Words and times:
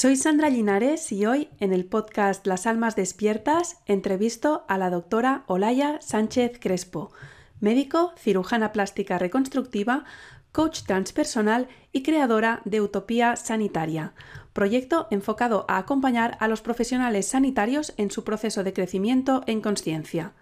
Soy 0.00 0.16
Sandra 0.16 0.48
Linares 0.48 1.12
y 1.12 1.26
hoy 1.26 1.50
en 1.58 1.74
el 1.74 1.84
podcast 1.84 2.46
Las 2.46 2.66
Almas 2.66 2.96
Despiertas 2.96 3.82
entrevisto 3.84 4.64
a 4.66 4.78
la 4.78 4.88
doctora 4.88 5.44
Olaya 5.46 6.00
Sánchez 6.00 6.58
Crespo, 6.58 7.12
médico, 7.60 8.14
cirujana 8.16 8.72
plástica 8.72 9.18
reconstructiva, 9.18 10.06
coach 10.52 10.84
transpersonal 10.84 11.68
y 11.92 12.02
creadora 12.02 12.62
de 12.64 12.80
Utopía 12.80 13.36
Sanitaria, 13.36 14.14
proyecto 14.54 15.06
enfocado 15.10 15.66
a 15.68 15.76
acompañar 15.76 16.38
a 16.40 16.48
los 16.48 16.62
profesionales 16.62 17.28
sanitarios 17.28 17.92
en 17.98 18.10
su 18.10 18.24
proceso 18.24 18.64
de 18.64 18.72
crecimiento 18.72 19.42
en 19.46 19.60
conciencia. 19.60 20.32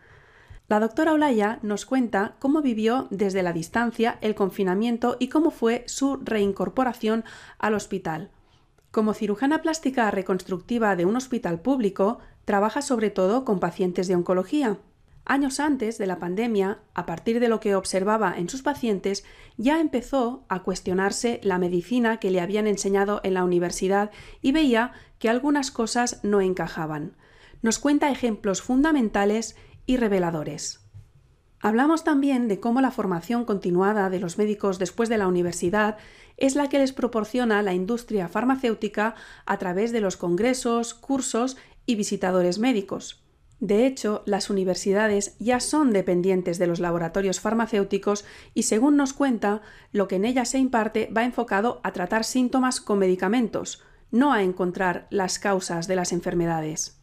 La 0.69 0.79
doctora 0.79 1.15
Olaya 1.15 1.59
nos 1.63 1.85
cuenta 1.85 2.37
cómo 2.39 2.63
vivió 2.63 3.09
desde 3.11 3.43
la 3.43 3.53
distancia 3.53 4.19
el 4.21 4.37
confinamiento 4.37 5.17
y 5.19 5.27
cómo 5.31 5.51
fue 5.51 5.83
su 5.89 6.21
reincorporación 6.23 7.25
al 7.59 7.75
hospital. 7.75 8.31
Como 8.91 9.13
cirujana 9.13 9.61
plástica 9.61 10.11
reconstructiva 10.11 10.97
de 10.97 11.05
un 11.05 11.17
hospital 11.17 11.61
público, 11.61 12.19
trabaja 12.45 12.81
sobre 12.81 13.11
todo 13.11 13.45
con 13.45 13.61
pacientes 13.61 14.09
de 14.09 14.15
oncología. 14.15 14.79
Años 15.27 15.61
antes 15.61 15.99
de 15.99 16.07
la 16.07 16.19
pandemia, 16.19 16.79
a 16.95 17.05
partir 17.05 17.39
de 17.39 17.51
lo 17.51 17.61
que 17.61 17.75
observaba 17.75 18.35
en 18.39 18.49
sus 18.49 18.63
pacientes, 18.63 19.25
ya 19.59 19.79
empezó 19.79 20.47
a 20.49 20.63
cuestionarse 20.63 21.39
la 21.43 21.59
medicina 21.59 22.19
que 22.19 22.31
le 22.31 22.41
habían 22.41 22.67
enseñado 22.67 23.21
en 23.25 23.35
la 23.35 23.45
universidad 23.45 24.11
y 24.41 24.53
veía 24.53 24.93
que 25.19 25.29
algunas 25.29 25.71
cosas 25.71 26.21
no 26.23 26.41
encajaban. 26.41 27.15
Nos 27.61 27.79
cuenta 27.79 28.11
ejemplos 28.11 28.63
fundamentales 28.63 29.55
y 29.85 29.99
reveladores. 29.99 30.88
Hablamos 31.61 32.05
también 32.05 32.47
de 32.47 32.61
cómo 32.61 32.81
la 32.81 32.93
formación 32.93 33.45
continuada 33.45 34.11
de 34.11 34.21
los 34.21 34.39
médicos 34.39 34.79
después 34.79 35.09
de 35.09 35.19
la 35.19 35.27
universidad 35.27 35.97
es 36.37 36.55
la 36.55 36.69
que 36.69 36.79
les 36.79 36.93
proporciona 36.93 37.63
la 37.63 37.75
industria 37.75 38.29
farmacéutica 38.29 39.17
a 39.45 39.59
través 39.59 39.91
de 39.91 40.01
los 40.01 40.17
congresos, 40.17 40.95
cursos 40.95 41.57
y 41.85 41.97
visitadores 41.97 42.61
médicos. 42.61 43.25
De 43.61 43.87
hecho, 43.87 44.23
las 44.25 44.51
universidades 44.51 45.35
ya 45.41 45.59
son 45.59 45.93
dependientes 45.93 46.59
de 46.59 46.69
los 46.69 46.79
laboratorios 46.79 47.41
farmacéuticos 47.41 48.25
y, 48.55 48.63
según 48.63 48.97
nos 48.97 49.13
cuenta, 49.13 49.63
lo 49.91 50.07
que 50.07 50.15
en 50.17 50.27
ellas 50.27 50.51
se 50.51 50.59
imparte 50.59 51.11
va 51.17 51.25
enfocado 51.25 51.81
a 51.83 51.93
tratar 51.93 52.23
síntomas 52.23 52.81
con 52.81 53.01
medicamentos, 53.01 53.83
no 54.13 54.33
a 54.33 54.45
encontrar 54.45 55.09
las 55.11 55.41
causas 55.41 55.89
de 55.89 55.97
las 55.97 56.13
enfermedades. 56.13 56.98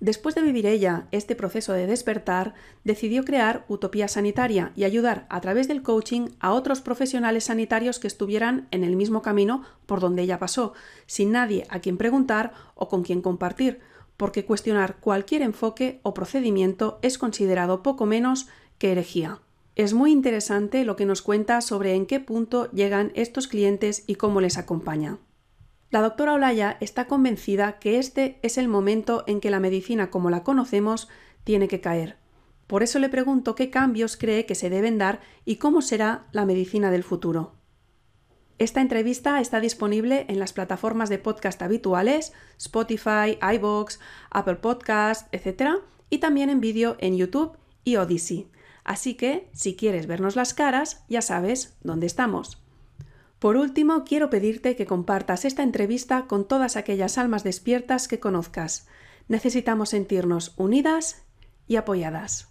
Después 0.00 0.34
de 0.34 0.40
vivir 0.40 0.64
ella 0.64 1.06
este 1.10 1.36
proceso 1.36 1.74
de 1.74 1.86
despertar, 1.86 2.54
decidió 2.84 3.22
crear 3.22 3.66
Utopía 3.68 4.08
Sanitaria 4.08 4.72
y 4.74 4.84
ayudar 4.84 5.26
a 5.28 5.42
través 5.42 5.68
del 5.68 5.82
coaching 5.82 6.30
a 6.40 6.52
otros 6.52 6.80
profesionales 6.80 7.44
sanitarios 7.44 7.98
que 7.98 8.06
estuvieran 8.06 8.66
en 8.70 8.82
el 8.82 8.96
mismo 8.96 9.20
camino 9.20 9.62
por 9.84 10.00
donde 10.00 10.22
ella 10.22 10.38
pasó, 10.38 10.72
sin 11.04 11.32
nadie 11.32 11.66
a 11.68 11.80
quien 11.80 11.98
preguntar 11.98 12.54
o 12.74 12.88
con 12.88 13.02
quien 13.02 13.20
compartir, 13.20 13.80
porque 14.16 14.46
cuestionar 14.46 14.96
cualquier 15.00 15.42
enfoque 15.42 16.00
o 16.02 16.14
procedimiento 16.14 16.98
es 17.02 17.18
considerado 17.18 17.82
poco 17.82 18.06
menos 18.06 18.48
que 18.78 18.92
herejía. 18.92 19.40
Es 19.76 19.92
muy 19.92 20.12
interesante 20.12 20.84
lo 20.84 20.96
que 20.96 21.06
nos 21.06 21.20
cuenta 21.20 21.60
sobre 21.60 21.94
en 21.94 22.06
qué 22.06 22.20
punto 22.20 22.70
llegan 22.70 23.12
estos 23.14 23.48
clientes 23.48 24.04
y 24.06 24.14
cómo 24.14 24.40
les 24.40 24.56
acompaña. 24.56 25.18
La 25.90 26.02
doctora 26.02 26.34
Olaya 26.34 26.76
está 26.80 27.06
convencida 27.08 27.80
que 27.80 27.98
este 27.98 28.38
es 28.42 28.58
el 28.58 28.68
momento 28.68 29.24
en 29.26 29.40
que 29.40 29.50
la 29.50 29.58
medicina 29.58 30.08
como 30.08 30.30
la 30.30 30.44
conocemos 30.44 31.08
tiene 31.42 31.66
que 31.66 31.80
caer. 31.80 32.16
Por 32.68 32.84
eso 32.84 33.00
le 33.00 33.08
pregunto 33.08 33.56
qué 33.56 33.70
cambios 33.70 34.16
cree 34.16 34.46
que 34.46 34.54
se 34.54 34.70
deben 34.70 34.98
dar 34.98 35.20
y 35.44 35.56
cómo 35.56 35.82
será 35.82 36.28
la 36.30 36.46
medicina 36.46 36.92
del 36.92 37.02
futuro. 37.02 37.56
Esta 38.58 38.80
entrevista 38.80 39.40
está 39.40 39.58
disponible 39.58 40.26
en 40.28 40.38
las 40.38 40.52
plataformas 40.52 41.08
de 41.08 41.18
podcast 41.18 41.60
habituales, 41.62 42.32
Spotify, 42.56 43.38
iVoox, 43.54 43.98
Apple 44.30 44.56
Podcast, 44.56 45.26
etc. 45.34 45.80
y 46.08 46.18
también 46.18 46.50
en 46.50 46.60
vídeo 46.60 46.96
en 47.00 47.16
YouTube 47.16 47.56
y 47.82 47.96
Odyssey. 47.96 48.48
Así 48.84 49.14
que, 49.14 49.48
si 49.52 49.74
quieres 49.74 50.06
vernos 50.06 50.36
las 50.36 50.54
caras, 50.54 51.04
ya 51.08 51.22
sabes 51.22 51.76
dónde 51.82 52.06
estamos. 52.06 52.62
Por 53.40 53.56
último, 53.56 54.04
quiero 54.04 54.28
pedirte 54.28 54.76
que 54.76 54.84
compartas 54.84 55.46
esta 55.46 55.62
entrevista 55.62 56.26
con 56.26 56.46
todas 56.46 56.76
aquellas 56.76 57.16
almas 57.16 57.42
despiertas 57.42 58.06
que 58.06 58.20
conozcas. 58.20 58.86
Necesitamos 59.28 59.88
sentirnos 59.88 60.52
unidas 60.58 61.24
y 61.66 61.76
apoyadas. 61.76 62.50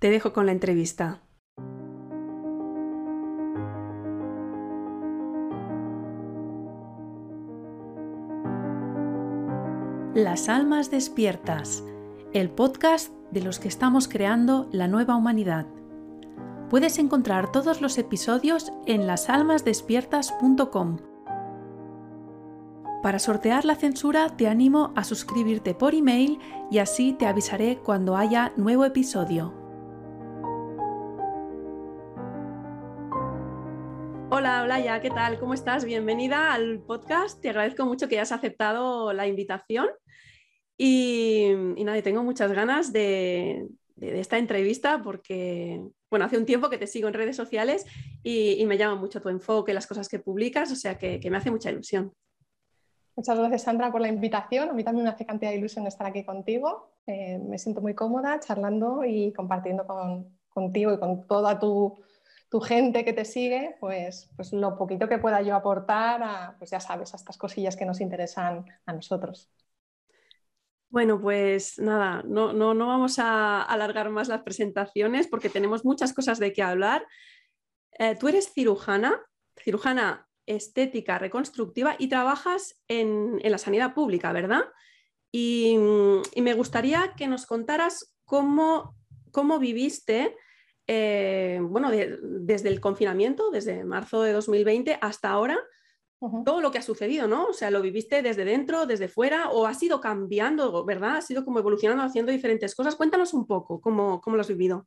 Te 0.00 0.10
dejo 0.10 0.32
con 0.32 0.46
la 0.46 0.52
entrevista. 0.52 1.22
Las 10.14 10.48
Almas 10.48 10.90
Despiertas, 10.90 11.84
el 12.32 12.50
podcast 12.50 13.12
de 13.30 13.42
los 13.42 13.60
que 13.60 13.68
estamos 13.68 14.08
creando 14.08 14.68
la 14.72 14.88
nueva 14.88 15.14
humanidad. 15.14 15.66
Puedes 16.72 16.98
encontrar 16.98 17.52
todos 17.52 17.82
los 17.82 17.98
episodios 17.98 18.72
en 18.86 19.06
lasalmasdespiertas.com. 19.06 20.96
Para 23.02 23.18
sortear 23.18 23.66
la 23.66 23.74
censura 23.74 24.34
te 24.38 24.48
animo 24.48 24.94
a 24.96 25.04
suscribirte 25.04 25.74
por 25.74 25.94
email 25.94 26.38
y 26.70 26.78
así 26.78 27.12
te 27.12 27.26
avisaré 27.26 27.76
cuando 27.76 28.16
haya 28.16 28.54
nuevo 28.56 28.86
episodio. 28.86 29.52
Hola, 34.30 34.62
Olaya, 34.62 34.98
¿qué 35.02 35.10
tal? 35.10 35.38
¿Cómo 35.38 35.52
estás? 35.52 35.84
Bienvenida 35.84 36.54
al 36.54 36.80
podcast. 36.80 37.38
Te 37.42 37.50
agradezco 37.50 37.84
mucho 37.84 38.08
que 38.08 38.14
hayas 38.14 38.32
aceptado 38.32 39.12
la 39.12 39.26
invitación. 39.26 39.90
Y, 40.78 41.48
y 41.76 41.84
nada, 41.84 42.00
tengo 42.00 42.22
muchas 42.22 42.50
ganas 42.50 42.94
de, 42.94 43.68
de, 44.10 44.20
esta 44.20 44.38
entrevista 44.38 45.00
porque, 45.02 45.80
bueno, 46.10 46.24
hace 46.24 46.36
un 46.36 46.46
tiempo 46.46 46.68
que 46.68 46.78
te 46.78 46.86
sigo 46.86 47.08
en 47.08 47.14
redes 47.14 47.36
sociales 47.36 47.86
y, 48.22 48.64
me 48.66 48.76
llama 48.76 48.96
mucho 48.96 49.20
tu 49.20 49.28
enfoque, 49.28 49.74
las 49.74 49.86
cosas 49.86 50.08
que 50.08 50.18
publicas, 50.18 50.72
o 50.72 50.76
sea 50.76 50.98
que, 50.98 51.20
me 51.30 51.36
hace 51.36 51.50
mucha 51.50 51.70
ilusión. 51.70 52.12
Muchas 53.14 53.38
gracias, 53.38 53.62
Sandra, 53.62 53.92
por 53.92 54.00
la 54.00 54.08
invitación. 54.08 54.70
A 54.70 54.72
mí 54.72 54.82
también 54.82 55.04
me 55.04 55.10
hace 55.10 55.26
cantidad 55.26 55.50
de 55.50 55.58
ilusión 55.58 55.86
estar 55.86 56.06
aquí 56.06 56.24
contigo. 56.24 56.94
Eh, 57.06 57.38
me 57.38 57.58
siento 57.58 57.80
muy 57.80 57.94
cómoda 57.94 58.40
charlando 58.40 59.04
y 59.04 59.32
compartiendo 59.32 59.86
contigo 60.48 60.94
y 60.94 60.98
con 60.98 61.26
toda 61.26 61.58
tu, 61.58 61.98
gente 62.62 63.02
que 63.02 63.14
te 63.14 63.24
sigue, 63.24 63.76
pues, 63.80 64.30
pues 64.36 64.52
lo 64.52 64.76
poquito 64.76 65.08
que 65.08 65.16
pueda 65.16 65.40
yo 65.40 65.56
aportar 65.56 66.54
pues 66.58 66.70
ya 66.70 66.80
sabes, 66.80 67.14
a 67.14 67.16
estas 67.16 67.38
cosillas 67.38 67.76
que 67.76 67.86
nos 67.86 68.00
interesan 68.00 68.66
a 68.84 68.92
nosotros. 68.92 69.50
Bueno, 70.92 71.18
pues 71.18 71.78
nada, 71.78 72.22
no, 72.26 72.52
no, 72.52 72.74
no, 72.74 72.86
vamos 72.86 73.18
a 73.18 73.62
alargar 73.62 74.10
más 74.10 74.28
las 74.28 74.42
presentaciones 74.42 75.26
porque 75.26 75.48
tenemos 75.48 75.86
muchas 75.86 76.12
cosas 76.12 76.38
de 76.38 76.52
qué 76.52 76.62
hablar. 76.62 77.06
Eh, 77.98 78.14
tú 78.20 78.28
eres 78.28 78.52
cirujana, 78.52 79.18
cirujana 79.56 80.28
estética 80.44 81.18
reconstructiva 81.18 81.96
y 81.98 82.10
trabajas 82.10 82.78
en, 82.88 83.40
la 83.42 83.56
sanidad 83.56 83.94
pública, 83.94 84.34
¿verdad? 84.34 84.64
Y, 85.32 85.78
me 86.36 86.52
gustaría 86.52 87.14
que 87.16 87.26
nos 87.26 87.46
contaras 87.46 88.14
cómo, 88.26 88.94
cómo 89.30 89.58
viviste, 89.58 90.36
eh, 90.86 91.58
bueno, 91.62 91.90
desde 91.90 92.68
el 92.68 92.82
confinamiento, 92.82 93.50
desde 93.50 93.82
marzo 93.84 94.20
de 94.20 94.32
2020 94.32 94.98
hasta 95.00 95.30
ahora, 95.30 95.58
todo 96.44 96.60
lo 96.60 96.70
que 96.70 96.78
ha 96.78 96.82
sucedido, 96.82 97.26
¿no? 97.26 97.46
O 97.46 97.52
sea, 97.52 97.70
lo 97.70 97.82
viviste 97.82 98.22
desde 98.22 98.44
dentro, 98.44 98.86
desde 98.86 99.08
fuera, 99.08 99.50
o 99.50 99.66
ha 99.66 99.74
sido 99.74 100.00
cambiando, 100.00 100.84
¿verdad? 100.84 101.16
Ha 101.16 101.22
sido 101.22 101.44
como 101.44 101.58
evolucionando, 101.58 102.04
haciendo 102.04 102.30
diferentes 102.30 102.74
cosas. 102.74 102.96
Cuéntanos 102.96 103.34
un 103.34 103.46
poco 103.46 103.80
cómo, 103.80 104.20
cómo 104.20 104.36
lo 104.36 104.42
has 104.42 104.48
vivido. 104.48 104.86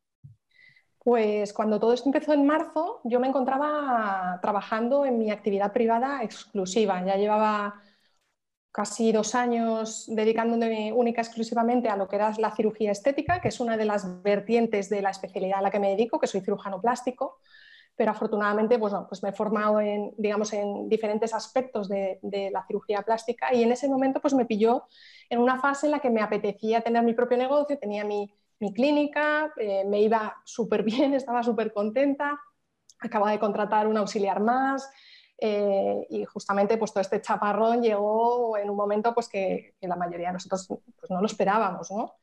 Pues 1.00 1.53
cuando 1.53 1.79
todo 1.79 1.94
esto 1.94 2.09
empezó 2.09 2.34
en 2.34 2.47
marzo, 2.47 3.01
yo 3.03 3.19
me 3.19 3.28
encontraba 3.28 4.40
trabajando 4.41 5.06
en 5.06 5.19
mi 5.19 5.29
actividad 5.29 5.72
privada 5.72 6.24
exclusiva. 6.24 7.06
Ya 7.06 7.16
llevaba 7.16 7.81
casi 8.72 9.12
dos 9.12 9.36
años 9.36 10.06
dedicándome 10.07 10.92
única 10.94 11.21
exclusivamente 11.21 11.89
a 11.89 11.95
lo 11.95 12.07
que 12.07 12.15
era 12.15 12.33
la 12.38 12.56
cirugía 12.56 12.92
estética, 12.92 13.39
que 13.39 13.50
es 13.50 13.60
una 13.60 13.77
de 13.77 13.86
las 13.86 14.21
vertientes 14.24 14.89
de 14.89 15.01
la 15.01 15.12
especialidad 15.12 15.60
a 15.60 15.62
la 15.62 15.71
que 15.71 15.80
me 15.80 15.89
dedico, 15.89 16.19
que 16.19 16.27
soy 16.27 16.42
cirujano 16.42 16.81
plástico 16.81 17.39
pero 17.95 18.12
afortunadamente 18.12 18.77
pues, 18.77 18.94
pues 19.07 19.24
me 19.24 19.30
he 19.30 19.33
formado 19.33 19.80
en, 19.80 20.13
digamos, 20.18 20.51
en 20.53 20.89
diferentes 20.89 21.33
aspectos 21.33 21.88
de, 21.88 22.19
la 22.51 22.65
cirugía 22.68 23.01
plástica 23.01 23.53
y 23.53 23.63
en 23.63 23.71
ese 23.71 23.88
momento 23.88 24.19
pues 24.19 24.33
me 24.33 24.45
pilló 24.45 24.83
en 25.30 25.39
una 25.39 25.59
fase 25.59 25.88
en 25.88 25.92
la 25.92 26.00
que 26.00 26.09
me 26.09 26.21
apetecía 26.21 26.81
tener 26.81 27.03
mi 27.03 27.13
propio 27.13 27.38
negocio, 27.38 27.77
tenía 27.77 28.03
mi, 28.03 28.31
clínica, 28.74 29.53
eh, 29.57 29.86
me 29.86 30.01
iba 30.01 30.38
súper 30.44 30.81
bien, 30.81 31.13
estaba 31.13 31.44
súper 31.44 31.71
contenta, 31.71 32.39
acababa 33.00 33.31
de 33.31 33.39
contratar 33.39 33.86
un 33.88 33.98
auxiliar 33.98 34.39
más 34.39 34.89
eh, 35.38 36.07
y 36.09 36.25
justamente 36.25 36.77
pues 36.77 36.91
todo 36.91 37.01
este 37.01 37.21
chaparrón 37.21 37.83
llegó 37.83 38.57
en 38.57 38.69
un 38.69 38.75
momento 38.75 39.13
pues 39.13 39.30
que, 39.30 39.75
la 39.81 39.95
mayoría 39.95 40.27
de 40.27 40.33
nosotros 40.33 40.68
pues, 40.68 41.12
no 41.12 41.19
lo 41.19 41.27
esperábamos. 41.27 41.91
¿no? 41.91 42.15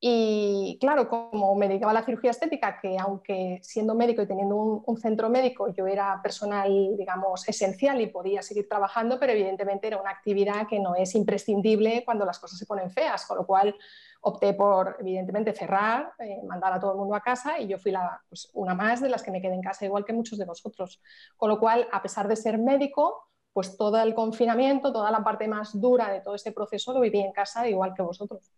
Y 0.00 0.78
claro, 0.80 1.08
como 1.08 1.56
me 1.56 1.66
dedicaba 1.66 1.90
a 1.90 1.94
la 1.94 2.04
cirugía 2.04 2.30
estética, 2.30 2.78
que 2.80 2.96
aunque 2.98 3.58
siendo 3.62 3.96
médico 3.96 4.22
y 4.22 4.28
teniendo 4.28 4.54
un, 4.54 4.96
centro 4.96 5.28
médico, 5.28 5.72
yo 5.74 5.88
era 5.88 6.20
personal, 6.22 6.96
digamos, 6.96 7.48
esencial 7.48 8.00
y 8.00 8.06
podía 8.06 8.40
seguir 8.42 8.68
trabajando, 8.68 9.18
pero 9.18 9.32
evidentemente 9.32 9.88
era 9.88 10.00
una 10.00 10.10
actividad 10.10 10.68
que 10.68 10.78
no 10.78 10.94
es 10.94 11.16
imprescindible 11.16 12.04
cuando 12.04 12.24
las 12.24 12.38
cosas 12.38 12.60
se 12.60 12.66
ponen 12.66 12.92
feas, 12.92 13.26
con 13.26 13.38
lo 13.38 13.46
cual 13.46 13.74
opté 14.20 14.54
por, 14.54 14.98
evidentemente, 15.00 15.52
cerrar, 15.52 16.12
eh, 16.20 16.42
mandar 16.46 16.74
a 16.74 16.80
todo 16.80 16.92
el 16.92 16.98
mundo 16.98 17.16
a 17.16 17.20
casa 17.20 17.58
y 17.58 17.66
yo 17.66 17.78
fui 17.78 17.92
pues, 18.28 18.50
una 18.54 18.74
más 18.74 19.00
de 19.00 19.08
las 19.08 19.24
que 19.24 19.32
me 19.32 19.42
quedé 19.42 19.54
en 19.54 19.62
casa, 19.62 19.84
igual 19.84 20.04
que 20.04 20.12
muchos 20.12 20.38
de 20.38 20.44
vosotros. 20.44 21.02
Con 21.36 21.48
lo 21.48 21.58
cual, 21.58 21.88
a 21.90 22.00
pesar 22.02 22.28
de 22.28 22.36
ser 22.36 22.56
médico, 22.58 23.30
pues 23.52 23.76
todo 23.76 24.00
el 24.00 24.14
confinamiento, 24.14 24.92
toda 24.92 25.10
la 25.10 25.24
parte 25.24 25.48
más 25.48 25.80
dura 25.80 26.12
de 26.12 26.20
todo 26.20 26.36
este 26.36 26.52
proceso 26.52 26.92
lo 26.92 27.00
viví 27.00 27.18
en 27.18 27.32
casa, 27.32 27.68
igual 27.68 27.94
que 27.94 28.02
vosotros. 28.02 28.52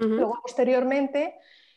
Luego, 0.00 0.40
posteriormente, 0.42 1.34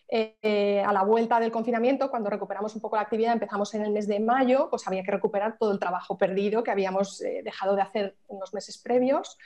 eh, 0.07 0.83
a 0.85 0.93
la 0.93 1.03
vuelta 1.03 1.39
del 1.39 1.51
confinamiento, 1.51 2.09
cuando 2.09 2.29
recuperamos 2.29 2.75
un 2.75 2.81
poco 2.81 2.95
la 2.95 3.01
actividad, 3.01 3.33
empezamos 3.33 3.73
en 3.73 3.83
el 3.83 3.91
mes 3.91 4.07
de 4.07 4.19
mayo, 4.19 4.69
pues 4.69 4.87
había 4.87 5.03
que 5.03 5.11
recuperar 5.11 5.57
todo 5.57 5.71
el 5.71 5.79
trabajo 5.79 6.17
perdido 6.17 6.63
que 6.63 6.71
habíamos 6.71 7.21
eh, 7.21 7.41
dejado 7.43 7.75
de 7.75 7.81
hacer 7.81 8.15
en 8.29 8.39
los 8.39 8.53
meses 8.53 8.77
previos. 8.77 9.37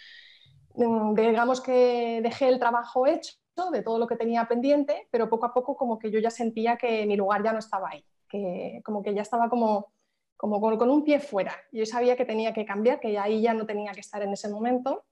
Mm, 0.76 1.16
digamos 1.16 1.62
que 1.62 2.20
dejé 2.22 2.50
el 2.50 2.60
trabajo 2.60 3.08
hecho 3.08 3.34
de 3.72 3.82
todo 3.82 3.98
lo 3.98 4.08
que 4.08 4.16
tenía 4.16 4.46
pendiente, 4.46 5.08
pero 5.10 5.30
poco 5.30 5.46
a 5.48 5.54
poco 5.54 5.76
como 5.76 5.98
que 5.98 6.12
yo 6.12 6.20
ya 6.20 6.30
sentía 6.30 6.78
que 6.78 7.06
mi 7.06 7.16
lugar 7.16 7.44
ya 7.44 7.54
no 7.54 7.60
estaba 7.60 7.90
ahí, 7.90 8.06
que 8.30 8.82
como 8.86 9.02
que 9.02 9.16
ya 9.16 9.24
estaba 9.24 9.50
como, 9.50 9.94
como 10.36 10.62
con, 10.62 10.78
con 10.78 10.90
un 10.92 11.04
pie 11.04 11.20
fuera. 11.20 11.56
Yo 11.72 11.86
sabía 11.88 12.16
que 12.16 12.26
tenía 12.26 12.54
que 12.54 12.66
cambiar, 12.66 13.00
que 13.00 13.18
ahí 13.18 13.42
ya 13.42 13.56
no 13.56 13.66
tenía 13.66 13.94
que 13.94 14.02
estar 14.02 14.22
en 14.22 14.34
ese 14.34 14.50
momento 14.50 15.06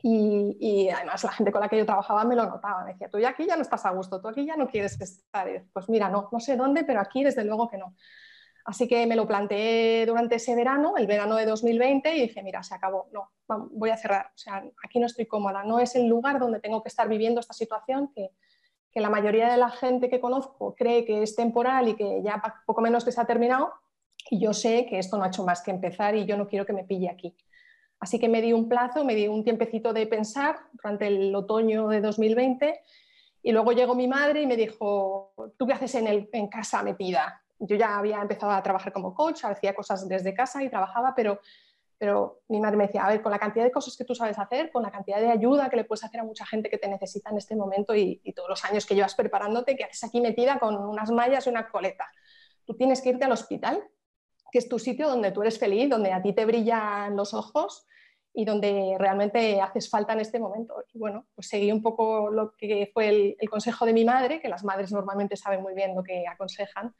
y, 0.00 0.88
además 0.88 1.22
la 1.24 1.32
gente 1.32 1.52
con 1.52 1.60
la 1.60 1.68
que 1.68 1.78
yo 1.78 1.86
trabajaba 1.86 2.24
me 2.24 2.34
lo 2.34 2.46
notaba, 2.46 2.84
me 2.84 2.92
decía, 2.92 3.08
tú 3.08 3.18
ya 3.18 3.30
aquí 3.30 3.46
ya 3.46 3.56
no 3.56 3.62
estás 3.62 3.84
a 3.86 3.90
gusto, 3.90 4.20
tú 4.20 4.28
aquí 4.28 4.46
ya 4.46 4.56
no 4.56 4.68
quieres 4.68 5.00
estar. 5.00 5.48
pues 5.72 5.88
mira, 5.88 6.08
no, 6.08 6.28
no 6.32 6.40
sé 6.40 6.56
dónde, 6.56 6.84
pero 6.84 7.00
aquí 7.00 7.22
desde 7.22 7.44
luego 7.44 7.68
que 7.68 7.78
no. 7.78 7.94
Así 8.64 8.86
que 8.86 9.06
me 9.06 9.16
lo 9.16 9.26
planteé 9.26 10.06
durante 10.06 10.36
ese 10.36 10.54
verano, 10.54 10.96
el 10.96 11.06
verano 11.06 11.34
de 11.36 11.46
2020, 11.46 12.16
y 12.16 12.22
dije, 12.22 12.42
mira, 12.42 12.62
se 12.62 12.74
acabó, 12.74 13.08
no, 13.12 13.32
voy 13.72 13.90
a 13.90 13.96
cerrar. 13.96 14.26
O 14.26 14.38
sea, 14.38 14.64
aquí 14.84 15.00
no 15.00 15.06
estoy 15.06 15.26
cómoda, 15.26 15.64
no 15.64 15.80
es 15.80 15.96
el 15.96 16.06
lugar 16.06 16.38
donde 16.38 16.60
tengo 16.60 16.82
que 16.82 16.88
estar 16.88 17.08
viviendo 17.08 17.40
esta 17.40 17.54
situación 17.54 18.12
que, 18.14 18.30
que 18.92 19.00
la 19.00 19.10
mayoría 19.10 19.50
de 19.50 19.56
la 19.56 19.70
gente 19.70 20.08
que 20.08 20.20
conozco 20.20 20.74
cree 20.76 21.04
que 21.04 21.22
es 21.22 21.34
temporal 21.34 21.88
y 21.88 21.96
que 21.96 22.22
ya 22.22 22.40
poco 22.64 22.80
menos 22.80 23.04
que 23.04 23.10
se 23.10 23.20
ha 23.20 23.24
terminado, 23.24 23.72
y 24.30 24.40
yo 24.40 24.52
sé 24.52 24.86
que 24.86 24.98
esto 24.98 25.16
no 25.16 25.24
ha 25.24 25.28
hecho 25.28 25.44
más 25.44 25.62
que 25.62 25.72
empezar 25.72 26.14
y 26.14 26.24
yo 26.24 26.36
no 26.36 26.46
quiero 26.46 26.64
que 26.64 26.72
me 26.72 26.84
pille 26.84 27.10
aquí. 27.10 27.36
Así 28.02 28.18
que 28.18 28.28
me 28.28 28.42
di 28.42 28.52
un 28.52 28.68
plazo, 28.68 29.04
me 29.04 29.14
di 29.14 29.28
un 29.28 29.44
tiempecito 29.44 29.92
de 29.92 30.08
pensar 30.08 30.56
durante 30.72 31.06
el 31.06 31.32
otoño 31.32 31.86
de 31.86 32.00
2020 32.00 32.80
y 33.44 33.52
luego 33.52 33.70
llegó 33.70 33.94
mi 33.94 34.08
madre 34.08 34.42
y 34.42 34.46
me 34.48 34.56
dijo, 34.56 35.32
¿tú 35.56 35.68
qué 35.68 35.74
haces 35.74 35.94
en, 35.94 36.28
en 36.32 36.48
casa 36.48 36.82
metida? 36.82 37.44
Yo 37.60 37.76
ya 37.76 37.96
había 37.96 38.20
empezado 38.20 38.50
a 38.50 38.60
trabajar 38.60 38.92
como 38.92 39.14
coach, 39.14 39.44
hacía 39.44 39.72
cosas 39.76 40.08
desde 40.08 40.34
casa 40.34 40.64
y 40.64 40.68
trabajaba, 40.68 41.14
pero, 41.14 41.38
pero 41.96 42.40
mi 42.48 42.58
madre 42.58 42.76
me 42.76 42.86
decía, 42.88 43.04
a 43.04 43.08
ver, 43.08 43.22
con 43.22 43.30
la 43.30 43.38
cantidad 43.38 43.64
de 43.64 43.70
cosas 43.70 43.96
que 43.96 44.04
tú 44.04 44.16
sabes 44.16 44.36
hacer, 44.36 44.72
con 44.72 44.82
la 44.82 44.90
cantidad 44.90 45.20
de 45.20 45.30
ayuda 45.30 45.70
que 45.70 45.76
le 45.76 45.84
puedes 45.84 46.02
hacer 46.02 46.18
a 46.18 46.24
mucha 46.24 46.44
gente 46.44 46.68
que 46.68 46.78
te 46.78 46.88
necesita 46.88 47.30
en 47.30 47.36
este 47.36 47.54
momento 47.54 47.94
y, 47.94 48.20
todos 48.34 48.48
los 48.48 48.64
años 48.64 48.84
que 48.84 48.96
llevas 48.96 49.14
preparándote, 49.14 49.76
¿qué 49.76 49.84
haces 49.84 50.02
aquí 50.02 50.20
metida 50.20 50.58
con 50.58 50.74
unas 50.74 51.12
mallas 51.12 51.46
y 51.46 51.50
una 51.50 51.68
coleta? 51.68 52.10
Tú 52.64 52.74
tienes 52.74 53.00
que 53.00 53.10
irte 53.10 53.26
al 53.26 53.32
hospital, 53.32 53.80
que 54.50 54.58
es 54.58 54.68
tu 54.68 54.80
sitio 54.80 55.08
donde 55.08 55.30
tú 55.30 55.42
eres 55.42 55.56
feliz, 55.56 55.88
donde 55.88 56.12
a 56.12 56.20
ti 56.20 56.32
te 56.32 56.44
brillan 56.44 57.14
los 57.14 57.32
ojos 57.32 57.86
y 58.34 58.44
donde 58.44 58.96
realmente 58.98 59.60
haces 59.60 59.90
falta 59.90 60.14
en 60.14 60.20
este 60.20 60.38
momento. 60.38 60.82
Y 60.92 60.98
bueno, 60.98 61.26
pues 61.34 61.48
seguí 61.48 61.70
un 61.70 61.82
poco 61.82 62.30
lo 62.30 62.54
que 62.56 62.90
fue 62.92 63.36
el, 63.38 63.50
consejo 63.50 63.84
de 63.84 63.92
mi 63.92 64.04
madre, 64.04 64.40
que 64.40 64.48
las 64.48 64.64
madres 64.64 64.90
normalmente 64.92 65.36
saben 65.36 65.62
muy 65.62 65.74
bien 65.74 65.94
lo 65.94 66.02
que 66.02 66.26
aconsejan. 66.26 66.94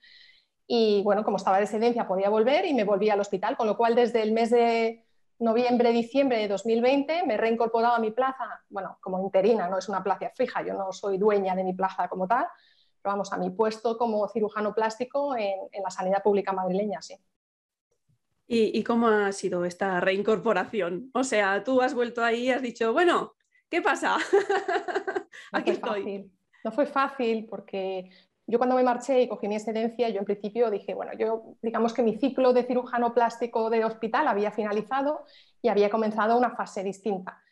Y 0.67 1.02
bueno, 1.02 1.25
como 1.25 1.38
estaba 1.38 1.56
de 1.56 1.64
excedencia 1.64 2.06
podía 2.06 2.29
volver 2.29 2.67
y 2.67 2.75
me 2.75 2.84
volví 2.84 3.08
al 3.08 3.20
hospital, 3.20 3.56
con 3.56 3.67
lo 3.67 3.76
cual 3.76 3.94
desde 3.94 4.23
el 4.23 4.32
mes 4.32 4.50
de 4.50 5.06
noviembre, 5.38 5.90
diciembre 5.90 6.38
de 6.38 6.49
2020 6.49 7.26
me 7.26 7.34
he 7.34 7.37
reincorporado 7.37 7.94
a 7.94 7.99
mi 7.99 8.11
plaza, 8.11 8.62
bueno, 8.69 8.99
como 9.00 9.20
interina, 9.20 9.69
no 9.69 9.79
es 9.79 9.88
una 9.88 10.02
plaza 10.02 10.31
fija, 10.34 10.62
yo 10.62 10.75
no 10.75 10.93
soy 10.93 11.19
dueña 11.19 11.56
de 11.56 11.64
mi 11.64 11.73
plaza 11.73 12.08
como 12.08 12.29
tal, 12.29 12.46
pero 13.02 13.14
vamos, 13.14 13.32
a 13.32 13.38
mi 13.38 13.50
puesto 13.50 13.99
como 13.99 14.29
cirujano 14.29 14.73
plástico 14.73 15.34
en, 15.34 15.58
en 15.73 15.82
la 15.82 15.90
sanidad 15.90 16.23
pública 16.23 16.52
madrileña, 16.52 17.02
sí. 17.02 17.17
¿Y, 18.54 18.84
cómo 18.84 19.08
ha 19.08 19.32
sido 19.32 19.64
esta 19.64 19.99
reincorporación? 19.99 21.10
O 21.14 21.25
sea, 21.25 21.64
tú 21.64 21.81
has 21.81 21.94
vuelto 21.94 22.22
ahí 22.22 22.49
y 22.49 22.50
has 22.50 22.60
dicho, 22.60 22.93
bueno, 22.93 23.32
¿qué 23.70 23.81
pasa? 23.81 24.19
Aquí 25.52 25.70
estoy. 25.70 26.31
No 26.62 26.70
fue 26.70 26.84
fácil 26.84 27.46
porque 27.49 28.10
yo 28.46 28.58
cuando 28.58 28.76
me 28.76 28.82
marché 28.82 29.22
y 29.22 29.28
cogí 29.28 29.49
mi 29.49 29.54
excedencia, 29.54 30.10
yo 30.10 30.19
en 30.19 30.26
principio 30.26 30.70
dije, 30.70 30.93
bueno, 30.93 31.12
yo 31.19 31.56
digamos 31.62 31.94
que 31.94 32.02
mi 32.02 32.19
ciclo 32.19 32.52
de 32.52 32.64
cirujano 32.64 33.14
plástico 33.14 33.70
de 33.70 33.87
hospital 33.87 34.28
había 34.28 34.50
finalizado 34.50 35.25
y 35.62 35.69
había 35.70 35.88
comenzado 35.88 36.37
una 36.37 36.50
fase 36.50 36.84
distinta. 36.84 37.43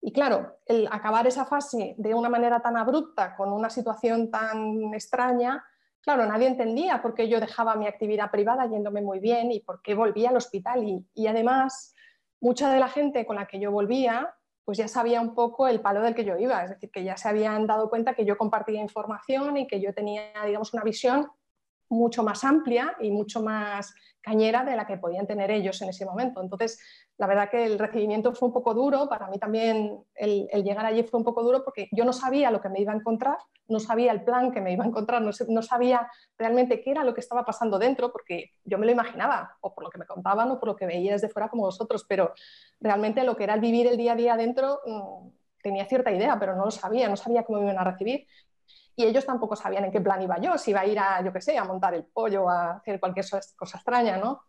Y 0.00 0.10
claro, 0.10 0.56
el 0.64 0.88
acabar 0.90 1.26
esa 1.26 1.44
fase 1.44 1.94
de 1.98 2.14
una 2.14 2.30
manera 2.30 2.62
tan 2.62 2.78
abrupta, 2.78 3.36
con 3.36 3.52
una 3.52 3.68
situación 3.68 4.30
tan 4.30 4.94
extraña, 4.94 5.62
claro, 6.02 6.26
nadie 6.26 6.48
entendía 6.48 7.02
por 7.02 7.14
qué 7.14 7.28
yo 7.28 7.40
dejaba 7.40 7.76
mi 7.76 7.86
actividad 7.86 8.30
privada 8.30 8.66
yéndome 8.66 9.02
muy 9.02 9.18
bien 9.18 9.52
y 9.52 9.60
por 9.60 9.82
qué 9.82 9.94
volvía 9.94 10.30
al 10.30 10.36
hospital. 10.36 10.82
Y, 11.14 11.26
además, 11.26 11.94
mucha 12.40 12.72
de 12.72 12.80
la 12.80 12.88
gente 12.88 13.26
con 13.26 13.36
la 13.36 13.46
que 13.46 13.60
yo 13.60 13.70
volvía, 13.70 14.34
pues 14.64 14.78
ya 14.78 14.88
sabía 14.88 15.20
un 15.20 15.34
poco 15.34 15.68
el 15.68 15.80
palo 15.80 16.00
del 16.02 16.14
que 16.14 16.24
yo 16.24 16.36
iba, 16.38 16.62
es 16.64 16.70
decir, 16.70 16.90
que 16.90 17.04
ya 17.04 17.16
se 17.16 17.28
habían 17.28 17.66
dado 17.66 17.90
cuenta 17.90 18.14
que 18.14 18.24
yo 18.24 18.38
compartía 18.38 18.80
información 18.80 19.56
y 19.56 19.66
que 19.66 19.80
yo 19.80 19.92
tenía, 19.92 20.32
digamos, 20.46 20.72
una 20.72 20.84
visión 20.84 21.28
mucho 21.88 22.22
más 22.22 22.44
amplia 22.44 22.96
y 23.00 23.10
mucho 23.10 23.42
más 23.42 23.92
cañera 24.20 24.64
de 24.64 24.76
la 24.76 24.86
que 24.86 24.98
podían 24.98 25.26
tener 25.26 25.50
ellos 25.50 25.80
en 25.82 25.88
ese 25.88 26.04
momento. 26.04 26.42
Entonces, 26.42 26.78
la 27.16 27.26
verdad 27.26 27.50
que 27.50 27.64
el 27.64 27.78
recibimiento 27.78 28.32
fue 28.34 28.48
un 28.48 28.54
poco 28.54 28.74
duro, 28.74 29.08
para 29.08 29.28
mí 29.28 29.38
también 29.38 29.98
el, 30.14 30.46
llegar 30.62 30.86
allí 30.86 31.02
fue 31.02 31.18
un 31.18 31.24
poco 31.24 31.42
duro 31.42 31.62
porque 31.64 31.88
yo 31.92 32.04
no 32.04 32.12
sabía 32.12 32.50
lo 32.50 32.60
que 32.60 32.68
me 32.68 32.80
iba 32.80 32.92
a 32.92 32.96
encontrar, 32.96 33.38
no 33.68 33.80
sabía 33.80 34.12
el 34.12 34.24
plan 34.24 34.52
que 34.52 34.60
me 34.60 34.72
iba 34.72 34.84
a 34.84 34.88
encontrar, 34.88 35.22
no, 35.22 35.62
sabía 35.62 36.10
realmente 36.36 36.80
qué 36.80 36.90
era 36.90 37.04
lo 37.04 37.14
que 37.14 37.20
estaba 37.20 37.44
pasando 37.44 37.78
dentro, 37.78 38.10
porque 38.12 38.50
yo 38.64 38.78
me 38.78 38.86
lo 38.86 38.92
imaginaba, 38.92 39.56
o 39.60 39.74
por 39.74 39.84
lo 39.84 39.90
que 39.90 39.98
me 39.98 40.06
contaban 40.06 40.50
o 40.50 40.58
por 40.58 40.68
lo 40.68 40.76
que 40.76 40.86
veía 40.86 41.12
desde 41.12 41.28
fuera 41.28 41.48
como 41.48 41.64
vosotros, 41.64 42.04
pero 42.08 42.32
realmente 42.80 43.24
lo 43.24 43.36
que 43.36 43.44
era 43.44 43.54
el 43.54 43.60
vivir 43.60 43.86
el 43.86 43.96
día 43.96 44.12
a 44.12 44.16
día 44.16 44.36
dentro 44.36 44.80
mm, 44.84 45.28
tenía 45.62 45.86
cierta 45.86 46.10
idea, 46.12 46.38
pero 46.38 46.56
no 46.56 46.64
lo 46.64 46.70
sabía, 46.70 47.08
no 47.08 47.16
sabía 47.16 47.44
cómo 47.44 47.58
me 47.58 47.66
iban 47.66 47.78
a 47.78 47.90
recibir. 47.90 48.26
Y 48.96 49.04
ellos 49.04 49.24
tampoco 49.24 49.56
sabían 49.56 49.84
en 49.84 49.92
qué 49.92 50.00
plan 50.00 50.20
iba 50.20 50.38
yo, 50.40 50.58
si 50.58 50.72
iba 50.72 50.80
a 50.80 50.86
ir 50.86 50.98
a, 50.98 51.22
yo 51.24 51.32
qué 51.32 51.40
sé, 51.40 51.56
a 51.56 51.64
montar 51.64 51.94
el 51.94 52.04
pollo, 52.04 52.48
a 52.48 52.72
hacer 52.72 53.00
cualquier 53.00 53.24
cosa 53.56 53.76
extraña, 53.78 54.18
¿no? 54.18 54.42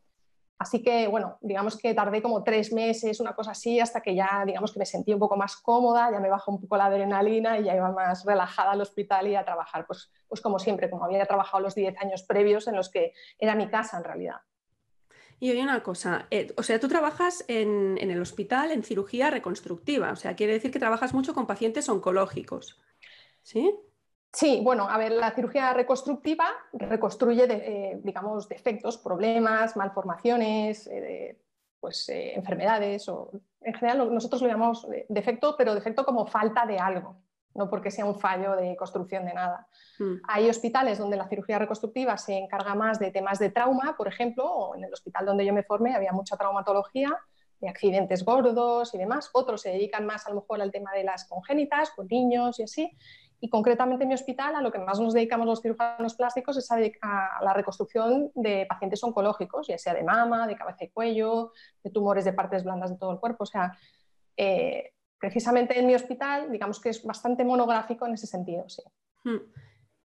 Así 0.61 0.83
que, 0.83 1.07
bueno, 1.07 1.39
digamos 1.41 1.75
que 1.75 1.91
tardé 1.95 2.21
como 2.21 2.43
tres 2.43 2.71
meses, 2.71 3.19
una 3.19 3.33
cosa 3.33 3.49
así, 3.49 3.79
hasta 3.79 3.99
que 3.99 4.13
ya, 4.13 4.43
digamos 4.45 4.71
que 4.71 4.77
me 4.77 4.85
sentí 4.85 5.11
un 5.11 5.17
poco 5.17 5.35
más 5.35 5.55
cómoda, 5.55 6.11
ya 6.11 6.19
me 6.19 6.29
bajó 6.29 6.51
un 6.51 6.61
poco 6.61 6.77
la 6.77 6.85
adrenalina 6.85 7.57
y 7.57 7.63
ya 7.63 7.75
iba 7.75 7.91
más 7.91 8.23
relajada 8.25 8.73
al 8.73 8.81
hospital 8.81 9.27
y 9.27 9.35
a 9.35 9.43
trabajar, 9.43 9.87
pues, 9.87 10.11
pues 10.27 10.39
como 10.39 10.59
siempre, 10.59 10.87
como 10.87 11.03
había 11.03 11.25
trabajado 11.25 11.63
los 11.63 11.73
10 11.73 11.97
años 11.99 12.21
previos 12.21 12.67
en 12.67 12.75
los 12.75 12.91
que 12.91 13.13
era 13.39 13.55
mi 13.55 13.69
casa 13.69 13.97
en 13.97 14.03
realidad. 14.03 14.35
Y 15.39 15.49
oye 15.49 15.63
una 15.63 15.81
cosa, 15.81 16.27
eh, 16.29 16.53
o 16.55 16.61
sea, 16.61 16.79
tú 16.79 16.87
trabajas 16.87 17.43
en, 17.47 17.97
en, 17.97 18.11
el 18.11 18.21
hospital 18.21 18.69
en 18.69 18.83
cirugía 18.83 19.31
reconstructiva, 19.31 20.11
o 20.11 20.15
sea, 20.15 20.35
quiere 20.35 20.53
decir 20.53 20.69
que 20.69 20.77
trabajas 20.77 21.15
mucho 21.15 21.33
con 21.33 21.47
pacientes 21.47 21.89
oncológicos, 21.89 22.79
¿sí? 23.41 23.73
Sí, 24.33 24.61
bueno, 24.63 24.89
a 24.89 24.97
ver, 24.97 25.11
la 25.11 25.31
cirugía 25.31 25.73
reconstructiva 25.73 26.45
reconstruye, 26.71 27.45
eh, 27.49 27.99
digamos, 28.01 28.47
defectos, 28.47 28.97
problemas, 28.97 29.75
malformaciones, 29.75 30.87
eh, 30.87 31.37
pues, 31.79 32.07
eh, 32.07 32.33
enfermedades, 32.35 33.09
o 33.09 33.31
en 33.59 33.73
general 33.73 34.13
nosotros 34.13 34.41
lo 34.41 34.47
llamamos 34.47 34.87
defecto, 35.09 35.55
pero 35.57 35.75
defecto 35.75 36.05
como 36.05 36.25
falta 36.25 36.65
de 36.65 36.77
algo, 36.77 37.17
no 37.55 37.69
porque 37.69 37.91
sea 37.91 38.05
un 38.05 38.19
fallo 38.19 38.55
de 38.55 38.77
construcción 38.77 39.25
de 39.25 39.33
nada. 39.33 39.67
Hmm. 39.99 40.21
Hay 40.29 40.49
hospitales 40.49 40.97
donde 40.97 41.17
la 41.17 41.27
cirugía 41.27 41.59
reconstructiva 41.59 42.17
se 42.17 42.37
encarga 42.37 42.73
más 42.73 42.99
de 42.99 43.11
temas 43.11 43.37
de 43.37 43.49
trauma, 43.49 43.95
por 43.97 44.07
ejemplo, 44.07 44.45
o 44.45 44.75
en 44.75 44.85
el 44.85 44.93
hospital 44.93 45.25
donde 45.25 45.45
yo 45.45 45.51
me 45.51 45.63
formé 45.63 45.93
había 45.93 46.13
mucha 46.13 46.37
traumatología, 46.37 47.09
de 47.59 47.69
accidentes 47.69 48.25
gordos 48.25 48.93
y 48.95 48.97
demás. 48.97 49.29
Otros 49.33 49.61
se 49.61 49.69
dedican 49.69 50.05
más 50.05 50.25
a 50.25 50.29
lo 50.29 50.37
mejor 50.37 50.61
al 50.61 50.71
tema 50.71 50.93
de 50.93 51.03
las 51.03 51.25
congénitas, 51.25 51.91
con 51.91 52.07
niños 52.07 52.59
y 52.59 52.63
así. 52.63 52.97
Y 53.43 53.49
concretamente 53.49 54.03
en 54.03 54.09
mi 54.09 54.13
hospital 54.13 54.55
a 54.55 54.61
lo 54.61 54.71
que 54.71 54.77
más 54.77 54.99
nos 54.99 55.13
dedicamos 55.13 55.47
los 55.47 55.61
cirujanos 55.61 56.13
plásticos 56.15 56.57
es 56.57 56.71
a, 56.71 57.39
la 57.41 57.53
reconstrucción 57.53 58.31
de 58.35 58.67
pacientes 58.69 59.03
oncológicos, 59.03 59.67
ya 59.67 59.79
sea 59.79 59.95
de 59.95 60.03
mama, 60.03 60.45
de 60.45 60.55
cabeza 60.55 60.85
y 60.85 60.89
cuello, 60.89 61.51
de 61.83 61.89
tumores 61.89 62.23
de 62.23 62.33
partes 62.33 62.63
blandas 62.63 62.91
de 62.91 62.97
todo 62.97 63.11
el 63.11 63.19
cuerpo. 63.19 63.43
O 63.43 63.47
sea, 63.47 63.75
eh, 64.37 64.93
precisamente 65.17 65.79
en 65.79 65.87
mi 65.87 65.95
hospital, 65.95 66.51
digamos 66.51 66.79
que 66.79 66.89
es 66.89 67.03
bastante 67.03 67.43
monográfico 67.43 68.05
en 68.05 68.13
ese 68.13 68.27
sentido, 68.27 68.69
sí. 68.69 68.83
Hmm. 69.23 69.39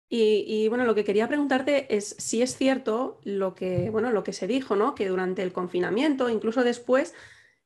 Y, 0.09 0.69
bueno, 0.69 0.85
lo 0.85 0.95
que 0.95 1.05
quería 1.05 1.27
preguntarte 1.27 1.95
es 1.95 2.15
si 2.19 2.41
es 2.41 2.57
cierto 2.57 3.19
lo 3.25 3.55
que, 3.55 3.91
bueno, 3.91 4.13
lo 4.13 4.23
que 4.23 4.33
se 4.33 4.47
dijo, 4.47 4.77
¿no? 4.77 4.95
Que 4.95 5.09
durante 5.09 5.43
el 5.43 5.53
confinamiento, 5.53 6.31
incluso 6.31 6.63
después, 6.63 7.13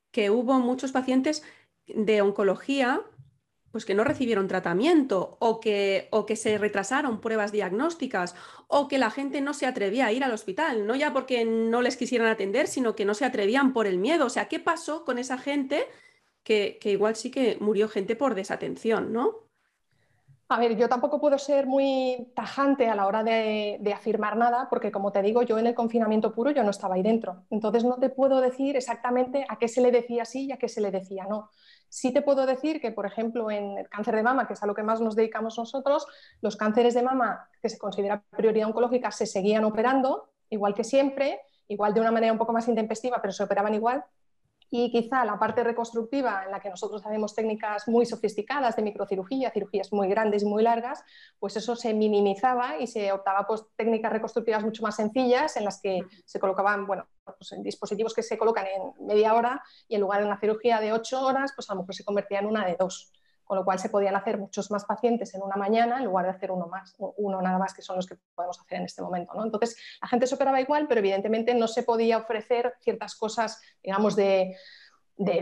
que 0.09 0.31
hubo 0.31 0.59
muchos 0.59 0.91
pacientes 0.91 1.43
de 1.85 2.21
oncología 2.21 3.01
pues 3.71 3.85
que 3.85 3.93
no 3.93 4.03
recibieron 4.03 4.47
tratamiento 4.47 5.37
o 5.39 5.59
que, 5.59 6.07
o 6.11 6.25
que 6.25 6.35
se 6.35 6.57
retrasaron 6.57 7.21
pruebas 7.21 7.51
diagnósticas 7.51 8.35
o 8.67 8.87
que 8.87 8.97
la 8.97 9.11
gente 9.11 9.41
no 9.41 9.53
se 9.53 9.65
atrevía 9.65 10.07
a 10.07 10.11
ir 10.11 10.23
al 10.23 10.33
hospital, 10.33 10.85
no 10.85 10.95
ya 10.95 11.13
porque 11.13 11.45
no 11.45 11.81
les 11.81 11.97
quisieran 11.97 12.27
atender, 12.27 12.67
sino 12.67 12.95
que 12.95 13.05
no 13.05 13.13
se 13.13 13.25
atrevían 13.25 13.73
por 13.73 13.87
el 13.87 13.97
miedo. 13.97 14.25
O 14.25 14.29
sea, 14.29 14.47
¿qué 14.47 14.59
pasó 14.59 15.05
con 15.05 15.17
esa 15.17 15.37
gente 15.37 15.87
que, 16.43 16.77
que 16.81 16.91
igual 16.91 17.15
sí 17.15 17.31
que 17.31 17.57
murió 17.59 17.87
gente 17.87 18.15
por 18.15 18.35
desatención, 18.35 19.13
¿no? 19.13 19.51
A 20.51 20.59
ver, 20.59 20.75
yo 20.75 20.89
tampoco 20.89 21.21
puedo 21.21 21.37
ser 21.37 21.65
muy 21.65 22.29
tajante 22.35 22.89
a 22.89 22.95
la 22.95 23.07
hora 23.07 23.23
de, 23.23 23.79
afirmar 23.95 24.35
nada, 24.35 24.67
porque 24.69 24.91
como 24.91 25.13
te 25.13 25.21
digo, 25.21 25.43
yo 25.43 25.57
en 25.57 25.67
el 25.67 25.73
confinamiento 25.73 26.33
puro 26.33 26.51
yo 26.51 26.61
no 26.61 26.71
estaba 26.71 26.95
ahí 26.95 27.03
dentro. 27.03 27.45
Entonces 27.49 27.85
no 27.85 27.95
te 27.95 28.09
puedo 28.09 28.41
decir 28.41 28.75
exactamente 28.75 29.45
a 29.47 29.57
qué 29.57 29.69
se 29.69 29.79
le 29.79 29.91
decía 29.91 30.25
sí 30.25 30.47
y 30.47 30.51
a 30.51 30.57
qué 30.57 30.67
se 30.67 30.81
le 30.81 30.91
decía 30.91 31.25
no. 31.29 31.49
Sí 31.93 32.13
te 32.13 32.21
puedo 32.21 32.45
decir 32.45 32.79
que, 32.79 32.93
por 32.93 33.05
ejemplo, 33.05 33.51
en 33.51 33.77
el 33.77 33.89
cáncer 33.89 34.15
de 34.15 34.23
mama, 34.23 34.47
que 34.47 34.53
es 34.53 34.63
a 34.63 34.65
lo 34.65 34.73
que 34.73 34.81
más 34.81 35.01
nos 35.01 35.13
dedicamos 35.13 35.57
nosotros, 35.57 36.07
los 36.39 36.55
cánceres 36.55 36.93
de 36.93 37.03
mama 37.03 37.49
que 37.61 37.67
se 37.67 37.77
considera 37.77 38.23
prioridad 38.29 38.69
oncológica 38.69 39.11
se 39.11 39.25
seguían 39.25 39.65
operando, 39.65 40.29
igual 40.49 40.73
que 40.73 40.85
siempre, 40.85 41.41
igual 41.67 41.93
de 41.93 41.99
una 41.99 42.11
manera 42.11 42.31
un 42.31 42.39
poco 42.39 42.53
más 42.53 42.69
intempestiva, 42.69 43.21
pero 43.21 43.33
se 43.33 43.43
operaban 43.43 43.73
igual. 43.73 44.05
Y 44.69 44.89
quizá 44.89 45.25
la 45.25 45.37
parte 45.37 45.65
reconstructiva, 45.65 46.45
en 46.45 46.51
la 46.51 46.61
que 46.61 46.69
nosotros 46.69 47.05
hacemos 47.05 47.35
técnicas 47.35 47.89
muy 47.89 48.05
sofisticadas 48.05 48.77
de 48.77 48.83
microcirugía, 48.83 49.51
cirugías 49.51 49.91
muy 49.91 50.07
grandes 50.07 50.43
y 50.43 50.45
muy 50.45 50.63
largas, 50.63 51.03
pues 51.39 51.57
eso 51.57 51.75
se 51.75 51.93
minimizaba 51.93 52.77
y 52.79 52.87
se 52.87 53.11
optaba 53.11 53.45
por 53.45 53.67
técnicas 53.75 54.13
reconstructivas 54.13 54.63
mucho 54.63 54.81
más 54.81 54.95
sencillas, 54.95 55.57
en 55.57 55.65
las 55.65 55.81
que 55.81 55.99
se 56.23 56.39
colocaban, 56.39 56.87
bueno, 56.87 57.05
pues 57.37 57.51
en 57.51 57.63
dispositivos 57.63 58.13
que 58.13 58.23
se 58.23 58.37
colocan 58.37 58.65
en 58.67 59.05
media 59.05 59.33
hora 59.33 59.61
y 59.87 59.95
en 59.95 60.01
lugar 60.01 60.21
de 60.21 60.27
una 60.27 60.39
cirugía 60.39 60.79
de 60.79 60.93
ocho 60.93 61.21
horas, 61.21 61.51
pues 61.55 61.69
a 61.69 61.73
lo 61.73 61.81
mejor 61.81 61.95
se 61.95 62.03
convertía 62.03 62.39
en 62.39 62.45
una 62.45 62.65
de 62.65 62.75
dos 62.79 63.11
con 63.51 63.57
lo 63.57 63.65
cual 63.65 63.79
se 63.79 63.89
podían 63.89 64.15
hacer 64.15 64.37
muchos 64.37 64.71
más 64.71 64.85
pacientes 64.85 65.35
en 65.35 65.41
una 65.41 65.57
mañana 65.57 65.97
en 65.97 66.05
lugar 66.05 66.23
de 66.23 66.31
hacer 66.31 66.51
uno 66.51 66.67
más, 66.67 66.95
uno 66.97 67.41
nada 67.41 67.57
más 67.57 67.73
que 67.73 67.81
son 67.81 67.97
los 67.97 68.07
que 68.07 68.15
podemos 68.33 68.57
hacer 68.57 68.77
en 68.77 68.85
este 68.85 69.01
momento. 69.01 69.33
¿no? 69.33 69.43
Entonces, 69.43 69.75
la 70.01 70.07
gente 70.07 70.25
se 70.25 70.35
operaba 70.35 70.61
igual, 70.61 70.87
pero 70.87 70.99
evidentemente 70.99 71.53
no 71.53 71.67
se 71.67 71.83
podía 71.83 72.19
ofrecer 72.19 72.73
ciertas 72.79 73.13
cosas, 73.13 73.61
digamos, 73.83 74.15
de, 74.15 74.55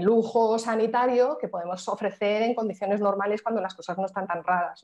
lujo 0.02 0.58
sanitario 0.58 1.38
que 1.40 1.50
podemos 1.50 1.88
ofrecer 1.88 2.42
en 2.42 2.56
condiciones 2.56 3.00
normales 3.00 3.44
cuando 3.44 3.62
las 3.62 3.76
cosas 3.76 3.96
no 4.00 4.08
están 4.08 4.26
tan 4.26 4.44
raras. 4.44 4.84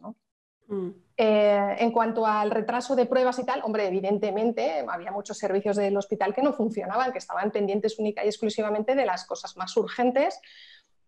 Mm. 0.68 0.90
Eh, 1.18 1.76
en 1.80 1.92
cuanto 1.92 2.26
al 2.26 2.52
retraso 2.52 2.96
de 2.96 3.06
pruebas 3.06 3.40
y 3.40 3.46
tal, 3.46 3.62
hombre, 3.64 3.88
evidentemente 3.88 4.86
había 4.88 5.12
muchos 5.12 5.38
servicios 5.38 5.78
del 5.78 5.96
hospital 5.96 6.34
que 6.34 6.42
no 6.42 6.52
funcionaban, 6.52 7.12
que 7.14 7.20
estaban 7.20 7.52
pendientes 7.52 7.98
única 8.00 8.26
y 8.26 8.28
exclusivamente 8.28 8.96
de 8.96 9.06
las 9.06 9.26
cosas 9.26 9.56
más 9.56 9.76
urgentes 9.78 10.40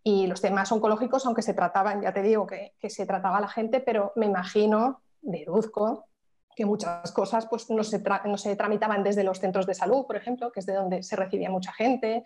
y 0.04 0.28
los 0.28 0.40
temas 0.40 0.72
oncológicos, 0.72 1.26
aunque 1.26 1.42
se 1.42 1.54
trataban, 1.54 2.02
ya 2.02 2.14
te 2.14 2.22
digo 2.22 2.48
que, 2.48 2.74
se 2.90 3.06
trataba 3.06 3.42
la 3.42 3.50
gente, 3.50 3.82
pero 3.82 4.14
me 4.16 4.26
imagino, 4.26 5.02
deduzco, 5.22 6.06
que 6.56 6.66
muchas 6.66 7.12
cosas 7.12 7.46
pues, 7.48 7.70
no, 7.70 7.84
se 7.84 8.02
no, 8.26 8.38
se 8.38 8.56
tramitaban 8.56 9.04
desde 9.04 9.26
los 9.26 9.40
centros 9.40 9.66
de 9.68 9.74
salud, 9.74 10.06
por 10.06 10.16
ejemplo, 10.16 10.52
que 10.54 10.62
es 10.62 10.66
de 10.66 10.76
donde 10.76 11.04
se 11.04 11.18
recibía 11.18 11.50
mucha 11.50 11.74
gente, 11.74 12.24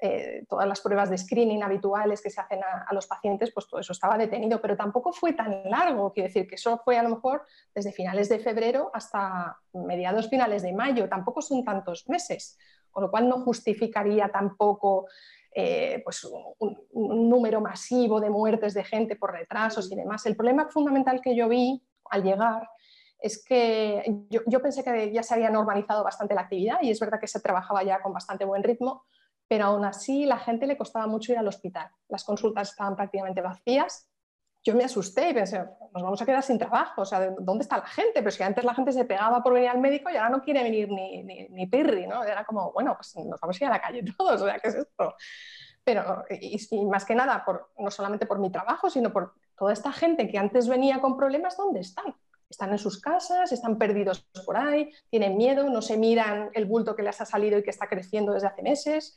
eh, 0.00 0.44
todas 0.48 0.68
las 0.68 0.80
pruebas 0.80 1.10
de 1.10 1.18
screening 1.18 1.62
habituales 1.62 2.22
que 2.22 2.30
se 2.30 2.40
hacen 2.40 2.60
a, 2.62 2.92
los 2.94 3.06
pacientes, 3.06 3.50
pues 3.52 3.66
todo 3.66 3.80
eso 3.80 3.92
estaba 3.92 4.16
detenido, 4.16 4.60
pero 4.60 4.76
tampoco 4.76 5.12
fue 5.12 5.32
tan 5.32 5.64
largo, 5.64 6.12
quiero 6.12 6.28
decir 6.28 6.46
que 6.46 6.54
eso 6.54 6.80
fue 6.84 6.96
a 6.96 7.02
lo 7.02 7.08
mejor 7.08 7.42
desde 7.74 7.90
finales 7.90 8.28
de 8.28 8.38
febrero 8.38 8.92
hasta 8.94 9.58
mediados 9.72 10.28
finales 10.28 10.62
de 10.62 10.72
mayo, 10.72 11.08
tampoco 11.08 11.42
son 11.42 11.64
tantos 11.64 12.08
meses, 12.08 12.56
con 12.92 13.02
lo 13.02 13.10
cual 13.10 13.28
no 13.28 13.40
justificaría 13.40 14.28
tampoco 14.28 15.06
eh, 15.52 16.00
pues 16.04 16.24
un, 16.60 17.28
número 17.28 17.60
masivo 17.60 18.20
de 18.20 18.30
muertes 18.30 18.74
de 18.74 18.84
gente 18.84 19.16
por 19.16 19.32
retrasos 19.32 19.90
y 19.90 19.96
demás. 19.96 20.24
El 20.26 20.36
problema 20.36 20.68
fundamental 20.68 21.20
que 21.20 21.34
yo 21.34 21.48
vi 21.48 21.82
al 22.10 22.22
llegar 22.22 22.68
es 23.18 23.44
que 23.44 24.04
yo, 24.30 24.62
pensé 24.62 24.84
que 24.84 25.12
ya 25.12 25.24
se 25.24 25.34
había 25.34 25.50
normalizado 25.50 26.04
bastante 26.04 26.34
la 26.36 26.42
actividad 26.42 26.78
y 26.82 26.90
es 26.90 27.00
verdad 27.00 27.18
que 27.18 27.26
se 27.26 27.40
trabajaba 27.40 27.82
ya 27.82 28.00
con 28.00 28.12
bastante 28.12 28.44
buen 28.44 28.62
ritmo, 28.62 29.04
pero 29.48 29.64
aún 29.64 29.84
así 29.84 30.26
la 30.26 30.38
gente 30.38 30.66
le 30.66 30.76
costaba 30.76 31.06
mucho 31.06 31.32
ir 31.32 31.38
al 31.38 31.48
hospital. 31.48 31.90
Las 32.08 32.24
consultas 32.24 32.70
estaban 32.70 32.94
prácticamente 32.94 33.40
vacías 33.40 34.08
yo 34.64 34.74
me 34.74 34.84
asusté 34.84 35.30
y 35.30 35.34
pensé, 35.34 35.58
nos 35.58 36.02
vamos 36.02 36.20
a 36.20 36.26
quedar 36.26 36.42
sin 36.42 36.58
trabajo, 36.58 37.02
o 37.02 37.04
sea, 37.04 37.30
¿dónde 37.38 37.62
está 37.62 37.78
la 37.78 37.86
gente? 37.86 38.14
Pero 38.14 38.30
si 38.30 38.42
antes 38.42 38.64
la 38.64 38.74
gente 38.74 38.92
se 38.92 39.04
pegaba 39.04 39.42
por 39.42 39.54
venir 39.54 39.70
al 39.70 39.78
médico 39.78 40.10
y 40.10 40.16
ahora 40.16 40.30
no 40.30 40.42
quiere 40.42 40.62
venir 40.62 40.90
ni, 40.90 41.22
ni, 41.22 41.48
ni 41.48 41.66
Pirri, 41.66 42.06
¿no? 42.06 42.24
Era 42.24 42.44
como, 42.44 42.72
bueno, 42.72 42.94
pues 42.94 43.16
nos 43.16 43.40
vamos 43.40 43.58
a 43.58 43.64
ir 43.64 43.68
a 43.68 43.72
la 43.72 43.80
calle 43.80 44.04
todos, 44.16 44.42
o 44.42 44.44
sea, 44.44 44.58
¿qué 44.58 44.68
es 44.68 44.74
esto? 44.74 45.14
Pero, 45.84 46.24
y, 46.28 46.86
más 46.86 47.04
que 47.04 47.14
nada, 47.14 47.44
por, 47.44 47.70
no 47.78 47.90
solamente 47.90 48.26
por 48.26 48.38
mi 48.40 48.50
trabajo, 48.50 48.90
sino 48.90 49.12
por 49.12 49.34
toda 49.56 49.72
esta 49.72 49.92
gente 49.92 50.28
que 50.28 50.38
antes 50.38 50.68
venía 50.68 51.00
con 51.00 51.16
problemas, 51.16 51.56
¿dónde 51.56 51.80
están? 51.80 52.14
Están 52.50 52.70
en 52.70 52.78
sus 52.78 53.00
casas, 53.00 53.52
están 53.52 53.76
perdidos 53.76 54.26
por 54.46 54.56
ahí, 54.56 54.90
tienen 55.10 55.36
miedo, 55.36 55.68
no 55.68 55.82
se 55.82 55.96
miran 55.96 56.50
el 56.54 56.64
bulto 56.64 56.96
que 56.96 57.02
les 57.02 57.20
ha 57.20 57.26
salido 57.26 57.58
y 57.58 57.62
que 57.62 57.70
está 57.70 57.88
creciendo 57.88 58.32
desde 58.32 58.46
hace 58.46 58.62
meses 58.62 59.14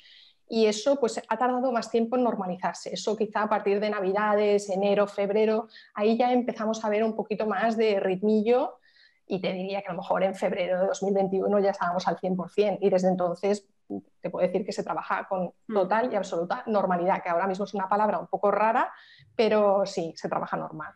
y 0.51 0.65
eso 0.65 0.97
pues 0.99 1.21
ha 1.29 1.37
tardado 1.37 1.71
más 1.71 1.89
tiempo 1.89 2.17
en 2.17 2.23
normalizarse. 2.23 2.93
Eso 2.93 3.15
quizá 3.15 3.43
a 3.43 3.49
partir 3.49 3.79
de 3.79 3.89
Navidades, 3.89 4.69
enero, 4.69 5.07
febrero, 5.07 5.69
ahí 5.93 6.17
ya 6.17 6.33
empezamos 6.33 6.83
a 6.83 6.89
ver 6.89 7.05
un 7.05 7.15
poquito 7.15 7.47
más 7.47 7.77
de 7.77 8.01
ritmillo 8.01 8.79
y 9.25 9.39
te 9.39 9.53
diría 9.53 9.81
que 9.81 9.87
a 9.87 9.93
lo 9.93 10.01
mejor 10.01 10.23
en 10.23 10.35
febrero 10.35 10.81
de 10.81 10.87
2021 10.87 11.59
ya 11.59 11.69
estábamos 11.69 12.05
al 12.05 12.17
100% 12.17 12.79
y 12.81 12.89
desde 12.89 13.07
entonces 13.07 13.65
te 14.19 14.29
puedo 14.29 14.45
decir 14.45 14.65
que 14.65 14.73
se 14.73 14.83
trabaja 14.83 15.25
con 15.29 15.53
mm. 15.67 15.73
total 15.73 16.11
y 16.11 16.17
absoluta 16.17 16.63
normalidad, 16.67 17.23
que 17.23 17.29
ahora 17.29 17.47
mismo 17.47 17.63
es 17.63 17.73
una 17.73 17.87
palabra 17.87 18.19
un 18.19 18.27
poco 18.27 18.51
rara, 18.51 18.91
pero 19.33 19.85
sí, 19.85 20.13
se 20.17 20.27
trabaja 20.27 20.57
normal. 20.57 20.93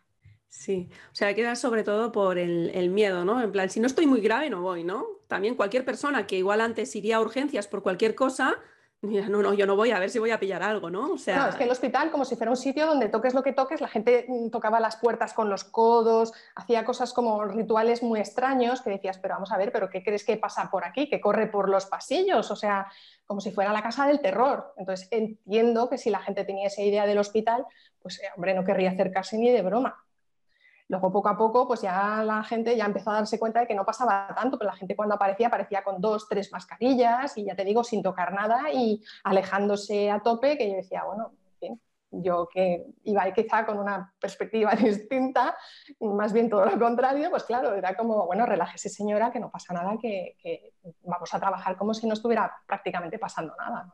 Sí, 0.57 0.89
o 1.11 1.15
sea, 1.15 1.35
queda 1.35 1.55
sobre 1.55 1.83
todo 1.83 2.13
por 2.13 2.37
el, 2.37 2.71
el, 2.73 2.89
miedo, 2.89 3.25
¿no? 3.25 3.41
En 3.41 3.51
plan, 3.51 3.69
si 3.69 3.81
no 3.81 3.87
estoy 3.87 4.07
muy 4.07 4.21
grave, 4.21 4.49
no 4.49 4.61
voy, 4.61 4.85
¿no? 4.85 5.05
También 5.27 5.55
cualquier 5.55 5.83
persona 5.83 6.25
que 6.25 6.37
igual 6.37 6.61
antes 6.61 6.95
iría 6.95 7.17
a 7.17 7.21
urgencias 7.21 7.67
por 7.67 7.83
cualquier 7.83 8.15
cosa, 8.15 8.55
no, 9.01 9.41
no, 9.41 9.53
yo 9.53 9.67
no 9.67 9.75
voy 9.75 9.91
a 9.91 9.99
ver 9.99 10.09
si 10.09 10.17
voy 10.17 10.31
a 10.31 10.39
pillar 10.39 10.63
algo, 10.63 10.89
¿no? 10.89 11.11
O 11.11 11.17
sea... 11.17 11.49
es 11.49 11.55
que 11.55 11.65
el 11.65 11.71
hospital, 11.71 12.09
como 12.09 12.23
si 12.23 12.37
fuera 12.37 12.51
un 12.51 12.57
sitio 12.57 12.87
donde 12.87 13.09
toques 13.09 13.33
lo 13.33 13.43
que 13.43 13.51
toques, 13.51 13.81
la 13.81 13.89
gente 13.89 14.25
mm, 14.27 14.49
tocaba 14.49 14.79
las 14.79 14.95
puertas 14.95 15.33
con 15.33 15.49
los 15.49 15.65
codos, 15.65 16.33
hacía 16.55 16.85
cosas 16.85 17.11
como 17.11 17.43
rituales 17.43 18.01
muy 18.01 18.21
extraños 18.21 18.81
que 18.81 18.91
decías, 18.91 19.19
pero 19.19 19.35
vamos 19.35 19.51
a 19.51 19.57
ver, 19.57 19.73
¿pero 19.73 19.89
qué 19.89 20.03
crees 20.03 20.23
que 20.23 20.37
pasa 20.37 20.69
por 20.71 20.85
aquí? 20.85 21.09
¿Que 21.09 21.19
corre 21.19 21.47
por 21.47 21.69
los 21.69 21.85
pasillos? 21.85 22.49
O 22.49 22.55
sea, 22.55 22.87
como 23.25 23.41
si 23.41 23.51
fuera 23.51 23.73
la 23.73 23.83
casa 23.83 24.07
del 24.07 24.21
terror. 24.21 24.73
Entonces 24.77 25.09
entiendo 25.11 25.89
que 25.89 25.97
si 25.97 26.09
la 26.09 26.19
gente 26.19 26.45
tenía 26.45 26.67
esa 26.67 26.81
idea 26.81 27.05
del 27.05 27.17
hospital, 27.17 27.65
pues, 28.01 28.19
eh, 28.19 28.27
hombre, 28.35 28.53
no 28.53 28.63
querría 28.63 28.91
acercarse 28.91 29.37
ni 29.37 29.49
de 29.49 29.61
broma. 29.61 30.04
Luego, 30.87 31.11
poco 31.11 31.29
a 31.29 31.37
poco, 31.37 31.67
pues 31.67 31.81
ya 31.81 32.23
la 32.23 32.43
gente 32.43 32.77
ya 32.77 32.85
empezó 32.85 33.09
a 33.09 33.15
darse 33.15 33.39
cuenta 33.39 33.61
de 33.61 33.67
que 33.67 33.73
no 33.73 33.85
pasaba 33.85 34.27
tanto, 34.35 34.57
pero 34.57 34.69
la 34.69 34.77
gente 34.77 34.95
cuando 34.95 35.15
aparecía 35.15 35.47
aparecía 35.47 35.83
con 35.83 35.99
dos, 35.99 36.27
tres 36.29 36.51
mascarillas 36.51 37.35
y 37.37 37.45
ya 37.45 37.55
te 37.55 37.65
digo, 37.65 37.83
sin 37.83 38.03
tocar 38.03 38.33
nada 38.33 38.71
y 38.71 39.03
alejándose 39.23 40.11
a 40.11 40.19
tope, 40.19 40.57
que 40.57 40.69
yo 40.69 40.75
decía, 40.75 41.03
bueno, 41.03 41.31
en 41.53 41.59
fin, 41.59 41.81
yo 42.11 42.47
que 42.51 42.85
iba 43.03 43.31
quizá 43.33 43.65
con 43.65 43.79
una 43.79 44.13
perspectiva 44.19 44.71
distinta, 44.75 45.57
más 46.01 46.31
bien 46.33 46.49
todo 46.51 46.65
lo 46.65 46.79
contrario, 46.79 47.31
pues 47.31 47.43
claro, 47.45 47.73
era 47.73 47.95
como, 47.95 48.27
bueno, 48.27 48.45
relájese 48.45 48.89
señora, 48.89 49.31
que 49.31 49.39
no 49.39 49.49
pasa 49.49 49.73
nada, 49.73 49.97
que, 49.99 50.35
vamos 51.01 51.33
a 51.33 51.39
trabajar 51.39 51.77
como 51.77 51.95
si 51.95 52.05
no 52.05 52.13
estuviera 52.13 52.55
prácticamente 52.67 53.17
pasando 53.17 53.55
nada. 53.55 53.91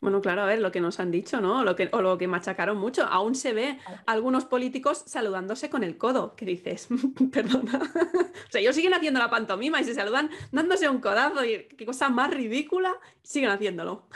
Bueno, 0.00 0.22
claro, 0.22 0.42
a 0.42 0.46
ver, 0.46 0.60
lo 0.60 0.72
que 0.72 0.80
nos 0.80 0.98
han 0.98 1.10
dicho, 1.10 1.42
¿no? 1.42 1.62
Lo 1.62 1.76
que, 1.76 1.90
o 1.92 2.00
lo 2.00 2.16
que 2.16 2.26
machacaron 2.26 2.78
mucho. 2.78 3.04
Aún 3.04 3.34
se 3.34 3.52
ve 3.52 3.78
algunos 4.06 4.46
políticos 4.46 5.02
saludándose 5.06 5.68
con 5.68 5.84
el 5.84 5.98
codo, 5.98 6.34
que 6.36 6.46
dices, 6.46 6.88
perdona. 7.32 7.78
o 7.78 8.50
sea, 8.50 8.62
ellos 8.62 8.74
siguen 8.74 8.94
haciendo 8.94 9.20
la 9.20 9.28
pantomima 9.28 9.78
y 9.78 9.84
se 9.84 9.94
saludan 9.94 10.30
dándose 10.52 10.88
un 10.88 11.00
codazo 11.00 11.44
y 11.44 11.64
qué 11.76 11.84
cosa 11.84 12.08
más 12.08 12.30
ridícula, 12.30 12.94
siguen 13.22 13.50
haciéndolo. 13.50 14.06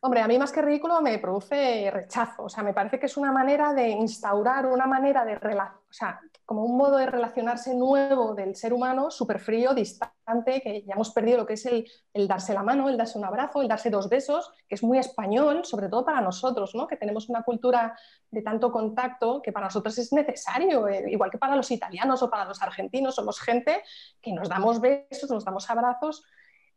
Hombre, 0.00 0.20
a 0.20 0.28
mí 0.28 0.38
más 0.38 0.52
que 0.52 0.62
ridículo 0.62 1.00
me 1.02 1.18
produce 1.18 1.90
rechazo. 1.90 2.44
O 2.44 2.48
sea, 2.48 2.62
me 2.62 2.72
parece 2.72 3.00
que 3.00 3.06
es 3.06 3.16
una 3.16 3.32
manera 3.32 3.72
de 3.74 3.88
instaurar 3.88 4.66
una 4.66 4.86
manera 4.86 5.24
de 5.24 5.34
relación, 5.34 5.80
o 5.90 5.92
sea, 5.92 6.20
como 6.44 6.64
un 6.64 6.76
modo 6.76 6.96
de 6.96 7.06
relacionarse 7.06 7.74
nuevo 7.74 8.34
del 8.34 8.56
ser 8.56 8.72
humano, 8.72 9.10
súper 9.10 9.38
frío, 9.38 9.74
distante, 9.74 10.60
que 10.60 10.82
ya 10.82 10.94
hemos 10.94 11.10
perdido 11.10 11.38
lo 11.38 11.46
que 11.46 11.54
es 11.54 11.66
el, 11.66 11.86
darse 12.28 12.52
la 12.52 12.62
mano, 12.62 12.88
el 12.88 12.96
darse 12.96 13.18
un 13.18 13.24
abrazo, 13.24 13.62
el 13.62 13.68
darse 13.68 13.90
dos 13.90 14.08
besos, 14.08 14.52
que 14.68 14.74
es 14.74 14.82
muy 14.82 14.98
español, 14.98 15.64
sobre 15.64 15.88
todo 15.88 16.04
para 16.04 16.20
nosotros, 16.20 16.74
¿no? 16.74 16.86
que 16.86 16.96
tenemos 16.96 17.28
una 17.28 17.42
cultura 17.42 17.96
de 18.30 18.42
tanto 18.42 18.72
contacto 18.72 19.40
que 19.40 19.52
para 19.52 19.66
nosotros 19.66 19.96
es 19.98 20.12
necesario, 20.12 20.88
eh, 20.88 21.04
igual 21.10 21.30
que 21.30 21.38
para 21.38 21.56
los 21.56 21.70
italianos 21.70 22.22
o 22.22 22.30
para 22.30 22.44
los 22.44 22.60
argentinos, 22.60 23.14
somos 23.14 23.40
gente 23.40 23.82
que 24.20 24.32
nos 24.32 24.48
damos 24.48 24.80
besos, 24.80 25.30
nos 25.30 25.44
damos 25.44 25.70
abrazos, 25.70 26.24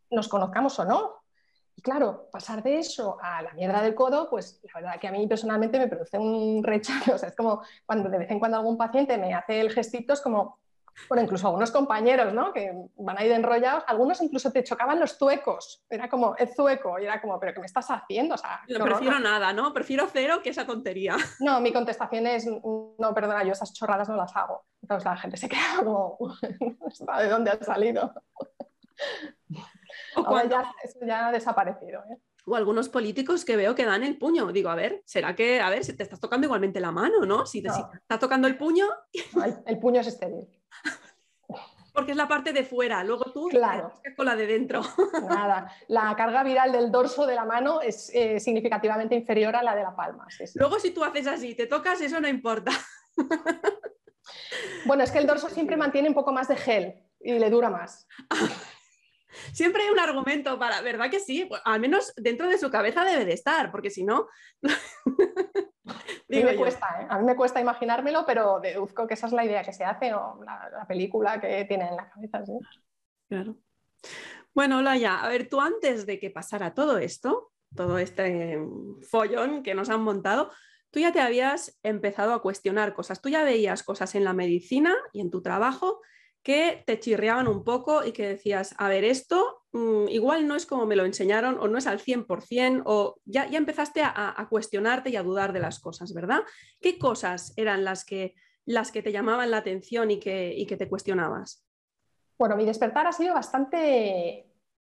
nos 0.10 0.27
conozcamos 0.27 0.77
o 0.79 0.86
no, 0.86 1.25
y 1.75 1.82
claro, 1.82 2.29
pasar 2.32 2.63
de 2.63 2.79
eso 2.79 3.17
a 3.22 3.41
la 3.41 3.53
mierda 3.53 3.82
del 3.82 3.96
codo, 3.96 4.29
pues 4.29 4.62
la 4.63 4.79
verdad 4.79 5.00
que 5.00 5.08
a 5.08 5.12
mí 5.12 5.27
personalmente 5.27 5.77
me 5.77 5.88
produce 5.88 6.17
un 6.17 6.63
rechazo. 6.63 6.96
O 7.15 7.17
sea, 7.17 7.29
es 7.29 7.36
como 7.36 7.62
cuando 7.86 8.10
de 8.10 8.17
vez 8.17 8.32
en 8.32 8.39
cuando 8.39 8.58
algún 8.58 8.77
paciente 8.77 9.17
me 9.17 9.34
hace 9.34 9.60
el 9.60 9.72
gestito, 9.72 10.13
es 10.13 10.22
como, 10.22 10.60
Bueno, 11.10 11.24
incluso 11.24 11.48
algunos 11.48 11.72
compañeros, 11.72 12.34
¿no? 12.34 12.53
Que 12.53 12.72
van 12.98 13.17
a 13.17 13.25
ir 13.25 13.32
enrollados, 13.34 13.84
algunos 13.88 14.22
incluso 14.22 14.51
te 14.51 14.63
chocaban 14.63 15.00
los 15.00 15.17
zuecos. 15.17 15.84
Era 15.89 16.10
como, 16.10 16.36
es 16.38 16.55
zueco, 16.55 16.98
y 17.00 17.03
era 17.03 17.22
como, 17.22 17.39
¿pero 17.39 17.53
qué 17.53 17.60
me 17.60 17.65
estás 17.65 17.88
haciendo? 17.91 18.36
O 18.36 18.38
sea, 18.38 18.62
prefiero 18.65 19.20
nada, 19.20 19.51
¿no? 19.51 19.74
Prefiero 19.74 20.08
cero 20.12 20.39
que 20.41 20.51
esa 20.51 20.65
tontería. 20.65 21.15
No, 21.39 21.60
mi 21.60 21.74
contestación 21.74 22.25
es, 22.27 22.48
no, 22.48 23.13
perdona, 23.13 23.44
yo 23.44 23.51
esas 23.51 23.74
chorradas 23.74 24.08
no 24.08 24.15
las 24.15 24.36
hago. 24.36 24.65
Entonces 24.82 25.05
la 25.05 25.17
gente 25.17 25.38
se 25.38 25.50
queda 25.50 25.84
como, 25.84 26.17
¿de 27.20 27.29
dónde 27.29 27.51
has 27.51 27.65
salido? 27.65 28.13
O 30.15 30.41
ya, 30.47 30.73
eso 30.83 30.99
ya 31.05 31.27
ha 31.27 31.31
desaparecido. 31.31 32.01
¿eh? 32.09 32.17
O 32.45 32.55
algunos 32.55 32.89
políticos 32.89 33.43
que 33.43 33.57
veo 33.57 33.75
que 33.75 33.85
dan 33.85 34.03
el 34.03 34.17
puño. 34.17 34.51
Digo, 34.51 34.69
a 34.69 34.75
ver, 34.75 35.01
¿será 35.05 35.35
que, 35.35 35.59
a 35.59 35.69
ver, 35.69 35.83
si 35.83 35.93
te 35.93 36.03
estás 36.03 36.19
tocando 36.19 36.45
igualmente 36.45 36.79
la 36.79 36.91
mano, 36.91 37.25
¿no? 37.25 37.45
Si 37.45 37.61
te 37.61 37.69
estás 37.69 38.19
tocando 38.19 38.47
el 38.47 38.57
puño. 38.57 38.87
el, 39.65 39.79
puño 39.79 40.01
es 40.01 40.07
estéril. 40.07 40.47
Porque 41.93 42.11
es 42.11 42.17
la 42.17 42.27
parte 42.27 42.51
de 42.51 42.63
fuera, 42.65 43.03
luego 43.05 43.31
tú 43.31 43.47
claro. 43.47 43.93
con 44.17 44.25
la 44.25 44.35
de 44.35 44.47
dentro. 44.47 44.81
Nada, 45.29 45.71
la 45.87 46.13
carga 46.17 46.43
viral 46.43 46.73
del 46.73 46.91
dorso 46.91 47.25
de 47.25 47.35
la 47.35 47.45
mano 47.45 47.79
es 47.81 48.11
eh, 48.13 48.39
significativamente 48.41 49.15
inferior 49.15 49.55
a 49.55 49.63
la 49.63 49.75
de 49.75 49.83
la 49.83 49.95
palma. 49.95 50.27
Luego 50.55 50.77
si 50.77 50.91
tú 50.91 51.05
haces 51.05 51.25
así, 51.25 51.55
te 51.55 51.67
tocas, 51.67 52.01
eso 52.01 52.19
no 52.19 52.27
importa. 52.27 52.71
Bueno, 54.85 55.03
es 55.03 55.11
que 55.11 55.19
el 55.19 55.27
dorso 55.27 55.49
siempre 55.49 55.77
mantiene 55.77 56.09
un 56.09 56.13
poco 56.13 56.31
más 56.31 56.47
de 56.47 56.55
gel 56.55 56.95
y 57.19 57.37
le 57.39 57.49
dura 57.49 57.69
más. 57.69 58.07
Siempre 59.54 59.84
hay 59.84 59.89
un 59.89 60.00
argumento 60.00 60.58
para, 60.60 60.82
¿verdad 60.82 61.10
que 61.10 61.20
sí? 61.20 61.46
Pues, 61.46 61.62
al 61.65 61.80
menos 61.80 62.13
dentro 62.18 62.48
de 62.48 62.58
su 62.58 62.70
cabeza 62.70 63.04
debe 63.04 63.25
de 63.25 63.34
estar, 63.34 63.72
porque 63.72 63.89
si 63.89 64.04
no... 64.04 64.27
a, 64.63 65.94
mí 66.27 66.44
me 66.44 66.56
cuesta, 66.56 66.88
¿eh? 67.01 67.08
a 67.10 67.20
mí 67.20 67.25
me 67.25 67.36
cuesta 67.36 67.62
imaginármelo, 67.62 68.25
pero 68.25 68.60
deduzco 68.60 69.08
que 69.08 69.13
esa 69.13 69.27
es 69.27 69.34
la 69.34 69.46
idea 69.46 69.63
que 69.63 69.74
se 69.74 69.84
hace 69.84 70.13
o 70.13 70.44
la, 70.44 70.86
película 70.88 71.39
que 71.39 71.65
tiene 71.65 71.88
en 71.88 71.96
la 71.96 72.10
cabeza. 72.10 72.44
Claro. 73.27 73.58
Bueno, 74.54 74.82
Laia, 74.82 75.20
a 75.20 75.30
ver, 75.30 75.50
tú 75.50 75.60
antes 75.60 76.06
de 76.06 76.20
que 76.20 76.30
pasara 76.30 76.74
todo 76.74 76.98
esto, 76.98 77.51
todo 77.75 77.98
este 77.98 78.60
follón 79.10 79.63
que 79.63 79.75
nos 79.75 79.89
han 79.89 80.01
montado, 80.01 80.51
tú 80.92 81.00
ya 81.01 81.12
te 81.12 81.20
habías 81.20 81.77
empezado 81.84 82.34
a 82.34 82.42
cuestionar 82.42 82.94
cosas, 82.94 83.22
tú 83.22 83.27
ya 83.27 83.44
veías 83.44 83.84
cosas 83.84 84.15
en 84.15 84.24
la 84.24 84.34
medicina 84.34 84.96
y 85.12 85.20
en 85.20 85.30
tu 85.30 85.42
trabajo 85.42 86.01
que 86.45 86.83
te 86.85 86.99
chirriaban 86.99 87.47
un 87.47 87.63
poco 87.63 88.05
y 88.05 88.11
que 88.11 88.27
decías, 88.27 88.75
a 88.77 88.87
ver, 88.87 89.03
esto 89.03 89.63
mm, 89.73 90.09
igual 90.09 90.47
no 90.47 90.55
es 90.55 90.67
como 90.67 90.85
me 90.85 90.95
lo 90.95 91.03
enseñaron 91.03 91.57
o 91.59 91.67
no 91.67 91.79
es 91.79 91.87
al 91.87 91.99
100% 91.99 92.83
o 92.85 93.15
ya, 93.25 93.49
ya 93.49 93.57
empezaste 93.57 94.03
a, 94.03 94.47
cuestionarte 94.47 95.09
y 95.09 95.15
a 95.15 95.23
dudar 95.23 95.53
de 95.53 95.59
las 95.59 95.79
cosas, 95.79 96.13
¿verdad? 96.13 96.41
¿Qué 96.79 96.99
cosas 96.99 97.51
eran 97.57 97.83
las 97.83 98.05
que, 98.05 98.35
las 98.63 98.91
que 98.91 99.01
te 99.01 99.11
llamaban 99.11 99.49
la 99.49 99.57
atención 99.57 100.11
y 100.11 100.19
que, 100.19 100.63
que 100.69 100.77
te 100.77 100.87
cuestionabas? 100.87 101.65
Bueno, 102.37 102.55
mi 102.55 102.65
despertar 102.65 103.07
ha 103.07 103.11
sido 103.11 103.33
bastante 103.33 104.47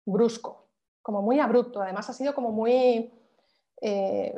brusco, 0.06 0.72
como 1.04 1.22
muy 1.22 1.40
abrupto, 1.40 1.84
además 1.84 2.10
ha 2.10 2.14
sido 2.14 2.34
como 2.34 2.52
muy... 2.52 3.14
Eh, 3.80 4.34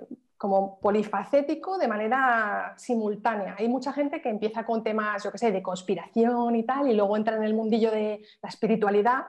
como 0.45 0.79
polifacético 0.79 1.79
de 1.79 1.87
manera 1.87 2.75
simultánea. 2.77 3.55
Hay 3.57 3.67
mucha 3.67 3.91
gente 3.91 4.21
que 4.21 4.29
empieza 4.29 4.63
con 4.63 4.83
temas, 4.83 5.23
yo 5.23 5.31
qué 5.31 5.39
sé, 5.39 5.51
de 5.51 5.63
conspiración 5.63 6.55
y 6.55 6.61
tal, 6.61 6.87
y 6.87 6.93
luego 6.93 7.17
entra 7.17 7.35
en 7.35 7.43
el 7.43 7.55
mundillo 7.55 7.89
de 7.89 8.23
la 8.43 8.49
espiritualidad 8.49 9.25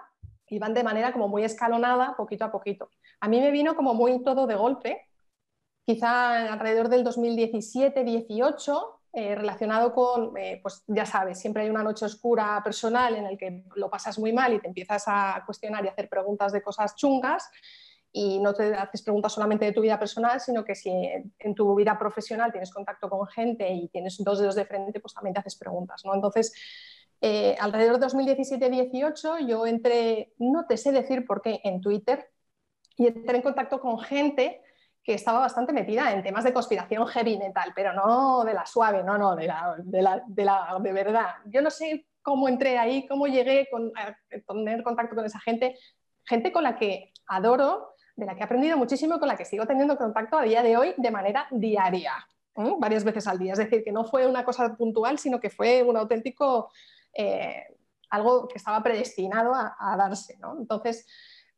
y 0.46 0.58
van 0.58 0.74
de 0.74 0.84
manera 0.84 1.14
como 1.14 1.26
muy 1.26 1.42
escalonada, 1.42 2.14
poquito 2.18 2.44
a 2.44 2.52
poquito. 2.52 2.90
A 3.20 3.28
mí 3.28 3.40
me 3.40 3.50
vino 3.50 3.74
como 3.76 3.94
muy 3.94 4.22
todo 4.22 4.46
de 4.46 4.56
golpe, 4.56 5.08
quizá 5.86 6.52
alrededor 6.52 6.90
del 6.90 7.02
2017-18, 7.02 8.98
eh, 9.14 9.34
relacionado 9.34 9.94
con, 9.94 10.36
eh, 10.36 10.60
pues 10.62 10.84
ya 10.86 11.06
sabes, 11.06 11.40
siempre 11.40 11.62
hay 11.62 11.70
una 11.70 11.82
noche 11.82 12.04
oscura 12.04 12.60
personal 12.62 13.16
en 13.16 13.24
el 13.24 13.38
que 13.38 13.64
lo 13.74 13.88
pasas 13.88 14.18
muy 14.18 14.34
mal 14.34 14.52
y 14.52 14.60
te 14.60 14.68
empiezas 14.68 15.04
a 15.06 15.42
cuestionar 15.46 15.82
y 15.82 15.88
hacer 15.88 16.10
preguntas 16.10 16.52
de 16.52 16.60
cosas 16.60 16.94
chungas 16.94 17.50
y 18.18 18.38
no 18.38 18.54
te 18.54 18.74
haces 18.74 19.02
preguntas 19.02 19.34
solamente 19.34 19.66
de 19.66 19.72
tu 19.72 19.82
vida 19.82 19.98
personal, 19.98 20.40
sino 20.40 20.64
que 20.64 20.74
si 20.74 20.90
en 20.90 21.54
tu 21.54 21.74
vida 21.74 21.98
profesional 21.98 22.50
tienes 22.50 22.72
contacto 22.72 23.10
con 23.10 23.26
gente 23.26 23.70
y 23.70 23.88
tienes 23.88 24.16
dos 24.24 24.38
dedos 24.38 24.54
de 24.54 24.64
frente, 24.64 25.00
pues 25.00 25.12
también 25.12 25.34
te 25.34 25.40
haces 25.40 25.54
preguntas. 25.56 26.00
¿no? 26.02 26.14
Entonces, 26.14 26.54
eh, 27.20 27.54
alrededor 27.60 27.98
de 27.98 28.06
2017-18 28.06 29.46
yo 29.46 29.66
entré, 29.66 30.32
no 30.38 30.64
te 30.64 30.78
sé 30.78 30.92
decir 30.92 31.26
por 31.26 31.42
qué, 31.42 31.60
en 31.62 31.82
Twitter 31.82 32.30
y 32.96 33.08
entré 33.08 33.36
en 33.36 33.42
contacto 33.42 33.82
con 33.82 33.98
gente 33.98 34.62
que 35.04 35.12
estaba 35.12 35.40
bastante 35.40 35.74
metida 35.74 36.10
en 36.10 36.22
temas 36.22 36.44
de 36.44 36.54
conspiración 36.54 37.06
heavy 37.06 37.36
metal, 37.36 37.74
pero 37.76 37.92
no 37.92 38.44
de 38.44 38.54
la 38.54 38.64
suave, 38.64 39.04
no, 39.04 39.18
no, 39.18 39.36
de 39.36 39.46
la 39.46 39.74
de, 39.76 40.00
la, 40.00 40.22
de, 40.26 40.44
la, 40.46 40.78
de 40.80 40.92
verdad. 40.94 41.34
Yo 41.44 41.60
no 41.60 41.70
sé 41.70 42.06
cómo 42.22 42.48
entré 42.48 42.78
ahí, 42.78 43.06
cómo 43.06 43.26
llegué 43.26 43.68
con, 43.70 43.92
a 43.94 44.16
tener 44.30 44.82
contacto 44.82 45.14
con 45.14 45.26
esa 45.26 45.38
gente, 45.40 45.76
gente 46.24 46.50
con 46.50 46.62
la 46.62 46.78
que 46.78 47.12
adoro, 47.26 47.95
de 48.16 48.24
la 48.24 48.34
que 48.34 48.40
he 48.40 48.44
aprendido 48.44 48.76
muchísimo 48.78 49.16
y 49.16 49.18
con 49.18 49.28
la 49.28 49.36
que 49.36 49.44
sigo 49.44 49.66
teniendo 49.66 49.96
contacto 49.96 50.38
a 50.38 50.42
día 50.42 50.62
de 50.62 50.76
hoy 50.76 50.94
de 50.96 51.10
manera 51.10 51.46
diaria, 51.50 52.12
varias 52.78 53.04
veces 53.04 53.26
al 53.26 53.38
día. 53.38 53.52
Es 53.52 53.58
decir, 53.58 53.84
que 53.84 53.92
no 53.92 54.04
fue 54.04 54.26
una 54.26 54.44
cosa 54.44 54.74
puntual, 54.74 55.18
sino 55.18 55.38
que 55.38 55.50
fue 55.50 55.82
un 55.82 55.96
auténtico, 55.96 56.70
eh, 57.12 57.64
algo 58.10 58.48
que 58.48 58.56
estaba 58.56 58.82
predestinado 58.82 59.54
a, 59.54 59.96
darse. 59.98 60.38
¿no? 60.38 60.56
Entonces, 60.58 61.06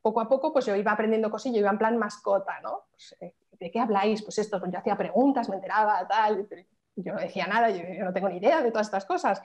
poco 0.03 0.21
a 0.21 0.29
poco, 0.29 0.53
pues 0.53 0.67
yo 0.67 0.75
iba 0.75 0.91
aprendiendo 0.91 1.31
cosillas, 1.31 1.57
yo 1.57 1.61
iba 1.61 1.71
en 1.71 1.79
plan 1.79 1.97
mascota, 1.97 2.61
¿no? 2.61 2.87
Pues, 2.91 3.17
eh, 3.21 3.35
¿De 3.53 3.71
qué 3.71 3.81
habláis? 3.81 4.23
Pues 4.23 4.39
esto, 4.39 4.61
pues 4.61 4.71
yo 4.73 4.79
hacía 4.79 4.97
preguntas, 4.97 5.49
me 5.49 5.57
enteraba, 5.57 6.07
tal, 6.07 6.49
yo 6.95 7.13
no 7.13 7.21
decía 7.21 7.47
nada, 7.47 7.71
yo, 7.71 7.83
yo 7.93 8.05
no 8.05 8.13
tengo 8.13 8.29
ni 8.29 8.37
idea 8.37 8.63
de 8.63 8.71
todas 8.71 8.87
estas 8.87 9.05
cosas. 9.05 9.43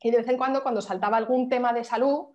Y 0.00 0.10
de 0.10 0.18
vez 0.18 0.28
en 0.28 0.36
cuando, 0.36 0.62
cuando 0.62 0.80
saltaba 0.80 1.16
algún 1.16 1.48
tema 1.48 1.72
de 1.72 1.82
salud, 1.82 2.26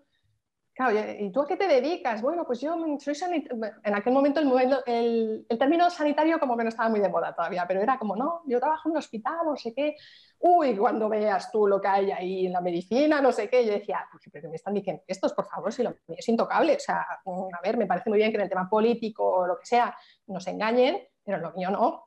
Claro, 0.76 0.98
¿y 1.20 1.32
tú 1.32 1.42
a 1.42 1.48
qué 1.48 1.56
te 1.56 1.68
dedicas? 1.68 2.20
Bueno, 2.24 2.46
pues 2.48 2.60
yo 2.60 2.76
soy 3.00 3.14
sanitario. 3.14 3.64
En 3.84 3.94
aquel 3.94 4.12
momento 4.12 4.40
el, 4.40 5.46
el, 5.48 5.58
término 5.60 5.88
sanitario 5.92 6.40
como 6.40 6.58
que 6.58 6.64
no 6.64 6.70
estaba 6.70 6.90
muy 6.90 7.00
de 7.00 7.10
moda 7.10 7.36
todavía, 7.36 7.66
pero 7.68 7.80
era 7.80 8.00
como, 8.00 8.16
no, 8.16 8.42
yo 8.48 8.60
trabajo 8.60 8.90
en 8.90 8.94
un 8.94 8.98
hospital, 8.98 9.46
no 9.46 9.56
sé 9.56 9.72
qué. 9.76 9.96
Uy, 10.40 10.76
cuando 10.76 11.10
veas 11.10 11.52
tú 11.52 11.68
lo 11.68 11.80
que 11.80 11.88
hay 11.88 12.12
ahí 12.12 12.48
en 12.48 12.54
la 12.54 12.62
medicina, 12.62 13.22
no 13.22 13.32
sé 13.32 13.50
qué, 13.50 13.64
yo 13.64 13.72
decía, 13.72 14.04
pero 14.32 14.50
me 14.50 14.56
están 14.56 14.74
diciendo 14.74 15.04
estos, 15.06 15.34
por 15.34 15.48
favor, 15.48 15.72
si 15.72 15.84
lo 15.84 15.92
mío 15.92 16.18
es 16.18 16.28
intocable. 16.28 16.76
O 16.76 16.80
sea, 16.80 17.02
a 17.02 17.62
ver, 17.64 17.78
me 17.78 17.86
parece 17.86 18.10
muy 18.10 18.18
bien 18.18 18.32
que 18.32 18.38
en 18.38 18.44
el 18.44 18.50
tema 18.50 18.68
político 18.68 19.24
o 19.24 19.48
lo 19.48 19.60
que 19.60 19.68
sea 19.68 19.96
nos 20.26 20.48
engañen, 20.48 20.98
pero 21.24 21.38
lo 21.38 21.52
mío 21.52 21.70
no, 21.70 22.06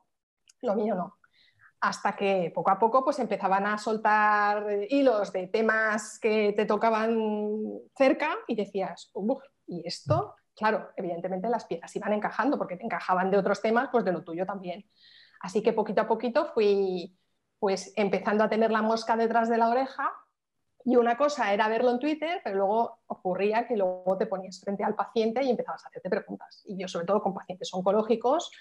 lo 0.61 0.75
mío 0.75 0.93
no 0.93 1.16
hasta 1.79 2.15
que 2.15 2.51
poco 2.53 2.71
a 2.71 2.79
poco 2.79 3.03
pues 3.03 3.19
empezaban 3.19 3.65
a 3.65 3.77
soltar 3.77 4.65
hilos 4.89 5.31
de 5.31 5.47
temas 5.47 6.19
que 6.19 6.53
te 6.53 6.65
tocaban 6.65 7.79
cerca 7.95 8.35
y 8.47 8.55
decías, 8.55 9.11
¿y 9.67 9.83
esto? 9.85 10.35
Claro, 10.55 10.89
evidentemente 10.95 11.49
las 11.49 11.65
piezas 11.65 11.95
iban 11.95 12.13
encajando 12.13 12.57
porque 12.57 12.77
te 12.77 12.83
encajaban 12.83 13.29
de 13.29 13.37
otros 13.37 13.61
temas, 13.61 13.89
pues 13.91 14.03
de 14.03 14.11
lo 14.11 14.23
tuyo 14.23 14.45
también. 14.45 14.89
Así 15.41 15.61
que 15.61 15.73
poquito 15.73 16.01
a 16.01 16.07
poquito 16.07 16.45
fui 16.53 17.15
pues 17.59 17.93
empezando 17.95 18.43
a 18.43 18.49
tener 18.49 18.71
la 18.71 18.81
mosca 18.81 19.15
detrás 19.15 19.49
de 19.49 19.57
la 19.57 19.69
oreja 19.69 20.11
y 20.83 20.95
una 20.95 21.17
cosa 21.17 21.53
era 21.53 21.67
verlo 21.67 21.91
en 21.91 21.99
Twitter, 21.99 22.39
pero 22.43 22.55
luego 22.55 22.99
ocurría 23.07 23.67
que 23.67 23.75
luego 23.75 24.17
te 24.17 24.25
ponías 24.25 24.59
frente 24.59 24.83
al 24.83 24.95
paciente 24.95 25.43
y 25.43 25.49
empezabas 25.49 25.83
a 25.83 25.89
hacerte 25.89 26.09
preguntas. 26.09 26.63
Y 26.65 26.77
yo 26.77 26.87
sobre 26.87 27.05
todo 27.05 27.21
con 27.21 27.33
pacientes 27.33 27.73
oncológicos, 27.73 28.51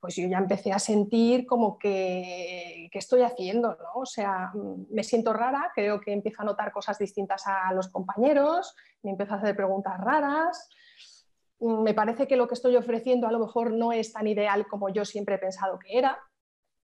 pues 0.00 0.16
yo 0.16 0.28
ya 0.28 0.38
empecé 0.38 0.72
a 0.72 0.78
sentir 0.78 1.46
como 1.46 1.78
que, 1.78 2.88
¿qué 2.92 2.98
estoy 2.98 3.22
haciendo? 3.22 3.70
¿no? 3.70 4.00
O 4.00 4.06
sea, 4.06 4.52
me 4.90 5.02
siento 5.02 5.32
rara, 5.32 5.72
creo 5.74 6.00
que 6.00 6.12
empiezo 6.12 6.42
a 6.42 6.44
notar 6.44 6.72
cosas 6.72 6.98
distintas 6.98 7.44
a 7.46 7.72
los 7.72 7.88
compañeros, 7.88 8.74
me 9.02 9.12
empiezo 9.12 9.34
a 9.34 9.38
hacer 9.38 9.56
preguntas 9.56 9.98
raras, 9.98 10.68
me 11.60 11.94
parece 11.94 12.28
que 12.28 12.36
lo 12.36 12.46
que 12.46 12.54
estoy 12.54 12.76
ofreciendo 12.76 13.26
a 13.26 13.32
lo 13.32 13.38
mejor 13.38 13.72
no 13.72 13.92
es 13.92 14.12
tan 14.12 14.26
ideal 14.26 14.66
como 14.66 14.90
yo 14.90 15.04
siempre 15.04 15.36
he 15.36 15.38
pensado 15.38 15.78
que 15.78 15.96
era, 15.96 16.18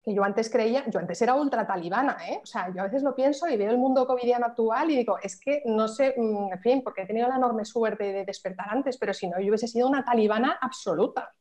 que 0.03 0.14
yo 0.14 0.25
antes 0.25 0.51
creía, 0.51 0.85
yo 0.88 0.98
antes 0.98 1.20
era 1.22 1.35
ultra 1.35 1.66
talibana, 1.66 2.16
¿eh? 2.29 2.40
o 2.42 2.46
sea, 2.46 2.72
yo 2.75 2.81
a 2.81 2.85
veces 2.85 3.03
lo 3.03 3.14
pienso 3.14 3.46
y 3.46 3.57
veo 3.57 3.70
el 3.70 3.79
mundo 3.79 4.07
covidiano 4.07 4.46
actual 4.46 4.90
y 4.90 4.96
digo, 4.96 5.18
es 5.22 5.38
que 5.38 5.62
no 5.66 5.87
sé, 5.87 6.14
mm, 6.16 6.55
en 6.55 6.61
fin, 6.61 6.83
porque 6.83 7.03
he 7.03 7.07
tenido 7.07 7.29
la 7.29 7.37
enorme 7.37 7.64
suerte 7.64 8.12
de 8.12 8.25
despertar 8.25 8.68
antes, 8.70 8.96
pero 8.96 9.12
si 9.12 9.29
no, 9.29 9.38
yo 9.38 9.48
hubiese 9.48 9.68
sido 9.68 9.87
una 9.87 10.05
talibana 10.05 10.59
absoluta 10.61 11.33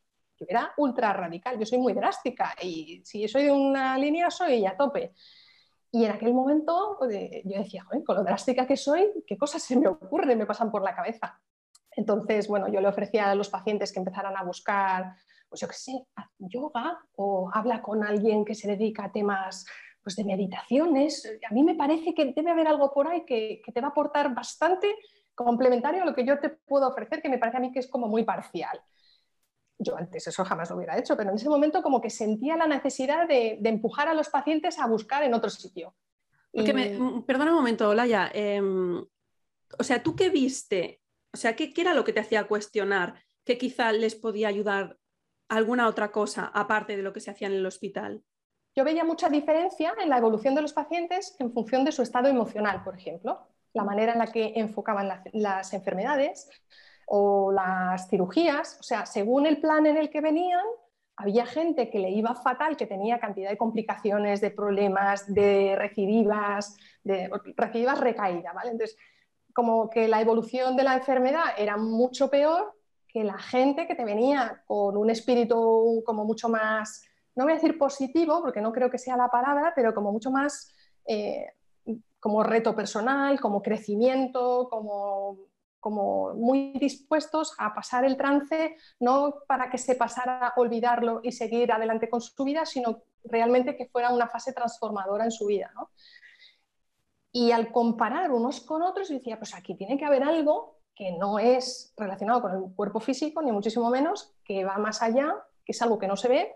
era 0.48 0.72
ultra 0.76 1.12
radical, 1.12 1.58
yo 1.58 1.66
soy 1.66 1.78
muy 1.78 1.92
drástica 1.92 2.54
y 2.60 3.02
si 3.04 3.26
soy 3.28 3.44
de 3.44 3.52
una 3.52 3.96
línea 3.98 4.30
soy 4.30 4.66
a 4.66 4.76
tope. 4.76 5.14
Y 5.90 6.06
en 6.06 6.12
aquel 6.12 6.32
momento 6.32 6.98
eh, 7.10 7.42
yo 7.44 7.58
decía, 7.58 7.86
con 8.06 8.16
lo 8.16 8.24
drástica 8.24 8.66
que 8.66 8.76
soy, 8.76 9.10
¿qué 9.26 9.36
cosas 9.36 9.62
se 9.62 9.78
me 9.78 9.88
ocurren, 9.88 10.38
me 10.38 10.46
pasan 10.46 10.70
por 10.70 10.82
la 10.82 10.94
cabeza? 10.94 11.38
Entonces, 11.90 12.48
bueno, 12.48 12.68
yo 12.68 12.80
le 12.80 12.88
ofrecía 12.88 13.30
a 13.30 13.34
los 13.34 13.50
pacientes 13.50 13.92
que 13.92 13.98
empezaran 13.98 14.34
a 14.34 14.42
buscar, 14.42 15.14
pues 15.48 15.60
yo 15.60 15.68
qué 15.68 15.74
sé, 15.74 15.92
yoga 16.38 16.98
o 17.16 17.50
habla 17.52 17.82
con 17.82 18.02
alguien 18.02 18.44
que 18.44 18.54
se 18.54 18.68
dedica 18.68 19.04
a 19.04 19.12
temas 19.12 19.66
pues, 20.02 20.16
de 20.16 20.24
meditaciones. 20.24 21.30
A 21.48 21.52
mí 21.52 21.62
me 21.62 21.74
parece 21.74 22.14
que 22.14 22.32
debe 22.32 22.50
haber 22.50 22.68
algo 22.68 22.90
por 22.94 23.08
ahí 23.08 23.26
que, 23.26 23.60
que 23.62 23.70
te 23.70 23.82
va 23.82 23.88
a 23.88 23.90
aportar 23.90 24.34
bastante 24.34 24.96
complementario 25.34 26.02
a 26.02 26.06
lo 26.06 26.14
que 26.14 26.24
yo 26.24 26.38
te 26.38 26.48
puedo 26.48 26.88
ofrecer, 26.88 27.20
que 27.20 27.28
me 27.28 27.38
parece 27.38 27.58
a 27.58 27.60
mí 27.60 27.70
que 27.70 27.80
es 27.80 27.88
como 27.88 28.08
muy 28.08 28.24
parcial 28.24 28.80
yo 29.82 29.96
antes 29.96 30.26
eso 30.26 30.44
jamás 30.44 30.70
lo 30.70 30.76
hubiera 30.76 30.98
hecho, 30.98 31.16
pero 31.16 31.30
en 31.30 31.36
ese 31.36 31.48
momento 31.48 31.82
como 31.82 32.00
que 32.00 32.10
sentía 32.10 32.56
la 32.56 32.66
necesidad 32.66 33.26
de, 33.26 33.58
empujar 33.62 34.08
a 34.08 34.14
los 34.14 34.28
pacientes 34.28 34.78
a 34.78 34.86
buscar 34.86 35.22
en 35.22 35.34
otro 35.34 35.50
sitio. 35.50 35.94
Mm, 36.52 37.22
perdona 37.22 37.50
un 37.50 37.56
momento, 37.56 37.88
Olaya. 37.88 38.30
Em, 38.32 38.98
o 39.78 39.82
sea, 39.82 40.02
¿tú 40.02 40.14
qué 40.14 40.28
viste? 40.28 41.00
O 41.32 41.36
sea, 41.36 41.56
¿qué, 41.56 41.72
era 41.76 41.94
lo 41.94 42.04
que 42.04 42.12
te 42.12 42.20
hacía 42.20 42.46
cuestionar 42.46 43.14
que 43.44 43.58
quizá 43.58 43.92
les 43.92 44.14
podía 44.14 44.48
ayudar 44.48 44.98
alguna 45.48 45.88
otra 45.88 46.12
cosa 46.12 46.50
aparte 46.54 46.96
de 46.96 47.02
lo 47.02 47.12
que 47.12 47.20
se 47.20 47.30
hacía 47.30 47.48
en 47.48 47.54
el 47.54 47.66
hospital? 47.66 48.22
Yo 48.74 48.84
veía 48.84 49.04
mucha 49.04 49.28
diferencia 49.28 49.94
en 50.02 50.08
la 50.08 50.18
evolución 50.18 50.54
de 50.54 50.62
los 50.62 50.72
pacientes 50.72 51.36
en 51.38 51.52
función 51.52 51.84
de 51.84 51.92
su 51.92 52.02
estado 52.02 52.28
emocional, 52.28 52.82
por 52.84 52.96
ejemplo, 52.96 53.46
la 53.74 53.84
manera 53.84 54.12
en 54.12 54.18
la 54.18 54.32
que 54.32 54.52
enfocaban 54.56 55.08
las 55.32 55.72
enfermedades 55.72 56.48
o 57.14 57.52
las 57.52 58.08
cirugías, 58.08 58.78
o 58.80 58.82
sea, 58.82 59.04
según 59.04 59.44
el 59.44 59.60
plan 59.60 59.84
en 59.84 59.98
el 59.98 60.08
que 60.08 60.22
venían, 60.22 60.64
había 61.14 61.44
gente 61.44 61.90
que 61.90 61.98
le 61.98 62.08
iba 62.08 62.34
fatal, 62.34 62.74
que 62.74 62.86
tenía 62.86 63.20
cantidad 63.20 63.50
de 63.50 63.58
complicaciones, 63.58 64.40
de 64.40 64.50
problemas, 64.50 65.26
de 65.26 65.74
recidivas, 65.76 66.74
de 67.04 67.30
recidivas 67.54 68.00
recaídas, 68.00 68.54
¿vale? 68.54 68.70
Entonces, 68.70 68.96
como 69.52 69.90
que 69.90 70.08
la 70.08 70.22
evolución 70.22 70.74
de 70.74 70.84
la 70.84 70.94
enfermedad 70.94 71.44
era 71.58 71.76
mucho 71.76 72.30
peor 72.30 72.72
que 73.06 73.24
la 73.24 73.36
gente 73.36 73.86
que 73.86 73.94
te 73.94 74.06
venía 74.06 74.62
con 74.66 74.96
un 74.96 75.10
espíritu 75.10 76.02
como 76.06 76.24
mucho 76.24 76.48
más, 76.48 77.04
no 77.34 77.44
voy 77.44 77.52
a 77.52 77.56
decir 77.56 77.76
positivo, 77.76 78.40
porque 78.40 78.62
no 78.62 78.72
creo 78.72 78.88
que 78.88 78.96
sea 78.96 79.18
la 79.18 79.28
palabra, 79.28 79.74
pero 79.76 79.92
como 79.92 80.12
mucho 80.12 80.30
más 80.30 80.72
eh, 81.04 81.44
como 82.18 82.42
reto 82.42 82.74
personal, 82.74 83.38
como 83.38 83.60
crecimiento, 83.60 84.66
como 84.70 85.51
como 85.82 86.32
muy 86.34 86.74
dispuestos 86.78 87.54
a 87.58 87.74
pasar 87.74 88.04
el 88.04 88.16
trance, 88.16 88.76
no 89.00 89.34
para 89.48 89.68
que 89.68 89.78
se 89.78 89.96
pasara 89.96 90.46
a 90.46 90.54
olvidarlo 90.56 91.20
y 91.24 91.32
seguir 91.32 91.72
adelante 91.72 92.08
con 92.08 92.20
su 92.20 92.44
vida, 92.44 92.64
sino 92.64 93.02
realmente 93.24 93.76
que 93.76 93.86
fuera 93.86 94.14
una 94.14 94.28
fase 94.28 94.52
transformadora 94.52 95.24
en 95.24 95.32
su 95.32 95.46
vida. 95.46 95.72
Y 97.32 97.50
al 97.50 97.72
comparar 97.72 98.30
unos 98.30 98.60
con 98.60 98.82
otros, 98.82 99.08
decía, 99.08 99.38
pues 99.38 99.56
aquí 99.56 99.74
tiene 99.74 99.98
que 99.98 100.04
haber 100.04 100.22
algo 100.22 100.78
que 100.94 101.16
no 101.18 101.40
es 101.40 101.92
relacionado 101.96 102.42
con 102.42 102.52
el 102.52 102.74
cuerpo 102.76 103.00
físico, 103.00 103.42
ni 103.42 103.50
muchísimo 103.50 103.90
menos, 103.90 104.36
que 104.44 104.64
va 104.64 104.78
más 104.78 105.02
allá, 105.02 105.34
que 105.64 105.72
es 105.72 105.82
algo 105.82 105.98
que 105.98 106.06
no 106.06 106.16
se 106.16 106.28
ve 106.28 106.54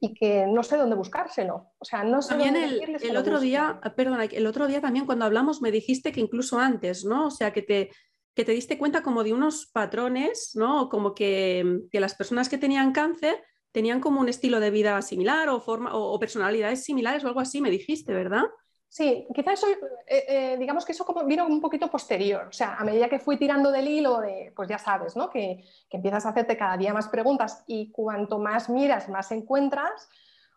y 0.00 0.14
que 0.14 0.46
no 0.46 0.62
sé 0.62 0.78
dónde 0.78 0.96
buscárselo. 0.96 1.72
O 1.76 1.84
sea, 1.84 2.02
no 2.02 2.22
sé 2.22 2.30
también 2.30 2.56
el, 2.56 2.96
el 3.02 3.16
otro 3.18 3.40
día, 3.40 3.78
perdona, 3.94 4.24
el 4.24 4.46
otro 4.46 4.66
día 4.68 4.80
también 4.80 5.04
cuando 5.04 5.26
hablamos 5.26 5.60
me 5.60 5.70
dijiste 5.70 6.12
que 6.12 6.20
incluso 6.20 6.58
antes, 6.58 7.04
¿no? 7.04 7.26
O 7.26 7.30
sea, 7.30 7.52
que 7.52 7.62
te 7.62 7.90
que 8.34 8.44
te 8.44 8.52
diste 8.52 8.78
cuenta 8.78 9.02
como 9.02 9.22
de 9.22 9.32
unos 9.32 9.66
patrones, 9.66 10.52
¿no? 10.54 10.88
Como 10.88 11.14
que, 11.14 11.82
las 11.92 12.14
personas 12.14 12.48
que 12.48 12.58
tenían 12.58 12.92
cáncer 12.92 13.42
tenían 13.72 14.00
como 14.00 14.20
un 14.20 14.28
estilo 14.28 14.60
de 14.60 14.70
vida 14.70 15.00
similar 15.02 15.48
o, 15.48 15.60
forma, 15.60 15.94
o, 15.94 16.18
personalidades 16.18 16.84
similares 16.84 17.24
o 17.24 17.28
algo 17.28 17.40
así, 17.40 17.60
me 17.60 17.70
dijiste, 17.70 18.12
¿verdad? 18.12 18.44
Sí, 18.88 19.26
quizás 19.34 19.54
eso, 19.54 19.66
eh, 20.06 20.24
eh, 20.28 20.56
digamos 20.56 20.84
que 20.84 20.92
eso 20.92 21.04
como 21.04 21.24
vino 21.24 21.44
un 21.46 21.60
poquito 21.60 21.90
posterior, 21.90 22.46
o 22.48 22.52
sea, 22.52 22.76
a 22.76 22.84
medida 22.84 23.08
que 23.08 23.18
fui 23.18 23.36
tirando 23.36 23.72
del 23.72 23.88
hilo 23.88 24.20
de, 24.20 24.52
pues 24.54 24.68
ya 24.68 24.78
sabes, 24.78 25.16
¿no? 25.16 25.30
Que, 25.30 25.64
que 25.90 25.96
empiezas 25.96 26.26
a 26.26 26.28
hacerte 26.28 26.56
cada 26.56 26.76
día 26.76 26.94
más 26.94 27.08
preguntas 27.08 27.64
y 27.66 27.90
cuanto 27.90 28.38
más 28.38 28.68
miras, 28.68 29.08
más 29.08 29.32
encuentras, 29.32 30.08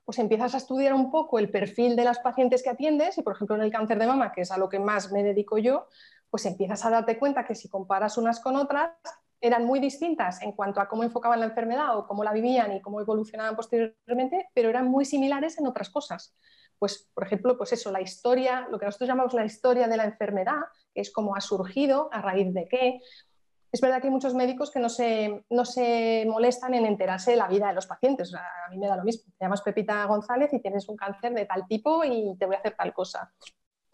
pues 0.07 0.19
empiezas 0.19 0.53
a 0.53 0.57
estudiar 0.57 0.93
un 0.93 1.11
poco 1.11 1.37
el 1.37 1.49
perfil 1.49 1.95
de 1.97 2.05
las 2.05 2.19
pacientes 2.19 2.63
que 2.63 2.69
atiendes 2.69 3.17
y, 3.17 3.23
por 3.23 3.33
ejemplo, 3.33 3.57
en 3.57 3.63
el 3.63 3.71
cáncer 3.71 3.99
de 3.99 4.07
mama, 4.07 4.31
que 4.31 4.41
es 4.41 4.51
a 4.51 4.57
lo 4.57 4.69
que 4.69 4.79
más 4.79 5.11
me 5.11 5.21
dedico 5.21 5.57
yo, 5.57 5.87
pues 6.29 6.45
empiezas 6.45 6.83
a 6.85 6.89
darte 6.89 7.17
cuenta 7.17 7.45
que 7.45 7.55
si 7.55 7.69
comparas 7.69 8.17
unas 8.17 8.39
con 8.39 8.55
otras, 8.55 8.91
eran 9.39 9.65
muy 9.65 9.79
distintas 9.79 10.41
en 10.41 10.51
cuanto 10.51 10.81
a 10.81 10.87
cómo 10.87 11.03
enfocaban 11.03 11.39
la 11.39 11.45
enfermedad 11.45 11.97
o 11.97 12.07
cómo 12.07 12.23
la 12.23 12.33
vivían 12.33 12.73
y 12.73 12.81
cómo 12.81 12.99
evolucionaban 12.99 13.55
posteriormente, 13.55 14.49
pero 14.53 14.69
eran 14.69 14.87
muy 14.87 15.05
similares 15.05 15.57
en 15.59 15.67
otras 15.67 15.89
cosas. 15.89 16.35
Pues, 16.79 17.09
por 17.13 17.25
ejemplo, 17.25 17.57
pues 17.57 17.73
eso, 17.73 17.91
la 17.91 18.01
historia, 18.01 18.67
lo 18.69 18.79
que 18.79 18.85
nosotros 18.85 19.07
llamamos 19.07 19.33
la 19.33 19.45
historia 19.45 19.87
de 19.87 19.97
la 19.97 20.05
enfermedad, 20.05 20.59
que 20.93 21.01
es 21.01 21.11
cómo 21.11 21.35
ha 21.35 21.41
surgido, 21.41 22.09
a 22.11 22.21
raíz 22.21 22.53
de 22.53 22.67
qué. 22.67 22.99
Es 23.71 23.81
verdad 23.81 23.99
que 23.99 24.07
hay 24.07 24.13
muchos 24.13 24.33
médicos 24.33 24.71
que 24.71 24.79
no 24.79 24.89
se, 24.89 25.43
no 25.49 25.65
se 25.65 26.25
molestan 26.27 26.73
en 26.73 26.85
enterarse 26.85 27.31
de 27.31 27.37
la 27.37 27.47
vida 27.47 27.67
de 27.67 27.73
los 27.73 27.85
pacientes. 27.85 28.33
a 28.33 28.69
mí 28.69 28.77
me 28.77 28.87
da 28.87 28.95
lo 28.95 29.03
mismo. 29.03 29.31
Te 29.37 29.45
llamas 29.45 29.61
Pepita 29.61 30.05
González 30.05 30.53
y 30.53 30.61
tienes 30.61 30.87
un 30.87 30.95
cáncer 30.95 31.33
de 31.33 31.45
tal 31.45 31.67
tipo 31.67 32.03
y 32.03 32.35
te 32.37 32.45
voy 32.45 32.55
a 32.55 32.59
hacer 32.59 32.75
tal 32.75 32.93
cosa 32.93 33.31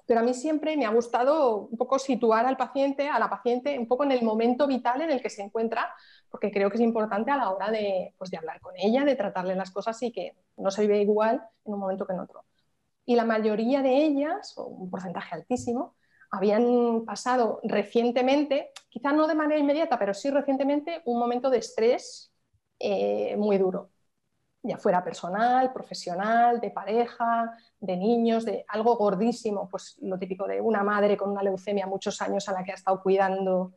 pero 0.05 0.19
a 0.19 0.23
mí 0.23 0.33
siempre 0.33 0.75
me 0.77 0.85
ha 0.85 0.89
gustado 0.89 1.67
un 1.67 1.77
poco 1.77 1.99
situar 1.99 2.45
al 2.45 2.57
paciente, 2.57 3.07
a 3.09 3.19
la 3.19 3.29
paciente, 3.29 3.77
un 3.79 3.87
poco 3.87 4.03
en 4.03 4.11
el 4.11 4.23
momento 4.23 4.67
vital 4.67 5.01
en 5.01 5.11
el 5.11 5.21
que 5.21 5.29
se 5.29 5.41
encuentra, 5.43 5.93
porque 6.29 6.51
creo 6.51 6.69
que 6.69 6.75
es 6.75 6.81
importante 6.81 7.31
a 7.31 7.37
la 7.37 7.51
hora 7.51 7.71
de, 7.71 8.13
pues, 8.17 8.29
de 8.31 8.37
hablar 8.37 8.59
con 8.61 8.73
ella, 8.77 9.05
de 9.05 9.15
tratarle 9.15 9.55
las 9.55 9.71
cosas 9.71 10.01
y 10.03 10.11
que 10.11 10.35
no 10.57 10.71
se 10.71 10.81
vive 10.81 11.01
igual 11.01 11.41
en 11.65 11.73
un 11.73 11.79
momento 11.79 12.05
que 12.05 12.13
en 12.13 12.19
otro. 12.19 12.45
Y 13.05 13.15
la 13.15 13.25
mayoría 13.25 13.81
de 13.81 14.03
ellas, 14.05 14.53
o 14.57 14.65
un 14.65 14.89
porcentaje 14.89 15.35
altísimo, 15.35 15.95
habían 16.31 17.05
pasado 17.05 17.59
recientemente, 17.63 18.71
quizá 18.89 19.13
no 19.13 19.27
de 19.27 19.35
manera 19.35 19.59
inmediata, 19.59 19.99
pero 19.99 20.13
sí 20.13 20.29
recientemente, 20.29 21.01
un 21.05 21.19
momento 21.19 21.49
de 21.49 21.59
estrés 21.59 22.33
eh, 22.79 23.35
muy 23.37 23.57
duro 23.57 23.92
ya 24.63 24.77
fuera 24.77 25.03
personal, 25.03 25.73
profesional, 25.73 26.61
de 26.61 26.71
pareja, 26.71 27.51
de 27.79 27.97
niños, 27.97 28.45
de 28.45 28.63
algo 28.69 28.95
gordísimo, 28.95 29.67
pues 29.69 29.97
lo 30.01 30.17
típico 30.17 30.47
de 30.47 30.61
una 30.61 30.83
madre 30.83 31.17
con 31.17 31.31
una 31.31 31.43
leucemia 31.43 31.85
muchos 31.85 32.21
años 32.21 32.47
a 32.47 32.53
la 32.53 32.63
que 32.63 32.71
ha 32.71 32.75
estado 32.75 33.01
cuidando 33.03 33.73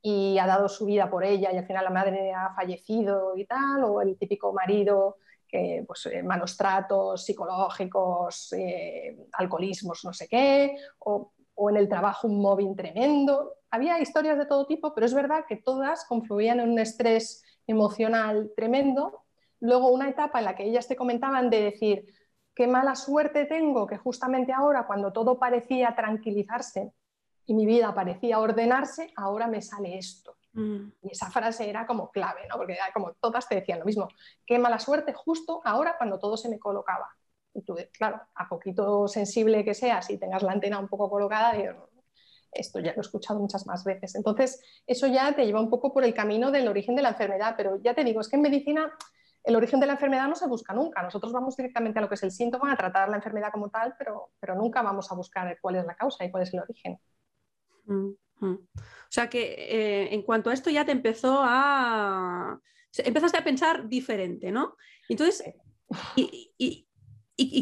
y 0.00 0.38
ha 0.38 0.46
dado 0.46 0.68
su 0.70 0.86
vida 0.86 1.10
por 1.10 1.22
ella 1.22 1.52
y 1.52 1.58
al 1.58 1.66
final 1.66 1.84
la 1.84 1.90
madre 1.90 2.32
ha 2.32 2.54
fallecido 2.54 3.36
y 3.36 3.44
tal, 3.44 3.84
o 3.84 4.00
el 4.00 4.16
típico 4.16 4.52
marido 4.54 5.18
que 5.46 5.84
pues 5.86 6.08
malos 6.24 6.56
tratos 6.56 7.26
psicológicos, 7.26 8.54
eh, 8.54 9.28
alcoholismos, 9.34 10.02
no 10.02 10.14
sé 10.14 10.26
qué, 10.28 10.76
o, 11.00 11.32
o 11.54 11.70
en 11.70 11.76
el 11.76 11.90
trabajo 11.90 12.26
un 12.26 12.40
móvil 12.40 12.74
tremendo. 12.74 13.56
Había 13.70 14.00
historias 14.00 14.38
de 14.38 14.46
todo 14.46 14.66
tipo, 14.66 14.94
pero 14.94 15.04
es 15.04 15.12
verdad 15.12 15.44
que 15.46 15.56
todas 15.56 16.06
confluían 16.06 16.60
en 16.60 16.70
un 16.70 16.78
estrés 16.78 17.44
emocional 17.66 18.50
tremendo 18.56 19.21
Luego 19.62 19.92
una 19.92 20.08
etapa 20.08 20.40
en 20.40 20.44
la 20.44 20.56
que 20.56 20.64
ellas 20.64 20.88
te 20.88 20.96
comentaban 20.96 21.48
de 21.48 21.62
decir, 21.62 22.12
qué 22.52 22.66
mala 22.66 22.96
suerte 22.96 23.44
tengo 23.44 23.86
que 23.86 23.96
justamente 23.96 24.52
ahora, 24.52 24.88
cuando 24.88 25.12
todo 25.12 25.38
parecía 25.38 25.94
tranquilizarse 25.94 26.92
y 27.46 27.54
mi 27.54 27.64
vida 27.64 27.94
parecía 27.94 28.40
ordenarse, 28.40 29.12
ahora 29.14 29.46
me 29.46 29.62
sale 29.62 29.96
esto. 29.96 30.36
Mm. 30.54 30.88
Y 31.02 31.12
esa 31.12 31.30
frase 31.30 31.70
era 31.70 31.86
como 31.86 32.10
clave, 32.10 32.40
¿no? 32.48 32.56
porque 32.56 32.76
como 32.92 33.12
todas 33.20 33.48
te 33.48 33.54
decían 33.54 33.78
lo 33.78 33.84
mismo, 33.84 34.08
qué 34.44 34.58
mala 34.58 34.80
suerte 34.80 35.12
justo 35.12 35.62
ahora 35.64 35.96
cuando 35.96 36.18
todo 36.18 36.36
se 36.36 36.48
me 36.48 36.58
colocaba. 36.58 37.08
Y 37.54 37.62
tú, 37.62 37.76
claro, 37.92 38.20
a 38.34 38.48
poquito 38.48 39.06
sensible 39.06 39.64
que 39.64 39.74
seas 39.74 40.10
y 40.10 40.18
tengas 40.18 40.42
la 40.42 40.50
antena 40.50 40.80
un 40.80 40.88
poco 40.88 41.08
colocada, 41.08 41.52
esto 42.50 42.80
ya 42.80 42.90
lo 42.94 42.98
he 42.98 43.00
escuchado 43.00 43.38
muchas 43.38 43.64
más 43.64 43.84
veces. 43.84 44.16
Entonces, 44.16 44.60
eso 44.88 45.06
ya 45.06 45.36
te 45.36 45.46
lleva 45.46 45.60
un 45.60 45.70
poco 45.70 45.92
por 45.92 46.02
el 46.02 46.14
camino 46.14 46.50
del 46.50 46.66
origen 46.66 46.96
de 46.96 47.02
la 47.02 47.10
enfermedad, 47.10 47.54
pero 47.56 47.76
ya 47.80 47.94
te 47.94 48.02
digo, 48.02 48.20
es 48.20 48.28
que 48.28 48.34
en 48.34 48.42
medicina 48.42 48.92
el 49.44 49.56
origen 49.56 49.80
de 49.80 49.86
la 49.86 49.94
enfermedad 49.94 50.28
no 50.28 50.36
se 50.36 50.46
busca 50.46 50.72
nunca. 50.72 51.02
Nosotros 51.02 51.32
vamos 51.32 51.56
directamente 51.56 51.98
a 51.98 52.02
lo 52.02 52.08
que 52.08 52.14
es 52.14 52.22
el 52.22 52.30
síntoma, 52.30 52.72
a 52.72 52.76
tratar 52.76 53.08
la 53.08 53.16
enfermedad 53.16 53.50
como 53.52 53.70
tal, 53.70 53.94
pero, 53.98 54.30
pero 54.38 54.54
nunca 54.54 54.82
vamos 54.82 55.10
a 55.10 55.14
buscar 55.14 55.58
cuál 55.60 55.76
es 55.76 55.84
la 55.84 55.96
causa 55.96 56.24
y 56.24 56.30
cuál 56.30 56.44
es 56.44 56.54
el 56.54 56.60
origen. 56.60 56.98
Mm, 57.86 58.10
mm. 58.40 58.54
O 58.54 59.10
sea 59.10 59.28
que 59.28 59.42
eh, 59.42 60.14
en 60.14 60.22
cuanto 60.22 60.50
a 60.50 60.54
esto 60.54 60.70
ya 60.70 60.84
te 60.84 60.92
empezó 60.92 61.40
a... 61.42 62.58
Empezaste 62.98 63.38
a 63.38 63.44
pensar 63.44 63.88
diferente, 63.88 64.52
¿no? 64.52 64.76
Entonces, 65.08 65.42
y, 66.16 66.86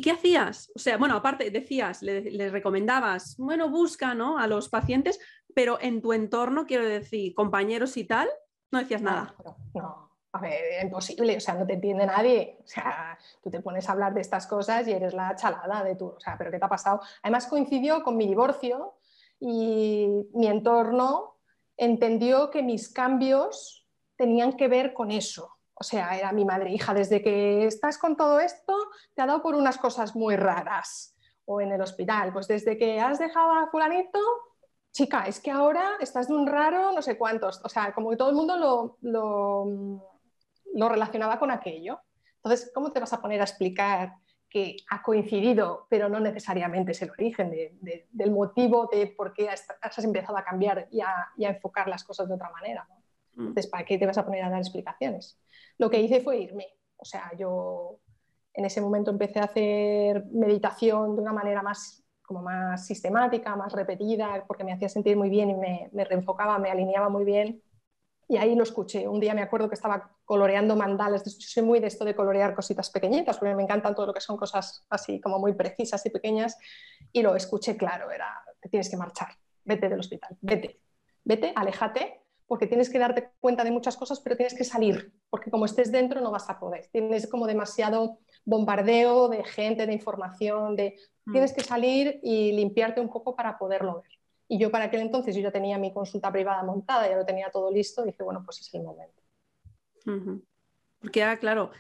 qué 0.03 0.11
hacías? 0.11 0.71
O 0.75 0.79
sea, 0.79 0.99
bueno, 0.99 1.15
aparte 1.15 1.51
decías, 1.51 2.03
le, 2.03 2.51
recomendabas, 2.51 3.37
bueno, 3.39 3.71
busca 3.71 4.15
¿no? 4.15 4.39
a 4.39 4.49
los 4.49 4.69
pacientes, 4.69 5.21
pero 5.55 5.79
en 5.81 6.03
tu 6.03 6.13
entorno, 6.13 6.67
quiero 6.67 6.85
decir, 6.85 7.33
compañeros 7.35 7.97
y 7.97 8.05
tal, 8.05 8.29
no 8.73 8.81
decías 8.81 9.03
nada. 9.03 9.35
no. 9.45 9.57
no 9.75 10.10
a 10.33 10.41
ver, 10.41 10.85
imposible, 10.85 11.37
o 11.37 11.41
sea, 11.41 11.55
no 11.55 11.67
te 11.67 11.75
entiende 11.75 12.07
nadie. 12.07 12.59
O 12.65 12.67
sea, 12.67 13.19
tú 13.43 13.51
te 13.51 13.61
pones 13.61 13.89
a 13.89 13.93
hablar 13.93 14.15
de 14.15 14.21
estas 14.21 14.47
cosas 14.47 14.87
y 14.87 14.93
eres 14.93 15.13
la 15.13 15.35
chalada 15.35 15.83
de 15.83 15.97
tú, 15.97 16.07
o 16.17 16.21
sea, 16.21 16.37
pero 16.39 16.51
¿qué 16.51 16.59
te 16.59 16.65
ha 16.65 16.69
pasado? 16.69 17.01
Además 17.23 17.47
coincidió 17.47 18.03
con 18.03 18.17
mi 18.17 18.27
divorcio 18.27 18.95
y 19.41 20.09
mi 20.35 20.47
entorno 20.47 21.37
entendió 21.77 22.51
que 22.51 22.63
mis 22.63 22.93
cambios 22.93 23.89
tenían 24.17 24.57
que 24.57 24.69
ver 24.69 24.93
con 24.93 25.11
eso. 25.11 25.57
O 25.75 25.83
sea, 25.83 26.17
era 26.17 26.31
mi 26.33 26.45
madre, 26.45 26.71
hija, 26.71 26.93
desde 26.93 27.23
que 27.23 27.65
estás 27.65 27.97
con 27.97 28.17
todo 28.17 28.39
esto, 28.39 28.77
te 29.15 29.23
ha 29.23 29.27
dado 29.27 29.43
por 29.43 29.55
unas 29.55 29.79
cosas 29.79 30.15
muy 30.15 30.37
raras. 30.37 31.17
O 31.47 31.61
en 31.61 31.73
el 31.73 31.81
hospital, 31.81 32.33
pues 32.33 32.47
desde 32.47 32.77
que 32.77 33.01
has 33.01 33.19
dejado 33.19 33.51
a 33.53 33.71
fulanito, 33.71 34.21
chica, 34.93 35.25
es 35.27 35.41
que 35.41 35.51
ahora 35.51 35.97
estás 36.01 36.29
de 36.29 36.35
un 36.35 36.47
raro 36.47 36.93
no 36.93 37.03
sé 37.03 37.17
cuántos. 37.17 37.61
O 37.65 37.69
sea, 37.69 37.93
como 37.95 38.11
que 38.11 38.17
todo 38.17 38.29
el 38.29 38.37
mundo 38.37 38.57
lo 38.57 38.99
lo 39.01 40.20
relacionaba 40.89 41.39
con 41.39 41.51
aquello. 41.51 42.01
Entonces, 42.37 42.71
¿cómo 42.75 42.93
te 42.93 43.01
vas 43.01 43.13
a 43.13 43.21
poner 43.21 43.41
a 43.41 43.45
explicar 43.45 44.15
que 44.49 44.77
ha 44.91 45.03
coincidido, 45.03 45.87
pero 45.89 46.09
no 46.09 46.19
necesariamente 46.19 46.91
es 46.91 47.03
el 47.03 47.11
origen 47.11 47.79
del 48.11 48.31
motivo 48.33 48.89
de 48.91 49.07
por 49.07 49.33
qué 49.33 49.49
has, 49.49 49.65
empezado 50.05 50.37
a 50.37 50.45
cambiar 50.45 50.89
y 50.91 51.01
a, 51.01 51.33
enfocar 51.39 51.89
las 51.89 52.03
cosas 52.03 52.29
de 52.29 52.35
otra 52.35 52.51
manera? 52.51 52.87
Mm. 53.35 53.49
Entonces, 53.49 53.69
¿para 53.69 53.85
qué 53.85 53.97
te 53.97 54.07
vas 54.07 54.19
a 54.19 54.25
poner 54.25 54.43
a 54.45 54.51
dar 54.51 54.59
explicaciones? 54.59 55.41
Lo 55.79 55.89
que 55.89 56.01
hice 56.01 56.21
fue 56.21 56.39
irme. 56.39 56.67
O 56.97 57.05
sea, 57.05 57.31
yo 57.39 58.01
en 58.53 58.65
ese 58.65 58.81
momento 58.81 59.11
empecé 59.11 59.39
a 59.39 59.45
hacer 59.45 60.27
meditación 60.33 61.15
de 61.15 61.23
una 61.23 61.33
manera 61.33 61.63
más 61.63 62.05
como 62.23 62.43
más 62.43 62.87
sistemática, 62.87 63.57
más 63.57 63.73
repetida, 63.73 64.45
porque 64.47 64.63
me 64.63 64.73
hacía 64.73 64.89
sentir 64.89 65.17
muy 65.17 65.31
bien 65.31 65.51
y 65.51 65.55
me, 65.55 65.91
me 65.93 66.05
reenfocaba, 66.05 66.59
me 66.59 66.71
alineaba 66.71 67.09
muy 67.09 67.25
bien. 67.25 67.61
Y 68.31 68.37
ahí 68.37 68.55
lo 68.55 68.63
escuché. 68.63 69.09
Un 69.09 69.19
día 69.19 69.35
me 69.35 69.43
acuerdo 69.43 69.69
que 69.69 69.75
estaba 69.75 70.17
coloreando 70.25 70.77
mandales. 70.77 71.25
Yo 71.25 71.49
soy 71.49 71.65
muy 71.65 71.81
de 71.81 71.89
esto 71.89 72.05
de 72.05 72.15
colorear 72.15 72.55
cositas 72.55 72.89
pequeñitas, 72.89 73.37
porque 73.37 73.57
me 73.57 73.65
encantan 73.65 73.93
todo 73.93 74.07
lo 74.07 74.15
que 74.15 74.21
son 74.21 74.37
cosas 74.37 74.87
así 74.89 75.21
como 75.21 75.41
muy 75.41 75.55
precisas 75.55 76.07
y 76.07 76.11
pequeñas. 76.11 76.57
Y 77.13 77.23
lo 77.23 77.35
escuché 77.35 77.77
claro, 77.77 78.09
era, 78.13 78.33
te 78.61 78.69
tienes 78.69 78.89
que 78.89 78.97
marchar, 78.97 79.31
vete 79.65 79.89
del 79.89 79.99
hospital, 79.99 80.39
vete, 80.43 80.81
vete, 81.25 81.53
aléjate, 81.57 82.23
porque 82.47 82.69
tienes 82.69 82.89
que 82.89 83.01
darte 83.01 83.33
cuenta 83.41 83.65
de 83.65 83.73
muchas 83.73 83.97
cosas, 83.97 84.21
pero 84.21 84.37
tienes 84.37 84.55
que 84.55 84.63
salir, 84.63 85.13
porque 85.29 85.51
como 85.51 85.65
estés 85.65 85.91
dentro 85.91 86.21
no 86.21 86.31
vas 86.31 86.49
a 86.49 86.61
poder. 86.61 86.87
Tienes 86.93 87.27
como 87.27 87.49
demasiado 87.49 88.21
bombardeo 88.45 89.29
de 89.29 89.43
gente, 89.43 89.89
de 89.89 89.93
información, 89.93 90.77
de 90.77 90.95
mm. 91.25 91.33
tienes 91.33 91.53
que 91.53 91.65
salir 91.65 92.21
y 92.23 92.53
limpiarte 92.53 93.01
un 93.01 93.09
poco 93.09 93.35
para 93.35 93.59
poderlo 93.59 94.03
ver. 94.03 94.20
Y 94.53 94.59
yo 94.59 94.73
para 94.73 94.87
aquel 94.87 95.03
entonces 95.03 95.37
yo 95.37 95.43
ya 95.43 95.53
tenía 95.53 95.79
mi 95.79 95.93
consulta 95.93 96.33
privada 96.33 96.65
montada, 96.65 97.09
ya 97.09 97.17
lo 97.17 97.25
tenía 97.25 97.53
todo 97.53 97.71
listo, 97.71 98.05
dije, 98.05 98.21
bueno, 98.25 98.43
pues 98.45 98.61
es 98.61 98.75
el 98.75 98.83
momento. 98.83 99.23
Porque, 100.99 101.39
claro, 101.39 101.71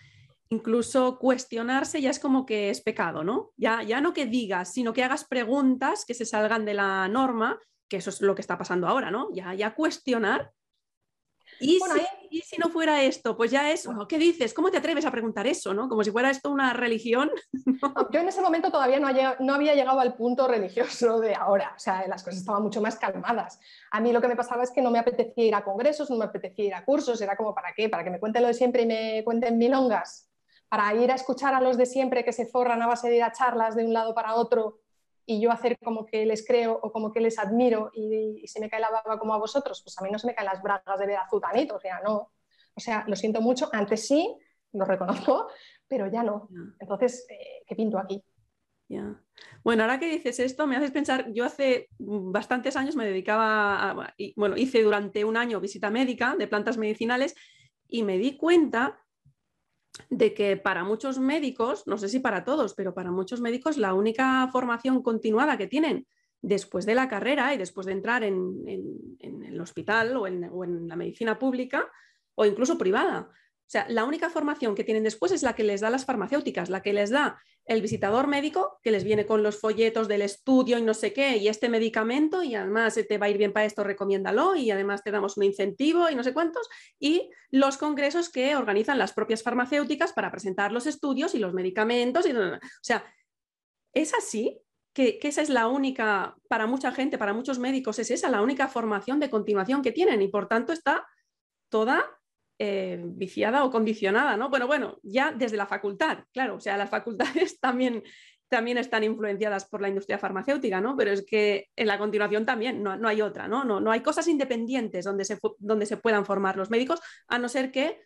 incluso 0.50 1.18
cuestionarse 1.18 2.00
ya 2.00 2.10
es 2.10 2.20
como 2.20 2.46
que 2.46 2.70
es 2.70 2.80
pecado, 2.80 3.24
¿no? 3.24 3.50
Ya, 3.56 3.82
ya 3.82 4.00
no 4.00 4.12
que 4.12 4.26
digas, 4.26 4.72
sino 4.72 4.92
que 4.92 5.02
hagas 5.02 5.24
preguntas 5.24 6.04
que 6.04 6.14
se 6.14 6.24
salgan 6.24 6.64
de 6.64 6.74
la 6.74 7.08
norma, 7.08 7.58
que 7.88 7.96
eso 7.96 8.10
es 8.10 8.20
lo 8.20 8.36
que 8.36 8.40
está 8.40 8.56
pasando 8.56 8.86
ahora, 8.86 9.10
¿no? 9.10 9.30
Ya, 9.32 9.52
ya 9.52 9.74
cuestionar 9.74 10.52
¿Y, 11.60 11.78
si, 12.42 12.58
no 12.58 12.70
fuera 12.70 13.02
esto? 13.02 13.36
Pues 13.36 13.50
ya 13.50 13.70
es, 13.70 13.88
¿qué 14.08 14.18
dices? 14.18 14.54
¿Cómo 14.54 14.70
te 14.70 14.78
atreves 14.78 15.04
a 15.04 15.10
preguntar 15.10 15.46
eso? 15.46 15.74
¿no? 15.74 15.88
Como 15.88 16.02
si 16.02 16.10
fuera 16.10 16.30
esto 16.30 16.50
una 16.50 16.72
religión. 16.72 17.30
Yo 18.12 18.20
en 18.20 18.28
ese 18.28 18.40
momento 18.40 18.70
todavía 18.70 18.98
no, 18.98 19.08
no, 19.40 19.54
había 19.54 19.74
llegado 19.74 20.00
al 20.00 20.14
punto 20.14 20.48
religioso 20.48 21.20
de 21.20 21.34
ahora, 21.34 21.72
o 21.76 21.78
sea, 21.78 22.06
las 22.08 22.22
cosas 22.22 22.40
estaban 22.40 22.62
mucho 22.62 22.80
más 22.80 22.96
calmadas. 22.96 23.60
A 23.90 24.00
mí 24.00 24.12
lo 24.12 24.20
que 24.20 24.28
me 24.28 24.36
pasaba 24.36 24.62
es 24.62 24.70
que 24.70 24.82
no 24.82 24.90
me 24.90 24.98
apetecía 24.98 25.44
ir 25.44 25.54
a 25.54 25.64
congresos, 25.64 26.10
no 26.10 26.16
me 26.16 26.24
apetecía 26.24 26.64
ir 26.64 26.74
a 26.74 26.84
cursos, 26.84 27.20
era 27.20 27.36
como, 27.36 27.54
¿para 27.54 27.74
qué? 27.74 27.88
¿Para 27.88 28.04
que 28.04 28.10
me 28.10 28.20
cuenten 28.20 28.42
lo 28.42 28.48
de 28.48 28.54
siempre 28.54 28.82
y 28.82 28.86
me 28.86 29.22
cuenten 29.24 29.58
milongas? 29.58 30.28
¿Para 30.68 30.94
ir 30.94 31.10
a 31.10 31.16
escuchar 31.16 31.54
a 31.54 31.60
los 31.60 31.76
de 31.76 31.86
siempre 31.86 32.24
que 32.24 32.32
se 32.32 32.46
forran 32.46 32.80
a 32.80 32.86
base 32.86 33.08
de 33.08 33.16
ir 33.16 33.22
a 33.22 33.32
charlas 33.32 33.74
de 33.74 33.84
un 33.84 33.92
lado 33.92 34.14
para 34.14 34.34
otro 34.34 34.78
y 35.26 35.40
yo 35.40 35.50
hacer 35.50 35.78
como 35.78 36.06
que 36.06 36.26
les 36.26 36.46
creo 36.46 36.78
o 36.82 36.92
como 36.92 37.12
que 37.12 37.20
les 37.20 37.38
admiro 37.38 37.90
y, 37.94 38.46
se 38.46 38.60
me 38.60 38.68
cae 38.68 38.80
la 38.80 38.90
baba 38.90 39.18
como 39.18 39.34
a 39.34 39.38
vosotros, 39.38 39.82
pues 39.82 39.96
a 39.98 40.02
mí 40.02 40.10
no 40.10 40.18
se 40.18 40.26
me 40.26 40.34
caen 40.34 40.46
las 40.46 40.62
bragas 40.62 40.98
de 40.98 41.06
ver 41.06 41.16
a 41.16 41.28
Zutanito, 41.28 41.76
o 41.76 41.80
sea, 41.80 42.00
no. 42.04 42.32
O 42.74 42.80
sea, 42.80 43.04
lo 43.06 43.16
siento 43.16 43.40
mucho, 43.40 43.68
antes 43.72 44.06
sí, 44.06 44.34
lo 44.72 44.84
reconozco, 44.84 45.48
pero 45.88 46.10
ya 46.10 46.22
no. 46.22 46.48
Entonces, 46.78 47.26
eh, 47.28 47.62
¿qué 47.66 47.74
pinto 47.76 47.98
aquí? 47.98 48.22
Bueno, 49.62 49.82
ahora 49.82 50.00
que 50.00 50.10
dices 50.10 50.40
esto, 50.40 50.66
me 50.66 50.76
haces 50.76 50.90
pensar, 50.90 51.32
yo 51.32 51.44
hace 51.44 51.88
bastantes 51.98 52.76
años 52.76 52.96
me 52.96 53.04
dedicaba, 53.04 53.90
a, 53.90 54.14
bueno, 54.36 54.56
hice 54.56 54.82
durante 54.82 55.24
un 55.24 55.36
año 55.36 55.60
visita 55.60 55.90
médica 55.90 56.34
de 56.36 56.48
plantas 56.48 56.76
medicinales 56.76 57.36
y 57.86 58.02
me 58.02 58.18
di 58.18 58.36
cuenta 58.36 59.00
de 60.08 60.34
que 60.34 60.56
para 60.56 60.84
muchos 60.84 61.18
médicos, 61.18 61.86
no 61.86 61.98
sé 61.98 62.08
si 62.08 62.20
para 62.20 62.44
todos, 62.44 62.74
pero 62.74 62.94
para 62.94 63.10
muchos 63.10 63.40
médicos 63.40 63.76
la 63.76 63.94
única 63.94 64.48
formación 64.52 65.02
continuada 65.02 65.56
que 65.56 65.66
tienen 65.66 66.06
después 66.42 66.86
de 66.86 66.94
la 66.94 67.08
carrera 67.08 67.52
y 67.54 67.58
después 67.58 67.86
de 67.86 67.92
entrar 67.92 68.24
en, 68.24 68.64
el 69.18 69.60
hospital 69.60 70.16
o 70.16 70.26
en, 70.26 70.88
la 70.88 70.96
medicina 70.96 71.38
pública 71.38 71.90
o 72.34 72.46
incluso 72.46 72.78
privada, 72.78 73.28
sea, 73.70 73.86
la 73.88 74.04
única 74.04 74.30
formación 74.30 74.74
que 74.74 74.82
tienen 74.82 75.04
después 75.04 75.30
es 75.30 75.44
la 75.44 75.54
que 75.54 75.62
les 75.62 75.80
da 75.80 75.90
las 75.90 76.04
farmacéuticas, 76.04 76.70
la 76.70 76.82
que 76.82 76.92
les 76.92 77.10
da 77.10 77.40
el 77.64 77.80
visitador 77.82 78.26
médico, 78.26 78.80
que 78.82 78.90
les 78.90 79.04
viene 79.04 79.26
con 79.26 79.44
los 79.44 79.60
folletos 79.60 80.08
del 80.08 80.22
estudio 80.22 80.76
y 80.76 80.82
no 80.82 80.92
sé 80.92 81.12
qué, 81.12 81.36
y 81.36 81.46
este 81.46 81.68
medicamento, 81.68 82.42
y 82.42 82.56
además 82.56 82.98
te 83.08 83.18
va 83.18 83.26
a 83.26 83.28
ir 83.28 83.38
bien 83.38 83.52
para 83.52 83.66
esto, 83.66 83.84
recomiéndalo, 83.84 84.56
y 84.56 84.72
además 84.72 85.04
te 85.04 85.12
damos 85.12 85.36
un 85.36 85.44
incentivo 85.44 86.10
y 86.10 86.16
no 86.16 86.24
sé 86.24 86.34
cuántos, 86.34 86.68
y 86.98 87.30
los 87.50 87.76
congresos 87.76 88.28
que 88.28 88.56
organizan 88.56 88.98
las 88.98 89.12
propias 89.12 89.44
farmacéuticas 89.44 90.12
para 90.12 90.32
presentar 90.32 90.72
los 90.72 90.86
estudios 90.86 91.36
y 91.36 91.38
los 91.38 91.54
medicamentos. 91.54 92.26
Y, 92.26 92.32
o 92.32 92.58
sea, 92.82 93.04
es 93.94 94.14
así. 94.14 94.60
Que, 94.92 95.20
que 95.20 95.28
esa 95.28 95.40
es 95.40 95.50
la 95.50 95.68
única, 95.68 96.34
para 96.48 96.66
mucha 96.66 96.90
gente, 96.90 97.16
para 97.16 97.32
muchos 97.32 97.60
médicos, 97.60 98.00
es 98.00 98.10
esa 98.10 98.28
la 98.28 98.42
única 98.42 98.66
formación 98.66 99.20
de 99.20 99.30
continuación 99.30 99.82
que 99.82 99.92
tienen 99.92 100.20
y 100.20 100.26
por 100.26 100.48
tanto 100.48 100.72
está 100.72 101.06
toda 101.68 102.19
eh, 102.62 103.00
viciada 103.02 103.64
o 103.64 103.70
condicionada, 103.70 104.36
¿no? 104.36 104.50
Bueno, 104.50 104.66
bueno, 104.66 104.98
ya 105.02 105.32
desde 105.32 105.56
la 105.56 105.64
facultad, 105.64 106.24
claro, 106.30 106.56
o 106.56 106.60
sea, 106.60 106.76
las 106.76 106.90
facultades 106.90 107.58
también, 107.58 108.02
también 108.50 108.76
están 108.76 109.02
influenciadas 109.02 109.64
por 109.64 109.80
la 109.80 109.88
industria 109.88 110.18
farmacéutica, 110.18 110.78
¿no? 110.78 110.94
Pero 110.94 111.10
es 111.10 111.24
que 111.24 111.68
en 111.74 111.86
la 111.86 111.96
continuación 111.96 112.44
también 112.44 112.82
no, 112.82 113.08
hay 113.08 113.22
otra, 113.22 113.48
¿no? 113.48 113.64
¿no? 113.64 113.80
No 113.80 113.90
hay 113.90 114.00
cosas 114.02 114.28
independientes 114.28 115.06
donde 115.06 115.24
se, 115.24 115.38
donde 115.56 115.86
se 115.86 115.96
puedan 115.96 116.26
formar 116.26 116.58
los 116.58 116.68
médicos, 116.68 117.00
a 117.28 117.38
no 117.38 117.48
ser 117.48 117.72
que 117.72 118.02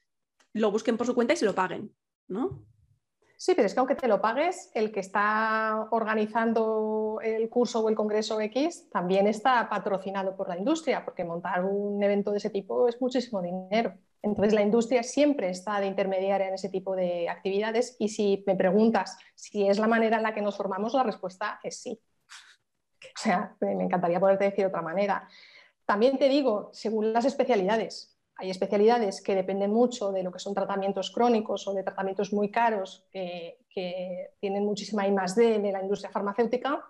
lo 0.53 0.71
busquen 0.71 0.97
por 0.97 1.09
su 1.09 1.17
cuenta 1.17 1.35
y 1.35 1.37
se 1.37 1.47
lo 1.47 1.55
paguen, 1.57 1.93
¿no? 2.29 2.65
Sí, 3.37 3.55
pero 3.57 3.67
es 3.67 3.75
que 3.75 3.81
aunque 3.81 3.97
te 3.97 4.07
lo 4.07 4.21
pagues, 4.21 4.71
el 4.73 4.93
que 4.93 5.01
está 5.01 5.89
organizando 5.91 7.19
el 7.25 7.49
curso 7.49 7.81
o 7.81 7.89
el 7.89 7.97
congreso 7.97 8.41
X 8.41 8.89
también 8.89 9.27
está 9.27 9.69
patrocinado 9.69 10.37
por 10.37 10.49
la 10.49 10.57
industria, 10.57 11.05
porque 11.05 11.25
montar 11.25 11.65
un 11.65 12.01
evento 12.01 12.31
de 12.31 12.37
ese 12.37 12.51
tipo 12.51 12.87
es 12.87 13.01
muchísimo 13.01 13.43
dinero. 13.43 13.95
Entonces, 14.25 14.55
la 14.55 14.63
industria 14.63 15.03
siempre 15.03 15.51
está 15.51 15.79
de 15.81 15.87
intermediaria 15.87 16.49
en 16.49 16.55
ese 16.55 16.71
tipo 16.71 16.97
de 16.97 17.29
actividades 17.29 17.95
y 17.99 18.09
si 18.09 18.43
me 18.47 18.57
preguntas 18.57 19.19
si 19.35 19.69
es 19.69 19.79
la 19.79 19.87
manera 19.87 20.17
en 20.17 20.23
la 20.23 20.33
que 20.33 20.41
nos 20.41 20.57
formamos, 20.57 20.95
la 20.95 21.03
respuesta 21.03 21.61
es 21.63 21.83
sí. 21.83 22.01
O 23.03 23.21
sea, 23.21 23.55
me 23.61 23.85
encantaría 23.85 24.19
poderte 24.19 24.45
decir 24.45 24.61
de 24.61 24.69
otra 24.69 24.81
manera. 24.81 25.29
También 25.85 26.17
te 26.17 26.31
digo, 26.31 26.71
según 26.73 27.13
las 27.13 27.27
especialidades, 27.27 28.19
hay 28.37 28.49
especialidades 28.49 29.23
que 29.23 29.35
dependen 29.35 29.71
mucho 29.71 30.11
de 30.11 30.23
lo 30.23 30.33
que 30.33 30.39
son 30.39 30.55
tratamientos 30.55 31.11
crónicos 31.11 31.69
o 31.69 31.75
de 31.75 31.85
tratamientos 31.85 32.33
muy 32.33 32.51
caros 32.51 33.07
que, 33.13 33.59
que 33.69 34.31
tienen 34.41 34.65
muchísima 34.65 35.07
I 35.07 35.13
más 35.13 35.37
D 35.37 35.59
de 35.59 35.71
la 35.71 35.83
industria 35.83 36.11
farmacéutica 36.11 36.83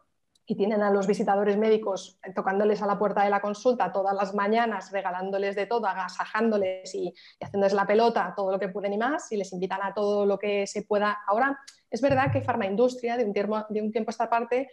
y 0.47 0.57
tienen 0.57 0.83
a 0.83 0.91
los 0.91 1.07
visitadores 1.07 1.57
médicos 1.57 2.19
tocándoles 2.35 2.83
a 2.83 2.87
la 2.87 2.99
puerta 2.99 3.25
de 3.25 3.31
la 3.31 3.41
consulta 3.41 3.93
todas 3.93 4.15
las 4.15 4.35
mañanas, 4.35 4.93
regalándoles 4.93 5.57
de 5.57 5.67
todo, 5.67 5.87
agasajándoles 5.87 6.95
y, 6.95 7.15
haciéndoles 7.41 7.73
la 7.73 7.87
pelota, 7.87 8.35
todo 8.37 8.53
lo 8.53 8.59
que 8.59 8.69
pueden 8.69 8.93
y 8.93 8.99
más, 8.99 9.33
y 9.33 9.37
les 9.37 9.53
invitan 9.53 9.81
a 9.83 9.95
todo 9.95 10.27
lo 10.27 10.39
que 10.39 10.67
se 10.67 10.83
pueda. 10.83 11.19
Ahora, 11.27 11.59
es 11.91 12.01
verdad 12.03 12.31
que 12.31 12.43
farmaindustria, 12.43 13.17
de 13.17 13.25
un 13.25 13.33
tiempo, 13.33 13.65
de 13.71 13.81
un 13.81 13.91
tiempo 13.91 14.11
a 14.11 14.13
esta 14.13 14.29
parte, 14.29 14.69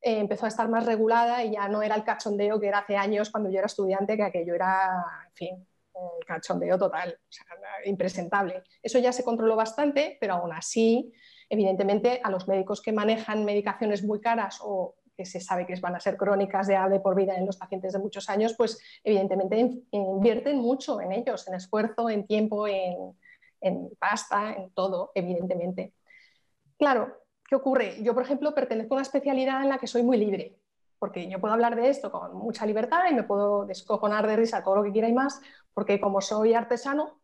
eh, 0.00 0.18
empezó 0.18 0.46
a 0.46 0.48
estar 0.48 0.68
más 0.68 0.84
regulada 0.84 1.44
y 1.44 1.52
ya 1.52 1.68
no 1.68 1.80
era 1.80 1.94
el 1.94 2.04
cachondeo 2.04 2.58
que 2.58 2.68
era 2.68 2.78
hace 2.78 2.96
años 2.96 3.30
cuando 3.30 3.50
yo 3.50 3.58
era 3.58 3.66
estudiante, 3.66 4.16
que 4.16 4.24
aquello 4.24 4.54
era, 4.54 5.04
en 5.28 5.34
fin, 5.34 5.66
un 5.92 6.20
cachondeo 6.26 6.76
total, 6.76 7.16
impresentable. 7.84 8.64
Eso 8.82 8.98
ya 8.98 9.12
se 9.12 9.22
controló 9.22 9.54
bastante, 9.54 10.18
pero 10.20 10.34
aún 10.34 10.52
así, 10.52 11.12
evidentemente, 11.48 12.20
a 12.22 12.30
los 12.30 12.48
médicos 12.48 12.82
que 12.82 12.92
manejan 12.92 13.44
medicaciones 13.44 14.02
muy 14.02 14.20
caras 14.20 14.58
o 14.60 14.96
que 15.16 15.24
se 15.24 15.40
sabe 15.40 15.66
que 15.66 15.78
van 15.80 15.94
a 15.94 16.00
ser 16.00 16.16
crónicas 16.16 16.66
de, 16.66 16.78
de 16.90 17.00
por 17.00 17.14
vida 17.14 17.36
en 17.36 17.46
los 17.46 17.56
pacientes 17.56 17.92
de 17.92 17.98
muchos 17.98 18.28
años, 18.28 18.54
pues 18.56 18.80
evidentemente 19.02 19.82
invierten 19.90 20.58
mucho 20.58 21.00
en 21.00 21.12
ellos, 21.12 21.46
en 21.48 21.54
esfuerzo, 21.54 22.10
en 22.10 22.26
tiempo, 22.26 22.66
en, 22.66 23.16
en 23.60 23.90
pasta, 23.98 24.54
en 24.54 24.70
todo, 24.70 25.10
evidentemente. 25.14 25.94
Claro, 26.78 27.16
¿qué 27.48 27.54
ocurre? 27.54 28.02
Yo, 28.02 28.14
por 28.14 28.22
ejemplo, 28.22 28.54
pertenezco 28.54 28.94
a 28.94 28.96
una 28.96 29.02
especialidad 29.02 29.62
en 29.62 29.70
la 29.70 29.78
que 29.78 29.86
soy 29.86 30.02
muy 30.02 30.16
libre, 30.16 30.56
porque 30.98 31.28
yo 31.28 31.40
puedo 31.40 31.54
hablar 31.54 31.76
de 31.76 31.88
esto 31.88 32.10
con 32.10 32.36
mucha 32.36 32.66
libertad 32.66 33.04
y 33.10 33.14
me 33.14 33.22
puedo 33.22 33.64
descojonar 33.64 34.26
de 34.26 34.36
risa 34.36 34.62
todo 34.62 34.76
lo 34.76 34.84
que 34.84 34.92
quiera 34.92 35.08
y 35.08 35.12
más, 35.12 35.40
porque 35.72 36.00
como 36.00 36.20
soy 36.20 36.54
artesano, 36.54 37.20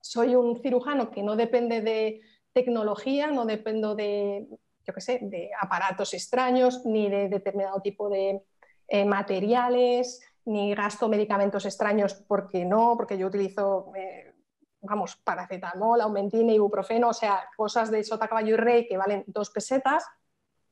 soy 0.00 0.34
un 0.34 0.60
cirujano 0.62 1.10
que 1.10 1.22
no 1.22 1.36
depende 1.36 1.80
de 1.80 2.20
tecnología, 2.52 3.30
no 3.30 3.44
dependo 3.44 3.94
de 3.94 4.46
yo 4.86 4.94
qué 4.94 5.00
sé, 5.00 5.18
de 5.22 5.50
aparatos 5.60 6.14
extraños, 6.14 6.84
ni 6.84 7.08
de 7.08 7.28
determinado 7.28 7.80
tipo 7.80 8.08
de 8.08 8.42
eh, 8.88 9.04
materiales, 9.04 10.20
ni 10.44 10.74
gasto 10.74 11.08
medicamentos 11.08 11.66
extraños 11.66 12.14
porque 12.14 12.64
no, 12.64 12.94
porque 12.96 13.18
yo 13.18 13.26
utilizo, 13.26 13.92
eh, 13.96 14.32
vamos, 14.80 15.16
paracetamol, 15.16 16.00
aumentina, 16.00 16.52
ibuprofeno, 16.52 17.08
o 17.08 17.12
sea, 17.12 17.48
cosas 17.56 17.90
de 17.90 18.04
sota, 18.04 18.28
caballo 18.28 18.54
y 18.54 18.56
rey 18.56 18.86
que 18.86 18.96
valen 18.96 19.24
dos 19.26 19.50
pesetas, 19.50 20.04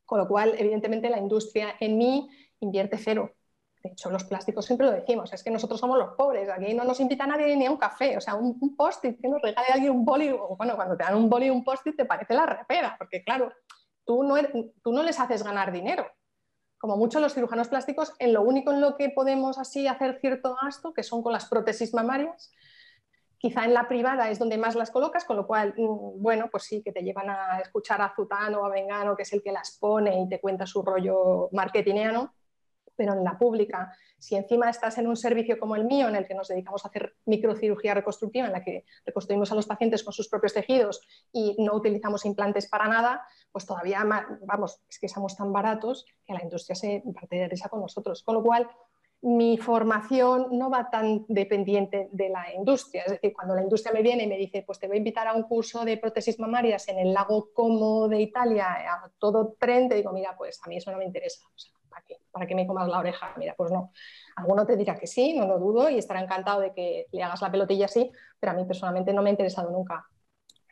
con 0.05 0.19
lo 0.21 0.29
cual, 0.29 0.55
evidentemente, 0.59 1.11
la 1.11 1.19
industria 1.19 1.75
en 1.81 1.99
mí 1.99 2.29
invierte 2.61 2.99
cero. 2.99 3.33
De 3.83 3.91
hecho, 3.91 4.11
los 4.11 4.25
plásticos 4.25 4.65
siempre 4.65 4.87
lo 4.87 4.93
decimos, 4.93 5.33
es 5.33 5.43
que 5.43 5.51
nosotros 5.51 5.79
somos 5.79 5.99
los 5.99 6.15
pobres, 6.15 6.49
aquí 6.49 6.73
no 6.73 6.85
nos 6.85 7.01
invita 7.01 7.27
nadie 7.27 7.55
ni 7.55 7.67
a 7.67 7.71
un 7.71 7.77
café, 7.77 8.17
o 8.17 8.21
sea, 8.21 8.35
un, 8.35 8.77
post-it, 8.77 9.21
que 9.21 9.29
nos 9.29 9.43
regale 9.43 9.69
alguien 9.73 9.93
un 9.93 10.05
boli, 10.05 10.31
bueno, 10.57 10.75
cuando 10.77 10.97
te 10.97 11.05
dan 11.05 11.17
un 11.17 11.29
boli 11.29 11.51
o 11.51 11.53
un 11.53 11.63
post-it 11.63 11.95
te 11.95 12.07
parece 12.07 12.33
la 12.33 12.47
repera, 12.47 12.95
porque 12.97 13.23
claro, 13.23 13.53
tú 14.05 14.23
no, 14.23 14.37
tú 14.83 14.93
no 14.93 15.03
les 15.03 15.19
haces 15.21 15.43
ganar 15.43 15.73
dinero. 15.73 16.07
Como 16.79 16.97
muchos 16.97 17.23
los 17.23 17.35
cirujanos 17.35 17.69
plásticos, 17.69 18.13
en 18.19 18.33
lo 18.33 18.43
único 18.43 18.71
en 18.71 18.81
lo 18.81 18.97
que 18.97 19.09
podemos 19.11 19.59
así 19.59 19.87
hacer 19.87 20.19
cierto 20.21 20.57
gasto, 20.63 20.93
que 20.93 21.03
son 21.03 21.23
con 21.23 21.33
las 21.33 21.47
prótesis 21.47 21.95
mamarias, 21.95 22.53
Quizá 23.45 23.67
en 23.67 23.75
la 23.75 23.87
privada 23.87 24.31
es 24.31 24.39
donde 24.39 24.57
más 24.57 24.75
las 24.75 24.91
colocas, 24.91 25.27
con 25.27 25.37
lo 25.37 25.47
cual, 25.47 25.75
mm, 25.77 26.23
bueno, 26.23 26.49
pues 26.51 26.63
sí, 26.63 26.83
que 26.83 26.93
te 26.93 27.03
llevan 27.03 27.29
a 27.29 27.59
escuchar 27.59 28.01
a 28.01 28.11
Zutano 28.17 28.63
o 28.63 28.65
a 28.65 28.71
Vengano, 28.71 29.15
que 29.15 29.25
es 29.25 29.35
el 29.35 29.43
que 29.43 29.53
las 29.53 29.77
pone 29.79 30.19
y 30.19 30.27
te 30.31 30.41
cuenta 30.41 30.65
su 30.65 30.81
rollo 30.81 31.51
marketingiano, 31.53 32.33
pero 32.97 33.13
en 33.15 33.25
la 33.25 33.39
pública, 33.39 33.93
si 34.19 34.37
encima 34.37 34.71
estás 34.71 34.99
en 34.99 35.07
un 35.07 35.17
servicio 35.17 35.59
como 35.59 35.77
el 35.77 35.85
mío, 35.85 36.09
en 36.09 36.17
el 36.17 36.27
que 36.27 36.35
nos 36.35 36.49
dedicamos 36.49 36.85
a 36.85 36.89
hacer 36.89 37.17
microcirugía 37.27 37.95
reconstructiva, 37.95 38.47
en 38.47 38.53
la 38.53 38.63
que 38.63 38.85
reconstruimos 39.05 39.53
a 39.53 39.55
los 39.55 39.67
pacientes 39.67 40.03
con 40.03 40.13
sus 40.13 40.29
propios 40.29 40.55
tejidos 40.55 41.01
y 41.33 41.57
no 41.59 41.75
utilizamos 41.75 42.25
implantes 42.25 42.69
para 42.69 42.89
nada, 42.89 43.27
pues 43.53 43.67
todavía, 43.67 44.05
vamos, 44.43 44.81
es 44.89 44.99
que 44.99 45.09
somos 45.09 45.37
tan 45.37 45.53
baratos 45.53 46.07
que 46.25 46.35
la 46.35 46.43
industria 46.43 46.75
se 46.75 47.03
interesa 47.05 47.69
con 47.69 47.81
nosotros. 47.81 48.23
Con 48.23 48.37
lo 48.37 48.43
cual, 48.43 48.69
mi 49.25 49.57
formación 49.57 50.49
no 50.53 50.69
va 50.69 50.91
tan 50.91 51.25
dependiente 51.29 52.11
de 52.13 52.29
la 52.29 52.53
industria. 52.53 53.05
Es 53.05 53.13
decir, 53.13 53.33
cuando 53.33 53.55
la 53.55 53.63
industria 53.63 53.95
me 53.95 54.03
viene 54.03 54.25
y 54.25 54.27
me 54.27 54.37
dice, 54.37 54.63
pues 54.67 54.79
te 54.79 54.87
voy 54.87 54.97
a 54.97 54.99
invitar 54.99 55.27
a 55.27 55.33
un 55.33 55.45
curso 55.45 55.83
de 55.83 55.97
prótesis 55.97 56.39
mamarias 56.39 56.89
en 56.89 56.99
el 56.99 57.15
lago 57.15 57.49
Como 57.55 58.07
de 58.07 58.21
Italia, 58.21 58.67
a 58.67 59.11
todo 59.19 59.57
tren, 59.59 59.89
te 59.89 59.95
digo, 59.95 60.13
mira, 60.13 60.37
pues 60.37 60.61
a 60.63 60.69
mí 60.69 60.77
eso 60.77 60.93
no 60.93 60.99
me 60.99 61.07
interesa. 61.07 61.41
¿Para 61.95 62.05
qué? 62.07 62.21
¿Para 62.31 62.47
que 62.47 62.55
me 62.55 62.67
comas 62.67 62.89
la 62.89 62.99
oreja? 62.99 63.33
Mira, 63.37 63.55
pues 63.57 63.71
no. 63.71 63.93
Alguno 64.37 64.67
te 64.67 64.77
dirá 64.77 64.99
que 64.99 65.07
sí, 65.07 65.33
no 65.39 65.47
lo 65.47 65.59
dudo, 65.59 65.89
y 65.89 65.99
estará 65.99 66.21
encantado 66.21 66.61
de 66.61 66.73
que 66.73 67.07
le 67.13 67.23
hagas 67.23 67.41
la 67.41 67.51
pelotilla 67.51 67.87
así, 67.87 68.11
pero 68.41 68.53
a 68.53 68.55
mí 68.57 68.65
personalmente 68.65 69.13
no 69.13 69.23
me 69.23 69.31
ha 69.31 69.33
interesado 69.33 69.71
nunca. 69.71 70.05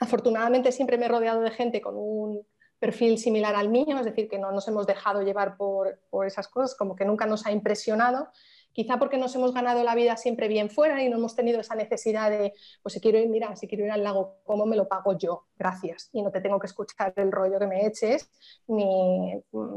Afortunadamente 0.00 0.72
siempre 0.72 0.98
me 0.98 1.06
he 1.06 1.08
rodeado 1.08 1.40
de 1.40 1.50
gente 1.50 1.80
con 1.80 1.94
un 1.96 2.44
perfil 2.78 3.18
similar 3.18 3.54
al 3.54 3.68
mío, 3.68 3.96
es 3.98 4.04
decir, 4.04 4.28
que 4.28 4.38
no 4.38 4.50
nos 4.50 4.66
hemos 4.66 4.86
dejado 4.86 5.22
llevar 5.22 5.56
por, 5.56 6.00
esas 6.26 6.48
cosas, 6.48 6.74
como 6.74 6.96
que 6.96 7.04
nunca 7.04 7.26
nos 7.26 7.46
ha 7.46 7.52
impresionado 7.52 8.28
quizá 8.72 8.98
porque 8.98 9.18
nos 9.18 9.34
hemos 9.34 9.52
ganado 9.52 9.82
la 9.84 9.94
vida 9.94 10.16
siempre 10.16 10.48
bien 10.48 10.70
fuera 10.70 11.02
y 11.02 11.08
no 11.08 11.16
hemos 11.16 11.34
tenido 11.36 11.60
esa 11.60 11.74
necesidad 11.74 12.30
de, 12.30 12.52
pues 12.82 12.94
si 12.94 13.00
quiero 13.00 13.18
ir, 13.18 13.28
mira, 13.28 13.54
si 13.56 13.68
quiero 13.68 13.84
ir 13.84 13.90
al 13.90 14.02
lago, 14.02 14.38
¿cómo 14.44 14.66
me 14.66 14.76
lo 14.76 14.88
pago 14.88 15.16
yo? 15.16 15.46
Gracias. 15.56 16.10
Y 16.12 16.22
no 16.22 16.30
te 16.30 16.40
tengo 16.40 16.58
que 16.58 16.66
escuchar 16.66 17.12
el 17.16 17.30
rollo 17.30 17.58
que 17.58 17.66
me 17.66 17.86
eches 17.86 18.30
ni 18.66 19.34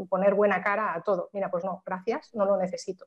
poner 0.10 0.34
buena 0.34 0.62
cara 0.62 0.94
a 0.94 1.04
todo. 1.04 1.30
Mira, 1.34 1.50
pues 1.52 1.64
no, 1.64 1.82
gracias, 1.86 2.34
no 2.34 2.46
lo 2.46 2.58
necesito. 2.58 3.06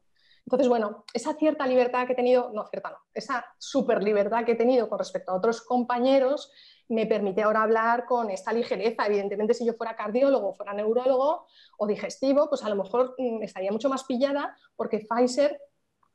Entonces, 0.48 0.68
bueno, 0.68 1.04
esa 1.12 1.34
cierta 1.34 1.66
libertad 1.66 2.06
que 2.06 2.14
he 2.14 2.16
tenido, 2.16 2.50
no, 2.54 2.66
cierta 2.68 2.88
no, 2.88 2.96
esa 3.12 3.44
super 3.58 4.02
libertad 4.02 4.46
que 4.46 4.52
he 4.52 4.56
tenido 4.56 4.88
con 4.88 4.98
respecto 4.98 5.30
a 5.30 5.34
otros 5.34 5.60
compañeros 5.60 6.50
me 6.88 7.04
permite 7.04 7.42
ahora 7.42 7.62
hablar 7.62 8.06
con 8.06 8.30
esta 8.30 8.52
ligereza. 8.52 9.06
Evidentemente, 9.06 9.52
si 9.52 9.66
yo 9.66 9.74
fuera 9.74 9.94
cardiólogo, 9.94 10.54
fuera 10.54 10.72
neurólogo 10.72 11.46
o 11.76 11.86
digestivo, 11.86 12.48
pues 12.48 12.64
a 12.64 12.70
lo 12.70 12.82
mejor 12.82 13.14
mm, 13.18 13.42
estaría 13.42 13.70
mucho 13.70 13.90
más 13.90 14.04
pillada 14.04 14.56
porque 14.74 15.06
Pfizer 15.06 15.60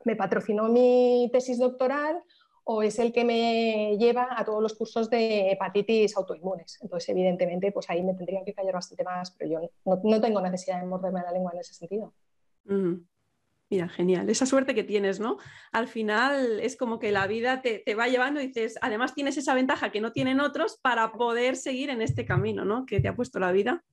me 0.06 0.16
patrocinó 0.16 0.70
mi 0.70 1.30
tesis 1.32 1.60
doctoral 1.60 2.22
o 2.66 2.82
es 2.82 2.98
el 3.00 3.12
que 3.12 3.26
me 3.26 3.98
lleva 3.98 4.28
a 4.32 4.46
todos 4.46 4.62
los 4.62 4.74
cursos 4.74 5.10
de 5.10 5.52
hepatitis 5.52 6.16
autoinmunes. 6.16 6.80
Entonces, 6.82 7.10
evidentemente, 7.10 7.72
pues 7.72 7.90
ahí 7.90 8.04
me 8.04 8.14
tendría 8.14 8.44
que 8.46 8.54
callar 8.54 8.76
bastante 8.76 9.04
más, 9.04 9.32
pero 9.32 9.52
yo 9.52 9.70
no, 10.04 10.22
tengo 10.22 10.42
necesidad 10.42 10.80
de 10.80 10.88
morderme 10.88 11.22
la 11.22 11.32
lengua 11.32 11.52
en 11.54 11.60
ese 11.60 11.74
sentido. 11.74 12.14
Mira, 13.74 13.90
genial. 13.90 14.30
Esa 14.30 14.46
suerte 14.46 14.76
que 14.76 14.84
tienes, 14.84 15.20
¿no? 15.20 15.38
Al 15.72 15.88
final 15.88 16.60
es 16.60 16.78
como 16.78 17.00
que 17.00 17.12
la 17.12 17.26
vida 17.28 17.62
te, 17.62 17.84
va 17.96 18.08
llevando 18.08 18.40
y 18.40 18.48
dices, 18.48 18.78
además 18.82 19.16
tienes 19.16 19.36
esa 19.38 19.56
ventaja 19.56 19.92
que 19.92 20.00
no 20.00 20.12
tienen 20.12 20.40
otros 20.40 20.78
para 20.82 21.12
poder 21.12 21.56
seguir 21.56 21.90
en 21.90 22.02
este 22.02 22.24
camino, 22.24 22.66
¿no? 22.66 22.86
Que 22.86 23.00
te 23.00 23.08
ha 23.08 23.16
puesto 23.16 23.40
la 23.40 23.52
vida. 23.52 23.84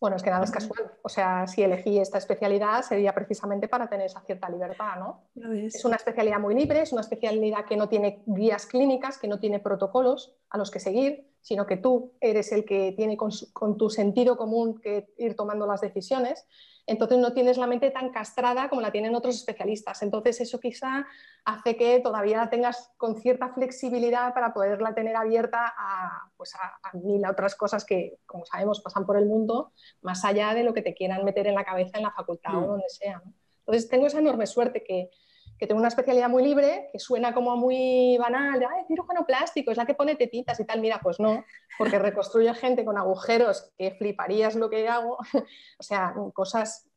Bueno, 0.00 0.16
es 0.16 0.22
que 0.22 0.30
nada 0.30 0.44
es 0.44 0.50
casual. 0.52 0.92
O 1.02 1.08
sea, 1.08 1.46
si 1.48 1.62
elegí 1.62 1.98
esta 1.98 2.18
especialidad 2.18 2.82
sería 2.82 3.12
precisamente 3.12 3.66
para 3.66 3.88
tener 3.88 4.06
esa 4.06 4.20
cierta 4.20 4.48
libertad, 4.48 4.96
¿no? 4.98 5.24
Es 5.52 5.84
una 5.84 5.96
especialidad 5.96 6.38
muy 6.38 6.54
libre, 6.54 6.82
es 6.82 6.92
una 6.92 7.00
especialidad 7.00 7.64
que 7.64 7.76
no 7.76 7.88
tiene 7.88 8.22
guías 8.26 8.66
clínicas, 8.66 9.18
que 9.18 9.26
no 9.26 9.40
tiene 9.40 9.58
protocolos 9.58 10.36
a 10.50 10.58
los 10.58 10.70
que 10.70 10.78
seguir, 10.78 11.28
sino 11.40 11.66
que 11.66 11.78
tú 11.78 12.12
eres 12.20 12.52
el 12.52 12.64
que 12.64 12.92
tiene 12.96 13.16
con, 13.16 13.30
con 13.52 13.76
tu 13.76 13.90
sentido 13.90 14.36
común 14.36 14.80
que 14.80 15.12
ir 15.18 15.34
tomando 15.34 15.66
las 15.66 15.80
decisiones 15.80 16.46
entonces 16.88 17.18
no 17.18 17.34
tienes 17.34 17.58
la 17.58 17.66
mente 17.66 17.90
tan 17.90 18.08
castrada 18.08 18.70
como 18.70 18.80
la 18.80 18.90
tienen 18.90 19.14
otros 19.14 19.36
especialistas. 19.36 20.02
Entonces 20.02 20.40
eso 20.40 20.58
quizá 20.58 21.06
hace 21.44 21.76
que 21.76 22.00
todavía 22.00 22.48
tengas 22.50 22.90
con 22.96 23.20
cierta 23.20 23.50
flexibilidad 23.50 24.32
para 24.32 24.54
poderla 24.54 24.94
tener 24.94 25.14
abierta 25.14 25.74
a, 25.76 26.30
pues 26.36 26.54
a, 26.54 26.96
mil 26.96 27.24
otras 27.26 27.54
cosas 27.54 27.84
que, 27.84 28.18
como 28.24 28.46
sabemos, 28.46 28.80
pasan 28.80 29.04
por 29.04 29.18
el 29.18 29.26
mundo, 29.26 29.72
más 30.00 30.24
allá 30.24 30.54
de 30.54 30.64
lo 30.64 30.72
que 30.72 30.80
te 30.80 30.94
quieran 30.94 31.26
meter 31.26 31.46
en 31.46 31.54
la 31.54 31.64
cabeza 31.64 31.98
en 31.98 32.04
la 32.04 32.10
facultad 32.10 32.54
o 32.56 32.60
mm. 32.60 32.66
donde 32.66 32.88
sea. 32.88 33.22
Entonces 33.60 33.90
tengo 33.90 34.06
esa 34.06 34.20
enorme 34.20 34.46
suerte 34.46 34.82
que, 34.82 35.10
que 35.58 35.66
tengo 35.66 35.80
una 35.80 35.88
especialidad 35.88 36.28
muy 36.28 36.44
libre, 36.44 36.88
que 36.92 36.98
suena 36.98 37.34
como 37.34 37.56
muy 37.56 38.16
banal, 38.16 38.60
de, 38.60 38.66
ay, 38.66 38.84
cirujano 38.86 39.26
plástico, 39.26 39.70
es 39.72 39.76
la 39.76 39.86
que 39.86 39.94
pone 39.94 40.14
tetitas 40.14 40.60
y 40.60 40.64
tal. 40.64 40.80
Mira, 40.80 41.00
pues 41.02 41.18
no, 41.18 41.44
porque 41.76 41.98
reconstruye 41.98 42.54
gente 42.54 42.84
con 42.84 42.96
agujeros 42.96 43.72
que 43.76 43.90
fliparías 43.92 44.54
lo 44.54 44.70
que 44.70 44.88
hago, 44.88 45.18
o 45.78 45.82
sea, 45.82 46.14
cosas 46.32 46.88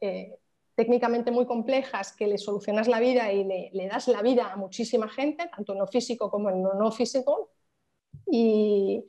eh, 0.00 0.38
técnicamente 0.74 1.30
muy 1.30 1.46
complejas 1.46 2.12
que 2.12 2.26
le 2.26 2.38
solucionas 2.38 2.88
la 2.88 2.98
vida 2.98 3.32
y 3.32 3.44
le, 3.44 3.88
das 3.88 4.08
la 4.08 4.22
vida 4.22 4.52
a 4.52 4.56
muchísima 4.56 5.08
gente, 5.08 5.48
tanto 5.54 5.72
en 5.72 5.78
lo 5.78 5.86
físico 5.86 6.30
como 6.30 6.50
en 6.50 6.62
lo 6.62 6.74
no 6.74 6.90
físico. 6.90 7.52
y, 8.26 9.04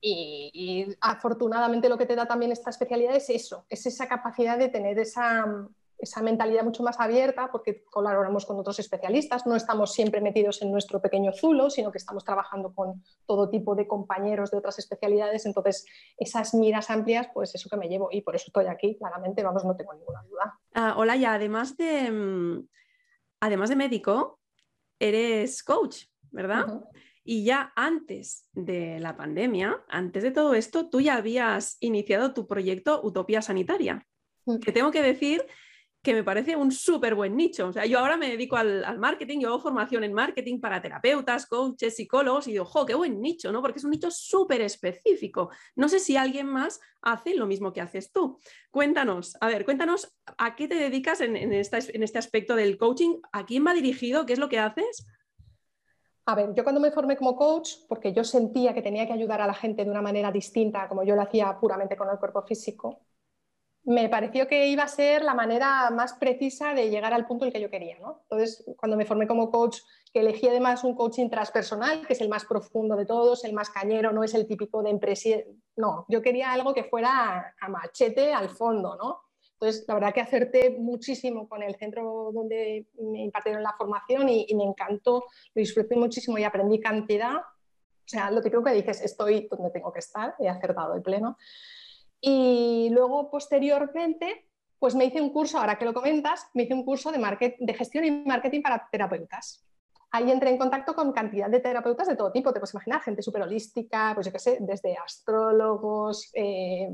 y 0.00 0.86
afortunadamente 1.00 1.88
lo 1.88 1.96
que 1.96 2.04
te 2.04 2.14
da 2.14 2.26
también 2.26 2.52
esta 2.52 2.68
especialidad 2.68 3.16
es 3.16 3.30
eso, 3.30 3.64
es 3.68 3.86
esa 3.86 4.06
capacidad 4.06 4.58
de 4.58 4.68
tener 4.68 4.98
esa 4.98 5.46
esa 5.98 6.22
mentalidad 6.22 6.64
mucho 6.64 6.82
más 6.82 7.00
abierta 7.00 7.50
porque 7.50 7.84
colaboramos 7.84 8.46
con 8.46 8.58
otros 8.58 8.78
especialistas, 8.78 9.46
no 9.46 9.56
estamos 9.56 9.92
siempre 9.92 10.20
metidos 10.20 10.60
en 10.62 10.70
nuestro 10.70 11.00
pequeño 11.00 11.32
zulo, 11.32 11.70
sino 11.70 11.90
que 11.90 11.98
estamos 11.98 12.24
trabajando 12.24 12.74
con 12.74 13.02
todo 13.26 13.48
tipo 13.48 13.74
de 13.74 13.86
compañeros 13.86 14.50
de 14.50 14.58
otras 14.58 14.78
especialidades, 14.78 15.46
entonces 15.46 15.86
esas 16.16 16.54
miras 16.54 16.90
amplias, 16.90 17.28
pues 17.32 17.54
eso 17.54 17.68
que 17.68 17.76
me 17.76 17.88
llevo 17.88 18.08
y 18.10 18.22
por 18.22 18.36
eso 18.36 18.46
estoy 18.48 18.66
aquí, 18.66 18.96
claramente, 18.96 19.42
vamos, 19.42 19.64
no 19.64 19.76
tengo 19.76 19.94
ninguna 19.94 20.22
duda. 20.22 20.58
Ah, 20.74 20.94
hola, 20.96 21.16
ya 21.16 21.34
además 21.34 21.76
de, 21.76 22.10
mm, 22.10 22.68
además 23.40 23.68
de 23.70 23.76
médico, 23.76 24.40
eres 24.98 25.62
coach, 25.62 26.04
¿verdad? 26.30 26.66
Y 27.22 27.44
ya 27.44 27.72
antes 27.74 28.48
de 28.52 29.00
la 29.00 29.16
pandemia, 29.16 29.82
antes 29.88 30.22
de 30.22 30.30
todo 30.30 30.54
esto, 30.54 30.90
tú 30.90 31.00
ya 31.00 31.16
habías 31.16 31.78
iniciado 31.80 32.34
tu 32.34 32.46
proyecto 32.46 33.00
Utopía 33.02 33.40
Sanitaria. 33.40 34.06
Mm. 34.44 34.58
Que 34.58 34.72
tengo 34.72 34.90
que 34.90 35.02
decir 35.02 35.46
que 36.04 36.12
me 36.12 36.22
parece 36.22 36.54
un 36.54 36.70
súper 36.70 37.14
buen 37.14 37.34
nicho. 37.34 37.68
O 37.68 37.72
sea, 37.72 37.86
yo 37.86 37.98
ahora 37.98 38.18
me 38.18 38.28
dedico 38.28 38.56
al, 38.56 38.98
marketing, 38.98 39.40
yo 39.40 39.48
hago 39.48 39.58
formación 39.58 40.04
en 40.04 40.12
marketing 40.12 40.60
para 40.60 40.82
terapeutas, 40.82 41.46
coaches, 41.46 41.96
psicólogos 41.96 42.46
y 42.46 42.52
digo, 42.52 42.66
¡jo, 42.66 42.84
qué 42.84 42.94
buen 42.94 43.22
nicho! 43.22 43.50
¿no? 43.50 43.62
Porque 43.62 43.78
es 43.78 43.84
un 43.84 43.90
nicho 43.90 44.10
súper 44.10 44.60
específico. 44.60 45.50
No 45.74 45.88
sé 45.88 45.98
si 46.00 46.18
alguien 46.18 46.46
más 46.46 46.78
hace 47.00 47.34
lo 47.34 47.46
mismo 47.46 47.72
que 47.72 47.80
haces 47.80 48.12
tú. 48.12 48.38
Cuéntanos, 48.70 49.38
a 49.40 49.46
ver, 49.46 49.64
cuéntanos 49.64 50.14
a 50.36 50.54
qué 50.56 50.68
te 50.68 50.74
dedicas 50.74 51.22
en, 51.22 51.36
en 51.36 51.54
este 51.54 52.18
aspecto 52.18 52.54
del 52.54 52.76
coaching, 52.76 53.20
a 53.32 53.46
quién 53.46 53.66
va 53.66 53.72
dirigido, 53.72 54.26
qué 54.26 54.34
es 54.34 54.38
lo 54.38 54.50
que 54.50 54.58
haces. 54.58 55.06
A 56.26 56.34
ver, 56.34 56.52
yo 56.54 56.64
cuando 56.64 56.82
me 56.82 56.90
formé 56.90 57.16
como 57.16 57.34
coach, 57.34 57.70
porque 57.88 58.12
yo 58.12 58.24
sentía 58.24 58.74
que 58.74 58.82
tenía 58.82 59.06
que 59.06 59.14
ayudar 59.14 59.40
a 59.40 59.46
la 59.46 59.54
gente 59.54 59.84
de 59.84 59.90
una 59.90 60.02
manera 60.02 60.30
distinta, 60.30 60.86
como 60.86 61.02
yo 61.02 61.16
lo 61.16 61.22
hacía 61.22 61.58
puramente 61.58 61.96
con 61.96 62.10
el 62.10 62.18
cuerpo 62.18 62.42
físico, 62.42 63.00
me 63.84 64.08
pareció 64.08 64.48
que 64.48 64.68
iba 64.68 64.82
a 64.82 64.88
ser 64.88 65.22
la 65.22 65.34
manera 65.34 65.90
más 65.90 66.14
precisa 66.14 66.72
de 66.72 66.88
llegar 66.88 67.12
al 67.12 67.26
punto 67.26 67.44
en 67.44 67.52
que 67.52 67.60
yo 67.60 67.70
quería. 67.70 67.98
¿no? 67.98 68.22
Entonces, 68.22 68.64
cuando 68.78 68.96
me 68.96 69.04
formé 69.04 69.26
como 69.26 69.50
coach, 69.50 69.78
que 70.12 70.20
elegí 70.20 70.48
además 70.48 70.84
un 70.84 70.94
coaching 70.94 71.28
transpersonal, 71.28 72.06
que 72.06 72.14
es 72.14 72.20
el 72.20 72.28
más 72.28 72.46
profundo 72.46 72.96
de 72.96 73.04
todos, 73.04 73.44
el 73.44 73.52
más 73.52 73.68
cañero, 73.68 74.12
no 74.12 74.24
es 74.24 74.34
el 74.34 74.46
típico 74.46 74.82
de 74.82 74.90
empresa. 74.90 75.30
No, 75.76 76.06
yo 76.08 76.22
quería 76.22 76.52
algo 76.52 76.72
que 76.72 76.84
fuera 76.84 77.54
a 77.60 77.68
machete 77.68 78.32
al 78.32 78.48
fondo. 78.48 78.96
¿no? 78.96 79.20
Entonces, 79.52 79.84
la 79.86 79.94
verdad 79.94 80.14
que 80.14 80.20
acerté 80.22 80.70
muchísimo 80.70 81.46
con 81.46 81.62
el 81.62 81.74
centro 81.76 82.30
donde 82.32 82.86
me 82.98 83.24
impartieron 83.24 83.62
la 83.62 83.74
formación 83.76 84.28
y, 84.30 84.46
y 84.48 84.54
me 84.54 84.64
encantó, 84.64 85.24
lo 85.54 85.60
disfruté 85.60 85.94
muchísimo 85.96 86.38
y 86.38 86.44
aprendí 86.44 86.80
cantidad. 86.80 87.36
O 87.36 88.06
sea, 88.06 88.30
lo 88.30 88.40
típico 88.40 88.64
que 88.64 88.72
dices, 88.72 89.02
estoy 89.02 89.46
donde 89.50 89.70
tengo 89.70 89.92
que 89.92 89.98
estar, 89.98 90.34
he 90.38 90.48
acertado 90.48 90.94
el 90.94 91.02
pleno. 91.02 91.36
Y 92.26 92.88
luego, 92.90 93.30
posteriormente, 93.30 94.46
pues 94.78 94.94
me 94.94 95.04
hice 95.04 95.20
un 95.20 95.28
curso, 95.28 95.58
ahora 95.58 95.76
que 95.76 95.84
lo 95.84 95.92
comentas, 95.92 96.48
me 96.54 96.62
hice 96.62 96.72
un 96.72 96.82
curso 96.82 97.12
de, 97.12 97.56
de 97.58 97.74
gestión 97.74 98.02
y 98.02 98.10
marketing 98.10 98.62
para 98.62 98.88
terapeutas. 98.90 99.62
Ahí 100.10 100.30
entré 100.30 100.48
en 100.48 100.56
contacto 100.56 100.94
con 100.94 101.12
cantidad 101.12 101.50
de 101.50 101.60
terapeutas 101.60 102.08
de 102.08 102.16
todo 102.16 102.32
tipo, 102.32 102.50
te 102.50 102.60
puedes 102.60 102.72
imaginar, 102.72 103.02
gente 103.02 103.20
súper 103.20 103.42
holística, 103.42 104.12
pues 104.14 104.24
yo 104.24 104.32
qué 104.32 104.38
sé, 104.38 104.56
desde 104.60 104.96
astrólogos, 104.96 106.30
eh, 106.32 106.88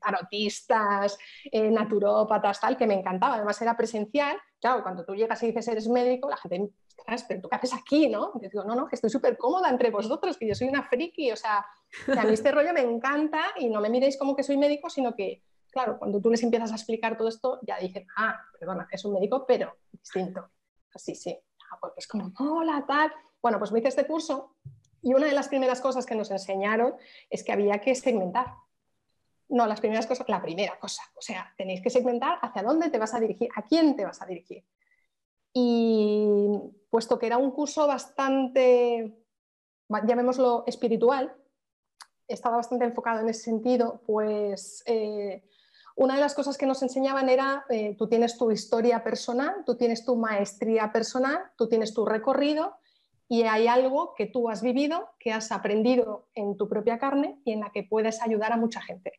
tarotistas, 0.00 1.18
eh, 1.50 1.70
naturópatas, 1.70 2.60
tal, 2.60 2.76
que 2.76 2.86
me 2.86 2.94
encantaba. 2.94 3.36
Además 3.36 3.60
era 3.62 3.76
presencial. 3.76 4.36
Claro, 4.60 4.82
cuando 4.82 5.04
tú 5.04 5.14
llegas 5.14 5.42
y 5.42 5.46
dices 5.46 5.68
eres 5.68 5.88
médico, 5.88 6.28
la 6.28 6.36
gente, 6.36 6.72
pero 7.28 7.40
tú 7.40 7.48
qué 7.48 7.56
haces 7.56 7.74
aquí, 7.74 8.08
¿no? 8.08 8.32
yo 8.40 8.48
digo, 8.48 8.64
no, 8.64 8.74
no, 8.74 8.86
que 8.86 8.96
estoy 8.96 9.10
súper 9.10 9.36
cómoda 9.38 9.70
entre 9.70 9.90
vosotros, 9.90 10.36
que 10.36 10.46
yo 10.46 10.54
soy 10.54 10.68
una 10.68 10.82
friki, 10.82 11.32
o 11.32 11.36
sea, 11.36 11.64
a 12.16 12.24
mí 12.24 12.34
este 12.34 12.52
rollo 12.52 12.72
me 12.72 12.82
encanta 12.82 13.40
y 13.56 13.68
no 13.68 13.80
me 13.80 13.88
miréis 13.88 14.18
como 14.18 14.36
que 14.36 14.42
soy 14.42 14.56
médico, 14.56 14.90
sino 14.90 15.14
que, 15.14 15.42
claro, 15.70 15.98
cuando 15.98 16.20
tú 16.20 16.30
les 16.30 16.42
empiezas 16.42 16.72
a 16.72 16.74
explicar 16.74 17.16
todo 17.16 17.28
esto, 17.28 17.60
ya 17.62 17.78
dicen, 17.78 18.06
ah, 18.16 18.38
perdona, 18.58 18.88
es 18.90 19.04
un 19.04 19.14
médico, 19.14 19.46
pero 19.46 19.76
distinto. 19.92 20.50
Así, 20.94 21.14
sí. 21.14 21.38
Ah, 21.70 21.78
pues 21.80 21.92
es 21.96 22.08
como, 22.08 22.32
hola, 22.38 22.84
tal. 22.86 23.12
Bueno, 23.40 23.58
pues 23.58 23.72
me 23.72 23.78
hice 23.78 23.88
este 23.88 24.06
curso 24.06 24.56
y 25.02 25.14
una 25.14 25.26
de 25.26 25.32
las 25.32 25.48
primeras 25.48 25.80
cosas 25.80 26.06
que 26.06 26.14
nos 26.14 26.30
enseñaron 26.30 26.94
es 27.30 27.44
que 27.44 27.52
había 27.52 27.80
que 27.80 27.94
segmentar. 27.94 28.54
No, 29.48 29.66
las 29.66 29.80
primeras 29.80 30.06
cosas, 30.06 30.28
la 30.28 30.42
primera 30.42 30.78
cosa, 30.78 31.02
o 31.16 31.22
sea, 31.22 31.54
tenéis 31.56 31.80
que 31.80 31.90
segmentar 31.90 32.38
hacia 32.42 32.62
dónde 32.62 32.90
te 32.90 32.98
vas 32.98 33.14
a 33.14 33.20
dirigir, 33.20 33.48
a 33.56 33.62
quién 33.62 33.96
te 33.96 34.04
vas 34.04 34.20
a 34.20 34.26
dirigir. 34.26 34.64
Y 35.54 36.58
puesto 36.90 37.18
que 37.18 37.26
era 37.26 37.38
un 37.38 37.50
curso 37.50 37.86
bastante, 37.86 39.24
llamémoslo 39.88 40.64
espiritual, 40.66 41.34
estaba 42.26 42.56
bastante 42.56 42.84
enfocado 42.84 43.20
en 43.20 43.30
ese 43.30 43.44
sentido, 43.44 44.02
pues 44.06 44.82
eh, 44.86 45.42
una 45.96 46.14
de 46.14 46.20
las 46.20 46.34
cosas 46.34 46.56
que 46.56 46.66
nos 46.66 46.82
enseñaban 46.82 47.28
era, 47.28 47.64
eh, 47.70 47.96
tú 47.98 48.06
tienes 48.06 48.38
tu 48.38 48.50
historia 48.52 49.02
personal, 49.02 49.64
tú 49.64 49.76
tienes 49.76 50.04
tu 50.04 50.14
maestría 50.14 50.92
personal, 50.92 51.50
tú 51.56 51.68
tienes 51.68 51.92
tu 51.92 52.04
recorrido 52.04 52.76
y 53.28 53.42
hay 53.42 53.66
algo 53.66 54.14
que 54.14 54.26
tú 54.26 54.48
has 54.48 54.62
vivido, 54.62 55.10
que 55.18 55.32
has 55.32 55.50
aprendido 55.50 56.28
en 56.34 56.56
tu 56.56 56.68
propia 56.68 56.98
carne 56.98 57.40
y 57.44 57.52
en 57.52 57.60
la 57.60 57.70
que 57.72 57.82
puedes 57.82 58.22
ayudar 58.22 58.52
a 58.52 58.56
mucha 58.56 58.80
gente. 58.80 59.12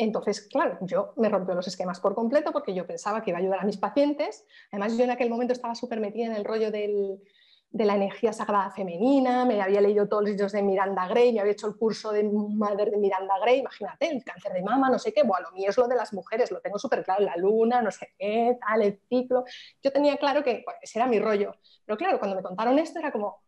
Entonces, 0.00 0.42
claro, 0.42 0.78
yo 0.82 1.12
me 1.16 1.28
rompió 1.28 1.54
los 1.54 1.66
esquemas 1.66 1.98
por 1.98 2.14
completo 2.14 2.52
porque 2.52 2.72
yo 2.72 2.86
pensaba 2.86 3.20
que 3.20 3.30
iba 3.30 3.38
a 3.38 3.42
ayudar 3.42 3.60
a 3.60 3.64
mis 3.64 3.78
pacientes. 3.78 4.46
Además, 4.70 4.96
yo 4.96 5.02
en 5.02 5.10
aquel 5.10 5.28
momento 5.28 5.52
estaba 5.52 5.74
súper 5.74 5.98
metida 5.98 6.26
en 6.26 6.36
el 6.36 6.44
rollo 6.44 6.70
de 6.70 7.18
la 7.72 7.96
energía 7.96 8.32
sagrada 8.32 8.70
femenina, 8.70 9.44
me 9.44 9.60
había 9.60 9.80
leído 9.80 10.08
todos 10.08 10.22
los 10.22 10.30
libros 10.30 10.52
de 10.52 10.62
Miranda 10.62 11.08
Gray, 11.08 11.32
me 11.32 11.40
había 11.40 11.52
hecho 11.52 11.66
el 11.66 11.76
curso 11.76 12.12
de 12.12 12.22
madre 12.22 12.90
de 12.92 12.96
Miranda 12.96 13.38
Gray, 13.40 13.58
imagínate, 13.58 14.08
el 14.08 14.24
cáncer 14.24 14.52
de 14.52 14.62
mama, 14.62 14.88
no 14.88 14.98
sé 14.98 15.12
qué, 15.12 15.22
bueno, 15.24 15.50
lo 15.50 15.56
mío 15.56 15.70
es 15.70 15.76
lo 15.76 15.88
de 15.88 15.96
las 15.96 16.12
mujeres, 16.12 16.50
lo 16.50 16.60
tengo 16.60 16.78
súper 16.78 17.04
claro, 17.04 17.24
la 17.24 17.36
luna, 17.36 17.82
no 17.82 17.90
sé 17.90 18.08
qué, 18.16 18.56
tal, 18.60 18.82
el 18.82 19.00
ciclo. 19.08 19.44
Yo 19.82 19.92
tenía 19.92 20.16
claro 20.16 20.42
que 20.44 20.62
pues, 20.64 20.76
ese 20.80 20.98
era 20.98 21.08
mi 21.08 21.18
rollo, 21.18 21.56
pero 21.84 21.98
claro, 21.98 22.18
cuando 22.18 22.36
me 22.36 22.42
contaron 22.42 22.78
esto 22.78 23.00
era 23.00 23.10
como, 23.10 23.42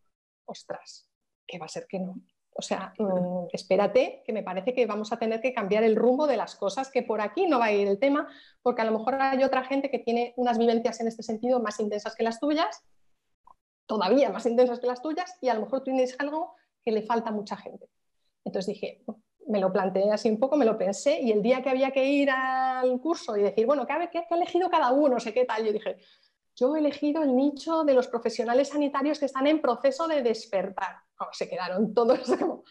ostras, 0.46 1.08
¿qué 1.46 1.58
va 1.58 1.66
a 1.66 1.68
ser 1.68 1.86
que 1.88 2.00
no? 2.00 2.16
O 2.52 2.62
sea, 2.62 2.92
mm, 2.98 3.46
espérate, 3.52 4.22
que 4.24 4.32
me 4.32 4.42
parece 4.42 4.74
que 4.74 4.86
vamos 4.86 5.12
a 5.12 5.18
tener 5.18 5.40
que 5.40 5.54
cambiar 5.54 5.84
el 5.84 5.96
rumbo 5.96 6.26
de 6.26 6.36
las 6.36 6.56
cosas, 6.56 6.90
que 6.90 7.02
por 7.02 7.20
aquí 7.20 7.46
no 7.46 7.58
va 7.58 7.66
a 7.66 7.72
ir 7.72 7.88
el 7.88 7.98
tema, 7.98 8.28
porque 8.62 8.82
a 8.82 8.84
lo 8.84 8.98
mejor 8.98 9.14
hay 9.20 9.42
otra 9.44 9.64
gente 9.64 9.90
que 9.90 10.00
tiene 10.00 10.34
unas 10.36 10.58
vivencias 10.58 11.00
en 11.00 11.08
este 11.08 11.22
sentido 11.22 11.60
más 11.60 11.80
intensas 11.80 12.14
que 12.14 12.24
las 12.24 12.40
tuyas 12.40 12.82
todavía 13.90 14.30
más 14.30 14.46
intensas 14.46 14.78
que 14.78 14.86
las 14.86 15.02
tuyas 15.02 15.36
y 15.40 15.48
a 15.48 15.54
lo 15.54 15.62
mejor 15.62 15.80
tú 15.80 15.86
tienes 15.86 16.14
algo 16.20 16.54
que 16.84 16.92
le 16.92 17.02
falta 17.02 17.30
a 17.30 17.32
mucha 17.32 17.56
gente. 17.56 17.88
Entonces 18.44 18.72
dije, 18.74 19.02
me 19.48 19.58
lo 19.58 19.72
planteé 19.72 20.12
así 20.12 20.30
un 20.30 20.38
poco, 20.38 20.56
me 20.56 20.64
lo 20.64 20.78
pensé 20.78 21.20
y 21.20 21.32
el 21.32 21.42
día 21.42 21.60
que 21.60 21.70
había 21.70 21.90
que 21.90 22.04
ir 22.04 22.30
al 22.30 23.00
curso 23.00 23.36
y 23.36 23.42
decir, 23.42 23.66
bueno, 23.66 23.84
¿qué 23.88 24.08
qué 24.12 24.24
ha 24.30 24.36
elegido 24.36 24.70
cada 24.70 24.92
uno? 24.92 25.14
No 25.14 25.20
sé 25.20 25.34
qué 25.34 25.44
tal, 25.44 25.64
yo 25.64 25.72
dije, 25.72 25.96
yo 26.54 26.76
he 26.76 26.78
elegido 26.78 27.24
el 27.24 27.34
nicho 27.34 27.82
de 27.82 27.94
los 27.94 28.06
profesionales 28.06 28.68
sanitarios 28.68 29.18
que 29.18 29.26
están 29.26 29.48
en 29.48 29.60
proceso 29.60 30.06
de 30.06 30.22
despertar. 30.22 31.00
Se 31.32 31.48
quedaron 31.48 31.94
todos 31.94 32.20
como, 32.38 32.64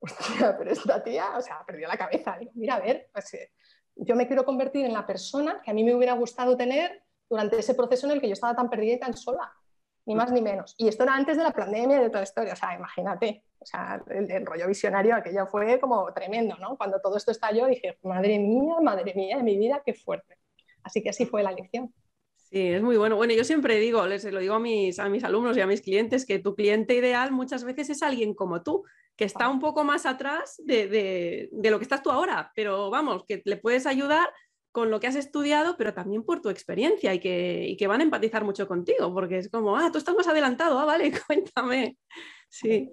hostia, 0.00 0.56
pero 0.56 0.70
esta 0.70 1.02
tía, 1.02 1.36
o 1.36 1.40
sea, 1.40 1.64
perdió 1.66 1.88
la 1.88 1.96
cabeza. 1.96 2.36
Digo, 2.38 2.52
mira, 2.54 2.76
a 2.76 2.80
ver, 2.80 3.08
pues, 3.12 3.34
eh, 3.34 3.52
yo 3.96 4.14
me 4.14 4.26
quiero 4.26 4.44
convertir 4.44 4.86
en 4.86 4.92
la 4.92 5.06
persona 5.06 5.60
que 5.62 5.70
a 5.70 5.74
mí 5.74 5.84
me 5.84 5.94
hubiera 5.94 6.12
gustado 6.14 6.56
tener 6.56 7.02
durante 7.28 7.58
ese 7.58 7.74
proceso 7.74 8.06
en 8.06 8.12
el 8.12 8.20
que 8.20 8.28
yo 8.28 8.32
estaba 8.32 8.54
tan 8.54 8.70
perdida 8.70 8.94
y 8.94 9.00
tan 9.00 9.16
sola 9.16 9.52
ni 10.08 10.14
más 10.14 10.32
ni 10.32 10.40
menos. 10.40 10.74
Y 10.78 10.88
esto 10.88 11.02
era 11.02 11.14
antes 11.14 11.36
de 11.36 11.42
la 11.42 11.52
pandemia 11.52 11.98
y 11.98 12.02
de 12.04 12.08
toda 12.08 12.20
la 12.20 12.24
historia, 12.24 12.54
o 12.54 12.56
sea, 12.56 12.74
imagínate, 12.74 13.44
o 13.58 13.66
sea, 13.66 14.02
el, 14.08 14.46
rollo 14.46 14.66
visionario 14.66 15.14
aquello 15.14 15.46
fue 15.46 15.78
como 15.78 16.10
tremendo, 16.14 16.56
¿no? 16.56 16.78
Cuando 16.78 16.98
todo 16.98 17.18
esto 17.18 17.30
estalló 17.30 17.66
dije, 17.66 17.98
madre 18.04 18.38
mía, 18.38 18.76
madre 18.80 19.12
mía 19.14 19.36
de 19.36 19.42
mi 19.42 19.58
vida, 19.58 19.82
qué 19.84 19.92
fuerte. 19.92 20.38
Así 20.82 21.02
que 21.02 21.10
así 21.10 21.26
fue 21.26 21.42
la 21.42 21.52
lección. 21.52 21.92
Sí, 22.50 22.68
es 22.68 22.82
muy 22.82 22.96
bueno. 22.96 23.16
Bueno, 23.16 23.34
yo 23.34 23.44
siempre 23.44 23.78
digo, 23.78 24.06
les 24.06 24.24
lo 24.24 24.40
digo 24.40 24.54
a 24.54 24.58
mis, 24.58 24.98
a 24.98 25.10
mis 25.10 25.22
alumnos 25.22 25.56
y 25.56 25.60
a 25.60 25.66
mis 25.66 25.82
clientes, 25.82 26.24
que 26.24 26.38
tu 26.38 26.54
cliente 26.54 26.94
ideal 26.94 27.30
muchas 27.30 27.62
veces 27.62 27.90
es 27.90 28.02
alguien 28.02 28.32
como 28.32 28.62
tú, 28.62 28.84
que 29.16 29.24
está 29.24 29.50
un 29.50 29.60
poco 29.60 29.84
más 29.84 30.06
atrás 30.06 30.54
de, 30.64 30.88
de, 30.88 31.48
de 31.52 31.70
lo 31.70 31.78
que 31.78 31.82
estás 31.82 32.02
tú 32.02 32.10
ahora, 32.10 32.50
pero 32.54 32.88
vamos, 32.88 33.24
que 33.26 33.42
le 33.44 33.58
puedes 33.58 33.84
ayudar 33.86 34.30
con 34.72 34.90
lo 34.90 35.00
que 35.00 35.08
has 35.08 35.16
estudiado, 35.16 35.76
pero 35.76 35.92
también 35.92 36.22
por 36.22 36.40
tu 36.40 36.48
experiencia 36.48 37.12
y 37.12 37.20
que, 37.20 37.76
que, 37.78 37.86
van 37.86 38.00
a 38.00 38.04
empatizar 38.04 38.44
mucho 38.44 38.66
contigo, 38.66 39.12
porque 39.12 39.38
es 39.38 39.50
como, 39.50 39.76
ah, 39.76 39.90
tú 39.92 39.98
estás 39.98 40.14
más 40.14 40.28
adelantado, 40.28 40.78
ah, 40.78 40.84
vale, 40.84 41.10
cuéntame. 41.26 41.98
Sí, 42.48 42.90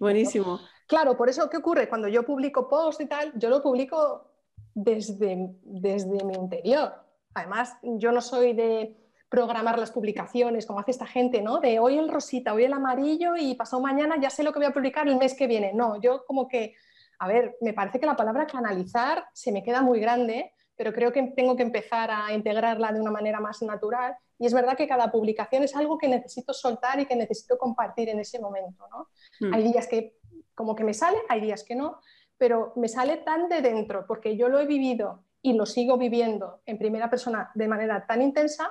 buenísimo. 0.00 0.58
Claro, 0.88 1.16
por 1.16 1.28
eso, 1.28 1.48
¿qué 1.50 1.58
ocurre? 1.58 1.88
Cuando 1.88 2.08
yo 2.08 2.24
publico 2.24 2.66
post 2.66 3.00
y 3.02 3.06
tal, 3.06 3.32
yo 3.36 3.48
lo 3.48 3.62
publico 3.62 4.32
desde, 4.74 5.54
desde 5.62 6.24
mi 6.24 6.34
interior. 6.34 7.07
Además, 7.34 7.76
yo 7.82 8.12
no 8.12 8.20
soy 8.20 8.52
de 8.52 8.96
programar 9.28 9.78
las 9.78 9.90
publicaciones 9.90 10.66
como 10.66 10.80
hace 10.80 10.92
esta 10.92 11.06
gente, 11.06 11.42
¿no? 11.42 11.60
De 11.60 11.78
hoy 11.78 11.98
el 11.98 12.08
rosita, 12.08 12.54
hoy 12.54 12.64
el 12.64 12.72
amarillo 12.72 13.36
y 13.36 13.54
pasado 13.54 13.82
mañana 13.82 14.16
ya 14.20 14.30
sé 14.30 14.42
lo 14.42 14.52
que 14.52 14.58
voy 14.58 14.66
a 14.66 14.72
publicar 14.72 15.06
el 15.06 15.16
mes 15.16 15.34
que 15.34 15.46
viene. 15.46 15.72
No, 15.74 16.00
yo 16.00 16.24
como 16.24 16.48
que, 16.48 16.74
a 17.18 17.28
ver, 17.28 17.56
me 17.60 17.74
parece 17.74 18.00
que 18.00 18.06
la 18.06 18.16
palabra 18.16 18.46
canalizar 18.46 19.26
se 19.34 19.52
me 19.52 19.62
queda 19.62 19.82
muy 19.82 20.00
grande 20.00 20.52
pero 20.78 20.92
creo 20.92 21.12
que 21.12 21.20
tengo 21.36 21.56
que 21.56 21.64
empezar 21.64 22.08
a 22.10 22.32
integrarla 22.32 22.92
de 22.92 23.00
una 23.00 23.10
manera 23.10 23.40
más 23.40 23.60
natural. 23.62 24.16
Y 24.38 24.46
es 24.46 24.54
verdad 24.54 24.76
que 24.76 24.86
cada 24.86 25.10
publicación 25.10 25.64
es 25.64 25.74
algo 25.74 25.98
que 25.98 26.06
necesito 26.06 26.54
soltar 26.54 27.00
y 27.00 27.06
que 27.06 27.16
necesito 27.16 27.58
compartir 27.58 28.08
en 28.08 28.20
ese 28.20 28.38
momento. 28.38 28.86
¿no? 28.88 29.08
Hmm. 29.40 29.52
Hay 29.52 29.64
días 29.64 29.88
que 29.88 30.16
como 30.54 30.76
que 30.76 30.84
me 30.84 30.94
sale, 30.94 31.18
hay 31.28 31.40
días 31.40 31.64
que 31.64 31.74
no, 31.74 32.00
pero 32.36 32.72
me 32.76 32.88
sale 32.88 33.18
tan 33.18 33.48
de 33.48 33.60
dentro 33.60 34.06
porque 34.06 34.36
yo 34.36 34.48
lo 34.48 34.60
he 34.60 34.66
vivido 34.66 35.24
y 35.42 35.54
lo 35.54 35.66
sigo 35.66 35.98
viviendo 35.98 36.60
en 36.66 36.78
primera 36.78 37.08
persona 37.08 37.50
de 37.54 37.68
manera 37.68 38.06
tan 38.06 38.22
intensa 38.22 38.70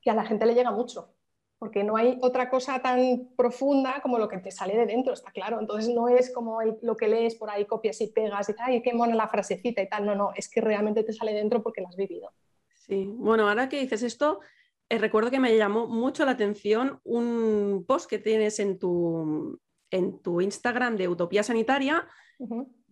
que 0.00 0.10
a 0.10 0.14
la 0.14 0.24
gente 0.24 0.46
le 0.46 0.54
llega 0.54 0.70
mucho 0.70 1.16
porque 1.58 1.82
no 1.84 1.96
hay 1.96 2.18
otra 2.20 2.50
cosa 2.50 2.80
tan 2.80 3.30
profunda 3.36 4.00
como 4.02 4.18
lo 4.18 4.28
que 4.28 4.38
te 4.38 4.50
sale 4.50 4.76
de 4.76 4.86
dentro, 4.86 5.14
está 5.14 5.30
claro. 5.30 5.58
Entonces 5.58 5.92
no 5.94 6.08
es 6.08 6.32
como 6.32 6.58
lo 6.82 6.96
que 6.96 7.08
lees 7.08 7.34
por 7.34 7.50
ahí, 7.50 7.64
copias 7.64 8.00
y 8.00 8.08
pegas 8.08 8.48
y 8.48 8.54
tal, 8.54 8.74
y 8.74 8.82
qué 8.82 8.92
mona 8.92 9.14
la 9.14 9.28
frasecita 9.28 9.80
y 9.80 9.88
tal. 9.88 10.04
No, 10.04 10.14
no, 10.14 10.32
es 10.34 10.48
que 10.48 10.60
realmente 10.60 11.02
te 11.02 11.12
sale 11.12 11.32
dentro 11.32 11.62
porque 11.62 11.80
lo 11.80 11.88
has 11.88 11.96
vivido. 11.96 12.30
Sí, 12.74 13.10
bueno, 13.16 13.48
ahora 13.48 13.68
que 13.68 13.80
dices 13.80 14.02
esto, 14.02 14.40
eh, 14.88 14.98
recuerdo 14.98 15.30
que 15.30 15.40
me 15.40 15.56
llamó 15.56 15.86
mucho 15.86 16.24
la 16.24 16.32
atención 16.32 17.00
un 17.04 17.84
post 17.88 18.08
que 18.08 18.18
tienes 18.18 18.60
en 18.60 18.78
tu, 18.78 19.58
en 19.90 20.20
tu 20.20 20.42
Instagram 20.42 20.96
de 20.96 21.08
Utopía 21.08 21.42
Sanitaria, 21.42 22.06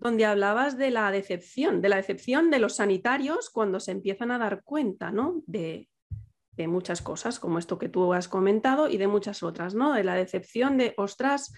donde 0.04 0.26
hablabas 0.26 0.76
de 0.76 0.90
la 0.90 1.10
decepción, 1.10 1.80
de 1.80 1.88
la 1.88 1.96
decepción 1.96 2.50
de 2.50 2.58
los 2.58 2.76
sanitarios 2.76 3.48
cuando 3.48 3.80
se 3.80 3.90
empiezan 3.90 4.30
a 4.30 4.38
dar 4.38 4.62
cuenta, 4.62 5.10
¿no? 5.10 5.42
De, 5.46 5.88
de 6.52 6.68
muchas 6.68 7.00
cosas, 7.00 7.40
como 7.40 7.58
esto 7.58 7.78
que 7.78 7.88
tú 7.88 8.12
has 8.12 8.28
comentado, 8.28 8.90
y 8.90 8.98
de 8.98 9.08
muchas 9.08 9.42
otras, 9.42 9.74
¿no? 9.74 9.94
De 9.94 10.04
la 10.04 10.14
decepción 10.14 10.76
de, 10.76 10.92
ostras, 10.98 11.54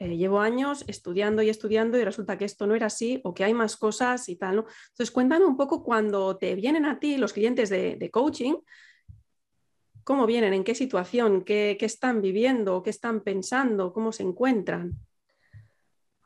eh, 0.00 0.16
llevo 0.16 0.40
años 0.40 0.84
estudiando 0.88 1.42
y 1.42 1.48
estudiando 1.48 1.96
y 1.96 2.04
resulta 2.04 2.36
que 2.36 2.44
esto 2.44 2.66
no 2.66 2.74
era 2.74 2.86
así 2.86 3.20
o 3.22 3.32
que 3.32 3.44
hay 3.44 3.54
más 3.54 3.76
cosas 3.76 4.28
y 4.28 4.34
tal. 4.34 4.64
Entonces, 4.88 5.12
cuéntame 5.12 5.44
un 5.44 5.56
poco 5.56 5.84
cuando 5.84 6.36
te 6.36 6.56
vienen 6.56 6.86
a 6.86 6.98
ti 6.98 7.16
los 7.18 7.32
clientes 7.32 7.70
de, 7.70 8.10
coaching, 8.12 8.56
cómo 10.02 10.26
vienen, 10.26 10.54
en 10.54 10.64
qué 10.64 10.74
situación, 10.74 11.42
qué 11.44 11.78
están 11.80 12.20
viviendo, 12.20 12.82
qué 12.82 12.90
están 12.90 13.20
pensando, 13.20 13.92
cómo 13.92 14.10
se 14.10 14.24
encuentran. 14.24 15.05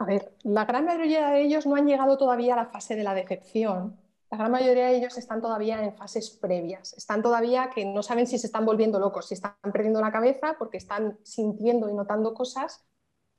A 0.00 0.06
ver, 0.06 0.34
la 0.44 0.64
gran 0.64 0.86
mayoría 0.86 1.28
de 1.28 1.42
ellos 1.42 1.66
no 1.66 1.76
han 1.76 1.86
llegado 1.86 2.16
todavía 2.16 2.54
a 2.54 2.56
la 2.56 2.70
fase 2.70 2.96
de 2.96 3.04
la 3.04 3.12
decepción, 3.12 4.00
la 4.30 4.38
gran 4.38 4.50
mayoría 4.50 4.86
de 4.86 4.96
ellos 4.96 5.18
están 5.18 5.42
todavía 5.42 5.84
en 5.84 5.94
fases 5.94 6.30
previas, 6.30 6.94
están 6.94 7.20
todavía 7.20 7.68
que 7.68 7.84
no 7.84 8.02
saben 8.02 8.26
si 8.26 8.38
se 8.38 8.46
están 8.46 8.64
volviendo 8.64 8.98
locos, 8.98 9.28
si 9.28 9.34
están 9.34 9.54
perdiendo 9.60 10.00
la 10.00 10.10
cabeza 10.10 10.56
porque 10.58 10.78
están 10.78 11.18
sintiendo 11.22 11.90
y 11.90 11.92
notando 11.92 12.32
cosas 12.32 12.82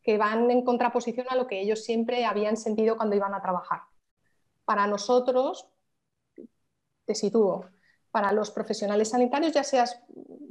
que 0.03 0.19
van 0.19 0.51
en 0.51 0.63
contraposición 0.63 1.25
a 1.31 1.35
lo 1.35 1.47
que 1.47 1.61
ellos 1.61 1.83
siempre 1.83 2.25
habían 2.25 2.57
sentido 2.57 2.95
cuando 2.95 3.15
iban 3.15 3.33
a 3.33 3.41
trabajar. 3.41 3.81
Para 4.63 4.85
nosotros, 4.85 5.67
te 7.05 7.15
sitúo, 7.15 7.65
para 8.11 8.33
los 8.33 8.51
profesionales 8.51 9.09
sanitarios, 9.09 9.53
ya 9.53 9.63
seas, 9.63 10.03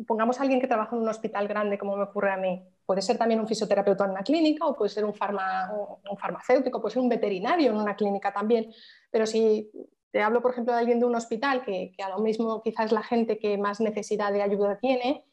pongamos 0.06 0.38
a 0.38 0.42
alguien 0.42 0.61
que 0.61 0.66
trabaja 0.66 0.96
en 0.96 1.02
un 1.02 1.08
hospital 1.08 1.46
grande, 1.46 1.78
como 1.78 1.96
me 1.96 2.04
ocurre 2.04 2.32
a 2.32 2.36
mí, 2.38 2.66
puede 2.86 3.02
ser 3.02 3.18
también 3.18 3.38
un 3.38 3.46
fisioterapeuta 3.46 4.04
en 4.04 4.12
una 4.12 4.22
clínica 4.22 4.66
o 4.66 4.74
puede 4.74 4.88
ser 4.88 5.04
un, 5.04 5.14
farmacéutico, 5.14 6.80
puede 6.80 6.94
ser 6.94 7.02
un 7.02 7.08
veterinario 7.08 7.70
en 7.70 7.76
una 7.76 7.94
clínica 7.94 8.32
también, 8.32 8.72
pero 9.11 9.26
si 9.26 9.70
te 10.11 10.22
hablo, 10.22 10.40
por 10.40 10.52
ejemplo, 10.52 10.72
de 10.72 10.80
alguien 10.80 10.98
de 10.98 11.06
un 11.06 11.14
hospital 11.14 11.62
que, 11.62 11.92
a 12.02 12.08
lo 12.08 12.18
mismo 12.18 12.62
quizás 12.62 12.92
la 12.92 13.02
gente 13.02 13.38
que 13.38 13.58
más 13.58 13.80
necesidad 13.80 14.32
de 14.32 14.42
ayuda 14.42 14.78
tiene, 14.78 15.24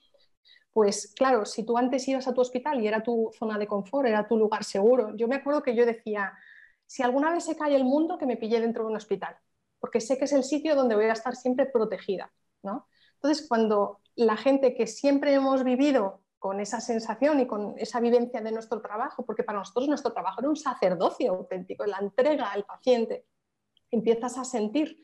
pues 0.73 1.13
claro, 1.15 1.45
si 1.45 1.65
tú 1.65 1.77
antes 1.77 2.07
ibas 2.07 2.27
a 2.27 2.33
tu 2.33 2.41
hospital 2.41 2.79
y 2.83 2.87
era 2.87 3.01
tu 3.01 3.31
zona 3.39 3.57
de 3.57 3.65
confort, 3.65 4.07
era 4.07 4.27
tu 4.27 4.37
lugar 4.37 4.63
seguro, 4.65 5.15
yo 5.15 5.27
me 5.27 5.35
acuerdo 5.35 5.63
que 5.63 5.75
yo 5.75 5.85
decía, 5.85 6.33
si 6.85 7.03
alguna 7.03 7.31
vez 7.31 7.45
se 7.45 7.55
cae 7.55 7.75
el 7.75 7.85
mundo, 7.85 8.17
que 8.17 8.25
me 8.25 8.37
pille 8.37 8.59
dentro 8.59 8.83
de 8.83 8.89
un 8.89 8.97
hospital, 8.97 9.35
porque 9.87 10.01
sé 10.01 10.17
que 10.17 10.25
es 10.25 10.33
el 10.33 10.43
sitio 10.43 10.75
donde 10.75 10.95
voy 10.95 11.05
a 11.05 11.13
estar 11.13 11.33
siempre 11.37 11.65
protegida. 11.65 12.29
¿no? 12.61 12.89
Entonces, 13.13 13.47
cuando 13.47 14.01
la 14.15 14.35
gente 14.35 14.75
que 14.75 14.85
siempre 14.85 15.33
hemos 15.33 15.63
vivido 15.63 16.23
con 16.39 16.59
esa 16.59 16.81
sensación 16.81 17.39
y 17.39 17.47
con 17.47 17.73
esa 17.77 18.01
vivencia 18.01 18.41
de 18.41 18.51
nuestro 18.51 18.81
trabajo, 18.81 19.25
porque 19.25 19.43
para 19.43 19.59
nosotros 19.59 19.87
nuestro 19.87 20.11
trabajo 20.11 20.41
era 20.41 20.49
un 20.49 20.57
sacerdocio 20.57 21.31
auténtico, 21.31 21.85
la 21.85 21.99
entrega 21.99 22.51
al 22.51 22.65
paciente, 22.65 23.27
empiezas 23.89 24.37
a 24.37 24.43
sentir 24.43 25.01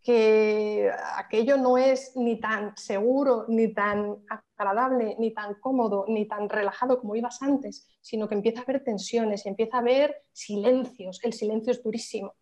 que 0.00 0.92
aquello 1.16 1.56
no 1.56 1.76
es 1.76 2.14
ni 2.14 2.38
tan 2.38 2.76
seguro, 2.76 3.46
ni 3.48 3.74
tan 3.74 4.24
agradable, 4.56 5.16
ni 5.18 5.34
tan 5.34 5.54
cómodo, 5.54 6.04
ni 6.06 6.28
tan 6.28 6.48
relajado 6.48 7.00
como 7.00 7.16
ibas 7.16 7.42
antes, 7.42 7.88
sino 8.00 8.28
que 8.28 8.36
empieza 8.36 8.60
a 8.60 8.62
haber 8.62 8.84
tensiones 8.84 9.44
empieza 9.44 9.78
a 9.78 9.80
haber 9.80 10.22
silencios. 10.32 11.18
El 11.24 11.32
silencio 11.32 11.72
es 11.72 11.82
durísimo. 11.82 12.36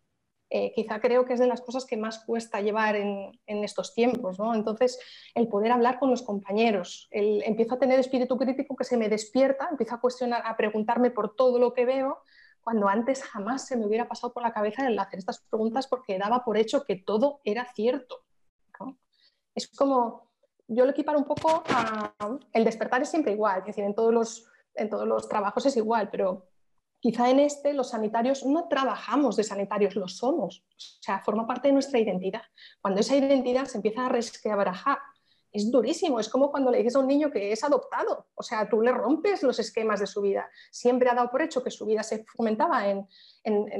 Eh, 0.49 0.71
quizá 0.73 1.01
creo 1.01 1.25
que 1.25 1.33
es 1.33 1.39
de 1.39 1.47
las 1.47 1.61
cosas 1.61 1.85
que 1.85 1.97
más 1.97 2.19
cuesta 2.19 2.61
llevar 2.61 2.95
en, 2.95 3.37
estos 3.45 3.93
tiempos. 3.93 4.39
¿no? 4.39 4.55
Entonces, 4.55 4.99
el 5.35 5.47
poder 5.47 5.71
hablar 5.71 5.99
con 5.99 6.09
los 6.09 6.21
compañeros, 6.21 7.07
el, 7.11 7.43
empiezo 7.43 7.75
a 7.75 7.79
tener 7.79 7.99
espíritu 7.99 8.37
crítico 8.37 8.75
que 8.75 8.85
se 8.85 8.97
me 8.97 9.09
despierta, 9.09 9.67
empiezo 9.69 9.95
a 9.95 10.01
cuestionar, 10.01 10.43
a 10.45 10.55
preguntarme 10.55 11.11
por 11.11 11.35
todo 11.35 11.59
lo 11.59 11.73
que 11.73 11.85
veo, 11.85 12.19
cuando 12.61 12.87
antes 12.87 13.23
jamás 13.23 13.65
se 13.65 13.77
me 13.77 13.85
hubiera 13.85 14.07
pasado 14.07 14.33
por 14.33 14.43
la 14.43 14.53
cabeza 14.53 14.85
el 14.87 14.99
hacer 14.99 15.19
estas 15.19 15.39
preguntas 15.39 15.87
porque 15.87 16.17
daba 16.17 16.43
por 16.43 16.57
hecho 16.57 16.83
que 16.83 16.97
todo 16.97 17.39
era 17.45 17.65
cierto. 17.73 18.23
Es 19.55 19.67
como, 19.69 20.29
yo 20.67 20.85
lo 20.85 20.91
equiparo 20.91 21.17
un 21.17 21.25
poco 21.25 21.63
a, 21.69 22.13
el 22.53 22.63
despertar 22.63 23.01
es 23.01 23.09
siempre 23.09 23.31
igual, 23.31 23.61
es 23.61 23.67
decir, 23.67 23.83
en 23.83 23.95
todos 23.95 24.13
los, 24.13 24.47
en 24.75 24.89
todos 24.89 25.07
los 25.07 25.27
trabajos 25.27 25.65
es 25.65 25.77
igual, 25.77 26.09
pero 26.11 26.49
quizá 26.99 27.29
en 27.29 27.39
este 27.39 27.73
los 27.73 27.89
sanitarios 27.89 28.45
no 28.45 28.67
trabajamos 28.67 29.35
de 29.35 29.43
sanitarios, 29.43 29.95
lo 29.95 30.07
somos, 30.07 30.63
o 30.69 31.01
sea, 31.01 31.19
forma 31.23 31.47
parte 31.47 31.69
de 31.69 31.73
nuestra 31.73 31.99
identidad. 31.99 32.43
Cuando 32.81 33.01
esa 33.01 33.15
identidad 33.15 33.65
se 33.65 33.77
empieza 33.77 34.05
a 34.05 34.09
resquebrajar 34.09 34.97
es 35.51 35.71
durísimo. 35.71 36.19
Es 36.19 36.29
como 36.29 36.51
cuando 36.51 36.71
le 36.71 36.77
dices 36.79 36.95
a 36.95 36.99
un 36.99 37.07
niño 37.07 37.31
que 37.31 37.51
es 37.51 37.63
adoptado. 37.63 38.27
O 38.35 38.43
sea, 38.43 38.69
tú 38.69 38.81
le 38.81 38.91
rompes 38.91 39.43
los 39.43 39.59
esquemas 39.59 39.99
de 39.99 40.07
su 40.07 40.21
vida. 40.21 40.49
Siempre 40.71 41.09
ha 41.09 41.15
dado 41.15 41.29
por 41.29 41.41
hecho 41.41 41.63
que 41.63 41.71
su 41.71 41.85
vida 41.85 42.03
se 42.03 42.23
fomentaba 42.25 42.87
en, 42.87 43.07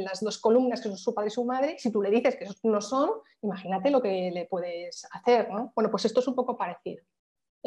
las 0.03 0.22
dos 0.22 0.38
columnas 0.38 0.82
que 0.82 0.89
son 0.89 0.97
su 0.97 1.13
padre 1.13 1.28
y 1.28 1.32
su 1.32 1.45
madre. 1.45 1.76
Si 1.78 1.91
tú 1.91 2.01
le 2.01 2.09
dices 2.09 2.36
que 2.36 2.45
esos 2.45 2.63
no 2.63 2.82
son, 2.82 3.11
imagínate 3.41 3.91
lo 3.91 4.01
que 4.01 4.32
le 4.34 4.45
puedes 4.45 5.05
hacer. 5.11 5.49
Bueno, 5.76 5.91
pues 5.91 6.05
esto 6.05 6.20
es 6.20 6.28
un 6.28 6.36
poco 6.36 6.57
parecido. 6.57 7.03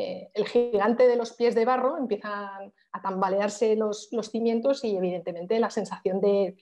Eh, 0.03 0.31
el 0.33 0.49
gigante 0.49 1.07
de 1.07 1.17
los 1.17 1.35
pies 1.35 1.55
de 1.55 1.67
barro 1.67 1.99
empiezan 1.99 2.73
a 2.93 3.03
tambalearse 3.03 3.77
los, 3.77 4.09
cimientos 4.31 4.83
y 4.83 4.97
evidentemente 4.97 5.61
la 5.61 5.69
sensación 5.69 6.23
de, 6.23 6.57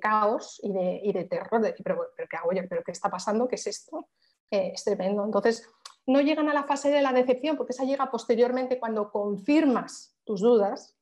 caos 0.00 0.58
y 0.62 0.72
de, 0.72 1.26
terror, 1.28 1.60
de 1.60 1.68
decir, 1.68 1.84
pero, 1.84 2.00
¿qué 2.16 2.36
hago 2.38 2.52
yo? 2.52 2.62
¿Pero 2.66 2.82
qué 2.82 2.92
está 2.92 3.10
pasando? 3.10 3.46
¿Qué 3.46 3.56
es 3.56 3.66
esto? 3.66 4.08
Eh, 4.50 4.70
es 4.72 4.84
tremendo. 4.84 5.22
Entonces, 5.22 5.68
no 6.06 6.22
llegan 6.22 6.48
a 6.48 6.54
la 6.54 6.64
fase 6.64 6.88
de 6.90 7.02
la 7.02 7.12
decepción, 7.12 7.58
porque 7.58 7.74
esa 7.74 7.84
llega 7.84 8.10
posteriormente 8.10 8.78
cuando 8.78 9.12
confirmas 9.12 10.16
tus 10.24 10.40
dudas. 10.40 10.96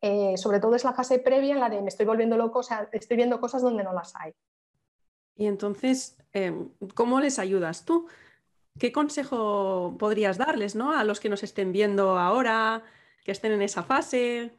Eh, 0.00 0.36
sobre 0.36 0.60
todo 0.60 0.76
es 0.76 0.84
la 0.84 0.92
fase 0.94 1.18
previa 1.18 1.54
en 1.54 1.60
la 1.60 1.68
de 1.68 1.82
me 1.82 1.88
estoy 1.88 2.06
volviendo 2.06 2.36
loco, 2.36 2.60
o 2.60 2.62
sea, 2.62 2.88
estoy 2.92 3.16
viendo 3.16 3.40
cosas 3.40 3.62
donde 3.62 3.82
no 3.82 3.92
las 3.92 4.14
hay. 4.14 4.32
Y 5.34 5.46
entonces, 5.46 6.16
em, 6.32 6.70
¿cómo 6.94 7.18
les 7.18 7.40
ayudas 7.40 7.84
tú? 7.84 8.06
¿Qué 8.78 8.92
consejo 8.92 9.96
podrías 9.98 10.38
darles 10.38 10.74
¿no? 10.74 10.92
a 10.92 11.04
los 11.04 11.20
que 11.20 11.28
nos 11.28 11.42
estén 11.42 11.72
viendo 11.72 12.18
ahora, 12.18 12.82
que 13.24 13.32
estén 13.32 13.52
en 13.52 13.62
esa 13.62 13.82
fase? 13.82 14.52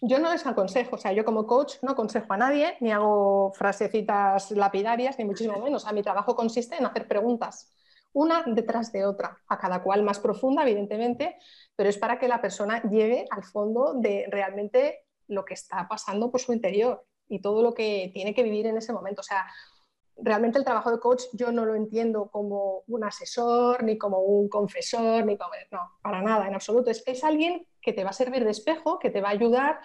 Yo 0.00 0.18
no 0.18 0.32
les 0.32 0.44
aconsejo, 0.44 0.96
o 0.96 0.98
sea, 0.98 1.12
yo 1.12 1.24
como 1.24 1.46
coach 1.46 1.74
no 1.82 1.92
aconsejo 1.92 2.32
a 2.32 2.36
nadie, 2.36 2.76
ni 2.80 2.90
hago 2.90 3.52
frasecitas 3.54 4.50
lapidarias, 4.50 5.18
ni 5.18 5.24
muchísimo 5.24 5.58
menos. 5.60 5.82
O 5.82 5.86
sea, 5.86 5.94
mi 5.94 6.02
trabajo 6.02 6.34
consiste 6.34 6.76
en 6.76 6.84
hacer 6.86 7.06
preguntas 7.06 7.72
una 8.14 8.44
detrás 8.46 8.92
de 8.92 9.04
otra, 9.04 9.38
a 9.48 9.58
cada 9.58 9.82
cual 9.82 10.02
más 10.02 10.20
profunda, 10.20 10.62
evidentemente, 10.62 11.36
pero 11.76 11.90
es 11.90 11.98
para 11.98 12.18
que 12.18 12.28
la 12.28 12.40
persona 12.40 12.82
llegue 12.82 13.26
al 13.30 13.42
fondo 13.42 13.94
de 13.94 14.26
realmente 14.30 15.04
lo 15.26 15.44
que 15.44 15.54
está 15.54 15.86
pasando 15.88 16.30
por 16.30 16.40
su 16.40 16.52
interior 16.52 17.04
y 17.28 17.40
todo 17.40 17.62
lo 17.62 17.74
que 17.74 18.10
tiene 18.14 18.34
que 18.34 18.44
vivir 18.44 18.66
en 18.66 18.76
ese 18.76 18.92
momento. 18.92 19.20
O 19.20 19.24
sea, 19.24 19.46
realmente 20.16 20.58
el 20.58 20.64
trabajo 20.64 20.90
de 20.90 21.00
coach 21.00 21.24
yo 21.32 21.52
no 21.52 21.64
lo 21.64 21.74
entiendo 21.74 22.28
como 22.28 22.82
un 22.86 23.04
asesor, 23.04 23.82
ni 23.82 23.98
como 23.98 24.20
un 24.20 24.48
confesor, 24.48 25.24
ni 25.24 25.36
como... 25.36 25.50
No, 25.70 25.80
para 26.02 26.22
nada, 26.22 26.46
en 26.46 26.54
absoluto. 26.54 26.90
Es, 26.90 27.02
es 27.06 27.24
alguien 27.24 27.66
que 27.80 27.92
te 27.92 28.04
va 28.04 28.10
a 28.10 28.14
servir 28.14 28.44
de 28.44 28.50
espejo, 28.50 28.98
que 28.98 29.10
te 29.10 29.20
va 29.20 29.28
a 29.28 29.32
ayudar 29.32 29.80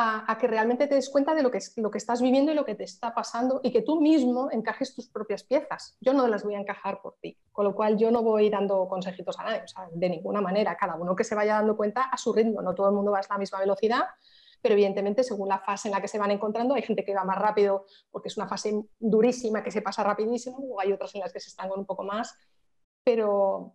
a, 0.00 0.38
que 0.38 0.46
realmente 0.46 0.86
te 0.86 0.94
des 0.94 1.10
cuenta 1.10 1.34
de 1.34 1.42
lo 1.42 1.50
que, 1.50 1.58
lo 1.76 1.90
que 1.90 1.98
estás 1.98 2.22
viviendo 2.22 2.52
y 2.52 2.54
lo 2.54 2.64
que 2.64 2.74
te 2.74 2.84
está 2.84 3.14
pasando 3.14 3.60
y 3.64 3.72
que 3.72 3.82
tú 3.82 4.00
mismo 4.00 4.48
encajes 4.50 4.94
tus 4.94 5.08
propias 5.08 5.42
piezas. 5.42 5.96
Yo 6.00 6.12
no 6.12 6.28
las 6.28 6.44
voy 6.44 6.54
a 6.54 6.60
encajar 6.60 7.00
por 7.02 7.16
ti, 7.20 7.36
con 7.50 7.64
lo 7.64 7.74
cual 7.74 7.98
yo 7.98 8.10
no 8.10 8.22
voy 8.22 8.48
dando 8.48 8.86
consejitos 8.88 9.38
a 9.40 9.44
nadie, 9.44 9.62
de 9.92 10.08
ninguna 10.08 10.40
manera. 10.40 10.76
Cada 10.76 10.94
uno 10.94 11.16
que 11.16 11.24
se 11.24 11.34
vaya 11.34 11.54
dando 11.54 11.76
cuenta 11.76 12.02
a 12.02 12.16
su 12.16 12.32
ritmo, 12.32 12.62
no 12.62 12.74
todo 12.74 12.88
el 12.88 12.94
mundo 12.94 13.10
va 13.10 13.18
a 13.18 13.26
la 13.28 13.38
misma 13.38 13.58
velocidad, 13.58 14.04
pero 14.60 14.74
evidentemente 14.74 15.22
según 15.22 15.48
la 15.48 15.58
fase 15.58 15.88
en 15.88 15.94
la 15.94 16.00
que 16.00 16.08
se 16.08 16.18
van 16.18 16.30
encontrando, 16.30 16.74
hay 16.74 16.82
gente 16.82 17.04
que 17.04 17.14
va 17.14 17.24
más 17.24 17.38
rápido 17.38 17.86
porque 18.10 18.28
es 18.28 18.36
una 18.36 18.48
fase 18.48 18.82
durísima 18.98 19.62
que 19.62 19.70
se 19.70 19.82
pasa 19.82 20.02
rapidísimo, 20.02 20.58
o 20.58 20.80
hay 20.80 20.92
otras 20.92 21.14
en 21.14 21.20
las 21.20 21.32
que 21.32 21.40
se 21.40 21.48
están 21.48 21.68
con 21.68 21.80
un 21.80 21.86
poco 21.86 22.04
más, 22.04 22.34
pero, 23.04 23.74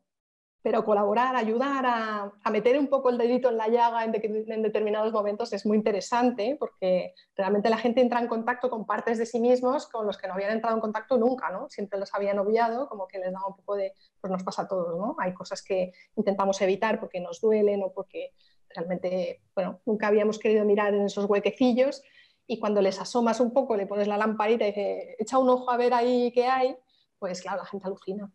pero 0.62 0.86
colaborar, 0.86 1.36
ayudar 1.36 1.86
a, 1.86 2.52
meter 2.52 2.78
un 2.78 2.88
poco 2.88 3.10
el 3.10 3.18
dedito 3.18 3.50
en 3.50 3.58
la 3.58 3.68
llaga 3.68 4.06
en, 4.06 4.12
determinados 4.12 5.12
momentos 5.12 5.52
es 5.54 5.66
muy 5.66 5.78
interesante 5.78 6.56
porque 6.60 7.14
realmente 7.36 7.70
la 7.70 7.78
gente 7.78 8.00
entra 8.00 8.20
en 8.20 8.28
contacto 8.28 8.70
con 8.70 8.86
partes 8.86 9.18
de 9.18 9.26
sí 9.26 9.40
mismos 9.40 9.88
con 9.88 10.06
los 10.06 10.18
que 10.18 10.28
no 10.28 10.36
habían 10.36 10.52
entrado 10.52 10.76
en 10.76 10.82
contacto 10.82 11.18
nunca, 11.18 11.50
¿no? 11.50 11.70
Siempre 11.70 12.00
los 12.00 12.14
habían 12.14 12.40
obviado, 12.40 12.88
como 12.88 13.08
que 13.08 13.20
les 13.20 13.34
daba 13.34 13.48
un 13.48 13.56
poco 13.56 13.76
de, 13.76 13.94
pues 14.22 14.32
nos 14.32 14.44
pasa 14.44 14.62
a 14.62 14.68
todos, 14.68 14.98
¿no? 14.98 15.16
Hay 15.20 15.34
cosas 15.34 15.64
que 15.64 15.92
intentamos 16.16 16.62
evitar 16.62 17.00
porque 17.00 17.20
nos 17.20 17.42
duelen 17.42 17.84
o 17.84 17.92
porque 17.92 18.32
realmente, 18.76 19.42
bueno, 19.56 19.82
nunca 19.86 20.08
habíamos 20.08 20.40
querido 20.40 20.66
mirar 20.66 20.94
en 20.94 21.04
esos 21.04 21.26
huequecillos 21.26 22.04
y 22.48 22.60
cuando 22.60 22.82
les 22.82 23.00
asomas 23.00 23.40
un 23.40 23.54
poco, 23.54 23.78
le 23.78 23.88
pones 23.88 24.08
la 24.08 24.18
lamparita 24.18 24.66
y 24.66 24.72
dices, 24.72 25.16
echa 25.20 25.38
un 25.38 25.50
ojo 25.50 25.72
a 25.72 25.78
ver 25.78 25.94
ahí 25.94 26.32
qué 26.34 26.46
hay, 26.46 26.76
pues 27.20 27.42
claro, 27.42 27.60
la 27.60 27.66
gente 27.66 27.88
alucina. 27.88 28.32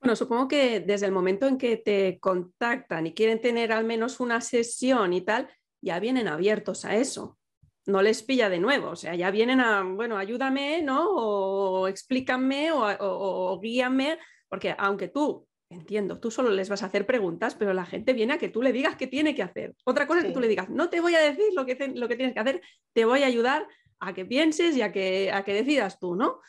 Bueno, 0.00 0.16
supongo 0.16 0.48
que 0.48 0.80
desde 0.80 1.06
el 1.06 1.12
momento 1.12 1.46
en 1.46 1.58
que 1.58 1.76
te 1.76 2.18
contactan 2.18 3.06
y 3.06 3.14
quieren 3.14 3.40
tener 3.40 3.72
al 3.72 3.84
menos 3.84 4.18
una 4.18 4.40
sesión 4.40 5.12
y 5.12 5.20
tal, 5.20 5.48
ya 5.80 6.00
vienen 6.00 6.26
abiertos 6.26 6.84
a 6.84 6.96
eso. 6.96 7.38
No 7.86 8.02
les 8.02 8.22
pilla 8.22 8.48
de 8.48 8.58
nuevo, 8.58 8.90
o 8.90 8.96
sea, 8.96 9.14
ya 9.14 9.30
vienen 9.30 9.60
a, 9.60 9.82
bueno, 9.82 10.16
ayúdame, 10.16 10.82
¿no? 10.82 11.08
O 11.08 11.88
explícame 11.88 12.70
o, 12.72 13.58
guíame, 13.60 14.18
porque 14.48 14.74
aunque 14.78 15.08
tú, 15.08 15.46
entiendo, 15.72 16.18
tú 16.18 16.30
solo 16.30 16.50
les 16.50 16.68
vas 16.68 16.82
a 16.82 16.86
hacer 16.86 17.06
preguntas, 17.06 17.54
pero 17.54 17.72
la 17.72 17.84
gente 17.84 18.12
viene 18.12 18.34
a 18.34 18.38
que 18.38 18.48
tú 18.48 18.62
le 18.62 18.72
digas 18.72 18.96
qué 18.96 19.06
tiene 19.06 19.34
que 19.34 19.42
hacer. 19.42 19.74
Otra 19.84 20.06
cosa 20.06 20.20
es 20.20 20.26
que 20.26 20.32
tú 20.32 20.40
le 20.40 20.48
digas, 20.48 20.68
no 20.68 20.88
te 20.90 21.00
voy 21.00 21.14
a 21.14 21.20
decir 21.20 21.52
lo 21.54 21.66
que, 21.66 21.92
lo 21.94 22.08
que 22.08 22.16
tienes 22.16 22.34
que 22.34 22.40
hacer, 22.40 22.62
te 22.92 23.04
voy 23.04 23.22
a 23.22 23.26
ayudar 23.26 23.66
a 24.00 24.14
que 24.14 24.24
pienses 24.24 24.76
y 24.76 24.82
a 24.82 24.92
que, 24.92 25.30
a 25.32 25.44
que 25.44 25.54
decidas 25.54 25.98
tú, 25.98 26.16
¿no? 26.16 26.40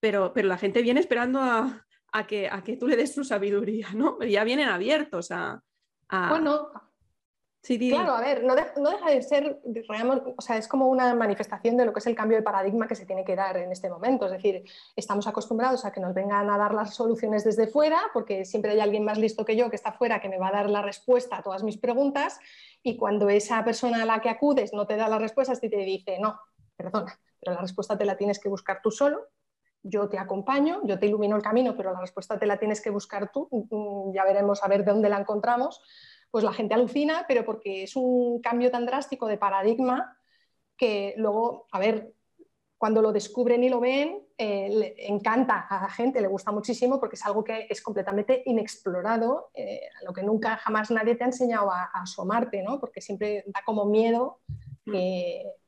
Pero, 0.00 0.32
pero 0.32 0.48
la 0.48 0.58
gente 0.58 0.82
viene 0.82 1.00
esperando 1.00 1.40
a, 1.40 1.86
a 2.12 2.26
que, 2.26 2.48
a 2.48 2.62
que 2.62 2.76
tú 2.76 2.88
le 2.88 2.96
des 2.96 3.14
tu 3.14 3.24
sabiduría, 3.24 3.88
¿no? 3.94 4.18
Ya 4.22 4.44
vienen 4.44 4.68
abiertos 4.68 5.30
a... 5.30 5.62
Bueno, 6.28 6.70
claro, 7.62 8.14
a 8.14 8.20
ver, 8.20 8.42
no, 8.42 8.54
deja 8.56 9.10
de 9.10 9.22
ser, 9.22 9.60
o 10.36 10.42
sea, 10.42 10.56
es 10.56 10.66
como 10.66 10.88
una 10.88 11.14
manifestación 11.14 11.76
de 11.76 11.84
lo 11.84 11.92
que 11.92 12.00
es 12.00 12.06
el 12.06 12.16
cambio 12.16 12.36
de 12.36 12.42
paradigma 12.42 12.88
que 12.88 12.96
se 12.96 13.06
tiene 13.06 13.24
que 13.24 13.36
dar 13.36 13.56
en 13.56 13.70
este 13.70 13.88
momento. 13.88 14.26
Es 14.26 14.32
decir, 14.32 14.64
estamos 14.96 15.28
acostumbrados 15.28 15.84
a 15.84 15.92
que 15.92 16.00
nos 16.00 16.12
vengan 16.12 16.50
a 16.50 16.58
dar 16.58 16.74
las 16.74 16.94
soluciones 16.94 17.44
desde 17.44 17.68
fuera, 17.68 18.00
porque 18.12 18.44
siempre 18.44 18.72
hay 18.72 18.80
alguien 18.80 19.04
más 19.04 19.16
listo 19.16 19.44
que 19.44 19.56
yo 19.56 19.70
que 19.70 19.76
está 19.76 19.92
fuera 19.92 20.20
que 20.20 20.28
me 20.28 20.38
va 20.38 20.48
a 20.48 20.52
dar 20.52 20.70
la 20.70 20.82
respuesta 20.82 21.36
a 21.36 21.42
todas 21.42 21.62
mis 21.62 21.78
preguntas, 21.78 22.40
y 22.82 22.96
cuando 22.96 23.28
esa 23.28 23.62
persona 23.64 24.02
a 24.02 24.06
la 24.06 24.20
que 24.20 24.28
acudes 24.28 24.72
no 24.72 24.86
te 24.86 24.96
da 24.96 25.08
las 25.08 25.20
respuestas 25.20 25.60
te 25.60 25.68
dice, 25.68 26.18
no, 26.18 26.40
perdona, 26.76 27.16
pero 27.40 27.54
la 27.54 27.60
respuesta 27.60 27.96
te 27.96 28.04
la 28.04 28.16
tienes 28.16 28.40
que 28.40 28.48
buscar 28.48 28.80
tú 28.82 28.90
solo, 28.90 29.28
yo 29.84 30.08
te 30.08 30.18
acompaño, 30.18 30.80
yo 30.84 30.98
te 30.98 31.06
ilumino 31.06 31.36
el 31.36 31.42
camino, 31.42 31.76
pero 31.76 31.92
la 31.92 32.00
respuesta 32.00 32.38
te 32.38 32.46
la 32.46 32.58
tienes 32.58 32.80
que 32.80 32.90
buscar 32.90 33.30
tú, 33.32 33.48
mm, 33.50 34.14
ya 34.14 34.24
veremos 34.24 34.62
a 34.62 34.68
ver 34.68 34.84
de 34.84 34.92
dónde 34.92 35.08
la 35.08 35.18
encontramos, 35.18 35.82
pues 36.32 36.44
la 36.44 36.52
gente 36.54 36.72
alucina, 36.74 37.26
pero 37.28 37.44
porque 37.44 37.82
es 37.84 37.94
un 37.94 38.40
cambio 38.40 38.70
tan 38.70 38.86
drástico 38.86 39.26
de 39.26 39.36
paradigma 39.36 40.16
que 40.78 41.14
luego, 41.18 41.66
a 41.70 41.78
ver, 41.78 42.14
cuando 42.78 43.02
lo 43.02 43.12
descubren 43.12 43.62
y 43.62 43.68
lo 43.68 43.80
ven, 43.80 44.26
eh, 44.38 44.68
le 44.70 45.06
encanta 45.06 45.66
a 45.68 45.82
la 45.82 45.90
gente, 45.90 46.22
le 46.22 46.28
gusta 46.28 46.50
muchísimo 46.50 46.98
porque 46.98 47.16
es 47.16 47.26
algo 47.26 47.44
que 47.44 47.66
es 47.68 47.82
completamente 47.82 48.42
inexplorado, 48.46 49.50
eh, 49.52 49.82
a 50.00 50.04
lo 50.04 50.14
que 50.14 50.22
nunca 50.22 50.56
jamás 50.56 50.90
nadie 50.90 51.14
te 51.16 51.22
ha 51.22 51.26
enseñado 51.26 51.70
a, 51.70 51.90
asomarte, 51.92 52.62
¿no? 52.62 52.80
porque 52.80 53.02
siempre 53.02 53.44
da 53.46 53.60
como 53.64 53.84
miedo 53.84 54.40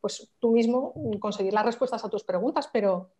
pues, 0.00 0.34
tú 0.38 0.50
mismo 0.50 0.94
conseguir 1.20 1.52
las 1.52 1.66
respuestas 1.66 2.04
a 2.04 2.08
tus 2.08 2.24
preguntas, 2.24 2.70
pero 2.72 3.10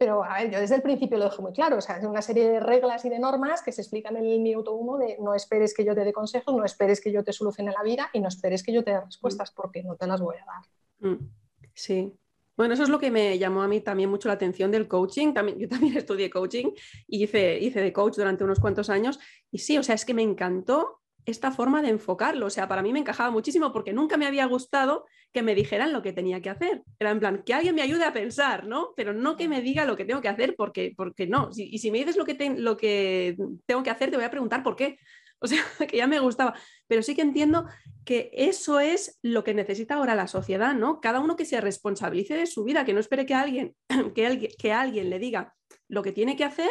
pero 0.00 0.24
a 0.24 0.38
ver, 0.38 0.50
yo 0.50 0.58
desde 0.58 0.76
el 0.76 0.80
principio 0.80 1.18
lo 1.18 1.24
dejo 1.24 1.42
muy 1.42 1.52
claro, 1.52 1.76
o 1.76 1.80
sea, 1.82 1.98
es 1.98 2.04
una 2.04 2.22
serie 2.22 2.48
de 2.48 2.58
reglas 2.58 3.04
y 3.04 3.10
de 3.10 3.18
normas 3.18 3.62
que 3.62 3.70
se 3.70 3.82
explican 3.82 4.16
en 4.16 4.24
el 4.24 4.40
minuto 4.40 4.72
uno 4.72 4.96
de 4.96 5.18
no 5.20 5.34
esperes 5.34 5.74
que 5.74 5.84
yo 5.84 5.94
te 5.94 6.06
dé 6.06 6.12
consejos, 6.14 6.56
no 6.56 6.64
esperes 6.64 7.02
que 7.02 7.12
yo 7.12 7.22
te 7.22 7.34
solucione 7.34 7.70
la 7.70 7.82
vida 7.82 8.08
y 8.14 8.20
no 8.20 8.28
esperes 8.28 8.62
que 8.62 8.72
yo 8.72 8.82
te 8.82 8.92
dé 8.92 9.00
respuestas 9.02 9.50
porque 9.50 9.82
no 9.82 9.96
te 9.96 10.06
las 10.06 10.22
voy 10.22 10.36
a 10.36 10.46
dar. 10.46 11.12
Mm, 11.12 11.28
sí. 11.74 12.18
Bueno, 12.56 12.72
eso 12.72 12.84
es 12.84 12.88
lo 12.88 12.98
que 12.98 13.10
me 13.10 13.38
llamó 13.38 13.60
a 13.60 13.68
mí 13.68 13.82
también 13.82 14.08
mucho 14.08 14.28
la 14.28 14.34
atención 14.34 14.70
del 14.70 14.88
coaching. 14.88 15.34
También, 15.34 15.58
yo 15.58 15.68
también 15.68 15.94
estudié 15.98 16.30
coaching 16.30 16.72
y 17.06 17.22
hice, 17.24 17.58
hice 17.58 17.82
de 17.82 17.92
coach 17.92 18.16
durante 18.16 18.42
unos 18.42 18.58
cuantos 18.58 18.88
años. 18.88 19.20
Y 19.50 19.58
sí, 19.58 19.76
o 19.76 19.82
sea, 19.82 19.96
es 19.96 20.06
que 20.06 20.14
me 20.14 20.22
encantó 20.22 20.99
esta 21.26 21.50
forma 21.50 21.82
de 21.82 21.90
enfocarlo. 21.90 22.46
O 22.46 22.50
sea, 22.50 22.68
para 22.68 22.82
mí 22.82 22.92
me 22.92 22.98
encajaba 22.98 23.30
muchísimo 23.30 23.72
porque 23.72 23.92
nunca 23.92 24.16
me 24.16 24.26
había 24.26 24.46
gustado 24.46 25.06
que 25.32 25.42
me 25.42 25.54
dijeran 25.54 25.92
lo 25.92 26.02
que 26.02 26.12
tenía 26.12 26.40
que 26.40 26.50
hacer. 26.50 26.82
Era 26.98 27.10
en 27.10 27.20
plan, 27.20 27.42
que 27.44 27.54
alguien 27.54 27.74
me 27.74 27.82
ayude 27.82 28.04
a 28.04 28.12
pensar, 28.12 28.66
¿no? 28.66 28.92
Pero 28.96 29.12
no 29.12 29.36
que 29.36 29.48
me 29.48 29.62
diga 29.62 29.84
lo 29.84 29.96
que 29.96 30.04
tengo 30.04 30.20
que 30.20 30.28
hacer 30.28 30.54
porque, 30.56 30.92
porque 30.96 31.26
no. 31.26 31.50
y 31.56 31.78
si 31.78 31.90
me 31.90 31.98
dices 31.98 32.16
lo 32.16 32.24
que, 32.24 32.54
lo 32.56 32.76
que 32.76 33.36
tengo 33.66 33.82
que 33.82 33.90
hacer, 33.90 34.10
te 34.10 34.16
voy 34.16 34.24
a 34.24 34.30
preguntar 34.30 34.62
por 34.62 34.76
qué. 34.76 34.98
O 35.42 35.46
sea, 35.46 35.64
que 35.88 35.96
ya 35.96 36.06
me 36.06 36.20
gustaba. 36.20 36.52
Pero 36.86 37.02
sí 37.02 37.14
que 37.14 37.22
entiendo 37.22 37.64
que 38.04 38.30
eso 38.34 38.78
es 38.78 39.18
lo 39.22 39.42
que 39.42 39.54
necesita 39.54 39.94
ahora 39.94 40.14
la 40.14 40.26
sociedad, 40.26 40.74
¿no? 40.74 41.00
Cada 41.00 41.20
uno 41.20 41.34
que 41.34 41.46
se 41.46 41.62
responsabilice 41.62 42.34
de 42.34 42.44
su 42.44 42.62
vida, 42.62 42.84
que 42.84 42.92
no 42.92 43.00
espere 43.00 43.24
que 43.24 43.32
alguien, 43.32 43.74
que 44.14 44.26
alguien, 44.26 44.50
que 44.58 44.72
alguien 44.74 45.08
le 45.08 45.18
diga 45.18 45.54
lo 45.88 46.02
que 46.02 46.12
tiene 46.12 46.36
que 46.36 46.44
hacer 46.44 46.70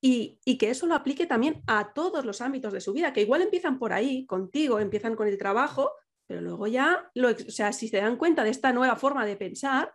y, 0.00 0.38
que 0.58 0.70
eso 0.70 0.86
lo 0.86 0.94
aplique 0.94 1.26
también 1.26 1.62
a 1.66 1.92
todos 1.92 2.24
los 2.24 2.40
ámbitos 2.40 2.72
de 2.72 2.80
su 2.80 2.92
vida, 2.92 3.12
que 3.12 3.22
igual 3.22 3.42
empiezan 3.42 3.78
por 3.78 3.92
ahí, 3.92 4.26
contigo, 4.26 4.80
empiezan 4.80 5.14
con 5.14 5.28
el 5.28 5.36
trabajo, 5.36 5.92
pero 6.26 6.40
luego 6.40 6.66
ya, 6.66 7.10
lo, 7.14 7.30
o 7.30 7.50
sea, 7.50 7.72
si 7.72 7.88
se 7.88 7.98
dan 7.98 8.16
cuenta 8.16 8.44
de 8.44 8.50
esta 8.50 8.72
nueva 8.72 8.96
forma 8.96 9.26
de 9.26 9.36
pensar 9.36 9.94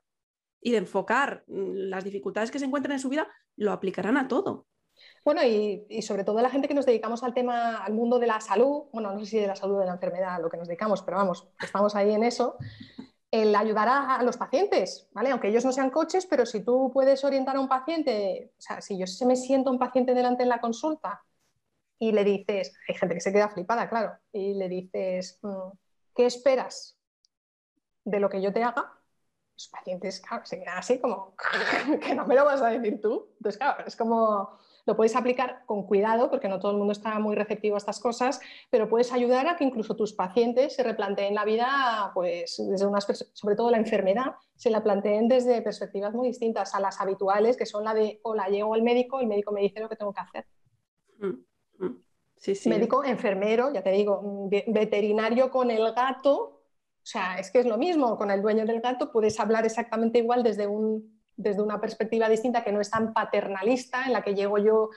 y 0.62 0.72
de 0.72 0.78
enfocar 0.78 1.44
mm, 1.48 1.90
las 1.90 2.04
dificultades 2.04 2.52
que 2.52 2.60
se 2.60 2.66
encuentran 2.66 2.94
en 2.94 3.00
su 3.00 3.10
vida, 3.10 3.28
lo 3.56 3.72
aplicarán 3.72 4.18
a 4.18 4.28
todo. 4.28 4.68
Bueno, 5.24 5.42
y, 5.44 6.02
sobre 6.02 6.24
todo 6.24 6.42
la 6.42 6.50
gente 6.50 6.68
que 6.68 6.74
nos 6.74 6.86
dedicamos 6.86 7.24
al 7.24 7.34
tema, 7.34 7.84
al 7.84 7.94
mundo 7.94 8.20
de 8.20 8.28
la 8.28 8.40
salud, 8.40 8.84
bueno, 8.94 9.12
no 9.12 9.20
sé 9.20 9.26
si 9.26 9.40
de 9.40 9.48
la 9.48 9.56
salud 9.56 9.80
de 9.80 9.86
la 9.86 9.94
enfermedad 9.94 10.40
lo 10.42 10.50
que 10.50 10.58
nos 10.58 10.68
dedicamos, 10.68 11.02
pero 11.02 11.18
vamos, 11.18 11.48
estamos 11.62 11.96
ahí 11.96 12.14
en 12.14 12.24
eso, 12.24 12.58
el 13.42 13.56
ayudar 13.56 13.88
a, 13.90 14.24
los 14.24 14.38
pacientes, 14.38 15.08
¿vale? 15.12 15.32
Aunque 15.32 15.50
ellos 15.50 15.66
no 15.66 15.72
sean 15.72 15.90
coches, 15.90 16.26
pero 16.26 16.46
si 16.46 16.64
tú 16.64 16.92
puedes 16.94 17.24
orientar 17.24 17.56
a 17.56 17.60
un 17.60 17.68
paciente, 17.68 18.54
o 18.58 18.62
sea, 18.62 18.82
si 18.82 18.98
yo 18.98 19.08
se 19.08 19.26
me 19.26 19.36
siento 19.36 19.72
un 19.72 19.80
paciente 19.80 20.14
delante 20.14 20.44
en 20.44 20.50
la 20.50 20.62
consulta 20.62 21.24
y 22.00 22.12
le 22.12 22.24
dices, 22.24 22.74
hay 22.88 22.96
gente 22.96 23.16
que 23.16 23.22
se 23.22 23.34
queda 23.34 23.50
flipada, 23.50 23.90
claro, 23.90 24.18
y 24.32 24.54
le 24.54 24.70
dices, 24.70 25.40
mm, 25.42 25.72
¿qué 26.16 26.26
esperas 26.26 26.98
de 28.04 28.20
lo 28.20 28.30
que 28.30 28.42
yo 28.42 28.54
te 28.54 28.64
haga? 28.64 28.94
Los 29.54 29.68
pacientes, 29.70 30.20
claro, 30.22 30.46
se 30.46 30.60
quedan 30.60 30.78
así 30.78 31.00
como, 31.00 31.36
que 32.02 32.16
no 32.16 32.26
me 32.26 32.36
lo 32.36 32.46
vas 32.46 32.62
a 32.62 32.70
decir 32.70 33.02
tú. 33.02 33.34
Entonces, 33.38 33.58
claro, 33.58 33.86
es 33.86 33.96
como 33.96 34.60
lo 34.86 34.96
puedes 34.96 35.16
aplicar 35.16 35.64
con 35.66 35.84
cuidado, 35.84 36.30
porque 36.30 36.48
no 36.48 36.60
todo 36.60 36.72
el 36.72 36.78
mundo 36.78 36.92
está 36.92 37.20
muy 37.20 37.36
receptivo 37.36 37.76
a 37.76 37.78
estas 37.78 38.00
cosas, 38.00 38.40
pero 38.70 38.88
puedes 38.88 39.12
ayudar 39.12 39.48
a 39.48 39.56
que 39.56 39.64
incluso 39.64 39.96
tus 39.96 40.14
pacientes 40.14 40.76
se 40.76 40.84
replanteen 40.84 41.34
la 41.34 41.46
vida, 41.46 42.12
pues 42.14 42.62
desde 42.70 42.86
unas, 42.86 43.06
sobre 43.34 43.56
todo 43.56 43.72
la 43.72 43.78
enfermedad, 43.78 44.36
se 44.56 44.70
la 44.70 44.84
planteen 44.84 45.28
desde 45.28 45.62
perspectivas 45.62 46.14
muy 46.14 46.28
distintas 46.28 46.76
a 46.76 46.80
las 46.80 47.02
habituales, 47.02 47.58
que 47.58 47.66
son 47.66 47.84
la 47.84 47.94
de, 47.94 48.20
hola, 48.24 48.48
llego 48.48 48.74
al 48.74 48.84
médico, 48.84 49.20
y 49.20 49.24
el 49.24 49.30
médico 49.30 49.52
me 49.52 49.62
dice 49.62 49.80
lo 49.80 49.90
que 49.90 49.96
tengo 49.96 50.14
que 50.14 50.22
hacer. 50.22 50.46
Mm, 51.20 51.86
mm. 51.86 52.04
Sí, 52.38 52.54
sí. 52.54 52.70
Médico, 52.70 53.04
enfermero, 53.04 53.74
ya 53.74 53.82
te 53.82 53.92
digo, 53.92 54.50
veterinario 54.68 55.50
con 55.50 55.72
el 55.72 55.94
gato, 55.94 56.62
o 57.06 57.08
sea, 57.08 57.38
es 57.40 57.50
que 57.50 57.60
es 57.60 57.66
lo 57.66 57.78
mismo, 57.78 58.18
con 58.18 58.30
el 58.30 58.42
dueño 58.42 58.66
del 58.66 58.82
gato 58.82 59.12
puedes 59.12 59.40
hablar 59.40 59.66
exactamente 59.66 60.20
igual 60.20 60.44
desde 60.44 60.68
un 60.68 61.15
desde 61.36 61.62
una 61.62 61.80
perspectiva 61.80 62.30
distinta 62.30 62.64
que 62.64 62.72
no 62.72 62.82
es 62.82 62.90
tan 62.90 63.14
paternalista, 63.14 64.06
en 64.06 64.14
la 64.14 64.22
que 64.22 64.36
llego 64.36 64.58
yo 64.58 64.90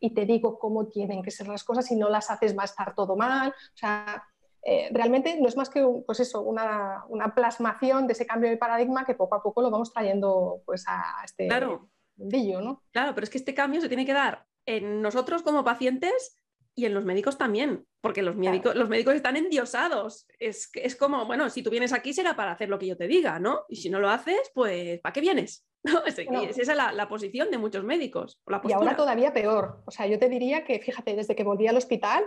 y 0.00 0.14
te 0.14 0.26
digo 0.26 0.58
cómo 0.58 0.88
tienen 0.88 1.22
que 1.22 1.30
ser 1.30 1.48
las 1.48 1.64
cosas 1.64 1.90
y 1.90 1.96
no 1.96 2.08
las 2.08 2.30
haces 2.30 2.56
va 2.56 2.62
a 2.62 2.66
estar 2.66 2.94
todo 2.94 3.16
mal. 3.16 3.48
O 3.50 3.76
sea, 3.76 4.24
eh, 4.62 4.88
realmente 4.92 5.38
no 5.40 5.48
es 5.48 5.56
más 5.56 5.70
que 5.70 5.86
pues 6.04 6.20
eso, 6.20 6.42
una, 6.42 7.04
plasmación 7.34 8.06
de 8.06 8.14
ese 8.14 8.26
cambio 8.26 8.50
de 8.50 8.56
paradigma 8.56 9.04
que 9.04 9.14
poco 9.14 9.36
a 9.36 9.42
poco 9.42 9.62
lo 9.62 9.70
vamos 9.70 9.92
trayendo 9.92 10.62
pues, 10.66 10.84
a 10.88 11.22
este 11.24 11.46
claro. 11.46 11.88
¿no? 12.16 12.82
Claro, 12.90 13.14
pero 13.14 13.24
es 13.24 13.30
que 13.30 13.38
este 13.38 13.54
cambio 13.54 13.80
se 13.80 13.88
tiene 13.88 14.04
que 14.04 14.12
dar 14.12 14.44
en 14.66 15.02
nosotros 15.02 15.42
como 15.42 15.64
pacientes 15.64 16.36
y 16.74 16.84
en 16.84 16.94
los 16.94 17.04
médicos 17.04 17.38
también, 17.38 17.86
porque 18.00 18.22
los 18.22 18.36
médicos, 18.36 18.74
los 18.74 18.88
médicos 18.88 19.14
están 19.14 19.36
endiosados. 19.36 20.26
Es, 20.38 20.68
es 20.74 20.96
como, 20.96 21.24
bueno, 21.24 21.48
si 21.48 21.62
tú 21.62 21.70
vienes 21.70 21.92
aquí 21.92 22.12
será 22.12 22.36
para 22.36 22.52
hacer 22.52 22.68
lo 22.68 22.78
que 22.78 22.86
yo 22.86 22.96
te 22.96 23.06
diga, 23.06 23.38
¿no? 23.38 23.60
Y 23.68 23.76
si 23.76 23.88
no 23.88 24.00
lo 24.00 24.10
haces, 24.10 24.50
pues 24.52 25.00
¿para 25.00 25.12
qué 25.12 25.20
vienes? 25.20 25.64
esa 26.06 26.22
es 26.22 26.68
la, 26.68 27.08
posición 27.08 27.50
de 27.50 27.58
muchos 27.58 27.84
médicos. 27.84 28.38
y 28.64 28.72
ahora 28.72 28.96
todavía 28.96 29.32
peor. 29.32 29.82
O 29.86 29.90
sea, 29.90 30.06
yo 30.06 30.18
te 30.18 30.28
diría 30.28 30.64
que, 30.64 30.78
fíjate, 30.80 31.14
desde 31.14 31.34
que 31.34 31.44
volví 31.44 31.66
al 31.66 31.76
hospital, 31.76 32.24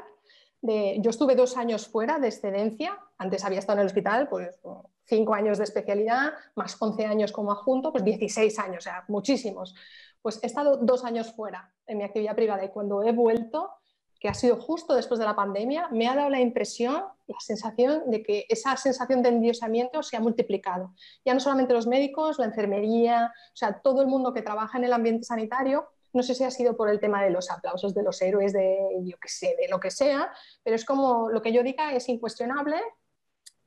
de, 0.62 0.98
yo 1.00 1.10
estuve 1.10 1.36
dos 1.36 1.58
años 1.58 1.88
fuera 1.88 2.20
de 2.20 2.28
excedencia, 2.28 3.00
antes 3.18 3.46
había 3.46 3.60
estado 3.60 3.78
en 3.78 3.82
el 3.82 3.88
hospital, 3.88 4.28
pues 4.30 4.60
cinco 5.06 5.34
años 5.34 5.58
de 5.58 5.64
especialidad, 5.64 6.34
más 6.56 6.78
11 6.80 7.06
años 7.06 7.32
como 7.32 7.52
adjunto, 7.52 7.92
pues 7.92 8.04
16 8.04 8.60
años, 8.60 8.78
o 8.78 8.82
sea, 8.82 9.06
muchísimos. 9.08 9.76
Pues 10.22 10.40
he 10.44 10.48
estado 10.48 10.78
dos 10.78 11.04
años 11.04 11.34
fuera 11.34 11.74
en 11.88 11.98
mi 11.98 12.04
actividad 12.04 12.36
privada 12.36 12.64
y 12.64 12.70
cuando 12.70 13.04
he 13.04 13.12
vuelto, 13.12 13.72
que 14.20 14.28
ha 14.28 14.34
sido 14.34 14.58
justo 14.58 14.96
después 14.96 15.20
de 15.20 15.26
la 15.26 15.36
pandemia, 15.36 15.88
me 15.92 16.08
ha 16.08 16.16
dado 16.16 16.30
la 16.30 16.42
impresión, 16.42 17.04
la 17.28 17.40
sensación 17.40 18.10
de 18.12 18.22
que 18.22 18.46
esa 18.50 18.76
sensación 18.76 19.24
de 19.24 19.30
endiosamiento 19.30 20.04
se 20.04 20.18
ha 20.18 20.20
multiplicado. 20.20 20.94
Ya 21.24 21.34
no 21.34 21.40
solamente 21.40 21.74
los 21.74 21.88
médicos, 21.88 22.38
la 22.38 22.46
enfermería, 22.46 23.32
o 23.54 23.56
sea, 23.56 23.80
todo 23.82 24.02
el 24.02 24.08
mundo 24.08 24.34
que 24.34 24.42
trabaja 24.42 24.78
en 24.78 24.84
el 24.84 24.94
ambiente 24.94 25.24
sanitario, 25.24 25.88
no 26.12 26.24
sé 26.24 26.36
si 26.36 26.44
ha 26.44 26.52
sido 26.52 26.76
por 26.76 26.90
el 26.90 27.00
tema 27.00 27.24
de 27.24 27.30
los 27.30 27.50
aplausos 27.50 27.94
de 27.94 28.04
los 28.04 28.22
héroes, 28.22 28.52
de 28.52 28.78
yo 29.04 29.18
qué 29.20 29.68
lo 29.70 29.80
que 29.80 29.92
sea, 29.92 30.32
pero 30.64 30.76
es 30.76 30.84
como 30.84 31.30
lo 31.30 31.42
que 31.42 31.54
yo 31.54 31.64
diga 31.64 31.94
es 31.94 32.10
incuestionable 32.10 32.78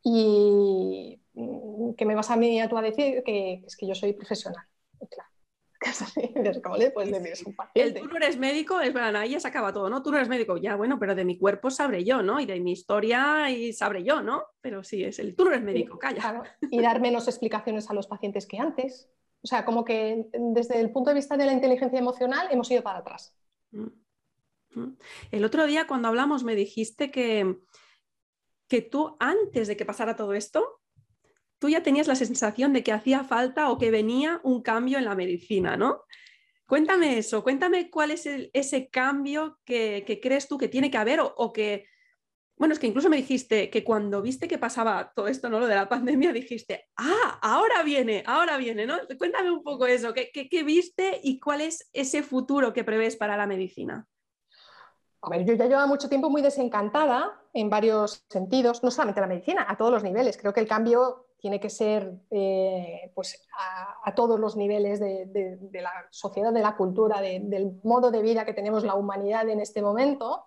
y 0.02 1.20
mm, 1.34 1.94
que 1.94 2.04
me 2.04 2.14
vas 2.14 2.30
a 2.30 2.36
mí 2.36 2.60
a 2.60 2.68
tú 2.68 2.76
a 2.76 2.82
decir 2.82 3.22
que 3.24 3.62
es 3.66 3.76
que 3.76 3.86
yo 3.86 3.94
soy 3.94 4.12
profesional. 4.12 4.64
Claro. 5.08 5.31
El 7.74 7.94
tú 7.94 8.06
no 8.06 8.16
eres 8.16 8.36
médico, 8.36 8.80
es 8.80 8.92
verdad, 8.92 9.16
ahí 9.16 9.30
ya 9.30 9.40
se 9.40 9.48
acaba 9.48 9.72
todo, 9.72 9.90
¿no? 9.90 10.02
Tú 10.02 10.10
no 10.10 10.16
eres 10.16 10.28
médico, 10.28 10.56
ya 10.56 10.76
bueno, 10.76 10.98
pero 10.98 11.14
de 11.14 11.24
mi 11.24 11.38
cuerpo 11.38 11.70
sabré 11.70 12.04
yo, 12.04 12.22
¿no? 12.22 12.40
Y 12.40 12.46
de 12.46 12.60
mi 12.60 12.72
historia 12.72 13.50
y 13.50 13.72
sabré 13.72 14.04
yo, 14.04 14.22
¿no? 14.22 14.44
Pero 14.60 14.84
sí, 14.84 15.04
es 15.04 15.18
el 15.18 15.34
tú 15.34 15.44
no 15.44 15.50
eres 15.50 15.62
médico, 15.62 15.98
calla. 15.98 16.42
Y 16.70 16.80
dar 16.80 17.00
menos 17.00 17.28
explicaciones 17.28 17.90
a 17.90 17.94
los 17.94 18.06
pacientes 18.06 18.46
que 18.46 18.58
antes. 18.58 19.10
O 19.42 19.46
sea, 19.46 19.64
como 19.64 19.84
que 19.84 20.28
desde 20.32 20.80
el 20.80 20.92
punto 20.92 21.10
de 21.10 21.16
vista 21.16 21.36
de 21.36 21.46
la 21.46 21.52
inteligencia 21.52 21.98
emocional 21.98 22.48
hemos 22.50 22.70
ido 22.70 22.82
para 22.82 23.00
atrás. 23.00 23.34
Mm, 23.72 23.88
mm. 24.74 24.96
El 25.32 25.44
otro 25.44 25.66
día 25.66 25.86
cuando 25.86 26.08
hablamos 26.08 26.44
me 26.44 26.54
dijiste 26.54 27.10
que, 27.10 27.56
que 28.68 28.82
tú 28.82 29.16
antes 29.18 29.66
de 29.66 29.76
que 29.76 29.84
pasara 29.84 30.14
todo 30.14 30.34
esto, 30.34 30.81
tú 31.62 31.68
ya 31.68 31.84
tenías 31.84 32.08
la 32.08 32.16
sensación 32.16 32.72
de 32.72 32.82
que 32.82 32.90
hacía 32.90 33.22
falta 33.22 33.70
o 33.70 33.78
que 33.78 33.92
venía 33.92 34.40
un 34.42 34.62
cambio 34.62 34.98
en 34.98 35.04
la 35.04 35.14
medicina, 35.14 35.76
¿no? 35.76 36.02
Cuéntame 36.66 37.18
eso, 37.18 37.44
cuéntame 37.44 37.88
cuál 37.88 38.10
es 38.10 38.26
ese 38.26 38.88
cambio 38.88 39.60
que, 39.64 40.18
crees 40.20 40.48
tú 40.48 40.58
que 40.58 40.66
tiene 40.66 40.90
que 40.90 40.98
haber 40.98 41.20
o, 41.22 41.52
que, 41.52 41.86
bueno, 42.56 42.74
es 42.74 42.80
que 42.80 42.88
incluso 42.88 43.08
me 43.08 43.16
dijiste 43.16 43.70
que 43.70 43.84
cuando 43.84 44.20
viste 44.22 44.48
que 44.48 44.58
pasaba 44.58 45.12
todo 45.14 45.28
esto, 45.28 45.48
¿no? 45.48 45.60
Lo 45.60 45.68
de 45.68 45.76
la 45.76 45.88
pandemia, 45.88 46.32
dijiste, 46.32 46.88
ah, 46.96 47.38
ahora 47.40 47.84
viene, 47.84 48.24
ahora 48.26 48.56
viene, 48.56 48.84
¿no? 48.84 48.96
Cuéntame 49.16 49.52
un 49.52 49.62
poco 49.62 49.86
eso, 49.86 50.12
¿qué, 50.12 50.62
viste 50.64 51.20
y 51.22 51.38
cuál 51.38 51.60
es 51.60 51.88
ese 51.92 52.24
futuro 52.24 52.72
que 52.72 52.82
prevés 52.82 53.14
para 53.14 53.36
la 53.36 53.46
medicina? 53.46 54.08
A 55.20 55.30
ver, 55.30 55.44
yo 55.44 55.54
ya 55.54 55.66
llevo 55.66 55.86
mucho 55.86 56.08
tiempo 56.08 56.28
muy 56.28 56.42
desencantada 56.42 57.40
en 57.54 57.70
varios 57.70 58.24
sentidos, 58.28 58.82
no 58.82 58.90
solamente 58.90 59.20
la 59.20 59.28
medicina, 59.28 59.64
a 59.68 59.76
todos 59.76 59.92
los 59.92 60.02
niveles. 60.02 60.36
Creo 60.36 60.52
que 60.52 60.58
el 60.58 60.66
cambio 60.66 61.28
tiene 61.42 61.58
que 61.58 61.70
ser 61.70 62.12
eh, 62.30 63.10
pues 63.16 63.44
a, 64.04 64.14
todos 64.14 64.38
los 64.38 64.56
niveles 64.56 65.00
de, 65.00 65.58
la 65.72 65.92
sociedad, 66.10 66.52
de 66.52 66.62
la 66.62 66.76
cultura, 66.76 67.20
del 67.20 67.80
modo 67.82 68.12
de 68.12 68.22
vida 68.22 68.44
que 68.44 68.54
tenemos 68.54 68.84
la 68.84 68.94
humanidad 68.94 69.48
en 69.48 69.60
este 69.60 69.82
momento, 69.82 70.46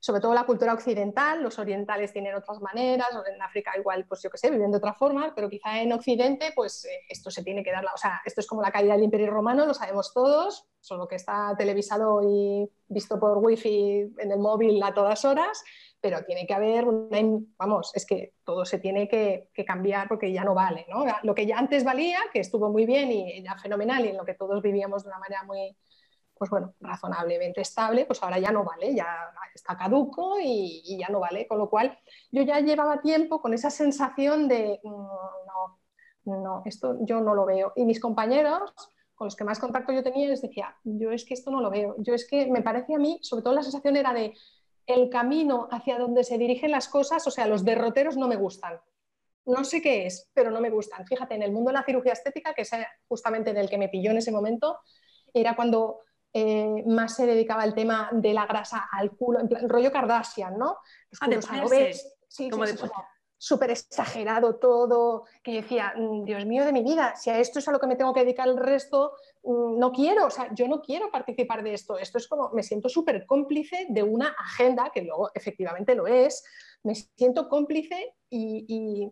sobre 0.00 0.20
todo 0.20 0.34
la 0.34 0.44
cultura 0.44 0.74
occidental, 0.74 1.40
los 1.40 1.58
orientales 1.60 2.12
tienen 2.12 2.34
otras 2.34 2.60
maneras, 2.60 3.08
en 3.32 3.40
África 3.42 3.72
igual, 3.78 4.06
pues 4.06 4.20
yo 4.20 4.30
qué 4.30 4.38
sé, 4.38 4.50
viven 4.50 4.72
de 4.72 4.78
otra 4.78 4.92
forma, 4.92 5.32
pero 5.36 5.48
quizá 5.48 5.80
en 5.80 5.92
Occidente, 5.92 6.52
pues 6.54 6.84
eh, 6.84 7.00
esto 7.08 7.30
se 7.30 7.44
tiene 7.44 7.62
que 7.62 7.70
dar, 7.70 7.84
o 7.84 7.96
sea, 7.96 8.20
esto 8.24 8.40
es 8.40 8.46
como 8.48 8.60
la 8.60 8.72
caída 8.72 8.94
del 8.94 9.04
Imperio 9.04 9.30
Romano, 9.30 9.66
lo 9.66 9.74
sabemos 9.74 10.12
todos, 10.12 10.66
solo 10.80 11.06
que 11.06 11.14
está 11.14 11.54
televisado 11.56 12.22
y 12.22 12.68
visto 12.88 13.20
por 13.20 13.38
wifi 13.38 14.12
en 14.18 14.32
el 14.32 14.40
móvil 14.40 14.82
a 14.82 14.94
todas 14.94 15.24
horas, 15.24 15.62
pero 16.00 16.24
tiene 16.24 16.46
que 16.46 16.54
haber 16.54 16.86
una, 16.86 17.18
vamos, 17.58 17.90
es 17.94 18.06
que 18.06 18.34
todo 18.44 18.64
se 18.64 18.78
tiene 18.78 19.08
que, 19.08 19.50
cambiar 19.66 20.08
porque 20.08 20.32
ya 20.32 20.44
no 20.44 20.54
vale, 20.54 20.86
¿no? 20.88 21.04
Lo 21.22 21.34
que 21.34 21.46
ya 21.46 21.58
antes 21.58 21.84
valía, 21.84 22.18
que 22.32 22.40
estuvo 22.40 22.70
muy 22.70 22.86
bien 22.86 23.10
y 23.10 23.42
ya 23.42 23.56
fenomenal 23.58 24.04
y 24.04 24.08
en 24.10 24.16
lo 24.16 24.24
que 24.24 24.34
todos 24.34 24.62
vivíamos 24.62 25.02
de 25.02 25.08
una 25.08 25.18
manera 25.18 25.42
muy, 25.42 25.76
pues 26.38 26.50
bueno, 26.50 26.74
razonablemente 26.80 27.60
estable, 27.60 28.06
pues 28.06 28.22
ahora 28.22 28.38
ya 28.38 28.52
no 28.52 28.64
vale, 28.64 28.94
ya 28.94 29.30
está 29.54 29.76
caduco 29.76 30.38
y, 30.40 30.96
ya 30.98 31.08
no 31.08 31.20
vale, 31.20 31.46
con 31.46 31.58
lo 31.58 31.68
cual 31.68 31.98
yo 32.30 32.42
ya 32.42 32.60
llevaba 32.60 33.00
tiempo 33.00 33.42
con 33.42 33.52
esa 33.52 33.70
sensación 33.70 34.46
de 34.48 34.80
mm, 34.82 34.90
no, 34.90 36.42
no, 36.42 36.62
esto 36.64 36.96
yo 37.00 37.20
no 37.20 37.34
lo 37.34 37.44
veo. 37.44 37.72
Y 37.74 37.84
mis 37.84 38.00
compañeros 38.00 38.72
con 39.14 39.26
los 39.26 39.34
que 39.34 39.44
más 39.44 39.58
contacto 39.58 39.92
yo 39.92 40.04
tenía 40.04 40.28
les 40.28 40.42
decía, 40.42 40.76
yo 40.84 41.10
es 41.10 41.24
que 41.24 41.34
esto 41.34 41.50
no 41.50 41.60
lo 41.60 41.70
veo, 41.70 41.96
yo 41.98 42.14
es 42.14 42.26
que 42.28 42.46
me 42.46 42.62
parece 42.62 42.94
a 42.94 42.98
mí, 42.98 43.18
sobre 43.22 43.42
todo 43.42 43.52
la 43.52 43.64
sensación 43.64 43.96
era 43.96 44.14
de, 44.14 44.32
el 44.88 45.10
camino 45.10 45.68
hacia 45.70 45.98
donde 45.98 46.24
se 46.24 46.38
dirigen 46.38 46.70
las 46.70 46.88
cosas, 46.88 47.24
o 47.26 47.30
sea, 47.30 47.46
los 47.46 47.64
derroteros 47.64 48.16
no 48.16 48.26
me 48.26 48.36
gustan. 48.36 48.80
No 49.44 49.62
sé 49.64 49.80
qué 49.80 50.06
es, 50.06 50.30
pero 50.32 50.50
no 50.50 50.60
me 50.60 50.70
gustan. 50.70 51.06
Fíjate, 51.06 51.34
en 51.34 51.42
el 51.42 51.52
mundo 51.52 51.68
de 51.68 51.74
la 51.74 51.84
cirugía 51.84 52.14
estética, 52.14 52.54
que 52.54 52.62
es 52.62 52.70
justamente 53.06 53.50
en 53.50 53.58
el 53.58 53.68
que 53.68 53.78
me 53.78 53.88
pilló 53.88 54.10
en 54.10 54.16
ese 54.16 54.32
momento, 54.32 54.80
era 55.32 55.54
cuando 55.54 56.00
eh, 56.32 56.82
más 56.86 57.14
se 57.16 57.26
dedicaba 57.26 57.62
al 57.62 57.74
tema 57.74 58.08
de 58.12 58.32
la 58.32 58.46
grasa 58.46 58.88
al 58.90 59.12
culo, 59.12 59.40
en 59.40 59.48
plan, 59.48 59.68
rollo 59.68 59.92
Kardashian, 59.92 60.58
¿no? 60.58 60.78
Los 61.10 61.20
ah, 61.50 61.58
de 61.68 61.94
Sí, 62.28 62.50
como 62.50 62.66
sí, 62.66 62.76
súper 63.38 63.70
exagerado 63.70 64.56
todo, 64.56 65.24
que 65.42 65.52
decía, 65.52 65.94
mm, 65.96 66.24
Dios 66.24 66.44
mío 66.44 66.64
de 66.64 66.72
mi 66.72 66.82
vida, 66.82 67.14
si 67.14 67.30
a 67.30 67.38
esto 67.38 67.60
es 67.60 67.68
a 67.68 67.72
lo 67.72 67.78
que 67.78 67.86
me 67.86 67.96
tengo 67.96 68.12
que 68.12 68.20
dedicar 68.20 68.48
el 68.48 68.58
resto, 68.58 69.12
no 69.48 69.92
quiero, 69.92 70.26
o 70.26 70.30
sea, 70.30 70.52
yo 70.54 70.68
no 70.68 70.80
quiero 70.82 71.10
participar 71.10 71.62
de 71.62 71.74
esto. 71.74 71.98
Esto 71.98 72.18
es 72.18 72.28
como, 72.28 72.50
me 72.50 72.62
siento 72.62 72.88
súper 72.88 73.24
cómplice 73.26 73.86
de 73.88 74.02
una 74.02 74.28
agenda, 74.28 74.90
que 74.92 75.02
luego 75.02 75.30
efectivamente 75.34 75.94
lo 75.94 76.06
es, 76.06 76.44
me 76.82 76.94
siento 76.94 77.48
cómplice 77.48 78.14
y, 78.28 79.10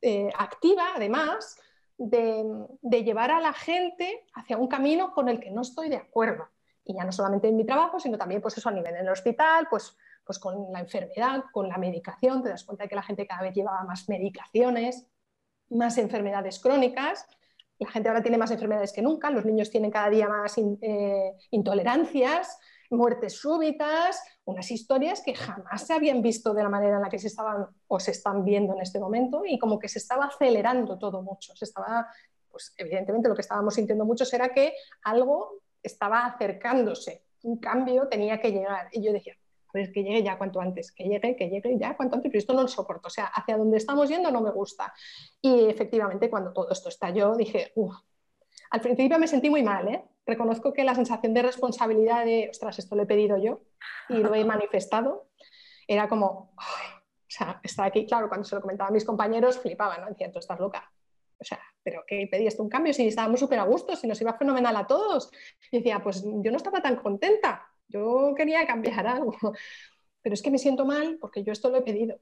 eh, 0.00 0.30
activa 0.36 0.90
además 0.94 1.58
de, 1.96 2.44
de 2.82 3.02
llevar 3.02 3.32
a 3.32 3.40
la 3.40 3.52
gente 3.52 4.26
hacia 4.34 4.56
un 4.56 4.68
camino 4.68 5.12
con 5.12 5.28
el 5.28 5.40
que 5.40 5.50
no 5.50 5.62
estoy 5.62 5.88
de 5.88 5.96
acuerdo. 5.96 6.48
Y 6.84 6.94
ya 6.94 7.04
no 7.04 7.12
solamente 7.12 7.48
en 7.48 7.56
mi 7.56 7.66
trabajo, 7.66 7.98
sino 7.98 8.16
también 8.16 8.40
pues 8.40 8.56
eso 8.56 8.68
a 8.68 8.72
nivel 8.72 8.94
en 8.94 9.06
el 9.06 9.08
hospital, 9.08 9.66
pues 9.68 9.96
pues 10.28 10.38
con 10.38 10.70
la 10.70 10.80
enfermedad, 10.80 11.44
con 11.50 11.70
la 11.70 11.78
medicación, 11.78 12.42
te 12.42 12.50
das 12.50 12.62
cuenta 12.62 12.84
de 12.84 12.90
que 12.90 12.94
la 12.94 13.02
gente 13.02 13.26
cada 13.26 13.40
vez 13.40 13.54
llevaba 13.54 13.82
más 13.84 14.10
medicaciones, 14.10 15.06
más 15.70 15.96
enfermedades 15.96 16.60
crónicas, 16.60 17.26
la 17.78 17.90
gente 17.90 18.08
ahora 18.08 18.22
tiene 18.22 18.38
más 18.38 18.50
enfermedades 18.50 18.92
que 18.92 19.02
nunca, 19.02 19.30
los 19.30 19.44
niños 19.44 19.70
tienen 19.70 19.90
cada 19.90 20.10
día 20.10 20.28
más 20.28 20.56
eh, 20.58 21.32
intolerancias, 21.50 22.58
muertes 22.90 23.34
súbitas, 23.38 24.20
unas 24.44 24.70
historias 24.70 25.22
que 25.22 25.34
jamás 25.34 25.86
se 25.86 25.92
habían 25.92 26.22
visto 26.22 26.54
de 26.54 26.62
la 26.62 26.68
manera 26.68 26.96
en 26.96 27.02
la 27.02 27.08
que 27.08 27.18
se 27.18 27.28
estaban 27.28 27.66
o 27.86 28.00
se 28.00 28.12
están 28.12 28.44
viendo 28.44 28.74
en 28.74 28.80
este 28.80 28.98
momento 28.98 29.42
y 29.44 29.58
como 29.58 29.78
que 29.78 29.88
se 29.88 29.98
estaba 29.98 30.26
acelerando 30.26 30.98
todo 30.98 31.22
mucho, 31.22 31.54
se 31.54 31.66
estaba, 31.66 32.06
pues 32.50 32.74
evidentemente 32.76 33.28
lo 33.28 33.34
que 33.34 33.42
estábamos 33.42 33.74
sintiendo 33.74 34.04
muchos 34.04 34.32
era 34.32 34.48
que 34.48 34.74
algo 35.02 35.62
estaba 35.82 36.24
acercándose, 36.24 37.24
un 37.42 37.58
cambio 37.58 38.08
tenía 38.08 38.40
que 38.40 38.50
llegar. 38.50 38.88
Y 38.92 39.02
yo 39.02 39.12
decía, 39.12 39.34
ver, 39.72 39.92
que 39.92 40.02
llegue 40.02 40.22
ya 40.22 40.38
cuanto 40.38 40.60
antes, 40.60 40.92
que 40.92 41.04
llegue, 41.04 41.36
que 41.36 41.48
llegue 41.48 41.78
ya 41.78 41.96
cuanto 41.96 42.16
antes, 42.16 42.30
pero 42.30 42.38
esto 42.38 42.54
no 42.54 42.62
lo 42.62 42.68
soporto, 42.68 43.08
o 43.08 43.10
sea, 43.10 43.26
hacia 43.26 43.56
donde 43.56 43.76
estamos 43.76 44.08
yendo 44.08 44.30
no 44.30 44.40
me 44.40 44.50
gusta. 44.50 44.92
Y 45.40 45.68
efectivamente, 45.68 46.30
cuando 46.30 46.52
todo 46.52 46.70
esto 46.70 46.88
estalló, 46.88 47.34
dije, 47.36 47.72
uff, 47.74 47.94
al 48.70 48.80
principio 48.80 49.18
me 49.18 49.28
sentí 49.28 49.50
muy 49.50 49.62
mal, 49.62 49.88
¿eh? 49.88 50.04
Reconozco 50.26 50.72
que 50.72 50.84
la 50.84 50.94
sensación 50.94 51.32
de 51.32 51.42
responsabilidad 51.42 52.24
de, 52.24 52.48
ostras, 52.50 52.78
esto 52.78 52.96
lo 52.96 53.02
he 53.02 53.06
pedido 53.06 53.38
yo 53.38 53.62
y 54.08 54.18
lo 54.18 54.34
he 54.34 54.44
manifestado, 54.44 55.28
era 55.86 56.08
como, 56.08 56.52
o 56.56 57.30
sea, 57.30 57.60
estar 57.62 57.86
aquí, 57.86 58.06
claro, 58.06 58.28
cuando 58.28 58.44
se 58.46 58.54
lo 58.54 58.60
comentaba 58.60 58.88
a 58.88 58.92
mis 58.92 59.04
compañeros, 59.04 59.58
flipaban, 59.58 60.02
¿no? 60.02 60.08
Decían, 60.08 60.32
tú 60.32 60.38
estás 60.38 60.60
loca. 60.60 60.92
O 61.40 61.44
sea, 61.44 61.60
¿pero 61.82 62.04
qué 62.06 62.28
pedías 62.30 62.58
un 62.58 62.68
cambio? 62.68 62.92
Si 62.92 63.06
estábamos 63.06 63.40
súper 63.40 63.60
a 63.60 63.64
gusto, 63.64 63.94
si 63.96 64.06
nos 64.06 64.20
iba 64.20 64.34
fenomenal 64.34 64.76
a 64.76 64.86
todos. 64.86 65.30
Y 65.70 65.78
decía, 65.78 66.00
pues 66.02 66.22
yo 66.24 66.50
no 66.50 66.56
estaba 66.56 66.82
tan 66.82 66.96
contenta. 66.96 67.67
Yo 67.88 68.34
quería 68.36 68.66
cambiar 68.66 69.06
algo, 69.06 69.36
pero 70.22 70.34
es 70.34 70.42
que 70.42 70.50
me 70.50 70.58
siento 70.58 70.84
mal 70.84 71.18
porque 71.20 71.42
yo 71.42 71.52
esto 71.52 71.70
lo 71.70 71.78
he 71.78 71.82
pedido. 71.82 72.20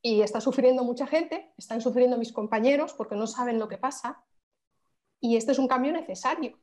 Y 0.00 0.22
está 0.22 0.40
sufriendo 0.40 0.84
mucha 0.84 1.06
gente, 1.06 1.52
están 1.56 1.80
sufriendo 1.80 2.16
mis 2.16 2.32
compañeros 2.32 2.94
porque 2.94 3.16
no 3.16 3.26
saben 3.26 3.58
lo 3.58 3.68
que 3.68 3.78
pasa. 3.78 4.24
Y 5.20 5.36
este 5.36 5.52
es 5.52 5.58
un 5.58 5.66
cambio 5.66 5.92
necesario. 5.92 6.56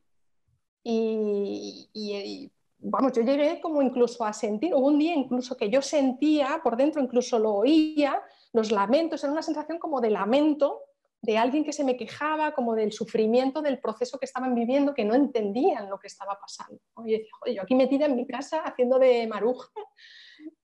Y, 0.82 2.50
vamos, 2.78 3.12
yo 3.12 3.22
llegué 3.22 3.60
como 3.60 3.82
incluso 3.82 4.24
a 4.24 4.32
sentir, 4.32 4.72
hubo 4.72 4.86
un 4.86 4.98
día 4.98 5.14
incluso 5.14 5.56
que 5.56 5.68
yo 5.68 5.82
sentía 5.82 6.60
por 6.62 6.76
dentro, 6.76 7.02
incluso 7.02 7.38
lo 7.38 7.54
oía, 7.54 8.22
los 8.52 8.70
lamentos, 8.70 9.22
era 9.24 9.32
una 9.32 9.42
sensación 9.42 9.78
como 9.78 10.00
de 10.00 10.10
lamento 10.10 10.85
de 11.22 11.38
alguien 11.38 11.64
que 11.64 11.72
se 11.72 11.84
me 11.84 11.96
quejaba 11.96 12.52
como 12.52 12.74
del 12.74 12.92
sufrimiento 12.92 13.62
del 13.62 13.80
proceso 13.80 14.18
que 14.18 14.26
estaban 14.26 14.54
viviendo, 14.54 14.94
que 14.94 15.04
no 15.04 15.14
entendían 15.14 15.90
lo 15.90 15.98
que 15.98 16.06
estaba 16.06 16.38
pasando. 16.40 16.80
Y 17.04 17.18
yo 17.18 17.52
yo 17.54 17.62
aquí 17.62 17.74
metida 17.74 18.06
en 18.06 18.16
mi 18.16 18.26
casa 18.26 18.60
haciendo 18.60 18.98
de 18.98 19.26
maruja, 19.26 19.68